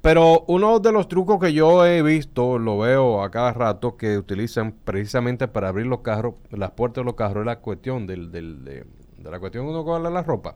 Pero 0.01 0.45
uno 0.47 0.79
de 0.79 0.91
los 0.91 1.07
trucos 1.07 1.39
que 1.39 1.53
yo 1.53 1.85
he 1.85 2.01
visto, 2.01 2.57
lo 2.57 2.79
veo 2.79 3.21
a 3.21 3.29
cada 3.29 3.53
rato, 3.53 3.97
que 3.97 4.17
utilizan 4.17 4.71
precisamente 4.83 5.47
para 5.47 5.69
abrir 5.69 5.85
los 5.85 5.99
carros, 5.99 6.33
las 6.49 6.71
puertas 6.71 7.01
de 7.01 7.05
los 7.05 7.13
carros, 7.15 7.41
es 7.41 7.45
la 7.45 7.59
cuestión 7.59 8.07
del, 8.07 8.31
del- 8.31 8.63
de, 8.65 8.85
de 9.17 9.31
la 9.31 9.39
cuestión 9.39 9.65
que 9.65 9.69
uno 9.71 9.85
coge 9.85 10.09
la 10.09 10.23
ropa. 10.23 10.55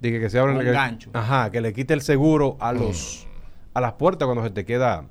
Dije 0.00 0.20
que 0.20 0.30
se 0.30 0.38
abren 0.38 0.58
que- 0.60 0.70
gancho. 0.70 1.10
Ajá, 1.14 1.50
que 1.50 1.60
le 1.60 1.72
quite 1.72 1.94
el 1.94 2.02
seguro 2.02 2.56
a 2.60 2.72
los 2.72 3.26
a 3.74 3.80
las 3.80 3.94
puertas 3.94 4.26
cuando 4.26 4.42
se 4.44 4.50
te 4.50 4.64
queda 4.64 5.04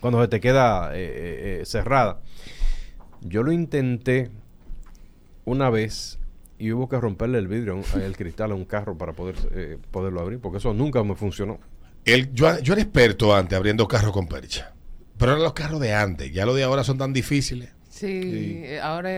cuando 0.00 0.20
se 0.22 0.26
te 0.28 0.40
queda 0.40 0.96
eh, 0.96 0.98
eh, 1.04 1.58
eh, 1.60 1.64
cerrada. 1.66 2.20
Yo 3.20 3.42
lo 3.44 3.52
intenté 3.52 4.30
una 5.44 5.68
vez 5.70 6.18
y 6.58 6.72
hubo 6.72 6.88
que 6.88 6.98
romperle 7.00 7.38
el 7.38 7.48
vidrio, 7.48 7.78
el 8.02 8.16
cristal 8.16 8.50
a 8.52 8.54
un 8.54 8.64
carro 8.64 8.96
para 8.96 9.12
poder 9.12 9.36
eh, 9.52 9.78
poderlo 9.90 10.20
abrir, 10.20 10.40
porque 10.40 10.58
eso 10.58 10.72
nunca 10.74 11.02
me 11.04 11.14
funcionó. 11.14 11.58
El, 12.04 12.32
yo, 12.32 12.58
yo 12.60 12.72
era 12.72 12.82
experto 12.82 13.34
antes 13.34 13.56
abriendo 13.56 13.86
carros 13.88 14.12
con 14.12 14.26
percha. 14.26 14.72
Pero 15.18 15.32
eran 15.32 15.44
los 15.44 15.52
carros 15.52 15.80
de 15.80 15.94
antes. 15.94 16.32
Ya 16.32 16.44
los 16.46 16.56
de 16.56 16.64
ahora 16.64 16.82
son 16.84 16.98
tan 16.98 17.12
difíciles. 17.12 17.70
Sí, 17.90 18.64
ahora. 18.82 19.10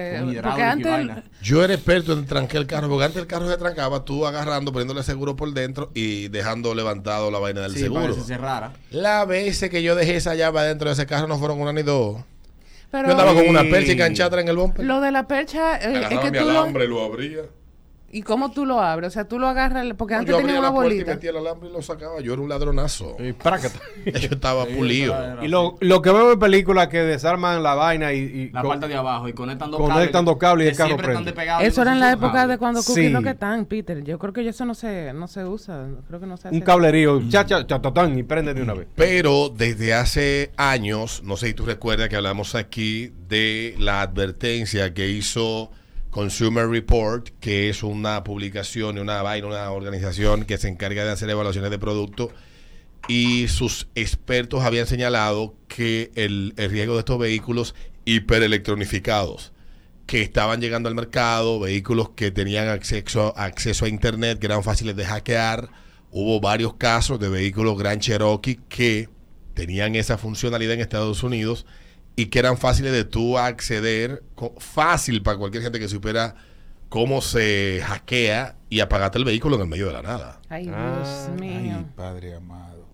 Porque 0.43 0.63
antes. 0.63 1.25
Yo 1.41 1.65
era 1.65 1.73
experto 1.73 2.13
en 2.13 2.27
trancar 2.27 2.57
el 2.59 2.67
carro, 2.67 2.89
porque 2.89 3.05
antes 3.07 3.23
el 3.23 3.27
carro 3.27 3.49
se 3.49 3.57
trancaba, 3.57 4.05
tú 4.05 4.27
agarrando, 4.27 4.73
poniéndole 4.73 5.03
seguro 5.03 5.37
por 5.37 5.53
dentro 5.55 5.91
y 5.95 6.29
dejando 6.29 6.75
levantado 6.75 7.31
la 7.31 7.39
vaina 7.39 7.63
del 7.63 7.73
Sí, 7.73 7.85
para 7.89 7.93
seguro. 7.95 8.15
que 8.15 8.21
se 8.21 8.27
cerrara. 8.27 8.73
Las 8.91 9.27
veces 9.27 9.71
que 9.71 9.83
yo 9.83 9.95
dejé 9.95 10.17
esa 10.17 10.35
llave 10.35 10.59
adentro 10.61 10.89
de 10.91 10.95
ese 10.95 11.07
carro 11.07 11.27
no 11.27 11.39
fueron 11.39 11.61
una 11.61 11.73
ni 11.73 11.83
dos. 11.83 12.21
Pero 12.91 13.07
yo 13.07 13.13
andaba 13.13 13.33
con 13.33 13.49
una 13.49 13.63
percha 13.63 13.93
y 13.93 13.97
canchatra 13.97 14.43
en 14.43 14.49
el 14.49 14.57
bumper. 14.57 14.85
lo 14.85 15.01
de 15.01 15.11
la 15.13 15.27
percha 15.27 15.77
eh, 15.79 16.07
es 16.11 16.19
que 16.19 16.31
mi 16.31 16.39
tú 16.39 16.45
lo. 16.45 16.51
alambre 16.51 16.85
y 16.85 16.89
lo 16.89 17.03
abría. 17.05 17.43
¿Y 18.15 18.23
cómo 18.23 18.53
tú 18.53 18.65
lo 18.65 18.81
abres? 18.81 19.09
O 19.09 19.11
sea, 19.11 19.25
tú 19.27 19.41
lo 19.41 19.49
agarras. 19.49 19.85
Porque 19.99 20.15
No, 20.15 20.21
antes 20.21 20.33
yo 20.35 20.41
tenía 20.41 20.61
una 20.61 20.71
bolita. 20.71 21.15
metía 21.15 21.31
el 21.31 21.39
alambre 21.39 21.69
y 21.69 21.73
lo 21.73 21.83
sacaba. 21.83 22.21
Yo 22.21 22.33
era 22.33 22.41
un 22.43 22.49
ladronazo. 22.49 23.17
Y 23.19 23.33
prácata. 23.33 23.81
yo 24.07 24.29
estaba 24.31 24.67
pulido. 24.67 25.15
Y 25.43 25.49
lo, 25.49 25.77
lo 25.81 26.01
que 26.01 26.11
veo 26.13 26.33
en 26.33 26.39
películas 26.39 26.87
que 26.89 26.99
desarman 26.99 27.63
la 27.65 27.75
vaina 27.75 28.13
y, 28.13 28.19
y 28.19 28.51
La 28.51 28.63
parte 28.63 28.87
de 28.87 28.95
abajo 28.95 29.29
y 29.29 29.33
conectan 29.33 29.71
dos 29.73 29.81
Conectan 29.81 30.25
dos 30.25 30.37
cables 30.37 30.67
y 30.67 30.71
el 30.71 30.77
carro 30.77 30.97
prende. 30.97 31.35
Eso 31.63 31.83
era 31.83 31.93
en 31.93 31.99
la 32.01 32.13
época 32.13 32.29
de 32.29 32.39
cables. 32.39 32.59
cuando 32.59 32.83
Cookie 32.85 33.03
Sí. 33.07 33.09
lo 33.09 33.21
que 33.21 33.31
están, 33.31 33.65
Peter. 33.67 34.05
Yo 34.05 34.17
creo 34.19 34.33
que 34.33 34.49
eso 34.49 34.65
no 34.65 34.75
se, 34.75 35.13
no 35.13 35.27
se 35.27 35.45
usa. 35.45 35.87
Creo 36.07 36.21
que 36.21 36.27
no 36.27 36.37
se 36.37 36.49
hace. 36.49 36.57
un 36.57 36.63
cablerío, 36.63 37.21
cha, 37.29 37.45
cha, 37.45 37.67
cha, 37.67 37.83
tatán, 37.83 38.17
y 38.17 38.23
prende 38.23 38.55
de 38.55 38.63
una 38.63 38.75
vez. 38.75 38.87
Pero 38.95 39.49
desde 39.49 39.93
hace 39.93 40.53
años, 40.57 41.23
no 41.25 41.37
sé 41.37 41.49
si 41.49 41.55
tú 41.55 41.67
recuerdas 41.67 42.09
que 42.09 42.15
hablamos 42.17 42.55
aquí 42.55 43.13
de 43.29 43.75
la 43.79 44.03
advertencia 44.03 44.95
que 44.95 45.09
hizo 45.09 45.71
Consumer 46.15 46.69
Report, 46.69 47.31
que 47.41 47.69
es 47.69 47.83
una 47.83 48.23
publicación 48.23 49.01
una 49.01 49.21
vaina, 49.23 49.49
una 49.49 49.73
organización 49.73 50.45
que 50.45 50.59
se 50.59 50.69
encarga 50.69 51.05
de 51.05 51.11
hacer 51.11 51.29
evaluaciones 51.29 51.73
de 51.73 51.79
productos. 51.81 52.31
Y 53.09 53.49
sus 53.49 53.89
expertos 53.97 54.63
habían 54.63 54.87
señalado 54.87 55.57
que 55.67 56.13
el, 56.15 56.55
el 56.57 56.71
riesgo 56.71 56.95
de 56.95 57.01
estos 57.01 57.19
vehículos 57.19 57.75
hiperelectronificados 58.05 59.53
que 60.07 60.23
estaban 60.23 60.61
llegando 60.61 60.89
al 60.89 60.95
mercado, 60.95 61.59
vehículos 61.59 62.11
que 62.11 62.31
tenían 62.31 62.69
acceso, 62.69 63.37
acceso 63.37 63.85
a 63.85 63.89
Internet, 63.89 64.39
que 64.39 64.47
eran 64.47 64.63
fáciles 64.63 64.95
de 64.95 65.07
hackear. 65.07 65.69
Hubo 66.13 66.39
varios 66.39 66.75
casos 66.75 67.19
de 67.19 67.29
vehículos 67.29 67.77
Grand 67.77 68.01
Cherokee 68.01 68.61
que 68.69 69.09
tenían 69.55 69.97
esa 69.97 70.17
funcionalidad 70.17 70.75
en 70.75 70.81
Estados 70.81 71.25
Unidos 71.25 71.67
y 72.17 72.27
que 72.27 72.39
eran 72.39 72.57
fáciles 72.59 72.93
de 72.93 73.05
tú 73.05 73.39
acceder, 73.39 74.23
fácil 74.59 75.23
para 75.23 75.39
cualquier 75.39 75.63
gente 75.63 75.79
que 75.81 75.89
supiera 75.89 76.35
cómo 76.89 77.21
se 77.23 77.81
hackea 77.85 78.57
y 78.71 78.81
apagarte 78.81 79.19
el 79.19 79.25
vehículo 79.25 79.57
en 79.57 79.63
el 79.63 79.69
medio 79.69 79.87
de 79.89 79.93
la 79.95 80.03
nada. 80.03 80.41
Ay, 80.49 80.65
Dios 80.65 80.77
Ah, 80.77 81.29
mío. 81.41 81.77
Ay, 81.79 81.87
Padre 81.97 82.35
amado. 82.35 82.87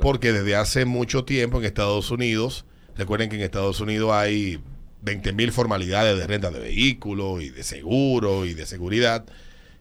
Porque 0.00 0.32
desde 0.32 0.56
hace 0.56 0.84
mucho 0.84 1.24
tiempo 1.24 1.58
en 1.58 1.64
Estados 1.64 2.10
Unidos, 2.10 2.64
recuerden 2.96 3.28
que 3.28 3.36
en 3.36 3.42
Estados 3.42 3.80
Unidos 3.80 4.10
hay 4.12 4.60
20 5.02 5.32
mil 5.32 5.52
formalidades 5.52 6.16
de 6.18 6.26
renta 6.26 6.50
de 6.50 6.58
vehículos 6.60 7.42
y 7.42 7.50
de 7.50 7.62
seguro 7.64 8.46
y 8.46 8.54
de 8.54 8.64
seguridad. 8.64 9.26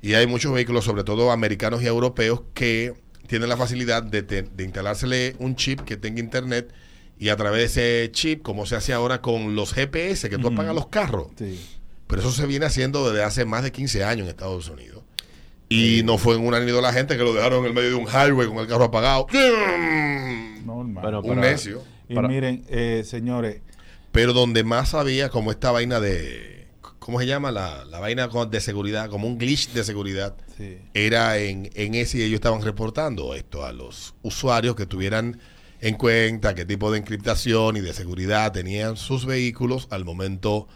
Y 0.02 0.14
hay 0.16 0.28
muchos 0.28 0.54
vehículos, 0.54 0.86
sobre 0.86 1.04
todo 1.04 1.32
americanos 1.32 1.82
y 1.84 1.88
europeos, 1.88 2.42
que 2.54 2.94
tienen 3.28 3.50
la 3.50 3.58
facilidad 3.58 4.04
de, 4.04 4.24
te- 4.24 4.44
de 4.44 4.64
instalársele 4.64 5.36
un 5.40 5.56
chip 5.56 5.82
que 5.82 5.98
tenga 5.98 6.20
internet 6.20 6.72
y 7.20 7.30
a 7.30 7.36
través 7.36 7.74
de 7.76 8.04
ese 8.06 8.12
chip, 8.12 8.42
como 8.44 8.66
se 8.66 8.76
hace 8.76 8.94
ahora 8.94 9.22
con 9.22 9.56
los 9.56 9.74
GPS 9.74 10.30
que 10.30 10.38
tú 10.38 10.48
apagas 10.50 10.76
los 10.76 10.88
carros. 10.88 11.28
Sí. 11.38 11.60
Pero 12.08 12.22
eso 12.22 12.32
se 12.32 12.46
viene 12.46 12.66
haciendo 12.66 13.10
desde 13.10 13.24
hace 13.24 13.44
más 13.46 13.64
de 13.64 13.72
15 13.72 14.04
años 14.04 14.24
en 14.26 14.30
Estados 14.30 14.70
Unidos. 14.70 15.04
Y 15.70 16.02
no 16.06 16.18
fue 16.18 16.36
en 16.36 16.46
una 16.48 16.60
ni 16.62 16.72
dos 16.72 16.82
la 16.82 16.94
gente 16.94 17.18
que 17.18 17.24
lo 17.24 17.34
dejaron 17.34 17.60
en 17.60 17.66
el 17.66 17.74
medio 17.74 17.90
de 17.90 17.96
un 17.96 18.08
highway 18.08 18.48
con 18.48 18.58
el 18.60 18.68
carro 18.68 18.86
apagado. 18.86 19.28
Normal. 20.64 21.16
Un 21.16 21.22
para- 21.36 21.42
necio. 21.42 21.84
y 22.08 22.16
para- 22.16 22.28
miren, 22.28 22.64
eh, 22.70 23.04
señores, 23.06 23.62
Pero 24.12 24.34
donde 24.34 24.64
más 24.64 24.94
había 24.94 25.30
como 25.30 25.52
esta 25.52 25.72
vaina 25.72 26.00
de... 26.00 26.68
¿Cómo 27.00 27.20
se 27.20 27.26
llama? 27.28 27.52
La, 27.52 27.86
la 27.86 28.00
vaina 28.00 28.28
de 28.50 28.60
seguridad, 28.62 29.10
como 29.10 29.28
un 29.28 29.38
glitch 29.38 29.70
de 29.72 29.84
seguridad. 29.84 30.36
sí. 30.58 30.78
Era 30.94 31.38
en, 31.38 31.70
en 31.76 31.96
ese 31.96 32.18
y 32.18 32.22
ellos 32.24 32.36
estaban 32.36 32.62
reportando 32.62 33.34
esto 33.36 33.66
a 33.66 33.72
los 33.74 34.14
usuarios 34.24 34.76
que 34.76 34.86
tuvieran 34.86 35.40
en 35.80 35.96
cuenta 35.96 36.56
qué 36.56 36.66
tipo 36.66 36.92
de 36.92 37.00
encriptación 37.00 37.78
y 37.78 37.82
de 37.82 37.94
seguridad 37.94 38.52
tenían 38.52 38.98
sus 38.98 39.26
vehículos 39.26 39.88
al 39.92 40.06
momento 40.06 40.68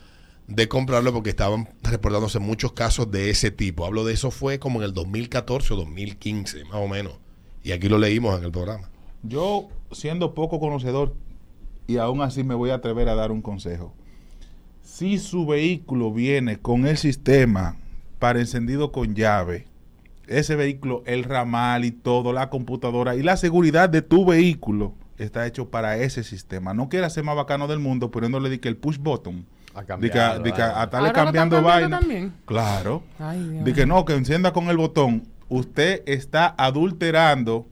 de 0.48 0.68
comprarlo 0.68 1.14
porque 1.14 1.30
estaban 1.30 1.70
reportándose 1.82 2.40
muchos 2.40 2.74
casos 2.74 3.10
de 3.10 3.30
ese 3.30 3.52
tipo. 3.52 3.86
Hablo 3.86 4.04
de 4.04 4.14
eso 4.14 4.32
fue 4.32 4.60
como 4.60 4.80
en 4.80 4.86
el 4.86 4.94
2014 4.94 5.74
o 5.74 5.78
2015, 5.78 6.66
más 6.66 6.76
o 6.76 6.88
menos. 6.88 7.20
Y 7.64 7.72
aquí 7.72 7.90
lo 7.90 7.98
leímos 7.98 8.38
en 8.38 8.46
el 8.46 8.52
programa. 8.52 8.90
Yo, 9.24 9.70
siendo 9.92 10.34
poco 10.34 10.60
conocedor, 10.60 11.16
y 11.88 11.98
aún 11.98 12.22
así 12.22 12.44
me 12.44 12.56
voy 12.56 12.72
a 12.72 12.76
atrever 12.76 13.10
a 13.10 13.16
dar 13.16 13.32
un 13.32 13.42
consejo. 13.42 13.94
Si 14.82 15.20
su 15.20 15.46
vehículo 15.46 16.12
viene 16.12 16.58
con 16.58 16.86
el 16.86 16.98
sistema 16.98 17.78
para 18.20 18.40
encendido 18.40 18.92
con 18.92 19.16
llave, 19.16 19.68
ese 20.40 20.56
vehículo, 20.56 21.04
el 21.06 21.24
ramal 21.24 21.86
y 21.86 21.92
todo, 21.92 22.34
la 22.34 22.50
computadora 22.50 23.16
y 23.16 23.24
la 23.24 23.38
seguridad 23.38 23.90
de 23.90 24.02
tu 24.02 24.26
vehículo 24.26 24.94
está 25.18 25.46
hecho 25.46 25.70
para 25.70 25.98
ese 25.98 26.24
sistema. 26.24 26.74
No 26.74 26.90
quieras 26.90 27.14
ser 27.14 27.24
más 27.24 27.36
bacano 27.36 27.68
del 27.68 27.80
mundo 27.80 28.12
poniéndole 28.12 28.50
de 28.50 28.60
que 28.60 28.70
el 28.70 28.78
push 28.78 28.98
button. 28.98 29.46
A 29.74 29.84
cambiarlo, 29.84 30.44
de 30.44 30.52
que 30.52 30.62
a 30.62 30.84
estarle 30.84 31.14
cambiando 31.14 31.62
vaina. 31.62 32.00
también. 32.00 32.34
Claro. 32.46 33.04
Ay, 33.20 33.42
Dios. 33.48 33.64
De 33.64 33.74
que 33.74 33.86
no, 33.86 34.04
que 34.04 34.14
encienda 34.14 34.52
con 34.52 34.70
el 34.70 34.76
botón. 34.76 35.24
Usted 35.48 36.04
está 36.06 36.54
adulterando 36.58 37.68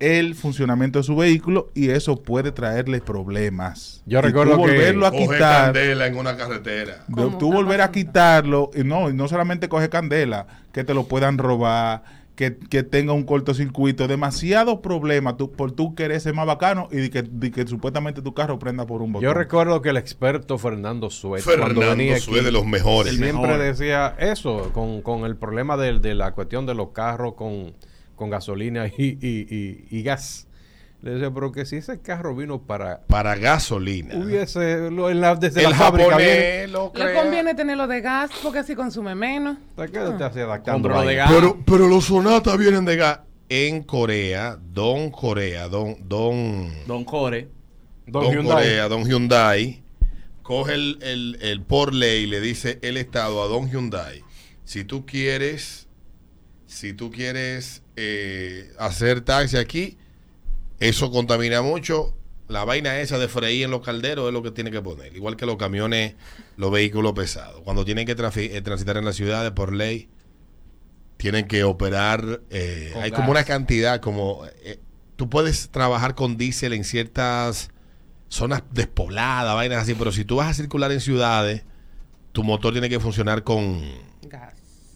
el 0.00 0.34
funcionamiento 0.34 0.98
de 0.98 1.02
su 1.04 1.16
vehículo 1.16 1.70
y 1.74 1.90
eso 1.90 2.22
puede 2.22 2.52
traerle 2.52 3.00
problemas. 3.00 4.02
Yo 4.06 4.18
Y 4.18 4.22
tú 4.22 4.26
recuerdo 4.28 4.52
que- 4.56 4.58
volverlo 4.72 5.06
a 5.06 5.10
Coge 5.10 5.22
quitar. 5.24 5.64
candela 5.72 6.06
en 6.06 6.16
una 6.16 6.36
carretera. 6.36 7.04
de- 7.08 7.14
¿Cómo 7.14 7.38
tú 7.38 7.52
volver 7.52 7.80
a 7.80 7.90
quitarlo 7.90 8.70
y 8.74 8.84
no, 8.84 9.08
y 9.10 9.14
no 9.14 9.28
solamente 9.28 9.68
coge 9.68 9.88
candela, 9.88 10.46
que 10.72 10.84
te 10.84 10.94
lo 10.94 11.04
puedan 11.06 11.38
robar, 11.38 12.02
que, 12.34 12.56
que 12.56 12.82
tenga 12.82 13.12
un 13.12 13.22
cortocircuito, 13.22 14.08
demasiados 14.08 14.80
problemas 14.80 15.36
tú, 15.36 15.52
por 15.52 15.70
tú 15.70 15.94
querer 15.94 16.20
ser 16.20 16.34
más 16.34 16.46
bacano 16.46 16.88
y 16.90 16.96
de 16.96 17.10
que, 17.10 17.22
de 17.22 17.52
que 17.52 17.64
supuestamente 17.64 18.22
tu 18.22 18.34
carro 18.34 18.58
prenda 18.58 18.84
por 18.86 19.02
un 19.02 19.12
botón. 19.12 19.22
Yo 19.22 19.32
recuerdo 19.32 19.80
que 19.80 19.90
el 19.90 19.96
experto 19.96 20.58
Fernando 20.58 21.10
Suez, 21.10 21.44
Fernando 21.44 21.76
cuando 21.76 21.90
venía 21.96 22.18
Suez 22.18 22.38
aquí, 22.38 22.44
de 22.46 22.50
los 22.52 22.66
mejores. 22.66 23.14
siempre 23.14 23.40
mejor. 23.46 23.58
decía 23.62 24.16
eso, 24.18 24.70
con, 24.72 25.00
con 25.02 25.24
el 25.26 25.36
problema 25.36 25.76
de, 25.76 26.00
de 26.00 26.16
la 26.16 26.32
cuestión 26.32 26.66
de 26.66 26.74
los 26.74 26.88
carros 26.88 27.34
con, 27.34 27.72
con 28.16 28.30
gasolina 28.30 28.86
y, 28.86 28.92
y- 29.20 29.46
y- 29.50 29.86
y 29.90 30.02
gas. 30.02 30.46
Le 31.02 31.10
decía, 31.10 31.30
pero 31.34 31.52
que 31.52 31.66
si 31.66 31.76
ese 31.76 32.00
carro 32.00 32.34
vino 32.34 32.62
para... 32.62 33.02
Para 33.02 33.34
gasolina. 33.36 34.14
Hubiese, 34.16 34.90
lo- 34.90 35.10
en 35.10 35.20
la- 35.20 35.34
desde 35.34 35.62
el 35.62 35.70
la 35.70 35.76
fábrica 35.76 36.16
viene... 36.16 36.68
lo 36.68 36.92
Le 36.94 37.12
conviene 37.12 37.54
tenerlo 37.54 37.86
de 37.86 38.00
gas 38.00 38.30
porque 38.42 38.60
así 38.60 38.74
consume 38.74 39.14
menos. 39.14 39.58
¿Para 39.76 39.88
qué 39.92 39.98
te 40.16 40.24
hace 40.24 40.40
adaptando 40.42 40.88
de 41.02 41.14
gas. 41.14 41.30
Pero, 41.30 41.58
pero 41.66 41.88
los 41.88 42.06
sonatas 42.06 42.56
vienen 42.56 42.84
de 42.86 42.96
gas. 42.96 43.20
En 43.50 43.82
Corea, 43.82 44.58
Don 44.72 45.10
Corea, 45.10 45.68
Don, 45.68 45.96
Don, 46.08 46.72
Don 46.86 47.04
Core. 47.04 47.48
Don 48.06 48.24
Don 48.24 48.32
Hyundai. 48.32 48.54
Corea, 48.54 48.88
Don 48.88 49.04
Hyundai, 49.04 49.82
coge 50.42 50.72
el, 50.72 50.98
el, 51.02 51.38
el 51.42 51.60
por 51.60 51.92
ley 51.94 52.22
y 52.24 52.26
le 52.26 52.40
dice 52.40 52.78
el 52.80 52.96
Estado 52.96 53.42
a 53.42 53.46
Don 53.46 53.68
Hyundai, 53.70 54.22
si 54.64 54.84
tú 54.84 55.04
quieres, 55.04 55.86
si 56.66 56.94
tú 56.94 57.10
quieres 57.10 57.82
eh, 57.96 58.72
hacer 58.78 59.20
taxi 59.20 59.56
aquí, 59.56 59.98
eso 60.80 61.10
contamina 61.10 61.62
mucho. 61.62 62.14
La 62.48 62.64
vaina 62.64 63.00
esa 63.00 63.18
de 63.18 63.28
freír 63.28 63.64
en 63.64 63.70
los 63.70 63.80
calderos 63.80 64.26
es 64.26 64.32
lo 64.32 64.42
que 64.42 64.50
tiene 64.50 64.70
que 64.70 64.82
poner. 64.82 65.16
Igual 65.16 65.36
que 65.36 65.46
los 65.46 65.56
camiones, 65.56 66.14
los 66.56 66.70
vehículos 66.70 67.12
pesados. 67.14 67.62
Cuando 67.62 67.84
tienen 67.84 68.06
que 68.06 68.12
eh, 68.12 68.60
transitar 68.60 68.96
en 68.96 69.04
las 69.04 69.16
ciudades 69.16 69.50
por 69.52 69.72
ley, 69.72 70.08
tienen 71.16 71.46
que 71.48 71.64
operar. 71.64 72.42
eh, 72.50 72.92
hay 72.96 73.10
gas. 73.10 73.18
como 73.18 73.30
una 73.30 73.44
cantidad, 73.44 74.00
como. 74.00 74.44
eh, 74.62 74.78
tú 75.16 75.30
puedes 75.30 75.70
trabajar 75.70 76.14
con 76.14 76.36
diésel 76.36 76.74
en 76.74 76.84
ciertas 76.84 77.70
zonas 78.28 78.62
despobladas, 78.72 79.54
vainas 79.54 79.82
así, 79.82 79.94
pero 79.94 80.12
si 80.12 80.24
tú 80.24 80.36
vas 80.36 80.48
a 80.48 80.54
circular 80.54 80.90
en 80.92 81.00
ciudades, 81.00 81.62
tu 82.32 82.42
motor 82.42 82.72
tiene 82.72 82.88
que 82.88 82.98
funcionar 82.98 83.44
con, 83.44 83.80
Gas. 84.22 84.54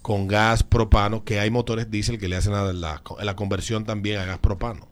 Con 0.09 0.27
gas 0.27 0.63
propano, 0.63 1.23
que 1.23 1.39
hay 1.39 1.51
motores 1.51 1.91
diésel 1.91 2.17
que 2.19 2.29
le 2.29 2.37
hacen 2.37 2.55
la, 2.55 2.73
la- 2.73 3.37
conversión 3.37 3.85
también 3.85 4.19
a 4.19 4.25
gas 4.25 4.39
propano. 4.39 4.89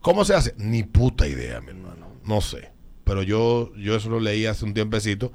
¿Cómo 0.00 0.24
se 0.24 0.34
hace? 0.34 0.54
Ni 0.58 0.82
puta 0.82 1.28
idea, 1.28 1.60
mi 1.60 1.68
hermano. 1.68 2.08
No 2.24 2.40
sé. 2.40 2.72
Pero 3.04 3.22
yo, 3.22 3.72
yo 3.76 3.94
eso 3.94 4.08
lo 4.10 4.18
leí 4.18 4.44
hace 4.44 4.64
un 4.64 4.74
tiempecito 4.74 5.32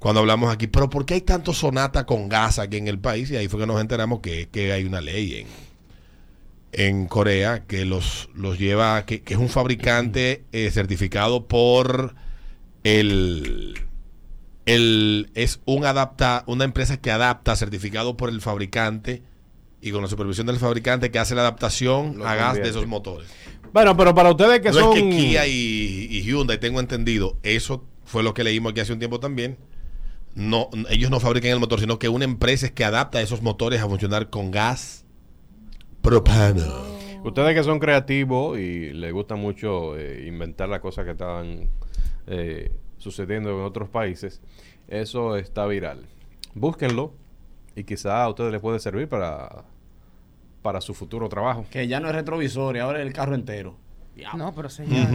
cuando 0.00 0.20
hablamos 0.20 0.52
aquí. 0.52 0.66
Pero 0.66 0.90
¿por 0.90 1.06
qué 1.06 1.14
hay 1.14 1.20
tanto 1.20 1.54
sonata 1.54 2.06
con 2.06 2.28
gas 2.28 2.58
aquí 2.58 2.76
en 2.76 2.88
el 2.88 2.98
país? 2.98 3.30
Y 3.30 3.36
ahí 3.36 3.46
fue 3.46 3.60
que 3.60 3.68
nos 3.68 3.80
enteramos 3.80 4.18
que, 4.18 4.48
que 4.48 4.72
hay 4.72 4.82
una 4.82 5.00
ley 5.00 5.36
en, 5.36 5.46
en 6.72 7.06
Corea 7.06 7.64
que 7.64 7.84
los, 7.84 8.30
los 8.34 8.58
lleva, 8.58 9.06
que, 9.06 9.22
que 9.22 9.34
es 9.34 9.40
un 9.40 9.48
fabricante 9.48 10.42
eh, 10.50 10.72
certificado 10.72 11.46
por 11.46 12.16
el, 12.82 13.78
el 14.66 15.30
es 15.34 15.60
un 15.64 15.84
adapta, 15.84 16.44
una 16.46 16.64
empresa 16.64 17.00
que 17.00 17.10
adapta 17.10 17.56
certificado 17.56 18.16
por 18.16 18.28
el 18.28 18.40
fabricante 18.40 19.22
y 19.80 19.90
con 19.90 20.02
la 20.02 20.08
supervisión 20.08 20.46
del 20.46 20.58
fabricante 20.58 21.10
que 21.10 21.18
hace 21.18 21.34
la 21.34 21.40
adaptación 21.42 22.18
Lo 22.18 22.28
a 22.28 22.34
gas 22.36 22.54
de 22.54 22.68
esos 22.68 22.86
motores. 22.86 23.28
Bueno, 23.72 23.96
pero 23.96 24.14
para 24.14 24.30
ustedes 24.30 24.60
que 24.60 24.68
no 24.68 24.74
son... 24.74 24.96
es 24.96 25.02
que 25.02 25.10
Kia 25.10 25.46
y, 25.46 26.08
y 26.10 26.22
Hyundai, 26.22 26.60
tengo 26.60 26.78
entendido, 26.78 27.38
eso 27.42 27.84
fue 28.04 28.22
lo 28.22 28.34
que 28.34 28.44
leímos 28.44 28.72
aquí 28.72 28.80
hace 28.80 28.92
un 28.92 28.98
tiempo 28.98 29.18
también. 29.18 29.56
No, 30.34 30.70
ellos 30.88 31.10
no 31.10 31.20
fabrican 31.20 31.50
el 31.50 31.60
motor, 31.60 31.80
sino 31.80 31.98
que 31.98 32.08
una 32.08 32.24
empresa 32.24 32.66
es 32.66 32.72
que 32.72 32.84
adapta 32.84 33.20
esos 33.20 33.42
motores 33.42 33.80
a 33.80 33.88
funcionar 33.88 34.30
con 34.30 34.50
gas 34.50 35.04
propano. 36.00 36.92
Ustedes 37.24 37.54
que 37.54 37.62
son 37.62 37.78
creativos 37.78 38.58
y 38.58 38.92
les 38.92 39.12
gusta 39.12 39.36
mucho 39.36 39.96
eh, 39.96 40.26
inventar 40.26 40.68
las 40.68 40.80
cosas 40.80 41.04
que 41.04 41.12
están 41.12 41.68
eh, 42.26 42.72
sucediendo 43.02 43.50
en 43.50 43.64
otros 43.64 43.88
países, 43.88 44.40
eso 44.88 45.36
está 45.36 45.66
viral. 45.66 46.06
Búsquenlo 46.54 47.12
y 47.74 47.84
quizá 47.84 48.22
a 48.22 48.28
ustedes 48.28 48.52
les 48.52 48.60
puede 48.60 48.78
servir 48.78 49.08
para, 49.08 49.64
para 50.62 50.80
su 50.80 50.94
futuro 50.94 51.28
trabajo. 51.28 51.66
Que 51.70 51.88
ya 51.88 52.00
no 52.00 52.08
es 52.08 52.14
retrovisor 52.14 52.76
y 52.76 52.78
ahora 52.78 53.00
es 53.00 53.06
el 53.06 53.12
carro 53.12 53.34
entero. 53.34 53.76
No, 54.36 54.54
pero 54.54 54.70
señor. 54.70 55.08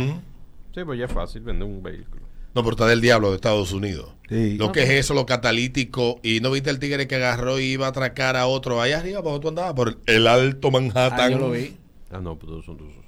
Sí, 0.74 0.84
pues 0.84 1.00
ya 1.00 1.06
es 1.06 1.12
fácil 1.12 1.42
vender 1.42 1.68
un 1.68 1.82
vehículo. 1.82 2.24
No, 2.54 2.64
pero 2.64 2.72
está 2.72 2.88
del 2.88 3.02
diablo 3.02 3.30
de 3.30 3.36
Estados 3.36 3.72
Unidos. 3.72 4.16
Sí. 4.28 4.58
Lo 4.58 4.72
que 4.72 4.84
es 4.84 4.90
eso, 4.90 5.14
lo 5.14 5.26
catalítico. 5.26 6.20
Y 6.24 6.40
no 6.42 6.50
viste 6.52 6.72
el 6.72 6.80
tigre 6.80 7.08
que 7.08 7.16
agarró 7.16 7.60
y 7.60 7.66
iba 7.66 7.86
a 7.86 7.90
atracar 7.90 8.36
a 8.36 8.48
otro 8.48 8.82
allá 8.82 9.00
arriba, 9.00 9.22
¿por 9.22 9.40
tú 9.40 9.50
andabas? 9.50 9.74
Por 9.76 10.00
el 10.08 10.28
Alto 10.28 10.72
Manhattan. 10.72 11.20
Ah, 11.20 11.30
yo 11.30 11.38
lo 11.38 11.52
vi. 11.52 11.78
Ah, 12.12 12.20
no, 12.20 12.38
pues 12.38 12.66
son 12.66 12.76
esos. 12.78 13.06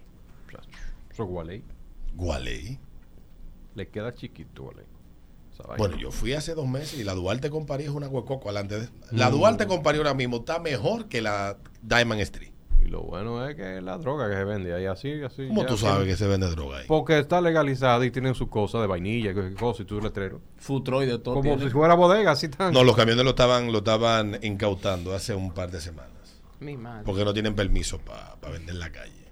Eso 1.11 1.23
es 1.23 1.29
Gualey. 1.29 1.63
Gualey. 2.15 2.79
Le 3.79 3.87
queda 3.87 4.13
chiquito, 4.13 4.65
vaina. 4.65 4.83
Bueno, 5.77 5.95
yo 5.95 6.11
fui 6.11 6.33
hace 6.33 6.53
dos 6.53 6.67
meses 6.67 6.99
y 6.99 7.05
la 7.05 7.13
Duarte 7.13 7.49
con 7.49 7.65
París 7.65 7.87
es 7.87 7.93
una 7.93 8.09
huecoco 8.09 8.49
alante 8.49 8.77
de... 8.77 8.89
La 9.11 9.29
Duarte 9.29 9.67
con 9.67 9.83
París 9.83 9.99
ahora 9.99 10.13
mismo 10.13 10.39
está 10.39 10.59
mejor 10.59 11.07
que 11.07 11.21
la 11.21 11.55
Diamond 11.81 12.19
Street. 12.19 12.51
Y 12.83 12.89
lo 12.89 13.03
bueno 13.03 13.47
es 13.47 13.55
que 13.55 13.79
la 13.79 13.97
droga 13.97 14.29
que 14.29 14.35
se 14.35 14.43
vende 14.43 14.73
ahí 14.73 14.85
así, 14.85 15.23
así. 15.23 15.47
¿Cómo 15.47 15.65
tú 15.65 15.77
sabes 15.77 16.07
que 16.07 16.17
se 16.17 16.27
vende 16.27 16.49
droga 16.49 16.79
ahí? 16.79 16.85
Porque 16.89 17.19
está 17.19 17.39
legalizada 17.39 18.05
y 18.05 18.11
tienen 18.11 18.35
sus 18.35 18.49
cosas 18.49 18.81
de 18.81 18.87
vainilla, 18.87 19.31
y 19.31 19.53
cosas 19.53 19.81
y 19.81 19.85
tus 19.85 20.03
letreros. 20.03 20.41
Futroid 20.57 21.07
de 21.07 21.19
todo. 21.19 21.35
Como 21.35 21.55
tiene. 21.55 21.63
si 21.63 21.69
fuera 21.69 21.93
bodega, 21.93 22.31
así 22.31 22.49
tan. 22.49 22.73
No, 22.73 22.83
los 22.83 22.97
camiones 22.97 23.23
lo 23.23 23.29
estaban, 23.29 23.71
lo 23.71 23.77
estaban 23.77 24.39
incautando 24.41 25.15
hace 25.15 25.33
un 25.35 25.53
par 25.53 25.71
de 25.71 25.79
semanas. 25.79 26.41
Mi 26.59 26.75
madre. 26.75 27.03
Porque 27.05 27.23
no 27.23 27.33
tienen 27.33 27.55
permiso 27.55 27.97
para 27.99 28.35
vender 28.51 28.75
en 28.75 28.79
la 28.79 28.91
calle. 28.91 29.29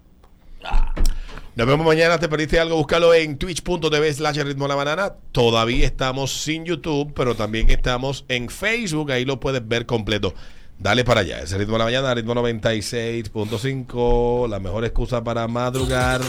Nos 1.57 1.65
vemos 1.65 1.87
mañana. 1.87 2.19
¿Te 2.19 2.29
perdiste 2.29 2.59
algo? 2.59 2.75
Búscalo 2.75 3.15
en 3.15 3.39
twitch.tv 3.39 4.13
slash 4.13 4.37
ritmo 4.41 4.67
la 4.67 4.75
banana. 4.75 5.15
Todavía 5.31 5.87
estamos 5.87 6.31
sin 6.31 6.65
YouTube, 6.65 7.13
pero 7.15 7.33
también 7.33 7.71
estamos 7.71 8.25
en 8.27 8.49
Facebook. 8.49 9.11
Ahí 9.11 9.25
lo 9.25 9.39
puedes 9.39 9.67
ver 9.67 9.87
completo. 9.87 10.35
Dale 10.77 11.03
para 11.03 11.21
allá. 11.21 11.39
Ese 11.39 11.57
ritmo 11.57 11.73
de 11.73 11.79
la 11.79 11.85
mañana, 11.85 12.13
ritmo 12.13 12.35
96.5. 12.35 14.47
La 14.47 14.59
mejor 14.59 14.85
excusa 14.85 15.23
para 15.23 15.47
madrugar. 15.47 16.21